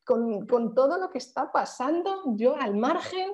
con, 0.05 0.47
con, 0.47 0.75
todo 0.75 0.99
lo 0.99 1.11
que 1.11 1.19
está 1.19 1.51
pasando, 1.51 2.37
yo 2.37 2.57
al 2.57 2.77
margen, 2.77 3.33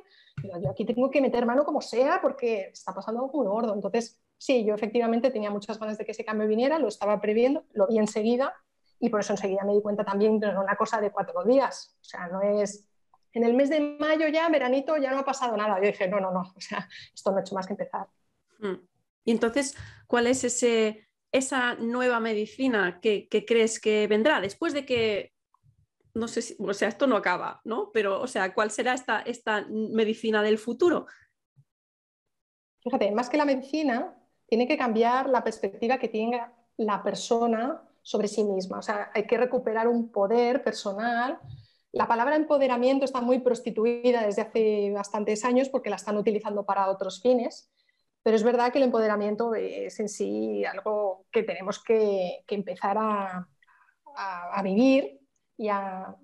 yo 0.62 0.70
aquí 0.70 0.84
tengo 0.84 1.10
que 1.10 1.20
meter 1.20 1.46
mano 1.46 1.64
como 1.64 1.80
sea 1.80 2.20
porque 2.20 2.70
está 2.72 2.94
pasando 2.94 3.22
algo 3.22 3.36
muy 3.36 3.46
gordo. 3.46 3.74
Entonces, 3.74 4.20
sí, 4.36 4.64
yo 4.64 4.74
efectivamente 4.74 5.30
tenía 5.30 5.50
muchas 5.50 5.78
ganas 5.78 5.98
de 5.98 6.04
que 6.04 6.12
ese 6.12 6.24
cambio 6.24 6.46
viniera, 6.46 6.78
lo 6.78 6.88
estaba 6.88 7.20
previendo, 7.20 7.64
lo 7.72 7.86
vi 7.88 7.98
enseguida 7.98 8.54
y 9.00 9.08
por 9.10 9.20
eso 9.20 9.32
enseguida 9.32 9.64
me 9.64 9.74
di 9.74 9.82
cuenta 9.82 10.04
también 10.04 10.40
de 10.40 10.48
una 10.48 10.76
cosa 10.76 11.00
de 11.00 11.10
cuatro 11.10 11.44
días. 11.44 11.96
O 12.00 12.04
sea, 12.04 12.28
no 12.28 12.42
es 12.42 12.87
en 13.38 13.44
el 13.44 13.54
mes 13.54 13.70
de 13.70 13.80
mayo 13.80 14.26
ya, 14.28 14.48
veranito, 14.48 14.96
ya 14.96 15.12
no 15.12 15.20
ha 15.20 15.24
pasado 15.24 15.56
nada. 15.56 15.78
Yo 15.80 15.86
dije, 15.86 16.08
no, 16.08 16.18
no, 16.18 16.32
no, 16.32 16.52
o 16.56 16.60
sea, 16.60 16.88
esto 17.14 17.30
no 17.30 17.38
ha 17.38 17.40
hecho 17.40 17.54
más 17.54 17.66
que 17.66 17.72
empezar. 17.72 18.08
Hmm. 18.58 18.84
Y 19.24 19.30
entonces, 19.30 19.76
¿cuál 20.08 20.26
es 20.26 20.42
ese, 20.42 21.08
esa 21.30 21.76
nueva 21.76 22.18
medicina 22.18 22.98
que, 23.00 23.28
crees 23.46 23.78
que 23.78 24.08
vendrá 24.08 24.40
después 24.40 24.72
de 24.72 24.84
que, 24.84 25.32
no 26.14 26.26
sé 26.26 26.42
si, 26.42 26.56
o 26.58 26.74
sea, 26.74 26.88
esto 26.88 27.06
no 27.06 27.16
acaba, 27.16 27.60
¿no? 27.64 27.92
Pero, 27.92 28.20
o 28.20 28.26
sea, 28.26 28.52
¿cuál 28.54 28.72
será 28.72 28.94
esta, 28.94 29.20
esta 29.20 29.66
medicina 29.68 30.42
del 30.42 30.58
futuro? 30.58 31.06
Fíjate, 32.82 33.12
más 33.12 33.28
que 33.28 33.36
la 33.36 33.44
medicina, 33.44 34.16
tiene 34.46 34.66
que 34.66 34.76
cambiar 34.76 35.28
la 35.28 35.44
perspectiva 35.44 35.98
que 35.98 36.08
tenga 36.08 36.52
la 36.76 37.04
persona 37.04 37.82
sobre 38.02 38.26
sí 38.26 38.42
misma. 38.42 38.78
O 38.78 38.82
sea, 38.82 39.12
hay 39.14 39.28
que 39.28 39.38
recuperar 39.38 39.86
un 39.86 40.10
poder 40.10 40.64
personal 40.64 41.38
la 41.92 42.06
palabra 42.06 42.36
empoderamiento 42.36 43.04
está 43.04 43.20
muy 43.20 43.38
prostituida 43.40 44.24
desde 44.24 44.42
hace 44.42 44.92
bastantes 44.92 45.44
años 45.44 45.68
porque 45.68 45.90
la 45.90 45.96
están 45.96 46.16
utilizando 46.16 46.64
para 46.66 46.90
otros 46.90 47.22
fines, 47.22 47.70
pero 48.22 48.36
es 48.36 48.42
verdad 48.42 48.72
que 48.72 48.78
el 48.78 48.84
empoderamiento 48.84 49.54
es 49.54 49.98
en 50.00 50.08
sí 50.08 50.64
algo 50.64 51.24
que 51.30 51.42
tenemos 51.42 51.82
que, 51.82 52.44
empezar 52.48 52.98
a, 52.98 53.48
vivir 54.62 55.20
y 55.56 55.68
a, 55.68 56.14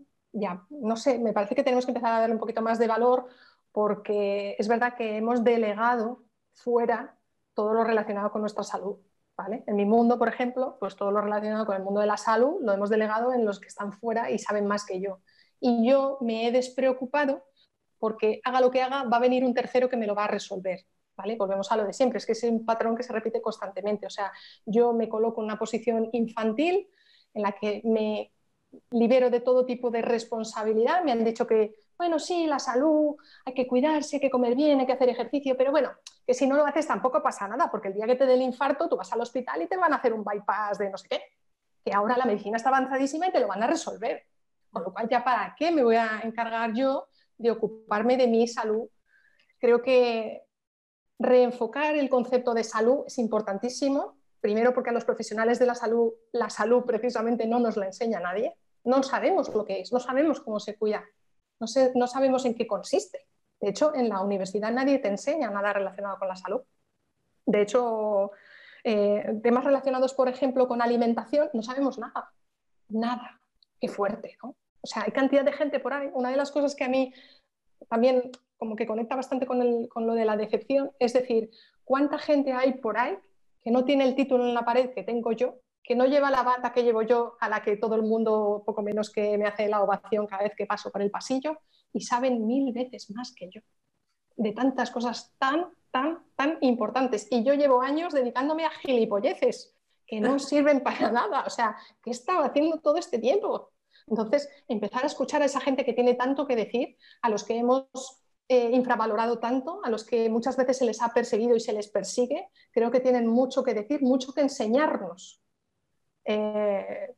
no 0.69 0.97
sé, 0.97 1.19
me 1.19 1.33
parece 1.33 1.55
que 1.55 1.63
tenemos 1.63 1.87
que 1.87 1.93
empezar 1.93 2.13
a 2.13 2.21
darle 2.21 2.35
un 2.35 2.41
poquito 2.41 2.61
más 2.61 2.79
de 2.79 2.89
valor 2.89 3.27
porque 3.73 4.57
es 4.59 4.69
verdad 4.69 4.97
que 4.97 5.17
hemos 5.17 5.45
delegado 5.45 6.25
fuera 6.53 7.17
todo 7.55 7.73
lo 7.73 7.85
relacionado 7.85 8.31
con 8.31 8.43
nuestra 8.43 8.65
salud. 8.65 8.99
¿Vale? 9.37 9.65
En 9.67 9.75
mi 9.75 9.85
mundo, 9.85 10.17
por 10.17 10.29
ejemplo, 10.29 10.77
pues 10.79 10.95
todo 10.95 11.11
lo 11.11 11.21
relacionado 11.21 11.67
con 11.67 11.75
el 11.75 11.83
mundo 11.83 12.01
de 12.01 12.07
la 12.07 12.17
salud 12.17 12.59
lo 12.61 12.73
hemos 12.73 12.89
delegado 12.89 13.33
en 13.33 13.45
los 13.45 13.59
que 13.59 13.67
están 13.67 13.93
fuera 13.93 14.31
y 14.31 14.39
saben 14.39 14.65
más 14.65 14.87
que 14.87 15.01
yo 15.01 15.19
y 15.61 15.89
yo 15.89 16.19
me 16.21 16.47
he 16.47 16.53
despreocupado 16.53 17.45
porque 17.99 18.41
haga 18.45 18.61
lo 18.61 18.71
que 18.71 18.83
haga, 18.83 19.05
va 19.05 19.17
a 19.17 19.21
venir 19.21 19.45
un 19.45 19.55
tercero 19.55 19.89
que 19.89 19.97
me 19.97 20.07
lo 20.07 20.15
va 20.15 20.25
a 20.25 20.29
resolver. 20.29 20.87
¿Vale? 21.17 21.37
Volvemos 21.37 21.71
a 21.71 21.77
lo 21.77 21.85
de 21.85 21.93
siempre, 21.93 22.19
es 22.19 22.27
que 22.27 22.33
es 22.33 22.43
un 22.43 22.67
patrón 22.67 22.97
que 22.97 23.05
se 23.05 23.13
repite 23.13 23.41
constantemente. 23.41 24.07
O 24.07 24.11
sea, 24.11 24.33
yo 24.67 24.93
me 24.93 25.09
coloco 25.09 25.41
en 25.41 25.45
una 25.45 25.59
posición 25.59 26.09
infantil 26.13 26.89
en 27.33 27.43
la 27.43 27.53
que 27.53 27.83
me 27.85 28.33
libero 28.91 29.31
de 29.31 29.41
todo 29.41 29.65
tipo 29.65 29.91
de 29.91 30.03
responsabilidad. 30.03 31.05
Me 31.05 31.13
han 31.13 31.25
dicho 31.25 31.47
que, 31.47 31.75
bueno, 31.97 32.19
sí, 32.19 32.47
la 32.47 32.59
salud, 32.59 33.17
hay 33.45 33.55
que 33.55 33.67
cuidarse, 33.67 34.17
hay 34.17 34.21
que 34.21 34.31
comer 34.31 34.55
bien, 34.55 34.81
hay 34.81 34.87
que 34.87 34.93
hacer 34.93 35.09
ejercicio, 35.09 35.57
pero 35.57 35.71
bueno, 35.71 35.93
que 36.27 36.35
si 36.35 36.47
no 36.47 36.57
lo 36.57 36.67
haces 36.67 36.87
tampoco 36.87 37.23
pasa 37.23 37.49
nada, 37.49 37.71
porque 37.71 37.89
el 37.89 37.95
día 37.95 38.07
que 38.07 38.17
te 38.17 38.27
dé 38.27 38.35
el 38.35 38.43
infarto 38.43 38.89
tú 38.89 38.97
vas 38.97 39.13
al 39.13 39.21
hospital 39.21 39.63
y 39.63 39.67
te 39.67 39.77
van 39.77 39.93
a 39.93 39.97
hacer 39.97 40.13
un 40.13 40.25
bypass 40.25 40.79
de 40.79 40.91
no 40.91 40.99
sé 40.99 41.09
qué, 41.09 41.23
que 41.85 41.93
ahora 41.93 42.17
la 42.17 42.25
medicina 42.25 42.57
está 42.57 42.71
avanzadísima 42.71 43.29
y 43.29 43.33
te 43.33 43.41
lo 43.41 43.47
van 43.47 43.63
a 43.63 43.67
resolver. 43.67 44.25
Con 44.75 44.83
lo 44.83 44.93
cual, 44.93 45.09
¿ya 45.09 45.23
para 45.23 45.55
qué 45.57 45.71
me 45.71 45.85
voy 45.85 45.95
a 45.95 46.21
encargar 46.25 46.75
yo 46.75 47.07
de 47.39 47.53
ocuparme 47.53 48.17
de 48.17 48.27
mi 48.27 48.49
salud? 48.49 48.89
Creo 49.61 49.81
que 49.81 50.43
reenfocar 51.19 51.95
el 51.97 52.11
concepto 52.11 52.55
de 52.55 52.65
salud 52.65 53.05
es 53.07 53.19
importantísimo. 53.19 54.19
Primero 54.41 54.75
porque 54.75 54.91
a 54.91 54.93
los 54.93 55.05
profesionales 55.05 55.61
de 55.61 55.67
la 55.67 55.77
salud, 55.77 56.13
la 56.33 56.51
salud 56.51 56.85
precisamente 56.85 57.47
no 57.47 57.61
nos 57.61 57.77
la 57.77 57.87
enseña 57.87 58.19
nadie. 58.19 58.57
No 58.83 59.03
sabemos 59.05 59.49
lo 59.55 59.65
que 59.65 59.81
es, 59.81 59.93
no 59.93 60.01
sabemos 60.01 60.41
cómo 60.41 60.59
se 60.59 60.77
cuida, 60.77 61.05
no, 61.61 61.67
no 61.95 62.07
sabemos 62.09 62.45
en 62.45 62.55
qué 62.55 62.67
consiste. 62.67 63.27
De 63.61 63.71
hecho, 63.71 63.95
en 63.95 64.09
la 64.09 64.21
universidad 64.21 64.73
nadie 64.73 64.99
te 64.99 65.09
enseña 65.09 65.51
nada 65.51 65.73
relacionado 65.73 66.19
con 66.19 66.29
la 66.29 66.37
salud. 66.37 66.63
De 67.47 67.63
hecho, 67.63 68.33
eh, 68.83 69.41
temas 69.41 69.65
relacionados, 69.65 70.13
por 70.15 70.29
ejemplo, 70.29 70.67
con 70.67 70.83
alimentación, 70.83 71.49
no 71.55 71.63
sabemos 71.63 71.97
nada. 71.97 72.33
Nada. 72.89 73.41
Qué 73.81 73.89
fuerte, 73.89 74.37
¿no? 74.43 74.57
O 74.85 74.87
sea, 74.87 75.05
hay 75.05 75.13
cantidad 75.13 75.45
de 75.45 75.53
gente 75.53 75.81
por 75.81 75.95
ahí. 75.95 76.11
Una 76.13 76.29
de 76.29 76.37
las 76.37 76.53
cosas 76.53 76.75
que 76.75 76.85
a 76.85 76.89
mí 76.91 77.13
también 77.89 78.31
como 78.59 78.77
que 78.77 78.87
conecta 78.87 79.17
bastante 79.17 79.47
con, 79.47 79.59
lo 79.59 80.15
de 80.15 80.25
la 80.27 80.37
decepción, 80.37 80.93
es 80.99 81.15
decir, 81.15 81.51
cuánta 81.85 82.19
gente 82.19 82.53
hay 82.53 82.75
por 82.75 82.99
ahí 82.99 83.19
que 83.63 83.71
no 83.71 83.85
tiene 83.85 84.05
el 84.05 84.15
título 84.15 84.45
en 84.45 84.53
la 84.53 84.65
pared 84.65 84.91
que 84.91 85.03
tengo 85.03 85.33
yo, 85.33 85.57
que 85.83 85.97
no 85.97 86.05
lleva 86.05 86.31
la 86.31 86.43
bata 86.43 86.73
que 86.73 86.83
llevo 86.83 87.03
yo, 87.03 87.37
a 87.41 87.49
la 87.49 87.63
que 87.63 87.79
todo 87.79 87.95
el 87.95 88.03
mundo, 88.03 88.63
poco 88.65 88.83
menos 88.83 89.11
que 89.11 89.39
me 89.39 89.47
hace 89.47 89.69
la 89.69 89.83
ovación 89.83 90.27
cada 90.27 90.43
vez 90.43 90.53
que 90.57 90.67
paso 90.67 90.91
por 90.91 91.01
el 91.01 91.11
pasillo, 91.11 91.59
y 91.93 92.03
saben 92.03 92.47
mil 92.47 92.73
veces 92.73 93.11
más 93.11 93.35
que 93.35 93.49
yo 93.51 93.61
de 94.37 94.53
tantas 94.53 94.91
cosas 94.91 95.33
tan, 95.39 95.69
tan, 95.91 96.25
tan 96.37 96.59
importantes. 96.61 97.27
Y 97.31 97.43
yo 97.43 97.55
llevo 97.55 97.81
años 97.81 98.13
dedicándome 98.13 98.67
a 98.67 98.71
gilipolleces 98.71 99.75
que 100.07 100.21
no 100.21 100.39
sirven 100.39 100.83
para 100.83 101.11
nada. 101.11 101.45
O 101.47 101.51
sea, 101.51 101.77
¿qué 102.03 102.11
estaba 102.11 102.47
haciendo 102.47 102.79
todo 102.81 102.97
este 102.97 103.19
tiempo? 103.19 103.71
Entonces, 104.07 104.49
empezar 104.69 105.05
a 105.05 105.07
escuchar 105.07 105.43
a 105.43 105.47
esa 105.47 105.61
gente 105.61 105.85
que 105.85 105.93
tiene 105.95 106.15
tanto 106.15 106.47
que 106.47 106.57
decir, 106.57 106.97
a 107.23 107.31
los 107.31 107.45
que 107.45 107.57
hemos 107.59 107.89
eh, 108.49 108.71
infravalorado 108.73 109.39
tanto, 109.39 109.81
a 109.85 109.91
los 109.91 110.05
que 110.05 110.29
muchas 110.29 110.57
veces 110.57 110.79
se 110.79 110.85
les 110.85 111.01
ha 111.03 111.13
perseguido 111.15 111.57
y 111.57 111.61
se 111.61 111.73
les 111.73 111.89
persigue, 111.89 112.49
creo 112.73 112.91
que 112.91 113.01
tienen 113.01 113.27
mucho 113.27 113.63
que 113.65 113.75
decir, 113.75 114.03
mucho 114.03 114.33
que 114.33 114.43
enseñarnos. 114.43 115.41
eh, 116.25 117.15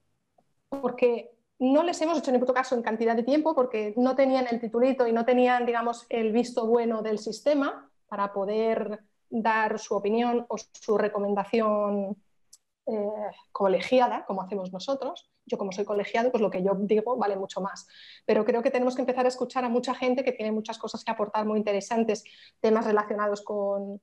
porque 0.69 1.31
no 1.59 1.83
les 1.83 2.01
hemos 2.03 2.19
hecho 2.19 2.33
ni 2.33 2.39
puto 2.39 2.53
caso 2.55 2.75
en 2.75 2.83
cantidad 2.83 3.17
de 3.17 3.23
tiempo, 3.23 3.55
porque 3.55 3.95
no 3.97 4.15
tenían 4.15 4.47
el 4.51 4.61
titulito 4.61 5.07
y 5.07 5.13
no 5.13 5.25
tenían, 5.25 5.65
digamos, 5.67 6.07
el 6.11 6.33
visto 6.33 6.67
bueno 6.67 7.03
del 7.03 7.19
sistema 7.19 7.91
para 8.09 8.33
poder 8.33 9.01
dar 9.31 9.79
su 9.79 9.95
opinión 9.95 10.45
o 10.49 10.57
su 10.59 10.99
recomendación 10.99 12.17
eh, 12.87 13.31
colegiada, 13.53 14.25
como 14.27 14.43
hacemos 14.43 14.73
nosotros. 14.73 15.31
Yo 15.47 15.59
como 15.59 15.73
soy 15.73 15.85
colegiado, 15.85 16.31
pues 16.31 16.41
lo 16.43 16.51
que 16.51 16.63
yo 16.63 16.75
digo 16.75 17.17
vale 17.17 17.37
mucho 17.37 17.61
más. 17.61 17.87
Pero 18.27 18.45
creo 18.45 18.63
que 18.63 18.71
tenemos 18.71 18.95
que 18.95 19.03
empezar 19.03 19.25
a 19.25 19.29
escuchar 19.29 19.65
a 19.65 19.69
mucha 19.69 19.95
gente 19.95 20.25
que 20.25 20.33
tiene 20.33 20.53
muchas 20.53 20.79
cosas 20.79 21.05
que 21.05 21.11
aportar 21.11 21.47
muy 21.47 21.59
interesantes, 21.59 22.25
temas 22.61 22.85
relacionados 22.85 23.43
con 23.43 24.01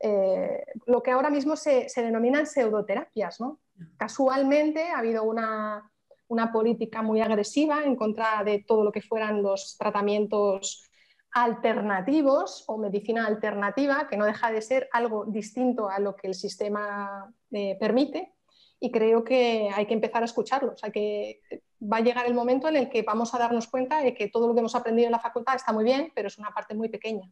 eh, 0.00 0.64
lo 0.86 1.02
que 1.02 1.10
ahora 1.10 1.30
mismo 1.30 1.56
se, 1.56 1.86
denominan 1.96 2.46
pseudoterapias. 2.46 3.40
¿no? 3.40 3.60
Casualmente 3.96 4.90
ha 4.90 4.98
habido 4.98 5.24
una, 5.24 5.90
una 6.28 6.52
política 6.52 7.02
muy 7.02 7.20
agresiva 7.20 7.84
en 7.84 7.96
contra 7.96 8.42
de 8.44 8.64
todo 8.66 8.84
lo 8.84 8.92
que 8.92 9.02
fueran 9.02 9.42
los 9.42 9.76
tratamientos 9.78 10.90
alternativos 11.32 12.64
o 12.66 12.78
medicina 12.78 13.26
alternativa, 13.26 14.06
que 14.08 14.16
no 14.16 14.24
deja 14.24 14.50
de 14.50 14.62
ser 14.62 14.88
algo 14.92 15.26
distinto 15.26 15.88
a 15.90 15.98
lo 15.98 16.16
que 16.16 16.28
el 16.28 16.34
sistema 16.34 17.30
eh, 17.50 17.76
permite. 17.78 18.35
Y 18.78 18.90
creo 18.90 19.24
que 19.24 19.70
hay 19.74 19.86
que 19.86 19.94
empezar 19.94 20.22
a 20.22 20.26
escucharlos. 20.26 20.82
Hay 20.84 20.92
que, 20.92 21.40
va 21.82 21.98
a 21.98 22.00
llegar 22.00 22.26
el 22.26 22.34
momento 22.34 22.68
en 22.68 22.76
el 22.76 22.88
que 22.88 23.02
vamos 23.02 23.34
a 23.34 23.38
darnos 23.38 23.68
cuenta 23.68 24.00
de 24.00 24.14
que 24.14 24.28
todo 24.28 24.48
lo 24.48 24.54
que 24.54 24.60
hemos 24.60 24.74
aprendido 24.74 25.06
en 25.06 25.12
la 25.12 25.20
facultad 25.20 25.56
está 25.56 25.72
muy 25.72 25.84
bien, 25.84 26.12
pero 26.14 26.28
es 26.28 26.38
una 26.38 26.50
parte 26.50 26.74
muy 26.74 26.88
pequeña. 26.88 27.30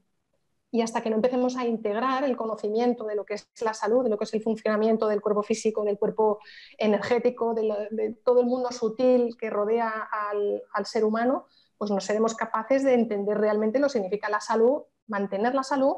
Y 0.71 0.83
hasta 0.83 1.03
que 1.03 1.11
no 1.11 1.17
empecemos 1.17 1.57
a 1.57 1.65
integrar 1.65 2.25
el 2.25 2.37
conocimiento 2.37 3.05
de 3.05 3.15
lo 3.15 3.25
que 3.25 3.35
es 3.35 3.49
la 3.61 3.75
salud, 3.75 4.03
de 4.03 4.11
lo 4.11 4.19
que 4.19 4.25
es 4.25 4.35
el 4.35 4.43
funcionamiento 4.43 5.07
del 5.07 5.21
cuerpo 5.21 5.43
físico, 5.43 5.85
del 5.85 5.99
cuerpo 5.99 6.41
energético, 6.77 7.55
de, 7.55 8.17
todo 8.25 8.41
el 8.41 8.47
mundo 8.47 8.73
sutil 8.73 9.37
que 9.37 9.51
rodea 9.51 10.09
al, 10.11 10.63
al 10.73 10.87
ser 10.87 11.05
humano, 11.05 11.47
pues 11.79 11.91
no 11.91 12.01
seremos 12.01 12.35
capaces 12.35 12.83
de 12.83 12.95
entender 12.95 13.39
realmente 13.39 13.79
lo 13.79 13.87
que 13.87 13.93
significa 13.93 14.29
la 14.29 14.41
salud, 14.41 14.83
mantener 15.07 15.55
la 15.55 15.63
salud 15.63 15.97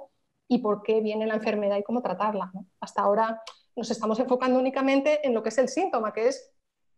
y 0.49 0.59
por 0.59 0.83
qué 0.83 1.01
viene 1.01 1.27
la 1.27 1.35
enfermedad 1.35 1.79
y 1.79 1.83
cómo 1.83 2.03
tratarla. 2.03 2.53
Hasta 2.81 3.03
ahora 3.03 3.43
nos 3.77 3.91
estamos 3.91 4.19
enfocando 4.19 4.59
únicamente 4.59 5.27
en 5.27 5.35
lo 5.35 5.43
que 5.43 5.51
es 5.51 5.59
el 5.59 5.69
síntoma, 5.69 6.13
que 6.13 6.29
es 6.29 6.51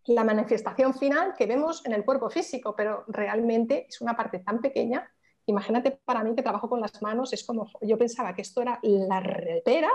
la 0.06 0.24
manifestación 0.24 0.94
final 0.94 1.34
que 1.36 1.46
vemos 1.46 1.84
en 1.84 1.92
el 1.92 2.04
cuerpo 2.04 2.30
físico, 2.30 2.74
pero 2.74 3.04
realmente 3.08 3.86
es 3.88 4.00
una 4.00 4.16
parte 4.16 4.38
tan 4.38 4.60
pequeña. 4.60 5.12
Imagínate 5.46 6.00
para 6.04 6.22
mí 6.22 6.34
que 6.34 6.42
trabajo 6.42 6.68
con 6.68 6.80
las 6.80 7.02
manos, 7.02 7.32
es 7.32 7.44
como 7.44 7.70
yo 7.82 7.98
pensaba 7.98 8.34
que 8.34 8.42
esto 8.42 8.62
era 8.62 8.78
la 8.82 9.20
repera 9.20 9.90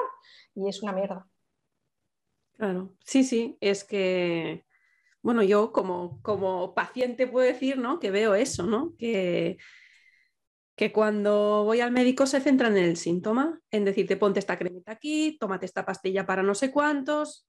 y 0.54 0.68
es 0.68 0.84
una 0.84 0.92
mierda. 0.92 1.28
Claro, 2.58 2.94
sí, 3.04 3.24
sí, 3.24 3.58
es 3.62 3.84
que 3.84 4.66
bueno, 5.24 5.42
yo 5.42 5.72
como, 5.72 6.22
como 6.22 6.74
paciente 6.74 7.28
puedo 7.28 7.48
decir, 7.48 7.78
¿no? 7.78 8.00
Que 8.00 8.12
veo 8.12 8.36
eso, 8.36 8.64
¿no? 8.64 8.94
Que, 8.98 9.58
que 10.76 10.92
cuando 10.92 11.64
voy 11.64 11.82
al 11.82 11.92
médico 11.92 12.26
se 12.26 12.42
centran 12.42 12.76
en 12.78 12.86
el 12.86 12.98
síntoma, 12.98 13.60
en 13.70 13.86
decirte 13.86 14.18
ponte 14.18 14.40
esta 14.40 14.58
cremita 14.58 14.92
aquí, 14.92 15.38
tómate 15.40 15.66
esta 15.66 15.86
pastilla 15.86 16.26
para 16.26 16.44
no 16.44 16.56
sé 16.56 16.72
cuántos. 16.72 17.48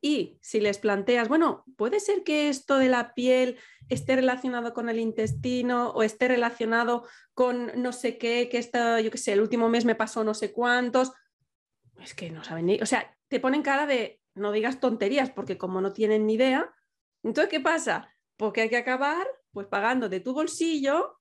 Y 0.00 0.38
si 0.42 0.60
les 0.60 0.78
planteas, 0.78 1.28
bueno, 1.28 1.64
puede 1.76 1.98
ser 1.98 2.24
que 2.24 2.50
esto 2.50 2.76
de 2.76 2.88
la 2.88 3.14
piel 3.14 3.58
esté 3.88 4.16
relacionado 4.16 4.74
con 4.74 4.90
el 4.90 4.98
intestino 4.98 5.90
o 5.90 6.02
esté 6.02 6.28
relacionado 6.28 7.06
con 7.32 7.70
no 7.80 7.92
sé 7.92 8.18
qué, 8.18 8.48
que 8.50 8.58
está, 8.58 9.00
yo 9.00 9.10
qué 9.10 9.18
sé, 9.18 9.32
el 9.32 9.40
último 9.40 9.68
mes 9.68 9.84
me 9.84 9.94
pasó 9.94 10.22
no 10.22 10.34
sé 10.34 10.52
cuántos. 10.52 11.12
Es 12.02 12.12
que 12.12 12.30
no 12.30 12.44
saben 12.44 12.66
ni, 12.66 12.80
o 12.82 12.86
sea, 12.86 13.16
te 13.28 13.40
ponen 13.40 13.62
cara 13.62 13.86
de 13.86 14.20
no 14.34 14.52
digas 14.52 14.80
tonterías 14.80 15.30
porque 15.30 15.56
como 15.56 15.80
no 15.80 15.92
tienen 15.92 16.26
ni 16.26 16.34
idea, 16.34 16.74
entonces, 17.22 17.50
¿qué 17.50 17.60
pasa? 17.60 18.12
Porque 18.36 18.62
hay 18.62 18.68
que 18.68 18.76
acabar 18.76 19.26
pues 19.52 19.68
pagando 19.68 20.08
de 20.08 20.20
tu 20.20 20.34
bolsillo 20.34 21.13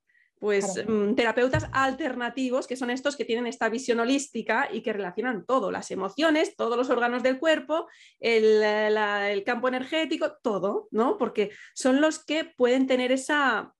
pues 0.43 0.83
mm, 0.85 1.15
terapeutas 1.15 1.69
alternativos, 1.71 2.67
que 2.67 2.75
son 2.75 2.89
estos 2.89 3.15
que 3.15 3.23
tienen 3.23 3.47
esta 3.47 3.69
visión 3.69 4.01
holística 4.01 4.67
y 4.69 4.81
que 4.81 4.91
relacionan 4.91 5.45
todo, 5.45 5.71
las 5.71 5.89
emociones, 5.89 6.57
todos 6.57 6.75
los 6.75 6.89
órganos 6.89 7.23
del 7.23 7.39
cuerpo, 7.39 7.87
el, 8.19 8.61
el, 8.61 9.43
campo 9.45 9.69
energético, 9.69 10.33
todo, 10.43 10.89
¿no? 10.91 11.17
Porque 11.17 11.51
son 11.73 12.01
los 12.01 12.19
que 12.19 12.43
pueden 12.43 12.87
tener 12.87 13.13
esa, 13.13 13.73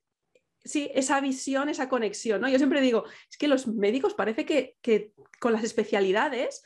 sí, 0.64 0.89
esa 0.95 1.20
visión, 1.20 1.68
esa 1.68 1.89
conexión, 1.89 2.39
¿no? 2.39 2.47
Yo 2.47 2.59
siempre 2.59 2.80
digo, 2.80 3.03
es 3.30 3.38
que 3.38 3.49
los 3.49 3.68
médicos 3.68 4.14
parece 4.14 4.45
que, 4.45 4.78
que 4.82 5.11
con 5.41 5.51
las 5.51 5.66
especialidades 5.66 6.64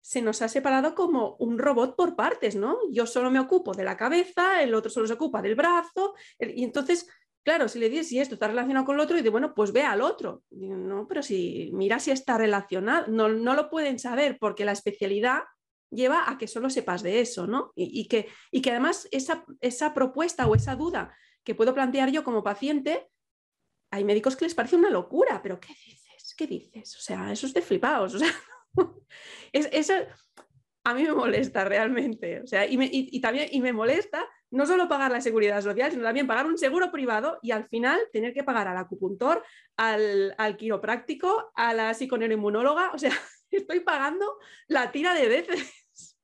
se 0.00 0.20
nos 0.20 0.42
ha 0.42 0.48
separado 0.48 0.96
como 0.96 1.36
un 1.38 1.58
robot 1.60 1.94
por 1.94 2.16
partes, 2.16 2.56
¿no? 2.56 2.78
Yo 2.90 3.06
solo 3.06 3.30
me 3.30 3.38
ocupo 3.38 3.72
de 3.72 3.84
la 3.84 3.96
cabeza, 3.96 4.62
el 4.64 4.74
otro 4.74 4.90
solo 4.90 5.06
se 5.06 5.12
ocupa 5.12 5.42
del 5.42 5.54
brazo, 5.54 6.14
y 6.40 6.64
entonces, 6.64 7.08
claro, 7.48 7.66
si 7.66 7.78
le 7.78 7.88
dices 7.88 8.08
si 8.08 8.20
esto 8.20 8.34
está 8.34 8.48
relacionado 8.48 8.84
con 8.84 8.96
el 8.96 9.00
otro, 9.00 9.16
y 9.16 9.20
dice, 9.20 9.30
bueno, 9.30 9.54
pues 9.54 9.72
ve 9.72 9.82
al 9.82 10.02
otro. 10.02 10.42
no, 10.50 11.08
pero 11.08 11.22
si 11.22 11.70
mira 11.72 11.98
si 11.98 12.10
está 12.10 12.36
relacionado, 12.36 13.06
no, 13.08 13.30
no, 13.30 13.54
lo 13.54 13.70
pueden 13.70 13.98
saber 13.98 14.36
porque 14.38 14.66
la 14.66 14.72
especialidad 14.72 15.44
lleva 15.90 16.30
a 16.30 16.36
que 16.36 16.46
solo 16.46 16.68
sepas 16.68 17.02
de 17.02 17.22
eso, 17.22 17.46
¿no? 17.46 17.72
Y, 17.74 18.06
que, 18.06 18.28
y 18.50 18.60
que 18.60 18.72
además 18.72 19.08
esa, 19.12 19.46
esa 19.62 19.94
propuesta 19.94 20.46
o 20.46 20.54
esa 20.54 20.76
duda 20.76 21.16
que 21.42 21.54
puedo 21.54 21.72
plantear 21.72 22.10
yo 22.10 22.22
como 22.22 22.44
paciente, 22.44 23.08
hay 23.90 24.04
médicos 24.04 24.36
que 24.36 24.44
les 24.44 24.54
parece 24.54 24.76
una 24.76 24.90
locura, 24.90 25.40
pero 25.42 25.58
¿qué 25.58 25.72
dices? 25.86 26.34
¿Qué 26.36 26.46
dices? 26.46 26.96
O 26.96 27.00
sea, 27.00 27.32
eso 27.32 27.46
es 27.46 27.54
de 27.54 27.62
flipados, 27.62 28.14
o 28.14 28.18
sea, 28.18 28.30
es, 29.52 29.70
eso 29.72 29.94
a 30.88 30.94
mí 30.94 31.04
me 31.04 31.12
molesta 31.12 31.64
realmente. 31.64 32.40
O 32.40 32.46
sea, 32.46 32.66
y, 32.66 32.76
me, 32.76 32.90
también 33.20 33.48
y 33.50 33.60
me 33.60 33.72
molesta 33.72 34.24
no 34.50 34.66
solo 34.66 34.88
pagar 34.88 35.10
la 35.10 35.20
seguridad 35.20 35.60
social, 35.60 35.90
sino 35.90 36.02
también 36.02 36.26
pagar 36.26 36.46
un 36.46 36.58
seguro 36.58 36.90
privado 36.90 37.38
y 37.42 37.50
al 37.50 37.68
final 37.68 38.00
tener 38.12 38.32
que 38.32 38.44
pagar 38.44 38.68
al 38.68 38.78
acupuntor, 38.78 39.44
al, 39.76 40.34
al 40.38 40.56
quiropráctico, 40.56 41.50
a 41.54 41.74
la 41.74 41.92
psiconeuroinmunóloga. 41.94 42.92
O 42.94 42.98
sea, 42.98 43.12
estoy 43.50 43.80
pagando 43.80 44.38
la 44.66 44.90
tira 44.90 45.14
de 45.14 45.28
veces. 45.28 46.18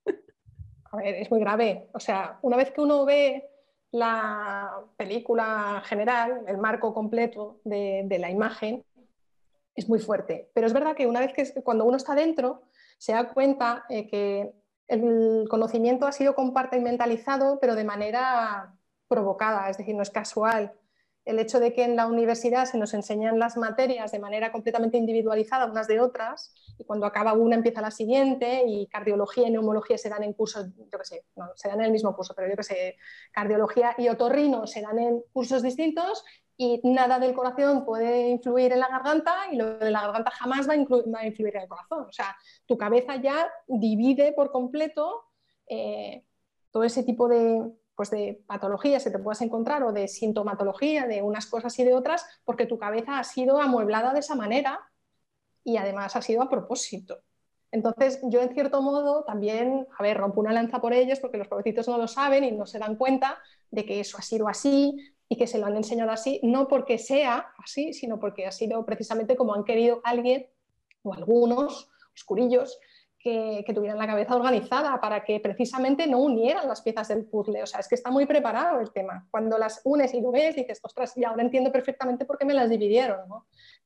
A 0.91 0.97
ver, 0.97 1.17
es 1.17 1.31
muy 1.31 1.41
grave. 1.41 1.89
O 1.93 2.01
sea, 2.01 2.39
una 2.43 2.57
vez 2.57 2.71
que 2.71 2.81
uno 2.81 3.05
ve 3.05 3.49
la 3.91 4.85
película 4.97 5.83
general, 5.85 6.45
el 6.47 6.59
marco 6.59 6.95
completo 6.95 7.61
de, 7.65 8.03
de 8.07 8.19
la 8.19 8.31
imagen, 8.31 8.85
es 9.75 9.89
muy 9.89 9.99
fuerte. 9.99 10.51
Pero 10.55 10.67
es 10.67 10.73
verdad 10.73 10.97
que 10.97 11.07
una 11.07 11.21
vez 11.21 11.33
que 11.33 11.62
cuando 11.62 11.85
uno 11.85 11.97
está 11.97 12.15
dentro, 12.15 12.62
se 12.99 13.12
da 13.12 13.32
cuenta 13.32 13.84
eh, 13.88 14.07
que 14.09 14.53
el 14.88 15.47
conocimiento 15.49 16.07
ha 16.07 16.12
sido 16.12 16.34
compartimentalizado, 16.34 17.59
pero 17.61 17.74
de 17.74 17.84
manera 17.84 18.74
provocada, 19.09 19.68
es 19.70 19.78
decir, 19.78 19.95
no 19.95 20.03
es 20.03 20.11
casual. 20.11 20.72
El 21.25 21.39
hecho 21.39 21.59
de 21.59 21.72
que 21.72 21.85
en 21.85 21.97
la 21.97 22.07
universidad 22.07 22.66
se 22.66 22.77
nos 22.77 22.93
enseñan 22.93 23.39
las 23.39 23.57
materias 23.57 24.12
de 24.12 24.18
manera 24.18 24.53
completamente 24.53 24.99
individualizada 24.99 25.66
unas 25.66 25.87
de 25.87 26.01
otras, 26.01 26.53
y 26.79 26.85
cuando 26.85 27.07
acaba 27.07 27.33
una 27.33 27.57
empieza 27.57 27.81
la 27.81 27.91
siguiente, 27.91 28.64
y 28.66 28.87
cardiología 28.89 29.49
y 29.49 29.51
neumología 29.51 29.97
se 29.97 30.11
dan 30.11 30.22
en 30.22 30.35
cursos, 30.35 30.66
yo 30.77 30.99
qué 30.99 31.05
sé, 31.05 31.25
no, 31.37 31.49
se 31.55 31.68
dan 31.68 31.81
en 31.81 31.87
el 31.87 31.93
mismo 31.93 32.14
curso, 32.14 32.35
pero 32.35 32.49
yo 32.49 32.57
qué 32.57 32.62
sé, 32.62 32.97
cardiología 33.33 33.95
y 33.97 34.09
otorrino 34.09 34.66
se 34.66 34.83
dan 34.83 34.99
en 34.99 35.22
cursos 35.33 35.62
distintos, 35.62 36.25
y 36.57 36.81
nada 36.85 37.18
del 37.18 37.35
corazón 37.35 37.85
puede 37.85 38.29
influir 38.29 38.72
en 38.72 38.81
la 38.81 38.89
garganta 38.89 39.35
y 39.51 39.57
lo 39.57 39.77
de 39.79 39.91
la 39.91 40.03
garganta 40.03 40.31
jamás 40.31 40.68
va 40.68 40.75
a, 40.75 41.27
influir 41.27 41.57
en 41.57 41.62
el 41.62 41.68
corazón. 41.68 42.07
O 42.09 42.12
sea, 42.12 42.37
tu 42.66 42.79
cabeza 42.79 43.16
ya 43.16 43.51
divide 43.66 44.33
por 44.33 44.53
completo 44.53 45.25
eh, 45.66 46.25
todo 46.70 46.85
ese 46.85 47.03
tipo 47.03 47.29
de, 47.29 47.72
pues 47.95 48.11
de 48.11 48.42
patologías 48.47 49.05
que 49.05 49.11
te 49.11 49.18
puedas 49.18 49.40
encontrar 49.42 49.82
o 49.82 49.92
de 49.92 50.09
sintomatología 50.09 51.07
de 51.07 51.22
unas 51.22 51.47
cosas 51.47 51.78
y 51.78 51.84
de 51.84 51.95
otras, 51.95 52.26
porque 52.45 52.66
tu 52.66 52.78
cabeza 52.78 53.18
ha 53.18 53.24
sido 53.24 53.61
amueblada 53.61 54.12
de 54.12 54.20
esa 54.20 54.34
manera 54.34 54.80
y 55.62 55.76
además 55.76 56.16
ha 56.16 56.22
sido 56.22 56.42
a 56.42 56.51
propósito. 56.51 57.20
Entonces, 57.70 58.20
yo 58.24 58.40
en 58.40 58.55
cierto 58.55 58.82
modo 58.82 59.24
también, 59.24 59.86
a 59.99 60.03
ver, 60.03 60.16
rompo 60.16 60.40
una 60.40 60.53
lanza 60.53 60.80
por 60.80 60.92
ellos 60.92 61.18
porque 61.18 61.38
los 61.38 61.49
pobrecitos 61.49 61.88
no 61.88 61.99
lo 61.99 62.07
saben 62.07 62.45
y 62.45 62.53
no 62.53 62.66
se 62.66 62.78
dan 62.78 62.97
cuenta 62.97 63.38
de 63.70 63.84
que 63.84 63.99
eso 63.99 64.16
ha 64.16 64.22
sido 64.22 64.47
así, 64.47 64.97
y 65.28 65.36
que 65.36 65.47
se 65.47 65.59
lo 65.59 65.66
han 65.66 65.76
enseñado 65.76 66.11
así, 66.11 66.40
no 66.42 66.68
porque 66.68 66.99
sea 66.99 67.49
así, 67.59 67.92
sino 67.92 68.20
porque 68.20 68.47
ha 68.47 68.53
sido 68.53 68.84
precisamente 68.84 69.36
como 69.36 69.55
han 69.55 69.64
querido 69.64 70.01
alguien 70.05 70.47
o 71.03 71.14
algunos 71.14 71.90
oscurillos 72.14 72.78
que, 73.25 73.72
tuvieran 73.75 73.99
la 73.99 74.07
cabeza 74.07 74.37
organizada 74.37 75.01
para 75.01 75.25
que 75.25 75.41
precisamente 75.41 76.07
no 76.07 76.18
unieran 76.18 76.68
las 76.68 76.83
piezas 76.83 77.09
del 77.09 77.25
puzzle. 77.25 77.62
O 77.62 77.66
sea, 77.66 77.81
es 77.81 77.89
que 77.89 77.95
está 77.95 78.11
muy 78.11 78.27
preparado 78.27 78.81
el 78.81 78.93
tema. 78.93 79.27
Cuando 79.31 79.57
las 79.57 79.81
unes 79.85 80.12
y 80.12 80.20
lo 80.20 80.31
ves, 80.31 80.55
dices, 80.55 80.79
ostras, 80.83 81.16
y 81.16 81.25
ahora 81.25 81.43
entiendo 81.43 81.72
perfectamente 81.72 82.27
por 82.27 82.37
qué 82.37 82.45
me 82.45 82.53
las 82.53 82.68
dividieron. 82.68 83.20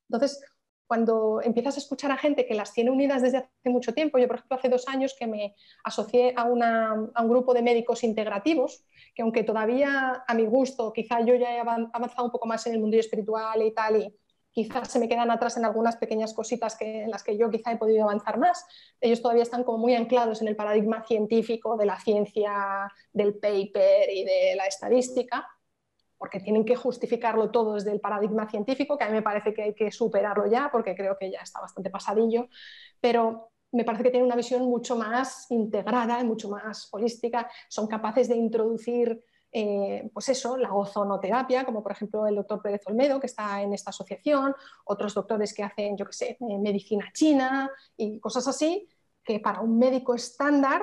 Entonces, 0.09 0.45
cuando 0.89 1.41
empiezas 1.41 1.77
a 1.77 1.81
escuchar 1.81 2.11
a 2.11 2.17
gente 2.17 2.47
que 2.47 2.55
las 2.55 2.73
tiene 2.73 2.91
unidas 2.91 3.23
desde 3.23 3.39
hace 3.39 3.71
mucho 3.71 3.95
tiempo, 3.95 4.19
yo 4.19 4.27
por 4.27 4.37
ejemplo 4.37 4.57
hace 4.57 4.71
dos 4.71 4.89
años 4.89 5.15
que 5.17 5.29
me 5.29 5.55
asocié 5.85 6.35
a, 6.37 6.43
a, 6.43 7.23
un 7.23 7.29
grupo 7.29 7.55
de 7.55 7.63
médicos 7.63 8.03
integrativos, 8.03 8.87
que 9.15 9.23
aunque 9.23 9.45
todavía 9.45 10.25
a 10.27 10.35
mi 10.35 10.47
gusto, 10.47 10.93
quizá 10.93 11.21
yo 11.21 11.37
ya 11.37 11.55
he 11.55 11.61
avanzado 11.61 12.25
un 12.25 12.33
poco 12.33 12.49
más 12.49 12.67
en 12.67 12.73
el 12.73 12.81
mundo 12.81 12.97
espiritual 12.97 13.63
y 13.63 13.73
tal, 13.73 13.97
y 13.97 14.19
quizás 14.59 14.91
se 14.91 14.99
me 14.99 15.09
quedan 15.09 15.31
atrás 15.31 15.57
en 15.57 15.65
algunas 15.65 15.97
pequeñas 15.99 16.35
cositas 16.35 16.75
que, 16.77 17.05
en 17.05 17.11
las 17.11 17.23
que 17.23 17.39
yo 17.39 17.49
quizá 17.49 17.71
he 17.71 17.77
podido 17.77 18.03
avanzar 18.03 18.41
más. 18.41 18.65
Ellos 19.01 19.23
todavía 19.23 19.45
están 19.45 19.63
como 19.63 19.79
muy 19.79 19.95
anclados 19.95 20.43
en 20.43 20.49
el 20.49 20.57
paradigma 20.57 21.05
científico 21.05 21.77
de 21.77 21.87
la 21.87 21.97
ciencia, 22.01 22.93
del 23.13 23.39
paper 23.39 24.11
y 24.11 24.25
de 24.25 24.55
la 24.57 24.67
estadística, 24.67 25.47
porque 26.17 26.41
tienen 26.41 26.65
que 26.65 26.75
justificarlo 26.75 27.53
todo 27.53 27.75
desde 27.75 27.93
el 27.93 28.01
paradigma 28.01 28.51
científico, 28.51 28.99
que 28.99 29.05
a 29.05 29.07
mí 29.07 29.13
me 29.13 29.23
parece 29.23 29.55
que 29.55 29.63
hay 29.63 29.75
que 29.75 29.93
superarlo 29.93 30.51
ya, 30.51 30.71
porque 30.73 30.97
creo 30.97 31.17
que 31.17 31.31
ya 31.31 31.39
está 31.39 31.61
bastante 31.61 31.89
pasadillo, 31.89 32.49
pero 33.01 33.53
me 33.71 33.85
parece 33.85 34.03
que 34.03 34.11
tienen 34.11 34.27
una 34.27 34.35
visión 34.35 34.63
mucho 34.65 34.97
más 34.97 35.49
integrada, 35.51 36.25
mucho 36.25 36.49
más 36.49 36.89
holística, 36.91 37.49
son 37.69 37.87
capaces 37.87 38.29
de 38.29 38.35
introducir 38.35 39.23
eh, 39.51 40.11
pues 40.13 40.29
eso, 40.29 40.57
la 40.57 40.75
ozonoterapia, 40.75 41.65
como 41.65 41.83
por 41.83 41.93
ejemplo 41.93 42.27
el 42.27 42.37
doctor 42.37 42.61
Pérez 42.61 42.83
Olmedo, 42.87 43.19
que 43.19 43.27
está 43.27 43.63
en 43.63 43.73
esta 43.73 43.91
asociación, 43.91 44.55
otros 44.85 45.15
doctores 45.15 45.55
que 45.55 45.63
hacen, 45.63 45.97
yo 45.97 46.05
qué 46.07 46.13
sé, 46.13 46.39
eh, 46.41 46.59
medicina 46.59 47.11
china 47.13 47.71
y 47.97 48.21
cosas 48.21 48.47
así, 48.49 48.89
que 49.25 49.41
para 49.41 49.61
un 49.61 49.79
médico 49.79 50.15
estándar, 50.15 50.83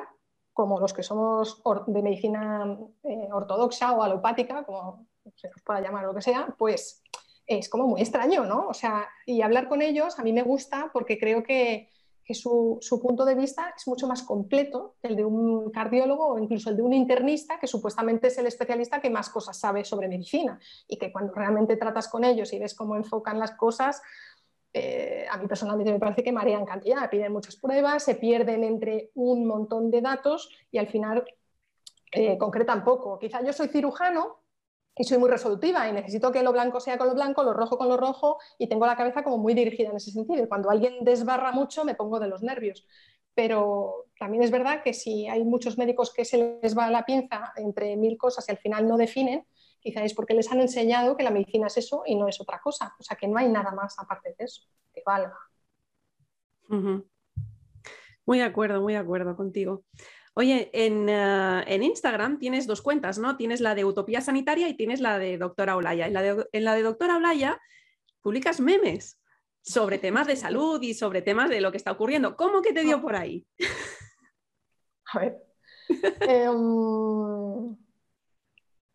como 0.54 0.80
los 0.80 0.94
que 0.94 1.04
somos 1.04 1.62
de 1.88 2.02
medicina 2.02 2.78
eh, 3.04 3.28
ortodoxa 3.32 3.94
o 3.94 4.02
alopática, 4.02 4.64
como 4.64 5.08
se 5.36 5.50
nos 5.50 5.62
pueda 5.62 5.82
llamar 5.82 6.06
lo 6.06 6.16
que 6.16 6.22
sea, 6.22 6.56
pues 6.58 7.04
es 7.46 7.70
como 7.70 7.88
muy 7.88 8.02
extraño, 8.02 8.46
¿no? 8.46 8.68
O 8.68 8.74
sea, 8.74 9.08
y 9.26 9.42
hablar 9.42 9.68
con 9.68 9.82
ellos 9.82 10.18
a 10.18 10.24
mí 10.24 10.34
me 10.34 10.44
gusta 10.44 10.90
porque 10.94 11.20
creo 11.20 11.44
que, 11.44 11.90
que 12.26 12.34
su, 12.34 12.80
punto 13.02 13.24
de 13.24 13.36
vista 13.36 13.72
es 13.78 13.88
mucho 13.88 14.08
más 14.08 14.24
completo 14.24 14.96
que 15.00 15.10
el 15.10 15.16
de 15.16 15.24
un 15.24 15.70
cardiólogo 15.70 16.28
o 16.30 16.40
incluso 16.40 16.72
el 16.72 16.76
de 16.76 16.82
un 16.82 16.92
internista, 16.92 17.60
que 17.60 17.68
supuestamente 17.68 18.28
es 18.28 18.38
el 18.40 18.48
especialista 18.48 19.00
que 19.00 19.12
más 19.12 19.30
cosas 19.30 19.60
sabe 19.60 19.86
sobre 19.86 20.08
medicina 20.08 20.60
y 20.88 20.98
que 20.98 21.12
cuando 21.12 21.34
realmente 21.34 21.78
tratas 21.78 22.08
con 22.08 22.24
ellos 22.24 22.52
y 22.52 22.58
ves 22.58 22.74
cómo 22.74 22.96
enfocan 22.96 23.40
las 23.40 23.52
cosas, 23.52 24.02
eh, 24.74 25.28
a 25.30 25.38
mí 25.38 25.48
personalmente 25.48 25.94
me 25.94 26.00
parece 26.00 26.24
que 26.24 26.32
marean 26.32 26.66
cantidad, 26.66 27.10
piden 27.12 27.32
muchas 27.32 27.58
pruebas, 27.58 28.04
se 28.04 28.16
pierden 28.16 28.64
entre 28.64 29.12
un 29.14 29.46
montón 29.46 29.92
de 29.92 30.02
datos 30.02 30.50
y 30.72 30.80
al 30.80 30.88
final 30.88 31.24
eh, 32.12 32.40
concretan 32.40 32.84
poco. 32.84 33.20
Quizá 33.20 33.44
yo 33.44 33.54
soy 33.54 33.68
cirujano 33.68 34.40
y 34.98 35.04
soy 35.04 35.18
muy 35.18 35.30
resolutiva 35.30 35.88
y 35.90 35.94
necesito 35.94 36.32
que 36.32 36.42
lo 36.42 36.54
blanco 36.54 36.80
sea 36.80 36.98
con 36.98 37.08
lo 37.08 37.14
blanco, 37.14 37.44
lo 37.44 37.54
rojo 37.54 37.78
con 37.78 37.90
lo 37.90 37.98
rojo 37.98 38.38
y 38.58 38.68
tengo 38.68 38.86
la 38.86 38.96
cabeza 38.96 39.24
como 39.24 39.38
muy 39.38 39.54
dirigida 39.54 39.90
en 39.90 39.98
ese 39.98 40.12
sentido. 40.12 40.44
Y 40.44 40.48
cuando 40.48 40.70
alguien 40.70 41.04
desbarra 41.04 41.52
mucho 41.52 41.84
me 41.84 41.96
pongo 41.96 42.20
de 42.20 42.28
los 42.28 42.42
nervios. 42.42 42.88
Pero 43.34 44.06
también 44.18 44.44
es 44.44 44.52
verdad 44.52 44.82
que 44.82 44.94
si 44.94 45.28
hay 45.28 45.44
muchos 45.44 45.78
médicos 45.78 46.14
que 46.14 46.24
se 46.24 46.60
les 46.62 46.78
va 46.78 46.90
la 46.90 47.06
pinza 47.06 47.52
entre 47.58 47.98
mil 47.98 48.18
cosas 48.18 48.48
y 48.48 48.52
al 48.52 48.58
final 48.58 48.88
no 48.88 48.96
definen, 48.96 49.46
quizá 49.82 50.04
es 50.04 50.14
porque 50.14 50.34
les 50.34 50.50
han 50.50 50.62
enseñado 50.62 51.18
que 51.18 51.24
la 51.24 51.32
medicina 51.32 51.68
es 51.68 51.78
eso 51.78 52.04
y 52.06 52.16
no 52.16 52.30
es 52.30 52.40
otra 52.40 52.62
cosa. 52.62 52.96
O 52.98 53.04
sea, 53.04 53.18
que 53.18 53.28
no 53.28 53.38
hay 53.38 53.50
nada 53.50 53.72
más 53.72 54.00
aparte 54.00 54.34
de 54.38 54.46
eso 54.46 54.62
que 54.94 55.04
valga. 55.06 55.38
Muy 58.26 58.40
de 58.40 58.46
acuerdo, 58.46 58.82
muy 58.82 58.94
de 58.94 59.00
acuerdo 59.00 59.36
contigo. 59.36 59.84
Oye, 60.38 60.70
ah, 61.10 61.64
en, 61.66 61.84
Instagram 61.84 62.40
tienes 62.40 62.68
dos 62.68 62.82
cuentas, 62.82 63.18
¿no? 63.18 63.38
Tienes 63.38 63.62
la 63.62 63.74
de 63.74 63.86
Utopía 63.86 64.20
Sanitaria 64.20 64.68
y 64.68 64.76
tienes 64.76 65.00
la 65.00 65.18
de 65.18 65.38
Doctora 65.38 65.78
Olaya. 65.78 66.08
En 66.08 66.14
la 66.14 66.22
de, 66.22 66.46
en 66.52 66.64
la 66.66 66.76
de 66.76 66.84
Doctora 66.84 67.16
Olaya 67.16 67.60
publicas 68.22 68.60
memes 68.60 69.18
sobre 69.62 69.98
temas 69.98 70.28
de 70.28 70.36
salud 70.36 70.82
y 70.82 70.94
sobre 70.94 71.22
temas 71.22 71.50
de 71.50 71.62
lo 71.62 71.72
que 71.72 71.78
está 71.78 71.92
ocurriendo. 71.92 72.36
¿Cómo 72.36 72.62
que 72.62 72.74
te 72.74 72.84
dio 72.84 73.02
por 73.02 73.16
ahí? 73.16 73.48
A 75.14 75.20
ver. 75.20 75.42
Em, 76.22 77.78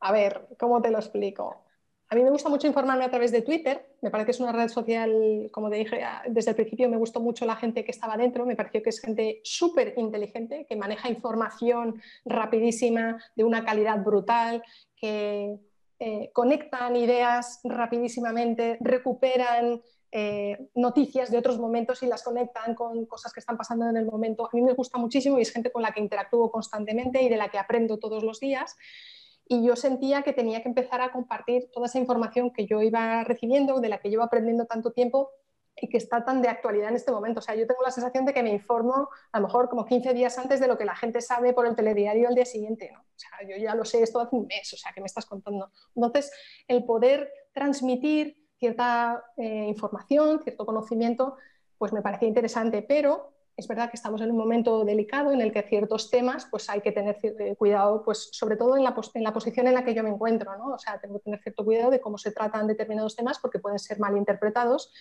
a 0.01 0.13
ver, 0.13 0.49
¿cómo 0.59 0.83
te 0.83 0.91
lo 0.91 0.99
explico? 0.99 1.65
A 2.13 2.17
mí 2.17 2.25
me 2.25 2.31
gusta 2.31 2.49
mucho 2.49 2.67
informarme 2.67 3.05
a 3.05 3.09
través 3.09 3.31
de 3.31 3.43
Twitter. 3.43 3.87
Me 4.01 4.11
parece 4.11 4.27
que 4.27 4.31
es 4.33 4.41
una 4.41 4.51
red 4.51 4.69
social, 4.69 5.49
como 5.53 5.71
te 5.71 5.77
dije 5.77 6.05
desde 6.27 6.51
el 6.51 6.57
principio, 6.57 6.89
me 6.89 6.97
gustó 6.97 7.21
mucho 7.21 7.47
la 7.47 7.55
gente 7.55 7.85
que 7.85 7.93
estaba 7.93 8.17
dentro. 8.17 8.45
Me 8.45 8.57
pareció 8.57 8.83
que 8.83 8.91
es 8.91 9.01
gente 9.01 9.41
súper 9.45 9.95
inteligente, 9.97 10.67
que 10.69 10.75
maneja 10.75 11.09
información 11.09 12.03
rapidísima, 12.25 13.23
de 13.37 13.45
una 13.45 13.65
calidad 13.65 14.03
brutal, 14.03 14.61
que 14.97 15.61
eh, 16.01 16.31
conectan 16.33 16.97
ideas 16.97 17.61
rapidísimamente, 17.63 18.77
recuperan 18.81 19.81
eh, 20.11 20.69
noticias 20.75 21.31
de 21.31 21.39
otros 21.39 21.61
momentos 21.61 22.03
y 22.03 22.07
las 22.07 22.25
conectan 22.25 22.75
con 22.75 23.07
cosas 23.07 23.33
que 23.33 23.39
están 23.39 23.57
pasando 23.57 23.89
en 23.89 23.97
el 23.97 24.07
momento. 24.07 24.47
A 24.47 24.51
mí 24.53 24.63
me 24.63 24.73
gusta 24.73 24.99
muchísimo 24.99 25.39
y 25.39 25.43
es 25.43 25.53
gente 25.53 25.71
con 25.71 25.83
la 25.83 25.93
que 25.93 26.01
interactúo 26.01 26.51
constantemente 26.51 27.23
y 27.23 27.29
de 27.29 27.37
la 27.37 27.51
que 27.51 27.59
aprendo 27.59 28.01
todos 28.01 28.25
los 28.25 28.41
días 28.41 28.77
y 29.53 29.65
yo 29.67 29.75
sentía 29.75 30.23
que 30.23 30.33
tenía 30.33 30.63
que 30.63 30.69
empezar 30.69 31.01
a 31.01 31.11
compartir 31.11 31.73
toda 31.73 31.87
esa 31.87 31.99
información 31.99 32.53
que 32.53 32.67
yo 32.67 32.83
iba 32.83 33.25
recibiendo, 33.25 33.81
de 33.81 33.89
la 33.89 33.99
que 33.99 34.09
llevo 34.09 34.23
aprendiendo 34.23 34.65
tanto 34.65 34.93
tiempo 34.93 35.33
y 35.75 35.89
que 35.89 35.97
está 35.97 36.25
tan 36.25 36.41
de 36.41 36.47
actualidad 36.47 36.91
en 36.91 36.95
este 36.95 37.11
momento. 37.11 37.41
O 37.41 37.43
sea, 37.43 37.57
yo 37.57 37.67
tengo 37.67 37.83
la 37.83 37.91
sensación 37.91 38.25
de 38.25 38.33
que 38.33 38.45
me 38.45 38.53
informo 38.53 39.09
a 39.33 39.41
lo 39.41 39.49
mejor 39.49 39.69
como 39.69 39.85
15 39.85 40.15
días 40.15 40.39
antes 40.39 40.61
de 40.61 40.69
lo 40.69 40.79
que 40.79 40.85
la 40.85 40.95
gente 40.95 41.21
sabe 41.21 41.53
por 41.53 41.67
el 41.67 41.75
telediario 41.75 42.29
al 42.29 42.37
día 42.37 42.45
siguiente. 42.45 42.93
¿no? 42.93 43.01
O 43.01 43.17
sea, 43.17 43.31
yo 43.49 43.57
ya 43.61 43.75
lo 43.75 43.85
sé 43.85 44.01
esto 44.05 44.21
hace 44.21 44.37
un 44.37 44.47
mes, 44.47 44.73
o 44.73 44.77
sea, 44.77 44.93
que 44.93 45.01
me 45.01 45.07
estás 45.07 45.27
contando. 45.27 45.73
Entonces, 45.97 46.31
el 46.69 46.85
poder 46.85 47.33
transmitir 47.53 48.47
cierta 48.57 49.25
eh, 49.37 49.67
información, 49.67 50.41
cierto 50.45 50.65
conocimiento, 50.65 51.39
pues 51.77 51.93
me 51.93 52.03
parecía 52.03 52.29
interesante, 52.29 52.83
pero 52.83 53.33
es 53.57 53.69
verdad 53.69 53.91
que 53.91 53.97
estamos 53.97 54.21
en 54.21 54.31
un 54.31 54.37
momento 54.37 54.85
delicado 54.85 55.33
en 55.33 55.41
el 55.41 55.53
que 55.53 55.63
ciertos 55.63 56.11
temas 56.11 56.47
pues 56.51 56.69
hay 56.71 56.81
que 56.81 56.93
tener 56.93 57.19
eh, 57.23 57.57
cuidado, 57.57 58.03
pues 58.05 58.31
sobre 58.33 58.57
todo 58.57 58.77
en 58.77 58.85
la, 58.85 58.95
posición 58.95 59.67
en 59.67 59.75
la 59.75 59.85
que 59.85 59.95
yo 59.95 60.03
me 60.03 60.11
encuentro, 60.11 60.57
¿no? 60.57 60.75
O 60.75 60.79
sea, 60.79 60.99
tengo 61.01 61.19
que 61.19 61.25
tener 61.25 61.41
cierto 61.43 61.65
cuidado 61.65 61.91
de 61.91 62.01
cómo 62.01 62.19
se 62.19 62.33
tratan 62.33 62.67
determinados 62.67 63.17
temas 63.17 63.39
porque 63.39 63.59
pueden 63.59 63.79
ser 63.79 63.99
mal 63.99 64.17
interpretados 64.17 64.93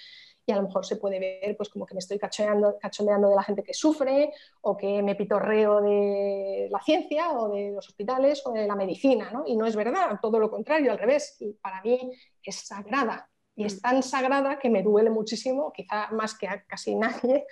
y 0.45 0.52
a 0.52 0.56
lo 0.56 0.64
mejor 0.64 0.86
se 0.86 0.95
puede 0.95 1.20
ver 1.20 1.56
pues 1.56 1.70
como 1.70 1.86
que 1.86 1.93
me 1.93 2.00
estoy 2.00 2.18
cachondeando 2.18 3.30
de 3.30 3.36
la 3.36 3.43
gente 3.43 3.64
que 3.64 3.74
sufre 3.74 4.34
o 4.62 4.76
que 4.76 5.04
me 5.04 5.16
pitorreo 5.16 5.82
de 5.82 6.68
la 6.72 6.82
ciencia 6.82 7.32
o 7.34 7.50
de 7.50 7.72
los 7.72 7.88
hospitales 7.88 8.41
o 8.45 8.52
de 8.52 8.66
la 8.66 8.76
medicina, 8.76 9.30
¿no? 9.32 9.43
Y 9.45 9.56
no 9.56 9.66
es 9.68 9.76
verdad, 9.76 10.20
todo 10.22 10.39
lo 10.39 10.50
contrario, 10.50 10.91
al 10.91 10.97
revés. 10.97 11.38
Y 11.39 11.54
para 11.54 11.82
mí 11.82 12.12
es 12.43 12.56
sagrada 12.56 13.28
y 13.60 13.66
es 13.66 13.76
mm. 13.76 13.82
tan 13.82 14.03
sagrada 14.03 14.57
que 14.57 14.70
me 14.70 14.82
duele 14.82 15.10
muchísimo, 15.10 15.74
quizá 15.74 16.10
más 16.12 16.34
que 16.38 16.47
a 16.47 16.64
casi 16.64 16.95
nadie, 16.95 17.45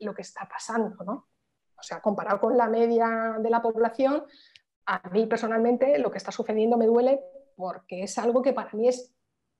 lo 0.00 0.14
que 0.14 0.22
está 0.22 0.48
pasando. 0.48 1.04
¿no? 1.04 1.28
O 1.78 1.82
sea, 1.82 2.00
comparado 2.00 2.40
con 2.40 2.56
la 2.56 2.68
media 2.68 3.36
de 3.38 3.50
la 3.50 3.60
población, 3.60 4.24
a 4.86 5.06
mí 5.10 5.26
personalmente 5.26 5.98
lo 5.98 6.10
que 6.10 6.16
está 6.16 6.32
sucediendo 6.32 6.78
me 6.78 6.86
duele 6.86 7.20
porque 7.54 8.04
es 8.04 8.16
algo 8.16 8.40
que 8.40 8.54
para 8.54 8.70
mí 8.72 8.88
es 8.88 9.14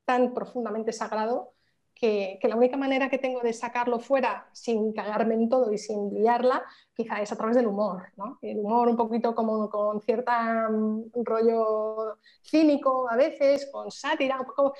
tan 0.06 0.32
profundamente 0.32 0.92
sagrado 0.92 1.52
que, 1.98 2.38
la 2.42 2.56
única 2.56 2.76
manera 2.76 3.10
que 3.10 3.18
tengo 3.18 3.40
de 3.40 3.52
sacarlo 3.52 3.98
fuera 3.98 4.48
sin 4.52 4.92
cagarme 4.92 5.34
en 5.34 5.48
todo 5.48 5.72
y 5.72 5.78
sin 5.78 6.10
liarla, 6.14 6.64
quizá 6.94 7.20
es 7.20 7.32
a 7.32 7.36
través 7.36 7.56
del 7.56 7.66
humor, 7.66 8.04
¿no? 8.16 8.38
El 8.40 8.58
humor 8.58 8.88
un 8.88 8.96
poquito 8.96 9.34
como 9.34 9.68
con 9.68 10.00
cierta 10.00 10.68
mm, 10.68 11.10
rollo 11.24 12.18
cínico 12.42 13.10
a 13.10 13.16
veces, 13.16 13.68
con 13.72 13.90
sátira, 13.90 14.38
un 14.40 14.46
poco 14.46 14.74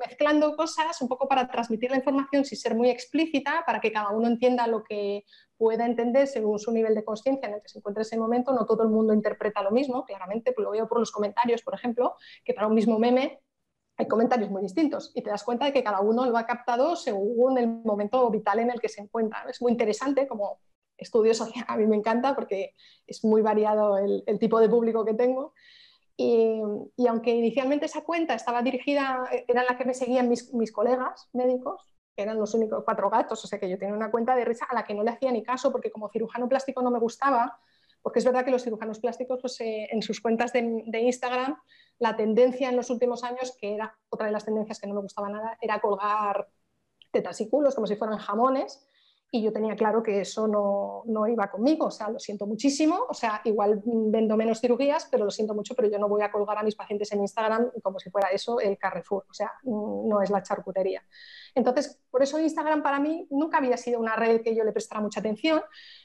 mezclando 0.00 0.56
cosas, 0.56 1.00
un 1.02 1.08
poco 1.08 1.28
para 1.28 1.46
transmitir 1.48 1.90
la 1.90 1.98
información 1.98 2.44
sin 2.44 2.58
ser 2.58 2.74
muy 2.74 2.88
explícita, 2.88 3.62
para 3.66 3.80
que 3.80 3.92
cada 3.92 4.10
uno 4.10 4.26
entienda 4.26 4.66
lo 4.66 4.82
que 4.82 5.24
pueda 5.58 5.84
entender 5.86 6.26
según 6.26 6.58
su 6.58 6.72
nivel 6.72 6.94
de 6.94 7.04
conciencia 7.04 7.48
en 7.48 7.54
el 7.54 7.62
que 7.62 7.68
se 7.68 7.78
encuentra 7.78 8.00
en 8.00 8.06
ese 8.06 8.18
momento. 8.18 8.52
No 8.52 8.64
todo 8.66 8.82
el 8.82 8.88
mundo 8.88 9.12
interpreta 9.12 9.62
lo 9.62 9.70
mismo, 9.70 10.04
claramente, 10.04 10.54
lo 10.56 10.70
veo 10.70 10.88
por 10.88 10.98
los 10.98 11.12
comentarios, 11.12 11.62
por 11.62 11.74
ejemplo, 11.74 12.16
que 12.42 12.54
para 12.54 12.66
un 12.66 12.74
mismo 12.74 12.98
meme 12.98 13.43
hay 13.96 14.08
comentarios 14.08 14.50
muy 14.50 14.62
distintos 14.62 15.12
y 15.14 15.22
te 15.22 15.30
das 15.30 15.44
cuenta 15.44 15.66
de 15.66 15.72
que 15.72 15.84
cada 15.84 16.00
uno 16.00 16.26
lo 16.26 16.36
ha 16.36 16.46
captado 16.46 16.96
según 16.96 17.58
el 17.58 17.68
momento 17.68 18.28
vital 18.30 18.58
en 18.58 18.70
el 18.70 18.80
que 18.80 18.88
se 18.88 19.02
encuentra. 19.02 19.44
Es 19.48 19.62
muy 19.62 19.72
interesante 19.72 20.26
como 20.26 20.58
estudio 20.96 21.34
social, 21.34 21.64
a 21.68 21.76
mí 21.76 21.86
me 21.86 21.96
encanta 21.96 22.34
porque 22.34 22.74
es 23.06 23.24
muy 23.24 23.42
variado 23.42 23.98
el, 23.98 24.38
tipo 24.38 24.60
de 24.60 24.68
público 24.68 25.04
que 25.04 25.14
tengo. 25.14 25.54
Y, 26.16 26.60
aunque 27.08 27.30
inicialmente 27.30 27.86
esa 27.86 28.04
cuenta 28.04 28.34
estaba 28.34 28.62
dirigida, 28.62 29.24
era 29.48 29.64
la 29.64 29.76
que 29.76 29.84
me 29.84 29.94
seguían 29.94 30.28
mis, 30.28 30.52
mis 30.54 30.70
colegas 30.70 31.28
médicos, 31.32 31.96
que 32.14 32.22
eran 32.22 32.38
los 32.38 32.54
únicos 32.54 32.84
cuatro 32.84 33.10
gatos, 33.10 33.44
o 33.44 33.48
sea 33.48 33.58
que 33.58 33.68
yo 33.68 33.78
tenía 33.78 33.94
una 33.94 34.12
cuenta 34.12 34.36
de 34.36 34.44
risa 34.44 34.66
a 34.66 34.74
la 34.74 34.84
que 34.84 34.94
no 34.94 35.02
le 35.02 35.10
hacía 35.10 35.32
ni 35.32 35.42
caso 35.42 35.72
porque 35.72 35.90
como 35.90 36.08
cirujano 36.10 36.48
plástico 36.48 36.82
no 36.82 36.92
me 36.92 37.00
gustaba, 37.00 37.58
porque 38.04 38.18
es 38.18 38.24
verdad 38.26 38.44
que 38.44 38.50
los 38.50 38.62
cirujanos 38.62 39.00
plásticos 39.00 39.40
pues, 39.40 39.58
eh, 39.62 39.88
en 39.90 40.02
sus 40.02 40.20
cuentas 40.20 40.52
de, 40.52 40.82
de, 40.84 41.00
Instagram 41.00 41.56
la 41.98 42.14
tendencia 42.14 42.68
en 42.68 42.76
los 42.76 42.90
últimos 42.90 43.24
años, 43.24 43.56
que 43.58 43.74
era 43.74 43.96
otra 44.10 44.26
de 44.26 44.32
las 44.32 44.44
tendencias 44.44 44.78
que 44.78 44.86
no 44.86 44.94
me 44.94 45.00
gustaba 45.00 45.30
nada, 45.30 45.56
era 45.58 45.80
colgar 45.80 46.46
tetas 47.10 47.40
y 47.40 47.48
culos 47.48 47.74
como 47.74 47.86
si 47.86 47.96
fueran 47.96 48.18
jamones. 48.18 48.86
Y 49.30 49.42
yo 49.42 49.52
tenía 49.52 49.74
claro 49.74 50.02
que 50.02 50.20
eso 50.20 50.46
no, 50.46 51.02
no, 51.06 51.26
iba 51.26 51.50
conmigo, 51.50 51.86
o 51.86 51.90
sea, 51.90 52.08
lo 52.08 52.20
siento 52.20 52.46
muchísimo, 52.46 53.06
o 53.08 53.14
sea, 53.14 53.40
igual 53.44 53.82
vendo 53.84 54.36
menos 54.36 54.60
cirugías, 54.60 55.08
pero 55.10 55.24
lo 55.24 55.30
siento 55.30 55.54
mucho, 55.54 55.74
pero 55.74 55.88
yo 55.88 55.98
no 55.98 56.06
voy 56.06 56.22
a 56.22 56.30
colgar 56.30 56.58
a 56.58 56.62
mis 56.62 56.76
pacientes 56.76 57.10
en 57.10 57.20
Instagram 57.20 57.72
como 57.82 57.98
si 57.98 58.10
fuera 58.10 58.28
eso 58.28 58.60
el 58.60 58.78
Carrefour, 58.78 59.24
o 59.28 59.34
sea, 59.34 59.50
no 59.64 60.20
es 60.22 60.30
la 60.30 60.42
charcutería. 60.42 61.02
Entonces, 61.54 62.00
por 62.10 62.22
eso 62.22 62.38
Instagram 62.38 62.82
para 62.82 62.98
mí 62.98 63.26
nunca 63.30 63.58
había 63.58 63.76
sido 63.76 64.00
una 64.00 64.16
red 64.16 64.42
que 64.42 64.56
yo 64.56 64.64
le 64.64 64.72
prestara 64.72 65.00
mucha 65.00 65.20
atención, 65.20 65.62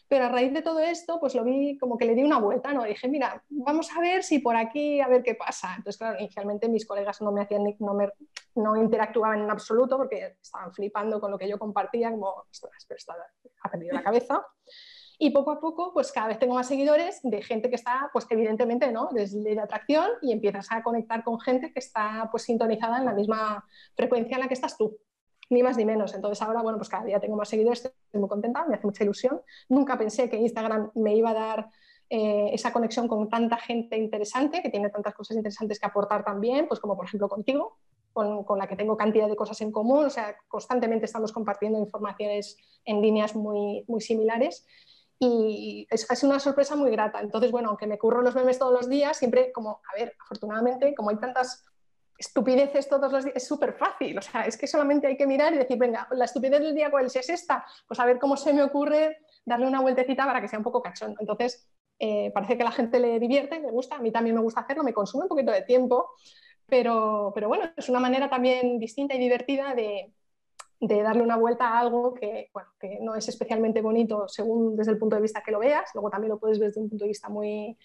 pero 0.08 0.26
a 0.26 0.30
raíz 0.30 0.54
de 0.54 0.62
todo 0.62 0.80
esto, 0.80 1.20
pues 1.20 1.34
lo 1.34 1.44
vi 1.44 1.78
como 1.78 1.98
que 1.98 2.06
le 2.06 2.14
di 2.14 2.24
una 2.24 2.40
vuelta, 2.40 2.72
¿no? 2.72 2.84
Dije, 2.84 3.08
mira, 3.08 3.44
vamos 3.50 3.90
a 3.96 4.00
ver 4.00 4.24
si 4.24 4.40
por 4.40 4.56
aquí, 4.56 5.02
a 5.02 5.08
ver 5.08 5.24
qué 5.24 5.34
pasa. 5.36 5.70
Entonces, 5.70 5.98
claro, 5.98 6.20
inicialmente 6.20 6.70
mis 6.70 6.86
colegas 6.86 7.22
no 7.22 7.32
me 7.32 7.42
hacían, 7.42 7.64
no, 7.80 7.94
me, 7.96 8.10
no 8.56 8.76
interactuaban 8.76 9.42
en 9.42 9.50
absoluto 9.50 9.98
porque 9.98 10.38
estaban 10.42 10.72
flipando 10.72 11.20
con 11.20 11.32
lo 11.32 11.38
que 11.38 11.50
yo 11.50 11.58
compartía, 11.58 12.12
como, 12.12 12.28
ostras, 12.50 12.86
pero 12.88 13.00
ha 13.64 13.72
perdido 13.72 13.94
la 13.94 14.04
cabeza. 14.04 14.46
Y 15.22 15.32
poco 15.32 15.52
a 15.52 15.60
poco, 15.60 15.92
pues 15.94 16.14
cada 16.14 16.28
vez 16.28 16.40
tengo 16.40 16.56
más 16.56 16.68
seguidores 16.68 17.20
de 17.24 17.42
gente 17.42 17.70
que 17.70 17.76
está, 17.76 18.10
pues 18.14 18.26
evidentemente, 18.30 18.90
¿no? 18.92 19.10
Desde 19.12 19.42
de 19.42 19.60
atracción 19.60 20.10
y 20.22 20.32
empiezas 20.32 20.72
a 20.72 20.82
conectar 20.82 21.24
con 21.24 21.40
gente 21.42 21.74
que 21.74 21.80
está, 21.80 22.30
pues, 22.32 22.44
sintonizada 22.44 23.00
en 23.00 23.06
la 23.06 23.14
misma 23.14 23.66
frecuencia 23.96 24.36
en 24.36 24.42
la 24.42 24.48
que 24.48 24.54
estás 24.54 24.78
tú 24.78 24.98
ni 25.50 25.64
más 25.64 25.78
ni 25.78 25.86
menos. 25.86 26.14
Entonces 26.14 26.42
ahora, 26.42 26.62
bueno, 26.62 26.78
pues 26.78 26.90
cada 26.90 27.06
día 27.06 27.20
tengo 27.20 27.36
más 27.36 27.50
seguidores, 27.50 27.86
estoy 27.86 28.20
muy 28.20 28.30
contenta, 28.30 28.66
me 28.66 28.76
hace 28.76 28.86
mucha 28.86 29.04
ilusión. 29.04 29.42
Nunca 29.68 29.98
pensé 29.98 30.30
que 30.30 30.38
Instagram 30.38 30.92
me 30.96 31.16
iba 31.16 31.32
a 31.32 31.34
dar 31.34 31.70
eh, 32.10 32.50
esa 32.54 32.74
conexión 32.74 33.08
con 33.08 33.30
tanta 33.30 33.58
gente 33.58 33.98
interesante, 33.98 34.62
que 34.62 34.70
tiene 34.70 34.90
tantas 34.90 35.14
cosas 35.14 35.38
interesantes 35.38 35.80
que 35.80 35.86
aportar 35.86 36.24
también, 36.24 36.68
pues 36.68 36.80
como 36.80 36.96
por 36.96 37.06
ejemplo 37.06 37.30
contigo, 37.30 37.78
con, 38.14 38.44
con, 38.44 38.58
la 38.58 38.68
que 38.68 38.76
tengo 38.76 38.98
cantidad 38.98 39.28
de 39.28 39.36
cosas 39.36 39.62
en 39.62 39.72
común, 39.72 40.06
o 40.06 40.10
sea, 40.10 40.36
constantemente 40.48 41.06
estamos 41.06 41.32
compartiendo 41.32 41.78
informaciones 41.78 42.58
en 42.84 43.02
líneas 43.02 43.36
muy, 43.36 43.86
muy 43.88 44.02
similares 44.02 44.66
y 45.20 45.86
es, 45.90 46.10
es 46.10 46.24
una 46.24 46.40
sorpresa 46.40 46.76
muy 46.76 46.90
grata. 46.90 47.20
Entonces, 47.20 47.52
bueno, 47.52 47.70
aunque 47.70 47.86
me 47.86 48.00
curro 48.00 48.22
los 48.22 48.34
memes 48.34 48.58
todos 48.58 48.74
los 48.74 48.90
días, 48.90 49.18
siempre 49.18 49.52
como, 49.52 49.82
a 49.94 50.00
ver, 50.00 50.16
afortunadamente, 50.20 50.96
como 50.96 51.12
hay 51.12 51.18
tantas 51.18 51.66
estupideces 52.20 52.90
todos 52.90 53.12
los 53.12 53.24
días, 53.24 53.38
es 53.38 53.48
súper 53.48 53.74
fácil, 53.74 54.18
o 54.18 54.22
sea, 54.22 54.42
es 54.42 54.58
que 54.58 54.68
solamente 54.68 55.08
hay 55.08 55.16
que 55.16 55.26
mirar 55.26 55.54
y 55.54 55.58
decir, 55.58 55.78
venga, 55.78 56.06
la 56.12 56.26
estupidez 56.26 56.60
del 56.60 56.76
día 56.76 56.92
cuál 56.92 57.06
es, 57.06 57.16
esta, 57.16 57.66
pues 57.88 57.98
a 58.00 58.06
ver 58.06 58.20
cómo 58.20 58.36
se 58.36 58.52
me 58.52 58.62
ocurre 58.62 59.20
darle 59.46 59.66
una 59.66 59.80
vueltecita 59.80 60.26
para 60.26 60.42
que 60.42 60.50
sea 60.50 60.60
un 60.60 60.64
poco 60.64 60.82
cachón. 60.82 61.16
Entonces, 61.20 61.66
eh, 61.98 62.30
parece 62.34 62.58
que 62.58 62.64
a 62.64 62.66
la 62.66 62.72
gente 62.72 63.00
le 63.00 63.20
divierte, 63.20 63.60
le 63.60 63.72
gusta, 63.72 63.96
a 63.96 64.00
mí 64.00 64.12
también 64.12 64.36
me 64.36 64.42
gusta 64.42 64.60
hacerlo, 64.60 64.84
me 64.84 64.94
consume 64.94 65.24
un 65.24 65.30
poquito 65.30 65.52
de 65.54 65.62
tiempo, 65.62 66.10
pero, 66.66 67.32
pero 67.34 67.48
bueno, 67.48 67.72
es 67.76 67.88
una 67.88 68.02
manera 68.02 68.30
también 68.30 68.80
distinta 68.80 69.16
y 69.16 69.20
divertida 69.20 69.74
de, 69.74 70.12
de 70.82 71.02
darle 71.02 71.24
una 71.24 71.38
vuelta 71.38 71.70
a 71.70 71.80
algo 71.80 72.14
que, 72.14 72.50
bueno, 72.54 72.70
que 72.82 73.00
no 73.00 73.16
es 73.16 73.30
especialmente 73.30 73.82
bonito 73.82 74.28
según 74.28 74.76
desde 74.76 74.92
el 74.92 74.98
punto 74.98 75.16
de 75.16 75.22
vista 75.22 75.42
que 75.42 75.52
lo 75.52 75.60
veas, 75.60 75.90
luego 75.94 76.10
también 76.10 76.32
lo 76.32 76.40
puedes 76.40 76.60
ver 76.60 76.68
desde 76.68 76.82
un 76.82 76.90
punto 76.90 77.06
de 77.06 77.10
vista 77.10 77.30
muy 77.30 77.78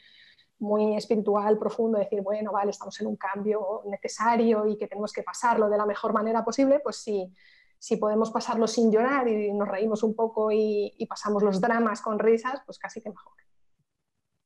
muy 0.59 0.97
espiritual, 0.97 1.59
profundo, 1.59 1.99
decir, 1.99 2.23
bueno, 2.23 2.53
vale, 2.53 2.71
estamos 2.71 3.01
en 3.01 3.09
un 3.09 3.17
cambio 3.17 3.83
necesario 3.87 4.67
y 4.67 4.77
que 4.77 4.87
tenemos 4.87 5.13
que 5.13 5.23
pasarlo 5.23 5.69
de 5.69 5.77
la 5.77 5.87
mejor 5.87 6.13
manera 6.13 6.45
posible, 6.45 6.81
pues 6.81 6.97
sí, 6.97 7.33
si 7.79 7.97
podemos 7.97 8.31
pasarlo 8.31 8.67
sin 8.67 8.91
llorar 8.91 9.29
y 9.29 9.53
nos 9.53 9.69
reímos 9.69 10.03
un 10.03 10.15
poco 10.15 10.51
y, 10.51 10.95
pasamos 11.07 11.43
los 11.43 11.61
dramas 11.61 12.01
con 12.01 12.19
risas, 12.19 12.63
pues 12.65 12.79
casi 12.79 13.03
que 13.03 13.11
mejor. 13.11 13.33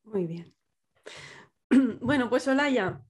Muy 0.05 0.27
bien. 0.27 0.55
Bueno, 2.01 2.31
pues 2.31 2.49
Olaya, 2.49 3.03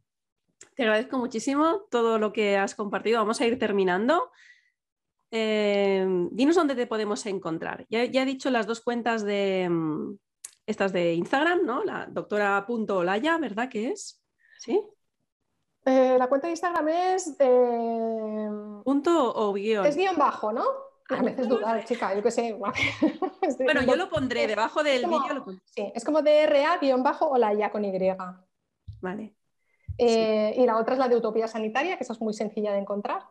te 0.74 0.82
agradezco 0.82 1.16
muchísimo 1.16 1.82
todo 1.90 2.18
lo 2.18 2.32
que 2.32 2.56
has 2.56 2.74
compartido. 2.74 3.20
Vamos 3.20 3.40
a 3.40 3.46
ir 3.46 3.58
terminando. 3.58 4.30
Eh, 5.30 6.04
dinos 6.32 6.56
dónde 6.56 6.74
te 6.74 6.88
podemos 6.88 7.24
encontrar. 7.26 7.86
Ya, 7.88 8.04
ya, 8.04 8.22
he 8.22 8.26
dicho 8.26 8.50
las 8.50 8.66
dos 8.66 8.80
cuentas 8.80 9.24
de, 9.24 9.70
mm, 10.68 10.70
estas 10.70 10.92
de 10.92 11.14
Instagram, 11.14 11.64
¿no? 11.64 11.84
La 11.84 12.06
doctora.olaya, 12.06 13.38
¿verdad 13.38 13.68
que 13.68 13.88
es? 13.88 14.20
¿Sí? 14.58 14.80
Eh, 15.84 16.16
la 16.18 16.28
cuenta 16.28 16.46
de 16.46 16.52
Instagram 16.52 16.88
es... 16.88 17.36
Eh, 17.38 18.48
¿Punto 18.84 19.34
o 19.34 19.52
guion? 19.52 19.86
Es 19.86 19.96
guion 19.96 20.16
bajo, 20.16 20.52
¿no? 20.52 20.62
A 21.10 21.14
ah, 21.14 21.22
veces 21.22 21.48
dudar, 21.48 21.82
chica, 21.86 22.14
yo 22.14 22.22
qué 22.22 22.30
sé. 22.30 22.52
bueno, 23.64 23.82
yo 23.82 23.96
lo 23.96 24.10
pondré 24.10 24.46
debajo 24.46 24.82
del 24.82 25.06
vídeo. 25.06 25.46
Sí, 25.64 25.90
es 25.94 26.04
como 26.04 26.20
DRA 26.20 26.76
guion 26.78 27.02
bajo 27.02 27.28
Olaya 27.28 27.70
con 27.70 27.84
Y. 27.84 27.92
Vale. 29.00 29.34
Eh, 29.96 30.54
y 30.56 30.66
la 30.66 30.76
otra 30.76 30.92
es 30.92 30.98
la 30.98 31.08
de 31.08 31.16
Utopía 31.16 31.48
Sanitaria, 31.48 31.96
que 31.96 32.04
esa 32.04 32.12
es 32.12 32.20
muy 32.20 32.34
sencilla 32.34 32.72
de 32.72 32.78
encontrar. 32.78 33.22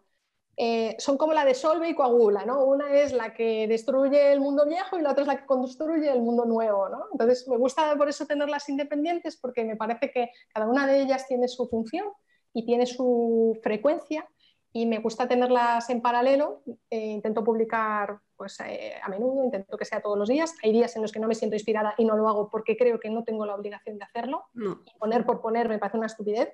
Eh, 0.59 0.95
son 0.97 1.17
como 1.17 1.33
la 1.33 1.45
de 1.45 1.53
solve 1.53 1.87
y 1.87 1.93
coagula, 1.93 2.43
¿no? 2.43 2.65
Una 2.65 2.91
es 2.91 3.13
la 3.13 3.31
que 3.31 3.67
destruye 3.67 4.31
el 4.31 4.39
mundo 4.39 4.65
viejo 4.65 4.97
y 4.97 5.03
la 5.03 5.11
otra 5.11 5.21
es 5.21 5.27
la 5.27 5.37
que 5.37 5.45
construye 5.45 6.11
el 6.11 6.21
mundo 6.21 6.45
nuevo, 6.45 6.89
¿no? 6.89 7.05
Entonces 7.11 7.47
me 7.47 7.57
gusta 7.57 7.95
por 7.95 8.09
eso 8.09 8.25
tenerlas 8.25 8.67
independientes 8.67 9.37
porque 9.37 9.63
me 9.63 9.75
parece 9.75 10.09
que 10.09 10.31
cada 10.51 10.67
una 10.67 10.87
de 10.87 11.01
ellas 11.01 11.27
tiene 11.27 11.47
su 11.47 11.67
función 11.67 12.07
y 12.53 12.65
tiene 12.65 12.87
su 12.87 13.59
frecuencia 13.61 14.27
y 14.73 14.87
me 14.87 14.97
gusta 14.97 15.27
tenerlas 15.27 15.91
en 15.91 16.01
paralelo. 16.01 16.63
Eh, 16.89 17.05
intento 17.05 17.43
publicar 17.43 18.19
pues, 18.35 18.59
eh, 18.61 18.95
a 19.01 19.09
menudo, 19.09 19.43
intento 19.43 19.77
que 19.77 19.85
sea 19.85 20.01
todos 20.01 20.17
los 20.17 20.27
días. 20.27 20.55
Hay 20.63 20.71
días 20.71 20.95
en 20.95 21.03
los 21.03 21.11
que 21.11 21.19
no 21.19 21.27
me 21.27 21.35
siento 21.35 21.55
inspirada 21.55 21.93
y 21.99 22.05
no 22.05 22.17
lo 22.17 22.27
hago 22.27 22.49
porque 22.49 22.75
creo 22.75 22.99
que 22.99 23.11
no 23.11 23.23
tengo 23.23 23.45
la 23.45 23.53
obligación 23.53 23.99
de 23.99 24.05
hacerlo. 24.05 24.45
Y 24.55 24.97
poner 24.97 25.23
por 25.23 25.39
poner 25.39 25.69
me 25.69 25.77
parece 25.77 25.97
una 25.97 26.07
estupidez 26.07 26.49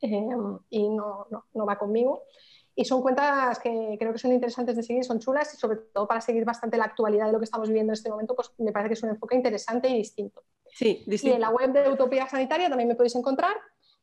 y 0.00 0.88
no, 0.88 1.26
no, 1.30 1.44
no 1.52 1.66
va 1.66 1.78
conmigo. 1.78 2.22
Y 2.74 2.84
son 2.84 3.02
cuentas 3.02 3.58
que 3.58 3.96
creo 3.98 4.12
que 4.12 4.18
son 4.18 4.32
interesantes 4.32 4.76
de 4.76 4.82
seguir, 4.82 5.04
son 5.04 5.18
chulas 5.18 5.52
y 5.54 5.56
sobre 5.56 5.78
todo 5.92 6.06
para 6.06 6.20
seguir 6.20 6.44
bastante 6.44 6.76
la 6.76 6.84
actualidad 6.84 7.26
de 7.26 7.32
lo 7.32 7.38
que 7.38 7.44
estamos 7.44 7.68
viviendo 7.68 7.92
en 7.92 7.94
este 7.94 8.10
momento, 8.10 8.34
pues 8.34 8.52
me 8.58 8.72
parece 8.72 8.88
que 8.88 8.94
es 8.94 9.02
un 9.02 9.10
enfoque 9.10 9.36
interesante 9.36 9.88
y 9.88 9.96
distinto. 9.96 10.42
Sí, 10.68 11.02
distinto. 11.06 11.32
Y 11.32 11.34
en 11.34 11.40
la 11.40 11.50
web 11.50 11.72
de 11.72 11.88
Utopía 11.90 12.28
Sanitaria 12.28 12.68
también 12.68 12.88
me 12.88 12.94
podéis 12.94 13.16
encontrar. 13.16 13.56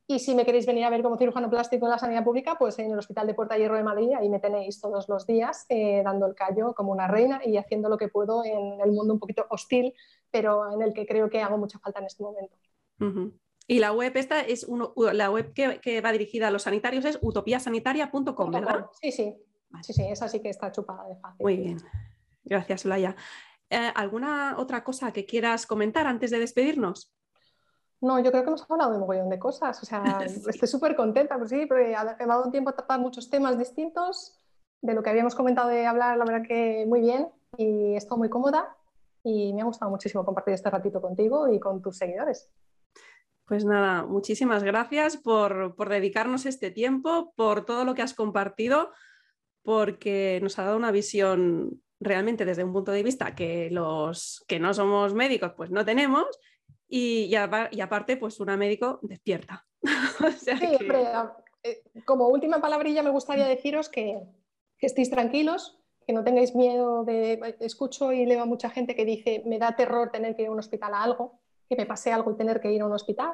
Y 0.09 0.20
si 0.20 0.34
me 0.36 0.45
queréis 0.45 0.65
venir 0.65 0.86
a 0.86 0.89
ver 0.89 1.03
como 1.03 1.18
cirujano 1.18 1.49
plástico 1.49 1.86
en 1.86 1.91
la 1.91 1.99
sanidad 1.99 2.24
pública, 2.24 2.55
pues 2.57 2.80
en 2.80 2.91
el 2.91 2.97
Hospital 2.97 3.28
de 3.28 3.34
Puerta 3.34 3.57
Hierro 3.57 3.76
de 3.76 3.84
Madrid, 3.84 4.13
ahí 4.18 4.30
me 4.30 4.39
tenéis 4.39 4.80
todos 4.80 5.09
los 5.09 5.28
días 5.28 5.65
eh, 5.68 6.01
dando 6.01 6.28
el 6.28 6.34
callo 6.34 6.74
como 6.74 6.93
una 6.93 7.09
reina 7.09 7.41
y 7.43 7.57
haciendo 7.57 7.89
lo 7.89 7.97
que 7.97 8.07
puedo 8.07 8.45
en 8.45 8.80
el 8.80 8.91
mundo 8.93 9.13
un 9.13 9.20
poquito 9.20 9.45
hostil, 9.49 9.93
pero 10.32 10.72
en 10.72 10.82
el 10.82 10.93
que 10.93 11.05
creo 11.05 11.30
que 11.30 11.41
hago 11.41 11.57
mucha 11.57 11.78
falta 11.80 11.99
en 11.99 12.05
este 12.05 12.24
momento. 12.24 12.55
Y 13.68 13.80
la 13.80 13.91
web 13.91 14.15
esta 14.15 14.39
es 14.41 14.65
la 14.95 15.30
web 15.30 15.53
que, 15.53 16.01
va 16.01 16.11
dirigida 16.13 16.47
a 16.47 16.51
los 16.51 16.63
sanitarios 16.63 17.03
es 17.03 17.20
utopiasanitaria.com, 17.22 18.51
¿verdad? 18.51 18.86
Sí, 19.01 19.11
sí. 19.11 19.36
Sí, 19.82 19.93
sí, 19.93 20.05
esa 20.09 20.30
sí 20.30 20.41
que 20.41 20.49
está 20.49 20.72
chupada 20.72 21.07
de 21.09 21.18
fácil. 21.18 21.43
Muy 21.43 21.57
bien. 21.57 21.78
Gracias, 22.45 22.86
Olaya. 22.86 23.15
Eh, 23.70 23.91
¿Alguna 23.95 24.55
otra 24.57 24.84
cosa 24.84 25.11
que 25.11 25.26
quieras 25.26 25.65
comentar 25.65 26.07
antes 26.07 26.32
de 26.32 26.39
despedirnos? 26.39 27.13
No, 27.99 28.20
yo 28.20 28.32
creo 28.32 28.43
que 28.43 28.49
hemos 28.49 28.70
hablado 28.70 28.91
de 28.91 28.97
un 28.97 29.05
montón 29.05 29.30
de 29.30 29.39
cosas. 29.39 29.82
O 29.84 29.86
sea, 29.86 30.20
estoy 30.47 30.68
súper 30.68 30.95
contenta, 30.95 31.38
pues 31.38 31.49
sí, 31.49 31.65
porque 31.65 31.91
he 31.91 32.26
dado 32.26 32.45
un 32.45 32.51
tiempo 32.51 32.70
a 32.70 32.74
tratar 32.74 32.99
muchos 32.99 33.30
temas 33.30 33.57
distintos. 33.57 34.39
De 34.82 34.93
lo 34.93 35.01
que 35.01 35.09
habíamos 35.09 35.36
comentado 35.36 35.70
de 35.70 35.86
hablar, 35.88 36.18
la 36.18 36.24
verdad 36.24 36.47
que 36.47 36.86
muy 36.88 37.01
bien 37.01 37.28
y 37.57 37.95
estoy 37.95 38.18
muy 38.18 38.30
cómoda 38.30 38.76
y 39.24 39.51
me 39.53 39.61
ha 39.61 39.65
gustado 39.65 39.89
muchísimo 39.89 40.24
compartir 40.24 40.53
este 40.53 40.70
ratito 40.70 41.01
contigo 41.01 41.51
y 41.51 41.59
con 41.59 41.82
tus 41.82 41.97
seguidores. 41.97 42.47
Pues 43.47 43.63
nada, 43.63 44.05
muchísimas 44.05 44.61
gracias 44.61 45.15
por, 45.15 45.73
dedicarnos 45.87 46.45
este 46.45 46.69
tiempo, 46.69 47.31
por 47.37 47.63
todo 47.63 47.85
lo 47.85 47.95
que 47.95 48.01
has 48.01 48.13
compartido, 48.13 48.91
porque 49.63 50.39
nos 50.43 50.59
ha 50.59 50.65
dado 50.65 50.75
una 50.75 50.91
visión 50.91 51.81
realmente 52.01 52.43
desde 52.43 52.65
un 52.65 52.73
punto 52.73 52.91
de 52.91 53.03
vista 53.03 53.35
que 53.35 53.69
los 53.71 54.43
que 54.49 54.59
no 54.59 54.73
somos 54.73 55.13
médicos 55.13 55.53
pues 55.55 55.71
no 55.71 55.83
tenemos 55.83 56.25
y, 56.89 57.33
aparte 57.35 58.17
pues 58.17 58.41
una 58.41 58.57
médico 58.57 58.99
despierta. 59.01 59.65
sí, 60.37 60.51
eh, 61.63 61.83
como 62.03 62.27
última 62.27 62.59
palabrilla 62.59 63.01
me 63.01 63.11
gustaría 63.11 63.47
deciros 63.47 63.87
que, 63.87 64.19
que 64.77 64.87
estéis 64.87 65.09
tranquilos, 65.09 65.79
que 66.05 66.11
no 66.11 66.25
tengáis 66.25 66.53
miedo 66.53 67.05
de... 67.05 67.55
Escucho 67.61 68.11
y 68.11 68.25
leo 68.25 68.41
a 68.41 68.45
mucha 68.45 68.69
gente 68.69 68.93
que 68.93 69.05
dice, 69.05 69.41
me 69.45 69.57
da 69.57 69.75
terror 69.77 70.11
tener 70.11 70.35
que 70.35 70.41
ir 70.41 70.47
a 70.49 70.51
un 70.51 70.59
hospital 70.59 70.93
a 70.93 71.03
algo 71.03 71.39
que 71.68 71.76
me 71.76 71.86
pase 71.86 72.11
algo 72.11 72.32
y 72.32 72.38
tener 72.38 72.59
que 72.59 72.72
ir 72.72 72.82
a 72.82 72.86
un 72.86 72.93
hospital. 72.93 73.32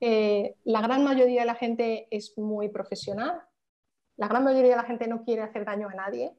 la 0.00 0.80
gran 0.80 1.04
mayoría 1.04 1.40
de 1.40 1.46
la 1.46 1.54
gente 1.54 2.08
es 2.10 2.36
muy 2.36 2.68
profesional, 2.68 3.42
la 4.16 4.28
gran 4.28 4.44
mayoría 4.44 4.70
de 4.70 4.76
la 4.76 4.84
gente 4.84 5.08
no 5.08 5.24
quiere 5.24 5.42
hacer 5.42 5.64
daño 5.64 5.88
a 5.88 5.94
nadie 5.94 6.36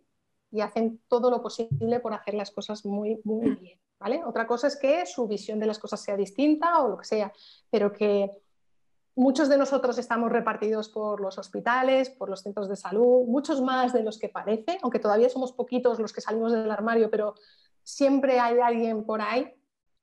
y 0.51 0.61
hacen 0.61 1.01
todo 1.07 1.29
lo 1.29 1.41
posible 1.41 1.99
por 1.99 2.13
hacer 2.13 2.33
las 2.33 2.51
cosas 2.51 2.85
muy, 2.85 3.19
muy 3.23 3.51
bien. 3.55 3.79
¿vale? 3.99 4.23
Otra 4.25 4.47
cosa 4.47 4.67
es 4.67 4.77
que 4.77 5.05
su 5.05 5.27
visión 5.27 5.59
de 5.59 5.65
las 5.65 5.79
cosas 5.79 6.01
sea 6.01 6.15
distinta 6.15 6.81
o 6.83 6.89
lo 6.89 6.97
que 6.97 7.05
sea, 7.05 7.33
pero 7.69 7.91
que 7.91 8.31
muchos 9.15 9.49
de 9.49 9.57
nosotros 9.57 9.97
estamos 9.97 10.31
repartidos 10.31 10.89
por 10.89 11.21
los 11.21 11.37
hospitales, 11.37 12.09
por 12.09 12.29
los 12.29 12.41
centros 12.41 12.69
de 12.69 12.75
salud, 12.75 13.25
muchos 13.25 13.61
más 13.61 13.93
de 13.93 14.03
los 14.03 14.19
que 14.19 14.29
parece, 14.29 14.77
aunque 14.81 14.99
todavía 14.99 15.29
somos 15.29 15.53
poquitos 15.53 15.99
los 15.99 16.13
que 16.13 16.21
salimos 16.21 16.51
del 16.51 16.69
armario, 16.69 17.09
pero 17.09 17.35
siempre 17.83 18.39
hay 18.39 18.59
alguien 18.59 19.05
por 19.05 19.21
ahí 19.21 19.54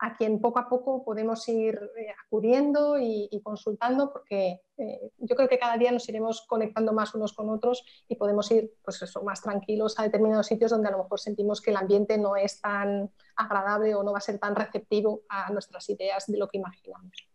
a 0.02 0.16
quien 0.16 0.40
poco 0.40 0.58
a 0.58 0.68
poco 0.68 1.04
podemos 1.04 1.48
ir 1.48 1.78
eh, 1.96 2.08
acudiendo 2.26 2.98
y, 2.98 3.40
consultando, 3.44 4.12
porque 4.12 4.60
eh, 4.76 5.12
yo 5.18 5.36
creo 5.36 5.48
que 5.48 5.60
cada 5.60 5.78
día 5.78 5.92
nos 5.92 6.08
iremos 6.08 6.44
conectando 6.48 6.92
más 6.92 7.14
unos 7.14 7.32
con 7.32 7.48
otros 7.48 7.84
y 8.08 8.16
podemos 8.16 8.50
ir 8.50 8.72
pues 8.82 9.00
eso, 9.00 9.22
más 9.22 9.40
tranquilos 9.42 9.96
a 9.98 10.02
determinados 10.02 10.48
sitios 10.48 10.72
donde 10.72 10.88
a 10.88 10.90
lo 10.90 11.04
mejor 11.04 11.20
sentimos 11.20 11.60
que 11.60 11.70
el 11.70 11.76
ambiente 11.76 12.18
no 12.18 12.34
es 12.34 12.60
tan 12.60 13.12
agradable 13.36 13.94
o 13.94 14.02
no 14.02 14.10
va 14.10 14.18
a 14.18 14.22
ser 14.22 14.40
tan 14.40 14.56
receptivo 14.56 15.22
a 15.28 15.52
nuestras 15.52 15.88
ideas 15.88 16.26
de 16.26 16.36
lo 16.36 16.48
que 16.48 16.58
imaginamos. 16.58 17.28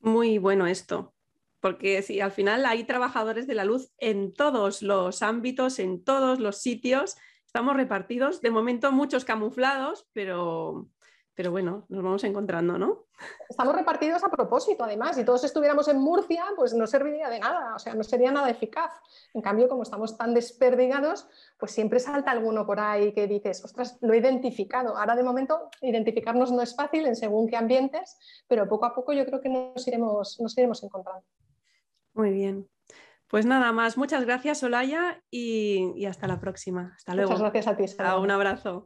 Muy 0.00 0.36
bueno 0.36 0.66
esto, 0.66 1.14
porque 1.60 2.02
sí, 2.02 2.20
al 2.20 2.30
final 2.30 2.66
hay 2.66 2.84
trabajadores 2.84 3.46
de 3.46 3.54
la 3.54 3.64
luz 3.64 3.90
en 3.96 4.34
todos 4.34 4.82
los 4.82 5.22
ámbitos, 5.22 5.78
en 5.78 6.04
todos 6.04 6.40
los 6.40 6.58
sitios. 6.58 7.16
Estamos 7.46 7.74
repartidos, 7.74 8.42
de 8.42 8.50
momento 8.50 8.92
muchos 8.92 9.24
camuflados, 9.24 10.06
pero, 10.12 10.90
pero 11.36 11.50
bueno, 11.50 11.84
nos 11.90 12.02
vamos 12.02 12.24
encontrando, 12.24 12.78
¿no? 12.78 13.04
Estamos 13.46 13.76
repartidos 13.76 14.24
a 14.24 14.30
propósito, 14.30 14.84
además. 14.84 15.16
Si 15.16 15.24
todos 15.24 15.44
estuviéramos 15.44 15.86
en 15.86 15.98
Murcia, 15.98 16.44
pues 16.56 16.72
no 16.72 16.86
serviría 16.86 17.28
de 17.28 17.38
nada, 17.38 17.74
o 17.74 17.78
sea, 17.78 17.94
no 17.94 18.02
sería 18.02 18.32
nada 18.32 18.48
eficaz. 18.48 18.90
En 19.34 19.42
cambio, 19.42 19.68
como 19.68 19.82
estamos 19.82 20.16
tan 20.16 20.32
desperdigados, 20.32 21.28
pues 21.58 21.72
siempre 21.72 22.00
salta 22.00 22.30
alguno 22.30 22.64
por 22.66 22.80
ahí 22.80 23.12
que 23.12 23.26
dices, 23.26 23.62
ostras, 23.62 23.98
lo 24.00 24.14
he 24.14 24.18
identificado. 24.18 24.96
Ahora, 24.96 25.14
de 25.14 25.22
momento, 25.22 25.68
identificarnos 25.82 26.52
no 26.52 26.62
es 26.62 26.74
fácil 26.74 27.04
en 27.04 27.14
según 27.14 27.48
qué 27.48 27.56
ambientes, 27.56 28.16
pero 28.48 28.66
poco 28.66 28.86
a 28.86 28.94
poco 28.94 29.12
yo 29.12 29.26
creo 29.26 29.42
que 29.42 29.50
nos 29.50 29.86
iremos, 29.86 30.40
nos 30.40 30.56
iremos 30.56 30.82
encontrando. 30.82 31.26
Muy 32.14 32.30
bien. 32.30 32.66
Pues 33.28 33.44
nada 33.44 33.72
más, 33.72 33.98
muchas 33.98 34.24
gracias, 34.24 34.62
Olaya, 34.62 35.22
y, 35.30 36.06
hasta 36.06 36.26
la 36.28 36.40
próxima. 36.40 36.94
Hasta 36.96 37.14
luego. 37.14 37.32
Muchas 37.32 37.42
gracias 37.52 37.66
a 37.66 37.76
ti. 37.76 37.84
un 38.22 38.30
abrazo. 38.30 38.84